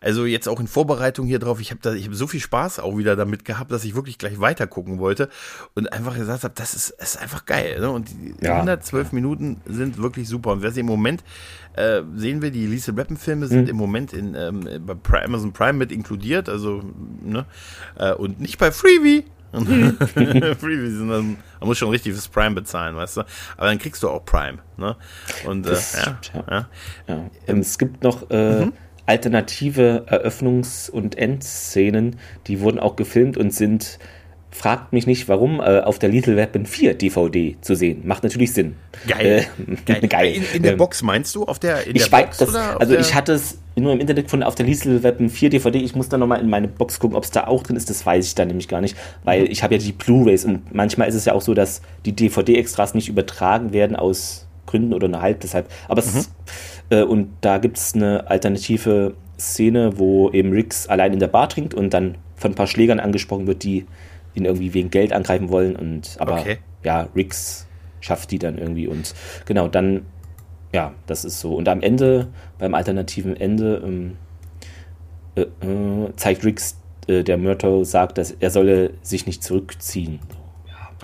Also 0.00 0.26
jetzt 0.26 0.48
auch 0.48 0.60
in 0.60 0.66
Vorbereitung 0.66 1.26
hier 1.26 1.38
drauf, 1.38 1.60
ich 1.60 1.70
habe 1.70 1.80
da, 1.80 1.94
ich 1.94 2.04
habe 2.04 2.14
so 2.14 2.26
viel 2.26 2.40
Spaß 2.40 2.78
auch 2.78 2.98
wieder 2.98 3.16
damit 3.16 3.46
gehabt, 3.46 3.70
dass 3.70 3.84
ich 3.84 3.94
wirklich 3.94 4.18
gleich 4.18 4.38
weiter 4.38 4.66
gucken 4.66 4.98
wollte 4.98 5.30
und 5.74 5.90
einfach 5.94 6.14
gesagt 6.14 6.44
habe, 6.44 6.52
das 6.54 6.74
ist, 6.74 6.90
ist 6.90 7.22
einfach 7.22 7.46
geil. 7.46 7.80
Ne? 7.80 7.90
Und 7.90 8.10
die 8.10 8.34
ja. 8.44 8.56
112 8.56 9.12
Minuten 9.12 9.62
sind 9.64 9.96
wirklich 9.96 10.28
super. 10.28 10.52
Und 10.52 10.62
wer 10.62 10.72
sie 10.72 10.80
im 10.80 10.86
Moment 10.86 11.24
äh, 11.74 12.02
sehen 12.16 12.42
wir, 12.42 12.50
die 12.50 12.66
Lisa 12.66 12.92
Rappen 12.92 13.16
Filme 13.16 13.46
sind 13.46 13.62
mhm. 13.62 13.70
im 13.70 13.76
Moment 13.76 14.12
in 14.12 14.34
ähm, 14.34 14.68
bei 14.84 15.24
Amazon 15.24 15.52
Prime 15.52 15.74
mit 15.74 15.90
inkludiert, 15.90 16.50
also 16.50 16.82
ne 17.22 17.46
äh, 17.96 18.12
und 18.12 18.40
nicht 18.40 18.58
bei 18.58 18.72
Freebie. 18.72 19.24
Mhm. 19.60 19.96
Freebie 20.58 20.90
sind 20.90 21.08
dann, 21.08 21.36
man 21.60 21.68
muss 21.68 21.78
schon 21.78 21.90
richtig 21.90 22.12
fürs 22.12 22.28
Prime 22.28 22.54
bezahlen, 22.54 22.96
weißt 22.96 23.18
du? 23.18 23.20
Aber 23.56 23.66
dann 23.66 23.78
kriegst 23.78 24.02
du 24.02 24.08
auch 24.08 24.24
Prime, 24.24 24.58
ne? 24.76 24.96
Und 25.46 25.66
äh, 25.66 25.72
ja, 25.72 26.18
ja. 26.34 26.44
ja. 26.50 26.68
ja. 27.08 27.30
Ähm, 27.46 27.60
es 27.60 27.78
gibt 27.78 28.02
noch 28.02 28.30
äh, 28.30 28.64
mhm 28.64 28.72
alternative 29.06 30.06
Eröffnungs- 30.08 30.90
und 30.90 31.18
Endszenen, 31.18 32.16
die 32.46 32.60
wurden 32.60 32.78
auch 32.78 32.96
gefilmt 32.96 33.36
und 33.36 33.52
sind, 33.52 33.98
fragt 34.50 34.92
mich 34.92 35.06
nicht 35.06 35.28
warum, 35.28 35.60
äh, 35.60 35.80
auf 35.80 35.98
der 35.98 36.08
Little 36.08 36.36
Weapon 36.36 36.64
4 36.64 36.94
DVD 36.94 37.56
zu 37.60 37.74
sehen. 37.74 38.02
Macht 38.06 38.22
natürlich 38.22 38.52
Sinn. 38.52 38.76
Geil. 39.06 39.46
Äh, 39.86 40.06
geil. 40.06 40.34
In, 40.34 40.44
in, 40.54 40.62
der 40.62 40.72
ähm, 40.72 40.78
Box 40.78 41.02
meinst 41.02 41.34
du? 41.34 41.44
Auf 41.44 41.58
der, 41.58 41.86
in 41.86 41.96
ich 41.96 42.04
der 42.04 42.12
weiß, 42.12 42.38
Box? 42.38 42.52
Das, 42.52 42.54
also 42.54 42.96
ich 42.96 43.14
hatte 43.14 43.32
es 43.32 43.58
nur 43.76 43.92
im 43.92 44.00
Internet 44.00 44.26
gefunden 44.26 44.44
auf 44.44 44.54
der 44.54 44.66
Little 44.66 45.02
Weapon 45.02 45.28
4 45.28 45.50
DVD. 45.50 45.78
Ich 45.78 45.94
muss 45.94 46.08
da 46.08 46.16
nochmal 46.16 46.40
in 46.40 46.48
meine 46.48 46.68
Box 46.68 47.00
gucken, 47.00 47.16
ob 47.16 47.24
es 47.24 47.30
da 47.30 47.46
auch 47.46 47.62
drin 47.62 47.76
ist. 47.76 47.90
Das 47.90 48.06
weiß 48.06 48.26
ich 48.26 48.34
dann 48.34 48.48
nämlich 48.48 48.68
gar 48.68 48.80
nicht, 48.80 48.96
weil 49.24 49.42
mhm. 49.42 49.50
ich 49.50 49.62
habe 49.62 49.74
ja 49.74 49.80
die 49.80 49.92
Blu-Rays 49.92 50.44
und 50.44 50.74
manchmal 50.74 51.08
ist 51.08 51.14
es 51.14 51.24
ja 51.24 51.32
auch 51.32 51.42
so, 51.42 51.54
dass 51.54 51.82
die 52.04 52.12
DVD-Extras 52.12 52.94
nicht 52.94 53.08
übertragen 53.08 53.72
werden 53.72 53.96
aus 53.96 54.46
Gründen 54.66 54.94
oder 54.94 55.08
nur 55.08 55.20
halb 55.20 55.40
deshalb. 55.40 55.68
Aber 55.88 56.00
es 56.00 56.14
mhm. 56.14 56.24
Äh, 56.90 57.02
und 57.02 57.30
da 57.40 57.58
gibt 57.58 57.78
es 57.78 57.94
eine 57.94 58.28
alternative 58.28 59.14
Szene, 59.38 59.98
wo 59.98 60.30
eben 60.30 60.52
Riggs 60.52 60.86
allein 60.86 61.12
in 61.12 61.18
der 61.18 61.28
Bar 61.28 61.48
trinkt 61.48 61.74
und 61.74 61.94
dann 61.94 62.16
von 62.36 62.52
ein 62.52 62.54
paar 62.54 62.66
Schlägern 62.66 63.00
angesprochen 63.00 63.46
wird, 63.46 63.62
die 63.64 63.86
ihn 64.34 64.44
irgendwie 64.44 64.74
wegen 64.74 64.90
Geld 64.90 65.12
angreifen 65.12 65.48
wollen. 65.50 65.76
Und 65.76 66.16
aber 66.18 66.40
okay. 66.40 66.58
ja, 66.82 67.08
Riggs 67.14 67.66
schafft 68.00 68.30
die 68.30 68.38
dann 68.38 68.58
irgendwie 68.58 68.86
und 68.86 69.14
genau, 69.46 69.66
dann, 69.68 70.04
ja, 70.72 70.92
das 71.06 71.24
ist 71.24 71.40
so. 71.40 71.54
Und 71.54 71.68
am 71.68 71.80
Ende, 71.80 72.28
beim 72.64 72.74
alternativen 72.74 73.36
Ende, 73.36 73.82
ähm, 73.84 74.16
äh, 75.34 75.42
äh, 75.42 76.16
zeigt 76.16 76.46
Riggs, 76.46 76.78
äh, 77.06 77.22
der 77.22 77.36
Myrtle 77.36 77.84
sagt, 77.84 78.16
dass 78.16 78.30
er 78.30 78.48
solle 78.48 78.94
sich 79.02 79.26
nicht 79.26 79.42
zurückziehen. 79.42 80.18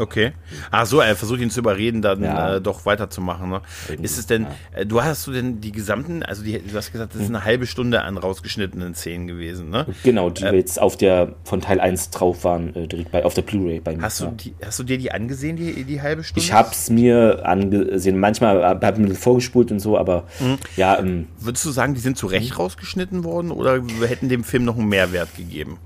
Okay. 0.01 0.33
Ach 0.71 0.87
so, 0.87 1.01
er 1.01 1.15
versucht 1.15 1.41
ihn 1.41 1.51
zu 1.51 1.61
überreden, 1.61 2.01
dann 2.01 2.23
ja. 2.23 2.57
äh, 2.57 2.61
doch 2.63 2.87
weiterzumachen. 2.87 3.51
Ne? 3.51 3.61
Ist 4.01 4.19
es 4.19 4.27
denn, 4.27 4.45
ja. 4.45 4.81
äh, 4.81 4.87
du 4.87 5.03
hast 5.03 5.27
du 5.27 5.33
denn 5.33 5.61
die 5.61 5.73
gesamten, 5.73 6.23
also 6.23 6.43
die, 6.43 6.59
du 6.59 6.75
hast 6.75 6.91
gesagt, 6.91 7.15
das 7.15 7.21
ist 7.21 7.29
hm. 7.29 7.37
eine 7.37 7.45
halbe 7.45 7.67
Stunde 7.67 8.01
an 8.01 8.17
rausgeschnittenen 8.17 8.95
Szenen 8.95 9.27
gewesen, 9.27 9.69
ne? 9.69 9.85
Genau, 10.03 10.31
die 10.31 10.45
äh, 10.45 10.57
jetzt 10.57 10.81
auf 10.81 10.97
der 10.97 11.35
von 11.45 11.61
Teil 11.61 11.81
1 11.81 12.09
drauf 12.11 12.45
waren, 12.45 12.75
äh, 12.75 12.87
direkt 12.87 13.13
bei, 13.13 13.27
auf 13.27 13.35
der 13.35 13.43
Blu-ray 13.43 13.81
bei 13.81 13.95
mir. 13.95 14.03
Hast, 14.03 14.21
ja. 14.21 14.29
du 14.29 14.37
die, 14.37 14.55
hast 14.65 14.79
du 14.79 14.85
dir 14.85 14.97
die 14.97 15.13
angesehen, 15.13 15.57
die, 15.57 15.85
die 15.85 16.01
halbe 16.01 16.25
Stunde? 16.25 16.41
Ich 16.41 16.55
hab's 16.55 16.89
mir 16.89 17.43
angesehen. 17.45 18.19
Manchmal 18.19 18.65
habe 18.65 19.03
ich 19.03 19.07
mir 19.07 19.15
vorgespult 19.15 19.71
und 19.71 19.81
so, 19.81 19.99
aber 19.99 20.25
mhm. 20.41 20.57
ja. 20.77 20.99
Ähm, 20.99 21.27
Würdest 21.39 21.67
du 21.67 21.71
sagen, 21.73 21.93
die 21.93 22.01
sind 22.01 22.17
zu 22.17 22.27
Recht 22.27 22.59
rausgeschnitten 22.59 23.23
worden 23.25 23.51
oder 23.51 23.83
hätten 24.07 24.31
dem 24.31 24.45
Film 24.45 24.65
noch 24.65 24.79
einen 24.79 24.89
Mehrwert 24.89 25.37
gegeben? 25.37 25.79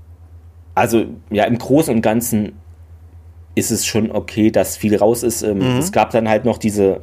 Also, 0.73 1.05
ja, 1.29 1.45
im 1.45 1.57
Großen 1.57 1.93
und 1.93 2.01
Ganzen 2.01 2.53
ist 3.55 3.71
es 3.71 3.85
schon 3.85 4.11
okay, 4.11 4.51
dass 4.51 4.77
viel 4.77 4.95
raus 4.95 5.23
ist. 5.23 5.41
Ähm, 5.41 5.57
mhm. 5.59 5.79
Es 5.79 5.91
gab 5.91 6.11
dann 6.11 6.29
halt 6.29 6.45
noch 6.45 6.57
diese 6.57 7.01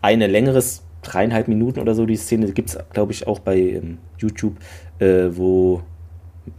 eine 0.00 0.26
längeres, 0.26 0.82
dreieinhalb 1.02 1.48
Minuten 1.48 1.80
oder 1.80 1.94
so, 1.94 2.06
die 2.06 2.16
Szene, 2.16 2.50
gibt 2.52 2.70
es, 2.70 2.78
glaube 2.92 3.12
ich, 3.12 3.26
auch 3.26 3.40
bei 3.40 3.58
ähm, 3.58 3.98
YouTube, 4.18 4.56
äh, 4.98 5.28
wo 5.32 5.82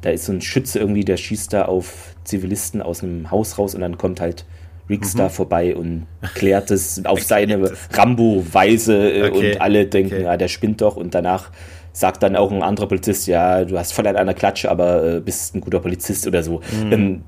da 0.02 0.12
ist 0.12 0.26
so 0.26 0.32
ein 0.32 0.42
Schütze 0.42 0.80
irgendwie, 0.80 1.04
der 1.04 1.18
schießt 1.18 1.54
da 1.54 1.66
auf 1.66 2.16
Zivilisten 2.24 2.82
aus 2.82 3.04
einem 3.04 3.30
Haus 3.32 3.58
raus 3.58 3.76
und 3.76 3.82
dann 3.82 3.98
kommt 3.98 4.22
halt 4.22 4.46
Riggs 4.90 5.14
mhm. 5.14 5.20
da 5.20 5.30
vorbei 5.30 5.76
und 5.76 6.08
klärt 6.36 6.72
es 6.72 7.04
auf 7.06 7.22
seine 7.24 7.72
Rambo-Weise 7.92 9.12
äh, 9.12 9.30
okay. 9.30 9.54
und 9.54 9.62
alle 9.62 9.86
denken, 9.88 10.14
okay. 10.14 10.24
ja, 10.24 10.38
der 10.38 10.48
spinnt 10.48 10.82
doch 10.82 10.96
und 10.96 11.16
danach 11.16 11.52
sagt 11.94 12.24
dann 12.24 12.36
auch 12.36 12.52
ein 12.52 12.64
anderer 12.64 12.88
Polizist, 12.88 13.28
ja, 13.28 13.66
du 13.66 13.78
hast 13.78 13.92
voll 13.92 14.08
an 14.08 14.16
einer 14.16 14.34
Klatsche, 14.34 14.72
aber 14.72 15.16
äh, 15.16 15.20
bist 15.20 15.56
ein 15.56 15.62
guter 15.62 15.80
Polizist 15.80 16.26
oder 16.26 16.42
so. 16.42 16.62
Mhm. 16.84 16.92
Ähm, 16.92 17.24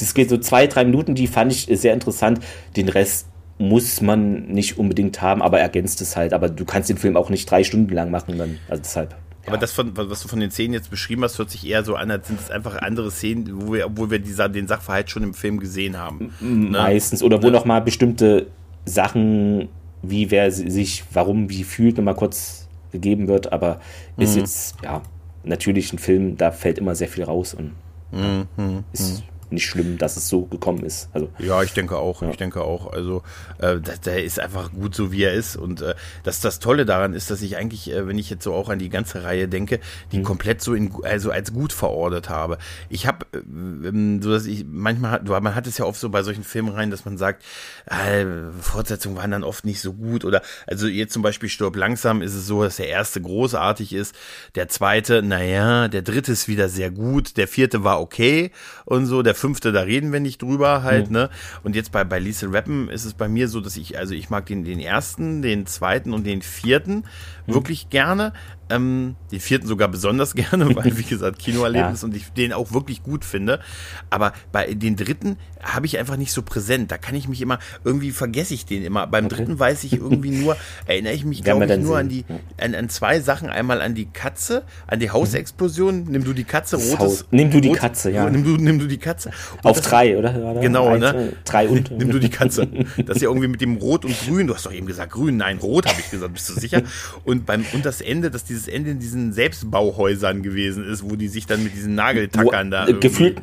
das 0.00 0.14
geht 0.14 0.30
so 0.30 0.38
zwei, 0.38 0.66
drei 0.66 0.84
Minuten, 0.84 1.14
die 1.14 1.26
fand 1.26 1.52
ich 1.52 1.68
sehr 1.70 1.92
interessant. 1.92 2.40
Den 2.76 2.88
Rest 2.88 3.26
muss 3.58 4.00
man 4.00 4.46
nicht 4.46 4.78
unbedingt 4.78 5.20
haben, 5.20 5.42
aber 5.42 5.60
ergänzt 5.60 6.00
es 6.00 6.16
halt. 6.16 6.32
Aber 6.32 6.48
du 6.48 6.64
kannst 6.64 6.88
den 6.88 6.96
Film 6.96 7.16
auch 7.16 7.28
nicht 7.28 7.50
drei 7.50 7.62
Stunden 7.62 7.92
lang 7.92 8.10
machen, 8.10 8.38
dann, 8.38 8.58
also 8.68 8.82
deshalb. 8.82 9.14
Aber 9.46 9.58
das, 9.58 9.72
von, 9.72 9.92
was 9.96 10.22
du 10.22 10.28
von 10.28 10.40
den 10.40 10.50
Szenen 10.50 10.74
jetzt 10.74 10.90
beschrieben 10.90 11.22
hast, 11.24 11.38
hört 11.38 11.50
sich 11.50 11.66
eher 11.66 11.84
so 11.84 11.94
an, 11.94 12.10
als 12.10 12.28
sind 12.28 12.40
es 12.40 12.50
einfach 12.50 12.80
andere 12.80 13.10
Szenen, 13.10 13.48
wo 13.52 13.74
wir, 13.74 13.86
obwohl 13.86 14.10
wir 14.10 14.18
dieser, 14.18 14.48
den 14.48 14.66
Sachverhalt 14.66 15.10
schon 15.10 15.22
im 15.22 15.34
Film 15.34 15.60
gesehen 15.60 15.98
haben. 15.98 16.32
Ne? 16.40 16.78
Meistens. 16.78 17.22
Oder 17.22 17.42
wo 17.42 17.46
ne? 17.46 17.52
nochmal 17.52 17.82
bestimmte 17.82 18.46
Sachen, 18.84 19.68
wie 20.02 20.30
wer 20.30 20.50
sich, 20.52 21.04
warum, 21.12 21.50
wie 21.50 21.64
fühlt, 21.64 21.96
nochmal 21.96 22.14
kurz 22.14 22.68
gegeben 22.92 23.28
wird. 23.28 23.52
Aber 23.52 23.80
ist 24.16 24.34
mhm. 24.34 24.40
jetzt, 24.40 24.76
ja, 24.82 25.02
natürlich 25.44 25.92
ein 25.92 25.98
Film, 25.98 26.36
da 26.36 26.50
fällt 26.52 26.78
immer 26.78 26.94
sehr 26.94 27.08
viel 27.08 27.24
raus 27.24 27.54
und 27.54 27.72
mhm. 28.12 28.84
ist 28.92 29.20
mhm 29.20 29.29
nicht 29.52 29.66
schlimm, 29.66 29.98
dass 29.98 30.16
es 30.16 30.28
so 30.28 30.42
gekommen 30.42 30.84
ist. 30.84 31.08
Also, 31.12 31.30
ja, 31.38 31.62
ich 31.62 31.72
denke 31.72 31.96
auch. 31.96 32.22
Ja. 32.22 32.30
Ich 32.30 32.36
denke 32.36 32.62
auch. 32.62 32.92
Also 32.92 33.22
äh, 33.58 33.78
der 34.04 34.24
ist 34.24 34.40
einfach 34.40 34.72
gut 34.72 34.94
so, 34.94 35.12
wie 35.12 35.24
er 35.24 35.32
ist. 35.32 35.56
Und 35.56 35.82
äh, 35.82 35.94
das, 36.22 36.40
das 36.40 36.58
Tolle 36.58 36.86
daran 36.86 37.14
ist, 37.14 37.30
dass 37.30 37.42
ich 37.42 37.56
eigentlich, 37.56 37.90
äh, 37.90 38.06
wenn 38.06 38.18
ich 38.18 38.30
jetzt 38.30 38.44
so 38.44 38.54
auch 38.54 38.68
an 38.68 38.78
die 38.78 38.88
ganze 38.88 39.24
Reihe 39.24 39.48
denke, 39.48 39.80
die 40.12 40.18
mhm. 40.18 40.24
komplett 40.24 40.62
so 40.62 40.74
in, 40.74 40.92
also 41.02 41.30
als 41.30 41.52
gut 41.52 41.72
verortet 41.72 42.28
habe. 42.28 42.58
Ich 42.88 43.06
habe, 43.06 43.26
äh, 43.32 43.38
ähm, 43.38 44.22
so 44.22 44.30
dass 44.30 44.46
ich 44.46 44.64
manchmal, 44.68 45.22
man 45.22 45.54
hat 45.54 45.66
es 45.66 45.78
ja 45.78 45.84
oft 45.84 46.00
so 46.00 46.08
bei 46.08 46.22
solchen 46.22 46.44
Filmreihen, 46.44 46.90
dass 46.90 47.04
man 47.04 47.18
sagt, 47.18 47.44
äh, 47.86 48.24
Fortsetzungen 48.60 49.16
waren 49.16 49.30
dann 49.30 49.44
oft 49.44 49.64
nicht 49.64 49.80
so 49.80 49.92
gut. 49.92 50.24
Oder 50.24 50.42
also 50.66 50.86
jetzt 50.86 51.12
zum 51.12 51.22
Beispiel 51.22 51.48
Stirb 51.48 51.76
langsam 51.76 52.22
ist 52.22 52.34
es 52.34 52.46
so, 52.46 52.62
dass 52.62 52.76
der 52.76 52.88
erste 52.88 53.20
großartig 53.20 53.92
ist, 53.92 54.14
der 54.54 54.68
zweite, 54.68 55.22
naja, 55.22 55.88
der 55.88 56.02
dritte 56.02 56.32
ist 56.32 56.48
wieder 56.48 56.68
sehr 56.68 56.90
gut, 56.90 57.36
der 57.36 57.48
vierte 57.48 57.84
war 57.84 58.00
okay 58.00 58.50
und 58.84 59.06
so, 59.06 59.22
der 59.22 59.34
fünfte, 59.40 59.72
da 59.72 59.80
reden 59.80 60.12
wir 60.12 60.20
nicht 60.20 60.42
drüber 60.42 60.82
halt, 60.82 61.08
mhm. 61.08 61.14
ne? 61.14 61.30
Und 61.62 61.74
jetzt 61.74 61.90
bei, 61.90 62.04
bei 62.04 62.18
Lisa 62.18 62.46
Rappen 62.48 62.88
ist 62.88 63.04
es 63.04 63.14
bei 63.14 63.28
mir 63.28 63.48
so, 63.48 63.60
dass 63.60 63.76
ich, 63.76 63.98
also 63.98 64.14
ich 64.14 64.30
mag 64.30 64.46
den, 64.46 64.64
den 64.64 64.78
ersten, 64.78 65.42
den 65.42 65.66
zweiten 65.66 66.12
und 66.12 66.24
den 66.24 66.42
vierten 66.42 67.04
mhm. 67.46 67.54
wirklich 67.54 67.90
gerne. 67.90 68.32
Ähm, 68.70 69.16
den 69.32 69.40
vierten 69.40 69.66
sogar 69.66 69.88
besonders 69.88 70.34
gerne, 70.34 70.74
weil, 70.74 70.96
wie 70.96 71.02
gesagt, 71.02 71.38
Kinoerlebnis 71.38 72.02
ja. 72.02 72.08
und 72.08 72.16
ich 72.16 72.32
den 72.32 72.52
auch 72.52 72.72
wirklich 72.72 73.02
gut 73.02 73.24
finde. 73.24 73.60
Aber 74.08 74.32
bei 74.52 74.74
den 74.74 74.96
dritten 74.96 75.36
habe 75.62 75.86
ich 75.86 75.98
einfach 75.98 76.16
nicht 76.16 76.32
so 76.32 76.42
präsent. 76.42 76.90
Da 76.90 76.98
kann 76.98 77.14
ich 77.14 77.28
mich 77.28 77.42
immer, 77.42 77.58
irgendwie 77.84 78.10
vergesse 78.10 78.54
ich 78.54 78.64
den 78.64 78.84
immer. 78.84 79.06
Beim 79.06 79.26
okay. 79.26 79.36
dritten 79.36 79.58
weiß 79.58 79.84
ich 79.84 79.94
irgendwie 79.94 80.30
nur, 80.30 80.56
erinnere 80.86 81.12
ich 81.12 81.24
mich, 81.24 81.42
glaube 81.42 81.66
ich, 81.66 81.78
nur 81.78 81.98
an 81.98 82.08
die, 82.08 82.24
an, 82.58 82.74
an, 82.74 82.88
zwei 82.88 83.20
Sachen. 83.20 83.50
Einmal 83.50 83.80
an 83.80 83.94
die 83.94 84.06
Katze, 84.06 84.62
an 84.86 85.00
die 85.00 85.10
Hausexplosion. 85.10 86.04
Nimm 86.04 86.24
du 86.24 86.32
die 86.32 86.44
Katze, 86.44 86.76
rotes. 86.76 86.98
Haus. 86.98 87.24
Nimm 87.30 87.50
du 87.50 87.60
die 87.60 87.68
rot, 87.68 87.78
Katze, 87.78 88.10
ja. 88.10 88.28
Nimm 88.28 88.44
du, 88.44 88.56
nimm 88.56 88.78
du 88.78 88.86
die 88.86 88.98
Katze. 88.98 89.30
Und 89.62 89.70
Auf 89.70 89.80
drei, 89.80 90.16
oder? 90.16 90.34
oder? 90.36 90.60
Genau, 90.60 90.88
Eins, 90.88 91.00
ne? 91.00 91.32
Drei 91.44 91.68
und. 91.68 91.90
Nimm 92.00 92.10
du 92.10 92.18
die 92.18 92.30
Katze. 92.30 92.66
Das 93.04 93.16
ist 93.16 93.22
ja 93.22 93.28
irgendwie 93.28 93.48
mit 93.48 93.60
dem 93.60 93.76
Rot 93.76 94.04
und 94.04 94.14
Grün. 94.26 94.46
Du 94.46 94.54
hast 94.54 94.66
doch 94.66 94.72
eben 94.72 94.86
gesagt 94.86 95.12
Grün. 95.12 95.36
Nein, 95.36 95.58
Rot 95.58 95.86
habe 95.86 96.00
ich 96.00 96.10
gesagt. 96.10 96.32
Bist 96.32 96.48
du 96.48 96.54
sicher? 96.54 96.82
Und 97.24 97.46
beim, 97.46 97.64
und 97.72 97.84
das 97.84 98.00
Ende, 98.00 98.30
dass 98.30 98.44
dieses 98.60 98.72
Ende 98.72 98.90
in 98.90 98.98
diesen 98.98 99.32
Selbstbauhäusern 99.32 100.42
gewesen 100.42 100.84
ist, 100.84 101.08
wo 101.08 101.16
die 101.16 101.28
sich 101.28 101.46
dann 101.46 101.62
mit 101.62 101.74
diesen 101.74 101.94
Nageltackern 101.94 102.70
da. 102.70 102.86
Gefühlt 102.86 103.40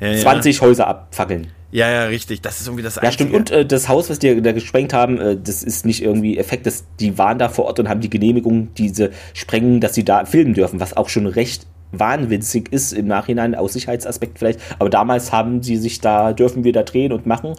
ja, 0.00 0.16
20 0.16 0.60
Häuser 0.60 0.86
abfackeln. 0.86 1.48
Ja, 1.70 1.90
ja, 1.90 2.04
richtig. 2.04 2.42
Das 2.42 2.60
ist 2.60 2.66
irgendwie 2.66 2.82
das 2.82 2.98
Einzige. 2.98 3.06
Ja, 3.06 3.12
stimmt. 3.12 3.34
Und 3.34 3.50
äh, 3.50 3.66
das 3.66 3.88
Haus, 3.88 4.08
was 4.08 4.18
die 4.18 4.40
da 4.40 4.52
gesprengt 4.52 4.92
haben, 4.92 5.18
äh, 5.18 5.36
das 5.36 5.62
ist 5.62 5.84
nicht 5.84 6.02
irgendwie 6.02 6.38
Effekt. 6.38 6.66
Das, 6.66 6.84
die 7.00 7.18
waren 7.18 7.38
da 7.38 7.48
vor 7.48 7.66
Ort 7.66 7.80
und 7.80 7.88
haben 7.88 8.00
die 8.00 8.10
Genehmigung, 8.10 8.74
diese 8.74 9.10
sprengen, 9.34 9.80
dass 9.80 9.94
sie 9.94 10.04
da 10.04 10.24
filmen 10.24 10.54
dürfen, 10.54 10.80
was 10.80 10.96
auch 10.96 11.08
schon 11.08 11.26
recht 11.26 11.66
wahnwitzig 11.92 12.72
ist 12.72 12.92
im 12.92 13.06
Nachhinein, 13.06 13.54
aus 13.54 13.72
Sicherheitsaspekt 13.72 14.38
vielleicht. 14.38 14.60
Aber 14.78 14.90
damals 14.90 15.32
haben 15.32 15.62
sie 15.62 15.76
sich 15.76 16.00
da, 16.00 16.32
dürfen 16.32 16.64
wir 16.64 16.72
da 16.72 16.82
drehen 16.82 17.12
und 17.12 17.26
machen 17.26 17.54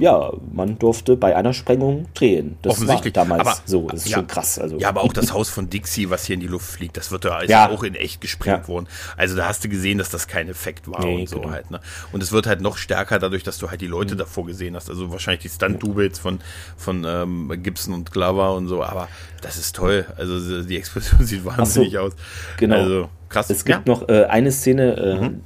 ja, 0.00 0.32
man 0.50 0.78
durfte 0.78 1.14
bei 1.14 1.36
einer 1.36 1.52
Sprengung 1.52 2.06
drehen. 2.14 2.56
Das 2.62 2.72
Offensichtlich. 2.72 3.14
war 3.14 3.24
damals 3.24 3.40
aber, 3.46 3.56
so. 3.66 3.86
Das 3.88 4.06
ist 4.06 4.08
ja, 4.08 4.16
schon 4.16 4.26
krass. 4.26 4.58
Also. 4.58 4.78
Ja, 4.78 4.88
aber 4.88 5.02
auch 5.02 5.12
das 5.12 5.34
Haus 5.34 5.50
von 5.50 5.68
Dixie, 5.68 6.08
was 6.08 6.24
hier 6.24 6.34
in 6.34 6.40
die 6.40 6.46
Luft 6.46 6.70
fliegt, 6.70 6.96
das 6.96 7.10
wird 7.10 7.26
ja, 7.26 7.40
ist 7.40 7.50
ja. 7.50 7.68
auch 7.68 7.82
in 7.82 7.94
echt 7.94 8.22
gesprengt 8.22 8.62
ja. 8.62 8.68
worden. 8.68 8.86
Also 9.18 9.36
da 9.36 9.46
hast 9.46 9.62
du 9.62 9.68
gesehen, 9.68 9.98
dass 9.98 10.08
das 10.08 10.26
kein 10.26 10.48
Effekt 10.48 10.90
war 10.90 11.04
nee, 11.04 11.20
und 11.20 11.28
so 11.28 11.40
genau. 11.40 11.52
halt. 11.52 11.70
Ne? 11.70 11.80
Und 12.12 12.22
es 12.22 12.32
wird 12.32 12.46
halt 12.46 12.62
noch 12.62 12.78
stärker 12.78 13.18
dadurch, 13.18 13.42
dass 13.42 13.58
du 13.58 13.68
halt 13.68 13.82
die 13.82 13.88
Leute 13.88 14.14
mhm. 14.14 14.20
davor 14.20 14.46
gesehen 14.46 14.74
hast. 14.74 14.88
Also 14.88 15.12
wahrscheinlich 15.12 15.42
die 15.42 15.50
Stunt-Doubles 15.50 16.18
von, 16.18 16.40
von 16.78 17.04
ähm, 17.06 17.52
Gibson 17.62 17.92
und 17.92 18.10
Glover 18.10 18.54
und 18.54 18.68
so. 18.68 18.82
Aber 18.82 19.06
das 19.42 19.58
ist 19.58 19.76
toll. 19.76 20.06
Also 20.16 20.62
die 20.62 20.78
Explosion 20.78 21.24
sieht 21.26 21.44
wahnsinnig 21.44 21.92
so, 21.92 21.98
aus. 21.98 22.12
Genau. 22.56 22.76
Also 22.76 23.08
krass. 23.28 23.50
Es 23.50 23.66
gibt 23.66 23.86
noch 23.86 24.08
äh, 24.08 24.24
eine 24.24 24.50
Szene, 24.50 24.96
äh, 24.96 25.20
mhm. 25.20 25.42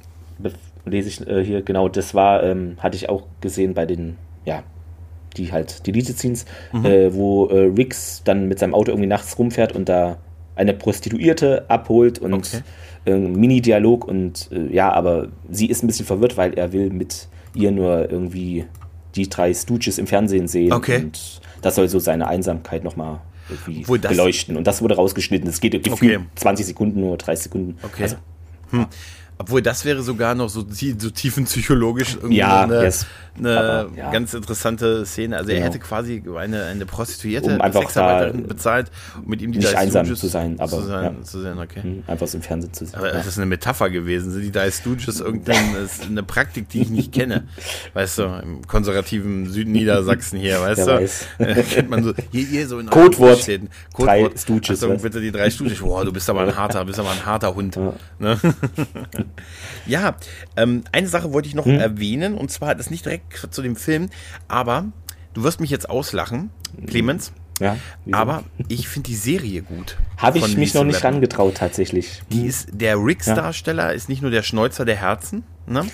lese 0.85 1.09
ich 1.09 1.27
äh, 1.27 1.43
hier, 1.43 1.61
genau, 1.61 1.89
das 1.89 2.13
war, 2.13 2.41
ähm, 2.43 2.77
hatte 2.79 2.95
ich 2.95 3.09
auch 3.09 3.27
gesehen 3.41 3.73
bei 3.73 3.85
den 3.85 4.15
ja, 4.45 4.63
die 5.37 5.51
halt 5.51 5.85
Deleted-Scenes, 5.85 6.45
mhm. 6.71 6.85
äh, 6.85 7.13
wo 7.13 7.47
äh, 7.47 7.65
Riggs 7.65 8.21
dann 8.23 8.47
mit 8.47 8.59
seinem 8.59 8.73
Auto 8.73 8.91
irgendwie 8.91 9.07
nachts 9.07 9.37
rumfährt 9.37 9.73
und 9.73 9.89
da 9.89 10.17
eine 10.55 10.73
Prostituierte 10.73 11.69
abholt 11.69 12.19
und 12.19 12.33
okay. 12.33 12.61
äh, 13.05 13.17
Mini-Dialog 13.17 14.05
und 14.05 14.49
äh, 14.51 14.73
ja, 14.73 14.91
aber 14.91 15.27
sie 15.49 15.67
ist 15.67 15.83
ein 15.83 15.87
bisschen 15.87 16.05
verwirrt, 16.05 16.37
weil 16.37 16.53
er 16.53 16.71
will 16.71 16.89
mit 16.89 17.27
ihr 17.53 17.71
nur 17.71 18.09
irgendwie 18.09 18.65
die 19.15 19.29
drei 19.29 19.53
Stooges 19.53 19.97
im 19.97 20.07
Fernsehen 20.07 20.47
sehen 20.47 20.73
okay. 20.73 21.03
und 21.03 21.41
das 21.61 21.75
soll 21.75 21.87
so 21.87 21.99
seine 21.99 22.27
Einsamkeit 22.27 22.83
nochmal 22.83 23.19
irgendwie 23.49 23.83
beleuchten 23.83 24.57
und 24.57 24.65
das 24.65 24.81
wurde 24.81 24.95
rausgeschnitten. 24.95 25.47
Es 25.49 25.59
geht 25.59 25.71
gefühlt 25.83 26.17
okay. 26.17 26.25
20 26.35 26.65
Sekunden, 26.65 26.99
nur 27.01 27.17
30 27.17 27.43
Sekunden. 27.43 27.77
Okay. 27.83 28.03
Also, 28.03 28.15
hm. 28.71 28.87
Obwohl, 29.37 29.61
das 29.61 29.83
wäre 29.83 30.01
sogar 30.01 30.33
noch 30.33 30.49
so, 30.49 30.65
so 30.69 31.09
tiefenpsychologisch 31.09 32.15
irgendwie 32.15 32.37
ja, 32.37 32.63
eine, 32.63 32.83
yes. 32.83 33.05
Eine 33.37 33.59
Aber, 33.59 33.97
ja. 33.97 34.11
ganz 34.11 34.33
interessante 34.33 35.05
Szene. 35.05 35.37
Also 35.37 35.49
genau. 35.49 35.59
er 35.59 35.65
hätte 35.65 35.79
quasi 35.79 36.23
eine, 36.37 36.65
eine 36.65 36.85
Prostituierte, 36.85 37.55
um 37.55 37.61
einfach 37.61 37.81
Sexarbeiterin 37.81 38.47
bezahlt, 38.47 38.91
um 39.21 39.29
mit 39.29 39.41
ihm 39.41 39.51
die 39.51 39.59
nicht 39.59 39.75
einsam 39.75 40.05
zu 40.15 40.27
sein, 40.27 40.59
aber 40.59 40.69
zu 40.69 40.81
sein, 40.83 41.15
ja. 41.17 41.23
zu 41.23 41.41
sein 41.41 41.59
okay. 41.59 41.81
Mhm, 41.83 42.03
einfach 42.07 42.27
so 42.27 42.37
im 42.37 42.43
Fernsehen 42.43 42.73
zu 42.73 42.85
sehen. 42.85 42.95
Aber 42.95 43.07
ja. 43.07 43.13
das 43.13 43.27
ist 43.27 43.37
eine 43.37 43.45
Metapher 43.45 43.89
gewesen. 43.89 44.31
Sind 44.31 44.41
die 44.41 44.51
Dice 44.51 44.79
Stooges 44.79 45.19
irgendeine 45.19 46.23
Praktik, 46.27 46.69
die 46.69 46.81
ich 46.81 46.89
nicht 46.89 47.11
kenne? 47.11 47.47
Weißt 47.93 48.19
du, 48.19 48.23
im 48.23 48.65
konservativen 48.67 49.49
Südniedersachsen 49.49 50.39
hier, 50.39 50.61
weißt 50.61 50.87
du? 50.87 50.91
Weiß. 50.91 51.27
kennt 51.71 51.89
man 51.89 52.03
so, 52.03 52.13
hier, 52.31 52.45
hier 52.45 52.67
so 52.67 52.79
in 52.79 52.89
Codewort. 52.89 53.39
Städten. 53.39 53.69
Codewort. 53.93 54.33
Drei 54.33 54.37
Stooges. 54.37 54.83
Achtung, 54.83 55.01
bitte 55.01 55.21
die 55.21 55.31
drei 55.31 55.49
Stooges. 55.49 55.79
Boah, 55.79 56.05
du 56.05 56.13
bist 56.13 56.29
aber 56.29 56.41
ein 56.41 56.55
harter, 56.55 56.85
bist 56.85 56.99
aber 56.99 57.11
ein 57.11 57.25
harter 57.25 57.55
Hund. 57.55 57.77
Ne? 58.19 58.39
Ja, 59.85 60.15
ähm, 60.57 60.83
eine 60.91 61.07
Sache 61.07 61.31
wollte 61.31 61.47
ich 61.47 61.55
noch 61.55 61.65
hm? 61.65 61.79
erwähnen, 61.79 62.35
und 62.35 62.49
zwar 62.49 62.73
das 62.73 62.89
nicht 62.89 63.05
direkt 63.05 63.24
zu 63.49 63.61
dem 63.61 63.75
Film, 63.75 64.09
aber 64.47 64.85
du 65.33 65.43
wirst 65.43 65.59
mich 65.59 65.69
jetzt 65.69 65.89
auslachen, 65.89 66.49
Clemens. 66.87 67.31
Ja, 67.59 67.77
aber 68.11 68.43
ich 68.67 68.89
finde 68.89 69.07
die 69.07 69.15
Serie 69.15 69.61
gut. 69.61 69.97
Habe 70.17 70.39
ich 70.39 70.57
mich 70.57 70.73
noch 70.73 70.83
nicht 70.83 71.03
rangetraut, 71.03 71.55
tatsächlich. 71.55 72.21
Die 72.29 72.45
ist, 72.45 72.67
der 72.73 72.97
Riggs-Darsteller 72.97 73.87
ja. 73.87 73.91
ist 73.91 74.09
nicht 74.09 74.21
nur 74.21 74.31
der 74.31 74.43
Schnäuzer 74.43 74.83
der 74.83 74.97
Herzen, 74.97 75.45
Ne? 75.67 75.85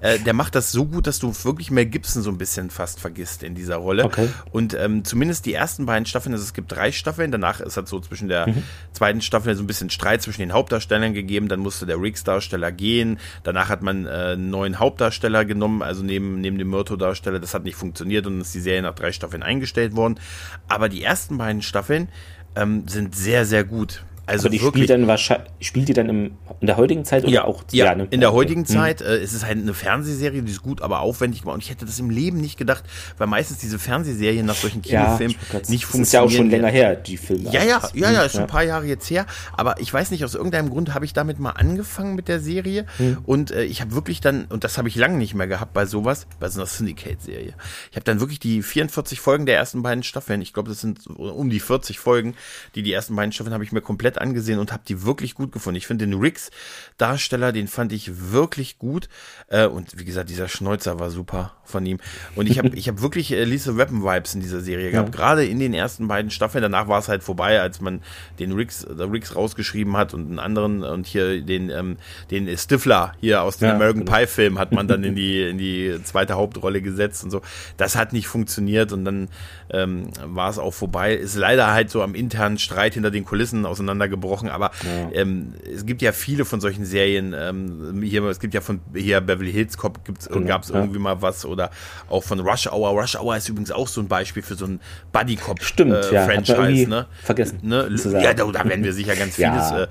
äh, 0.00 0.18
der 0.18 0.34
macht 0.34 0.54
das 0.54 0.70
so 0.70 0.86
gut, 0.86 1.06
dass 1.06 1.18
du 1.18 1.32
wirklich 1.44 1.70
Mel 1.70 1.86
Gibson 1.86 2.22
so 2.22 2.30
ein 2.30 2.38
bisschen 2.38 2.70
fast 2.70 3.00
vergisst 3.00 3.42
in 3.42 3.54
dieser 3.54 3.76
Rolle. 3.76 4.04
Okay. 4.04 4.28
Und 4.52 4.74
ähm, 4.74 5.04
zumindest 5.04 5.46
die 5.46 5.54
ersten 5.54 5.86
beiden 5.86 6.06
Staffeln, 6.06 6.32
also 6.32 6.44
es 6.44 6.54
gibt 6.54 6.70
drei 6.70 6.92
Staffeln, 6.92 7.32
danach 7.32 7.60
ist 7.60 7.76
halt 7.76 7.88
so 7.88 7.98
zwischen 8.00 8.28
der 8.28 8.48
mhm. 8.48 8.62
zweiten 8.92 9.20
Staffel 9.20 9.54
so 9.56 9.62
ein 9.62 9.66
bisschen 9.66 9.90
Streit 9.90 10.22
zwischen 10.22 10.40
den 10.40 10.52
Hauptdarstellern 10.52 11.12
gegeben, 11.12 11.48
dann 11.48 11.60
musste 11.60 11.86
der 11.86 12.00
Riggs-Darsteller 12.00 12.70
gehen, 12.70 13.18
danach 13.42 13.68
hat 13.68 13.82
man 13.82 14.06
äh, 14.06 14.10
einen 14.10 14.50
neuen 14.50 14.78
Hauptdarsteller 14.78 15.44
genommen, 15.44 15.82
also 15.82 16.02
neben, 16.02 16.40
neben 16.40 16.58
dem 16.58 16.70
Myrto-Darsteller, 16.70 17.40
das 17.40 17.54
hat 17.54 17.64
nicht 17.64 17.76
funktioniert 17.76 18.26
und 18.26 18.40
ist 18.40 18.54
die 18.54 18.60
Serie 18.60 18.82
nach 18.82 18.94
drei 18.94 19.12
Staffeln 19.12 19.42
eingestellt 19.42 19.96
worden. 19.96 20.20
Aber 20.68 20.88
die 20.88 21.02
ersten 21.02 21.38
beiden 21.38 21.62
Staffeln 21.62 22.08
ähm, 22.54 22.86
sind 22.88 23.14
sehr, 23.14 23.44
sehr 23.44 23.64
gut. 23.64 24.04
Also 24.26 24.48
Aber 24.48 24.50
die 24.50 24.58
spielt 24.58 24.90
dann 24.90 25.06
wahrscheinlich, 25.06 25.48
spielt 25.60 25.88
die 25.88 25.92
dann 25.92 26.08
im, 26.08 26.32
in 26.60 26.66
der 26.66 26.76
heutigen 26.76 27.04
Zeit 27.04 27.22
oder 27.22 27.32
ja, 27.32 27.44
auch? 27.44 27.62
Ja, 27.70 27.86
ja 27.86 27.94
ne? 27.94 28.08
in 28.10 28.18
der 28.18 28.32
heutigen 28.32 28.62
okay. 28.62 28.72
Zeit. 28.72 29.00
Äh, 29.00 29.18
es 29.18 29.32
ist 29.32 29.46
halt 29.46 29.58
eine 29.58 29.72
Fernsehserie, 29.72 30.42
die 30.42 30.50
ist 30.50 30.62
gut, 30.62 30.82
aber 30.82 31.00
aufwendig 31.00 31.42
gemacht. 31.42 31.54
Und 31.54 31.62
ich 31.62 31.70
hätte 31.70 31.86
das 31.86 32.00
im 32.00 32.10
Leben 32.10 32.40
nicht 32.40 32.58
gedacht, 32.58 32.82
weil 33.18 33.28
meistens 33.28 33.58
diese 33.58 33.78
Fernsehserien 33.78 34.44
nach 34.44 34.56
solchen 34.56 34.82
Kinofilmen 34.82 35.36
ja, 35.52 35.60
nicht 35.68 35.84
funktionieren. 35.84 36.00
Das 36.00 36.08
ist 36.08 36.12
ja 36.12 36.22
auch 36.22 36.30
schon 36.30 36.50
länger 36.50 36.68
her, 36.68 36.96
die 36.96 37.16
Filme. 37.16 37.50
Ja, 37.52 37.62
ja, 37.62 37.80
ja, 37.94 38.10
ja, 38.10 38.22
ist 38.24 38.32
schon 38.32 38.42
ein 38.42 38.46
paar 38.48 38.64
Jahre 38.64 38.86
jetzt 38.86 39.08
her. 39.10 39.26
Aber 39.56 39.80
ich 39.80 39.92
weiß 39.94 40.10
nicht, 40.10 40.24
aus 40.24 40.34
irgendeinem 40.34 40.70
Grund 40.70 40.92
habe 40.92 41.04
ich 41.04 41.12
damit 41.12 41.38
mal 41.38 41.50
angefangen 41.50 42.16
mit 42.16 42.26
der 42.26 42.40
Serie. 42.40 42.86
Hm. 42.96 43.18
Und 43.24 43.52
äh, 43.52 43.62
ich 43.62 43.80
habe 43.80 43.94
wirklich 43.94 44.20
dann, 44.20 44.46
und 44.46 44.64
das 44.64 44.76
habe 44.76 44.88
ich 44.88 44.96
lange 44.96 45.18
nicht 45.18 45.34
mehr 45.34 45.46
gehabt 45.46 45.72
bei 45.72 45.86
sowas, 45.86 46.26
bei 46.40 46.48
so 46.48 46.58
einer 46.58 46.66
Syndicate-Serie. 46.66 47.54
Ich 47.90 47.96
habe 47.96 48.04
dann 48.04 48.18
wirklich 48.18 48.40
die 48.40 48.62
44 48.62 49.20
Folgen 49.20 49.46
der 49.46 49.56
ersten 49.56 49.82
beiden 49.82 50.02
Staffeln, 50.02 50.40
ich 50.40 50.52
glaube, 50.52 50.68
das 50.68 50.80
sind 50.80 51.06
um 51.06 51.48
die 51.48 51.60
40 51.60 52.00
Folgen, 52.00 52.34
die 52.74 52.82
die 52.82 52.92
ersten 52.92 53.14
beiden 53.14 53.30
Staffeln 53.30 53.54
habe 53.54 53.62
ich 53.62 53.70
mir 53.70 53.80
komplett 53.80 54.15
angesehen 54.20 54.58
und 54.58 54.72
habe 54.72 54.82
die 54.86 55.04
wirklich 55.04 55.34
gut 55.34 55.52
gefunden. 55.52 55.76
Ich 55.76 55.86
finde 55.86 56.06
den 56.06 56.18
Riggs-Darsteller, 56.18 57.52
den 57.52 57.68
fand 57.68 57.92
ich 57.92 58.30
wirklich 58.30 58.78
gut. 58.78 59.08
Äh, 59.48 59.66
und 59.66 59.98
wie 59.98 60.04
gesagt, 60.04 60.30
dieser 60.30 60.48
Schnäuzer 60.48 60.98
war 60.98 61.10
super 61.10 61.55
von 61.68 61.84
ihm. 61.86 61.98
Und 62.34 62.48
ich 62.48 62.58
habe 62.58 62.68
ich 62.74 62.88
hab 62.88 63.00
wirklich 63.02 63.32
äh, 63.32 63.44
Lisa 63.44 63.76
Weapon-Vibes 63.76 64.34
in 64.34 64.40
dieser 64.40 64.60
Serie 64.60 64.90
gehabt. 64.90 65.14
Ja. 65.14 65.16
Gerade 65.16 65.46
in 65.46 65.58
den 65.58 65.74
ersten 65.74 66.08
beiden 66.08 66.30
Staffeln. 66.30 66.62
Danach 66.62 66.88
war 66.88 66.98
es 66.98 67.08
halt 67.08 67.22
vorbei, 67.22 67.60
als 67.60 67.80
man 67.80 68.00
den 68.38 68.52
Riggs, 68.52 68.86
der 68.88 69.10
Riggs 69.10 69.34
rausgeschrieben 69.34 69.96
hat 69.96 70.14
und 70.14 70.26
einen 70.26 70.38
anderen 70.38 70.82
und 70.82 71.06
hier 71.06 71.40
den, 71.40 71.70
ähm, 71.70 71.96
den 72.30 72.56
Stifler 72.56 73.14
hier 73.20 73.42
aus 73.42 73.58
dem 73.58 73.68
ja, 73.68 73.74
American 73.74 74.04
genau. 74.04 74.16
Pie-Film 74.16 74.58
hat 74.58 74.72
man 74.72 74.88
dann 74.88 75.04
in 75.04 75.14
die, 75.16 75.42
in 75.42 75.58
die 75.58 75.98
zweite 76.04 76.34
Hauptrolle 76.34 76.82
gesetzt 76.82 77.24
und 77.24 77.30
so. 77.30 77.42
Das 77.76 77.96
hat 77.96 78.12
nicht 78.12 78.28
funktioniert 78.28 78.92
und 78.92 79.04
dann 79.04 79.28
ähm, 79.70 80.10
war 80.24 80.50
es 80.50 80.58
auch 80.58 80.72
vorbei. 80.72 81.14
Ist 81.14 81.36
leider 81.36 81.72
halt 81.72 81.90
so 81.90 82.02
am 82.02 82.14
internen 82.14 82.58
Streit 82.58 82.94
hinter 82.94 83.10
den 83.10 83.24
Kulissen 83.24 83.66
auseinandergebrochen, 83.66 84.48
aber 84.48 84.70
ja. 84.84 85.10
ähm, 85.12 85.54
es 85.74 85.86
gibt 85.86 86.02
ja 86.02 86.12
viele 86.12 86.44
von 86.44 86.60
solchen 86.60 86.84
Serien. 86.84 87.34
Ähm, 87.36 88.02
hier, 88.02 88.22
es 88.24 88.40
gibt 88.40 88.54
ja 88.54 88.60
von 88.60 88.80
hier 88.94 89.20
Beverly 89.20 89.52
Hills 89.52 89.76
Cop 89.76 90.04
gibt's, 90.04 90.28
genau, 90.28 90.46
gab 90.46 90.62
es 90.62 90.70
irgendwie 90.70 90.98
mal 90.98 91.22
was 91.22 91.44
oder 91.56 91.70
auch 92.08 92.22
von 92.22 92.40
Rush 92.40 92.66
Hour. 92.66 92.90
Rush 92.90 93.16
Hour 93.16 93.36
ist 93.36 93.48
übrigens 93.48 93.72
auch 93.72 93.88
so 93.88 94.00
ein 94.00 94.08
Beispiel 94.08 94.42
für 94.42 94.54
so 94.54 94.66
ein 94.66 94.80
Buddy 95.12 95.36
Cop 95.36 95.62
Stimmt, 95.62 95.92
äh, 95.92 96.14
ja, 96.14 96.24
Franchise. 96.24 96.88
Ne? 96.88 97.06
Vergessen. 97.22 97.60
Ne? 97.62 97.88
Ja, 98.22 98.34
da, 98.34 98.44
da 98.44 98.64
werden 98.64 98.84
wir 98.84 98.92
sicher 98.92 99.16
ganz 99.16 99.34
vieles. 99.36 99.70
Äh, 99.70 99.86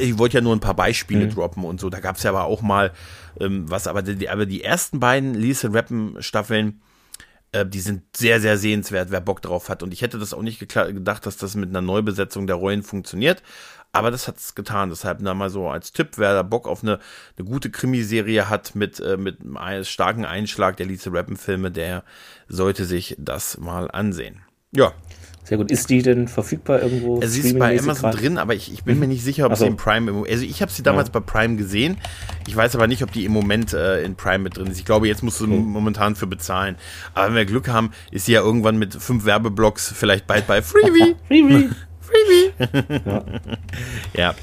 ich 0.00 0.18
wollte 0.18 0.38
ja 0.38 0.40
nur 0.40 0.54
ein 0.54 0.60
paar 0.60 0.74
Beispiele 0.74 1.26
mhm. 1.26 1.34
droppen 1.34 1.64
und 1.64 1.80
so. 1.80 1.90
Da 1.90 2.00
gab 2.00 2.16
es 2.16 2.22
ja 2.22 2.30
aber 2.30 2.44
auch 2.44 2.62
mal 2.62 2.92
ähm, 3.40 3.70
was, 3.70 3.86
aber 3.86 4.02
die, 4.02 4.28
aber 4.28 4.46
die 4.46 4.62
ersten 4.62 5.00
beiden 5.00 5.34
Lisa 5.34 5.68
Rappen 5.68 6.16
Staffeln 6.20 6.80
äh, 7.52 7.66
die 7.66 7.80
sind 7.80 8.16
sehr, 8.16 8.40
sehr 8.40 8.58
sehenswert, 8.58 9.10
wer 9.10 9.20
Bock 9.20 9.42
drauf 9.42 9.68
hat. 9.68 9.82
Und 9.82 9.92
ich 9.92 10.02
hätte 10.02 10.18
das 10.18 10.34
auch 10.34 10.42
nicht 10.42 10.58
gedacht, 10.58 11.26
dass 11.26 11.36
das 11.36 11.54
mit 11.54 11.68
einer 11.68 11.82
Neubesetzung 11.82 12.46
der 12.46 12.56
Rollen 12.56 12.82
funktioniert. 12.82 13.42
Aber 13.92 14.10
das 14.10 14.26
hat 14.26 14.38
es 14.38 14.54
getan. 14.54 14.88
Deshalb 14.88 15.18
na 15.20 15.34
mal 15.34 15.50
so 15.50 15.68
als 15.68 15.92
Tipp, 15.92 16.12
wer 16.16 16.32
da 16.32 16.42
Bock 16.42 16.66
auf 16.66 16.82
eine, 16.82 16.98
eine 17.36 17.46
gute 17.46 17.70
Krimiserie 17.70 18.48
hat 18.48 18.74
mit, 18.74 19.00
äh, 19.00 19.18
mit 19.18 19.38
einem 19.54 19.84
starken 19.84 20.24
Einschlag 20.24 20.78
der 20.78 20.86
Lisa 20.86 21.10
Rappen-Filme, 21.10 21.70
der 21.70 22.02
sollte 22.48 22.86
sich 22.86 23.14
das 23.18 23.58
mal 23.58 23.90
ansehen. 23.90 24.42
Ja. 24.74 24.92
Sehr 25.44 25.58
gut. 25.58 25.70
Ist 25.70 25.90
die 25.90 26.02
denn 26.02 26.28
verfügbar 26.28 26.82
irgendwo? 26.82 27.20
Also 27.20 27.28
sie 27.28 27.48
ist 27.48 27.58
bei 27.58 27.78
Amazon 27.78 28.12
drin, 28.12 28.38
aber 28.38 28.54
ich, 28.54 28.72
ich 28.72 28.84
bin 28.84 29.00
mir 29.00 29.08
nicht 29.08 29.24
sicher, 29.24 29.46
ob 29.46 29.56
so. 29.56 29.64
sie 29.64 29.66
im 29.66 29.76
Prime. 29.76 30.24
Also 30.30 30.44
ich 30.44 30.62
habe 30.62 30.70
sie 30.70 30.82
damals 30.82 31.08
ja. 31.08 31.18
bei 31.18 31.20
Prime 31.20 31.56
gesehen. 31.56 31.98
Ich 32.46 32.54
weiß 32.54 32.76
aber 32.76 32.86
nicht, 32.86 33.02
ob 33.02 33.12
die 33.12 33.24
im 33.24 33.32
Moment 33.32 33.72
äh, 33.72 34.02
in 34.02 34.14
Prime 34.14 34.38
mit 34.38 34.56
drin 34.56 34.68
ist. 34.68 34.78
Ich 34.78 34.84
glaube, 34.84 35.08
jetzt 35.08 35.22
musst 35.22 35.40
du 35.40 35.44
okay. 35.44 35.56
momentan 35.56 36.14
für 36.14 36.28
bezahlen. 36.28 36.76
Aber 37.14 37.28
wenn 37.28 37.34
wir 37.34 37.44
Glück 37.44 37.68
haben, 37.68 37.90
ist 38.12 38.26
sie 38.26 38.32
ja 38.32 38.40
irgendwann 38.40 38.78
mit 38.78 38.94
fünf 38.94 39.24
Werbeblocks 39.24 39.92
vielleicht 39.92 40.26
bald 40.28 40.46
bei 40.46 40.62
Freebie. 40.62 41.16
Freebie. 41.28 41.70
Creepy. 42.12 43.04
ja. 43.06 43.24
ja. 44.16 44.34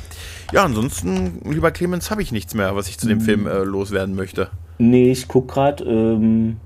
Ja, 0.51 0.65
ansonsten, 0.65 1.41
lieber 1.45 1.69
Clemens, 1.69 2.09
habe 2.09 2.23
ich 2.23 2.31
nichts 2.31 2.55
mehr, 2.55 2.75
was 2.75 2.89
ich 2.89 2.97
zu 2.97 3.07
dem 3.07 3.21
Film 3.21 3.45
äh, 3.45 3.59
loswerden 3.59 4.15
möchte. 4.15 4.49
Nee, 4.79 5.11
ich 5.11 5.27
guck 5.27 5.47
gerade. 5.47 5.83
Ähm, 5.83 6.57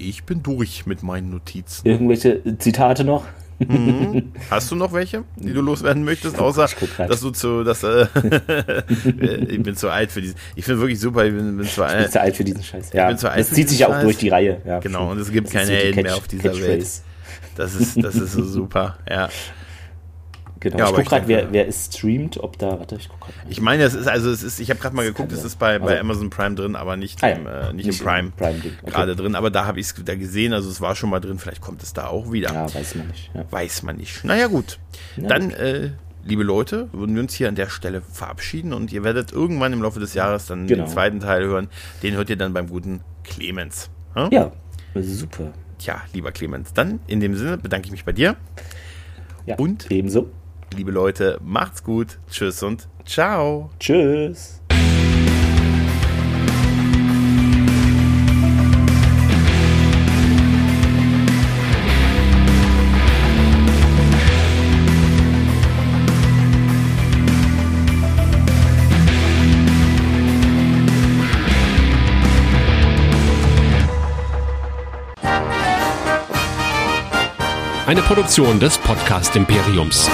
ich 0.00 0.24
bin 0.24 0.42
durch 0.42 0.86
mit 0.86 1.02
meinen 1.02 1.30
Notizen. 1.30 1.86
Irgendwelche 1.86 2.40
Zitate 2.58 3.04
noch? 3.04 3.24
Mhm. 3.58 4.32
Hast 4.50 4.70
du 4.70 4.74
noch 4.74 4.92
welche, 4.92 5.24
die 5.36 5.52
du 5.52 5.60
loswerden 5.60 6.04
möchtest, 6.04 6.38
außer 6.38 6.68
dass 6.96 7.20
du 7.20 7.30
zu, 7.30 7.62
dass 7.62 7.82
äh, 7.82 8.06
ich 9.48 9.62
bin 9.62 9.76
zu 9.76 9.90
alt 9.90 10.10
für 10.10 10.22
diesen. 10.22 10.36
Ich 10.56 10.64
finde 10.64 10.80
wirklich 10.80 10.98
super. 10.98 11.26
Ich 11.26 11.34
bin, 11.34 11.58
bin, 11.58 11.66
zu, 11.66 11.82
alt. 11.82 11.98
ich 11.98 12.02
bin 12.04 12.12
zu 12.12 12.20
alt 12.20 12.36
für 12.36 12.44
diesen 12.44 12.62
Scheiß. 12.62 12.92
Ja, 12.94 13.12
das 13.12 13.50
zieht 13.50 13.68
sich 13.68 13.80
ja 13.80 13.88
auch 13.88 14.00
durch 14.00 14.16
die 14.16 14.30
Reihe. 14.30 14.62
Ja, 14.64 14.80
genau. 14.80 15.10
Und 15.10 15.18
es 15.18 15.30
gibt 15.30 15.50
keine 15.50 15.72
Helden 15.72 16.02
mehr 16.02 16.16
auf 16.16 16.26
dieser 16.26 16.58
Welt. 16.58 16.86
Das 17.56 17.74
ist, 17.74 18.02
das 18.02 18.14
ist 18.14 18.32
so 18.32 18.44
super. 18.44 18.98
Ja. 19.08 19.28
Genau. 20.60 20.78
Ja, 20.78 20.84
ich 20.90 20.94
gucke 20.94 21.08
gerade, 21.08 21.26
wer, 21.26 21.52
wer 21.52 21.66
es 21.66 21.86
streamt, 21.86 22.36
ob 22.36 22.58
da, 22.58 22.78
warte, 22.78 22.96
ich 22.96 23.08
gucke 23.08 23.32
gerade. 23.32 23.50
Ich 23.50 23.62
meine, 23.62 23.82
es 23.82 23.94
ist, 23.94 24.06
also 24.06 24.30
es 24.30 24.42
ist, 24.42 24.60
ich 24.60 24.68
habe 24.68 24.78
gerade 24.78 24.94
mal 24.94 25.06
geguckt, 25.06 25.32
es 25.32 25.42
ist 25.42 25.58
bei, 25.58 25.78
bei 25.78 25.98
Amazon 25.98 26.28
Prime 26.28 26.54
drin, 26.54 26.76
aber 26.76 26.98
nicht, 26.98 27.24
ah, 27.24 27.28
ja. 27.28 27.36
im, 27.36 27.46
äh, 27.46 27.72
nicht, 27.72 27.86
nicht, 27.86 28.00
im 28.00 28.06
Prime, 28.06 28.30
Prime 28.36 28.58
okay. 28.58 28.72
gerade 28.84 29.16
drin. 29.16 29.34
Aber 29.34 29.50
da 29.50 29.64
habe 29.64 29.80
ich 29.80 29.86
es 29.86 29.94
da 30.04 30.14
gesehen, 30.14 30.52
also 30.52 30.68
es 30.68 30.82
war 30.82 30.94
schon 30.94 31.08
mal 31.08 31.20
drin, 31.20 31.38
vielleicht 31.38 31.62
kommt 31.62 31.82
es 31.82 31.94
da 31.94 32.08
auch 32.08 32.30
wieder. 32.30 32.52
Ja, 32.52 32.74
weiß 32.74 32.94
man 32.94 33.08
nicht. 33.08 33.30
Ja. 33.32 33.44
Weiß 33.50 33.82
man 33.82 33.96
nicht. 33.96 34.22
Naja, 34.24 34.46
gut. 34.46 34.78
Na, 35.16 35.28
Dann. 35.28 35.50
Äh, 35.50 35.90
liebe 36.22 36.42
Leute, 36.42 36.90
würden 36.92 37.14
wir 37.14 37.22
uns 37.22 37.32
hier 37.32 37.48
an 37.48 37.54
der 37.54 37.70
Stelle 37.70 38.02
verabschieden 38.02 38.74
und 38.74 38.92
ihr 38.92 39.02
werdet 39.02 39.32
irgendwann 39.32 39.72
im 39.72 39.82
Laufe 39.82 40.00
des 40.00 40.12
Jahres 40.12 40.44
dann 40.44 40.66
genau. 40.66 40.84
den 40.84 40.92
zweiten 40.92 41.20
Teil 41.20 41.44
hören. 41.44 41.68
Den 42.02 42.14
hört 42.14 42.28
ihr 42.28 42.36
dann 42.36 42.52
beim 42.52 42.68
guten 42.68 43.00
Clemens. 43.24 43.88
Hm? 44.14 44.28
Ja, 44.30 44.52
super. 44.94 45.52
Tja, 45.78 46.02
lieber 46.12 46.30
Clemens, 46.30 46.74
dann 46.74 47.00
in 47.06 47.20
dem 47.20 47.34
Sinne 47.36 47.56
bedanke 47.56 47.86
ich 47.86 47.92
mich 47.92 48.04
bei 48.04 48.12
dir. 48.12 48.36
Ja, 49.46 49.56
und 49.56 49.90
ebenso 49.90 50.30
liebe 50.74 50.90
Leute, 50.90 51.38
macht's 51.44 51.82
gut. 51.82 52.18
Tschüss 52.30 52.62
und 52.62 52.88
ciao. 53.04 53.70
Tschüss. 53.78 54.60
Eine 77.90 78.02
Produktion 78.02 78.60
des 78.60 78.78
Podcast 78.78 79.34
Imperiums. 79.34 80.08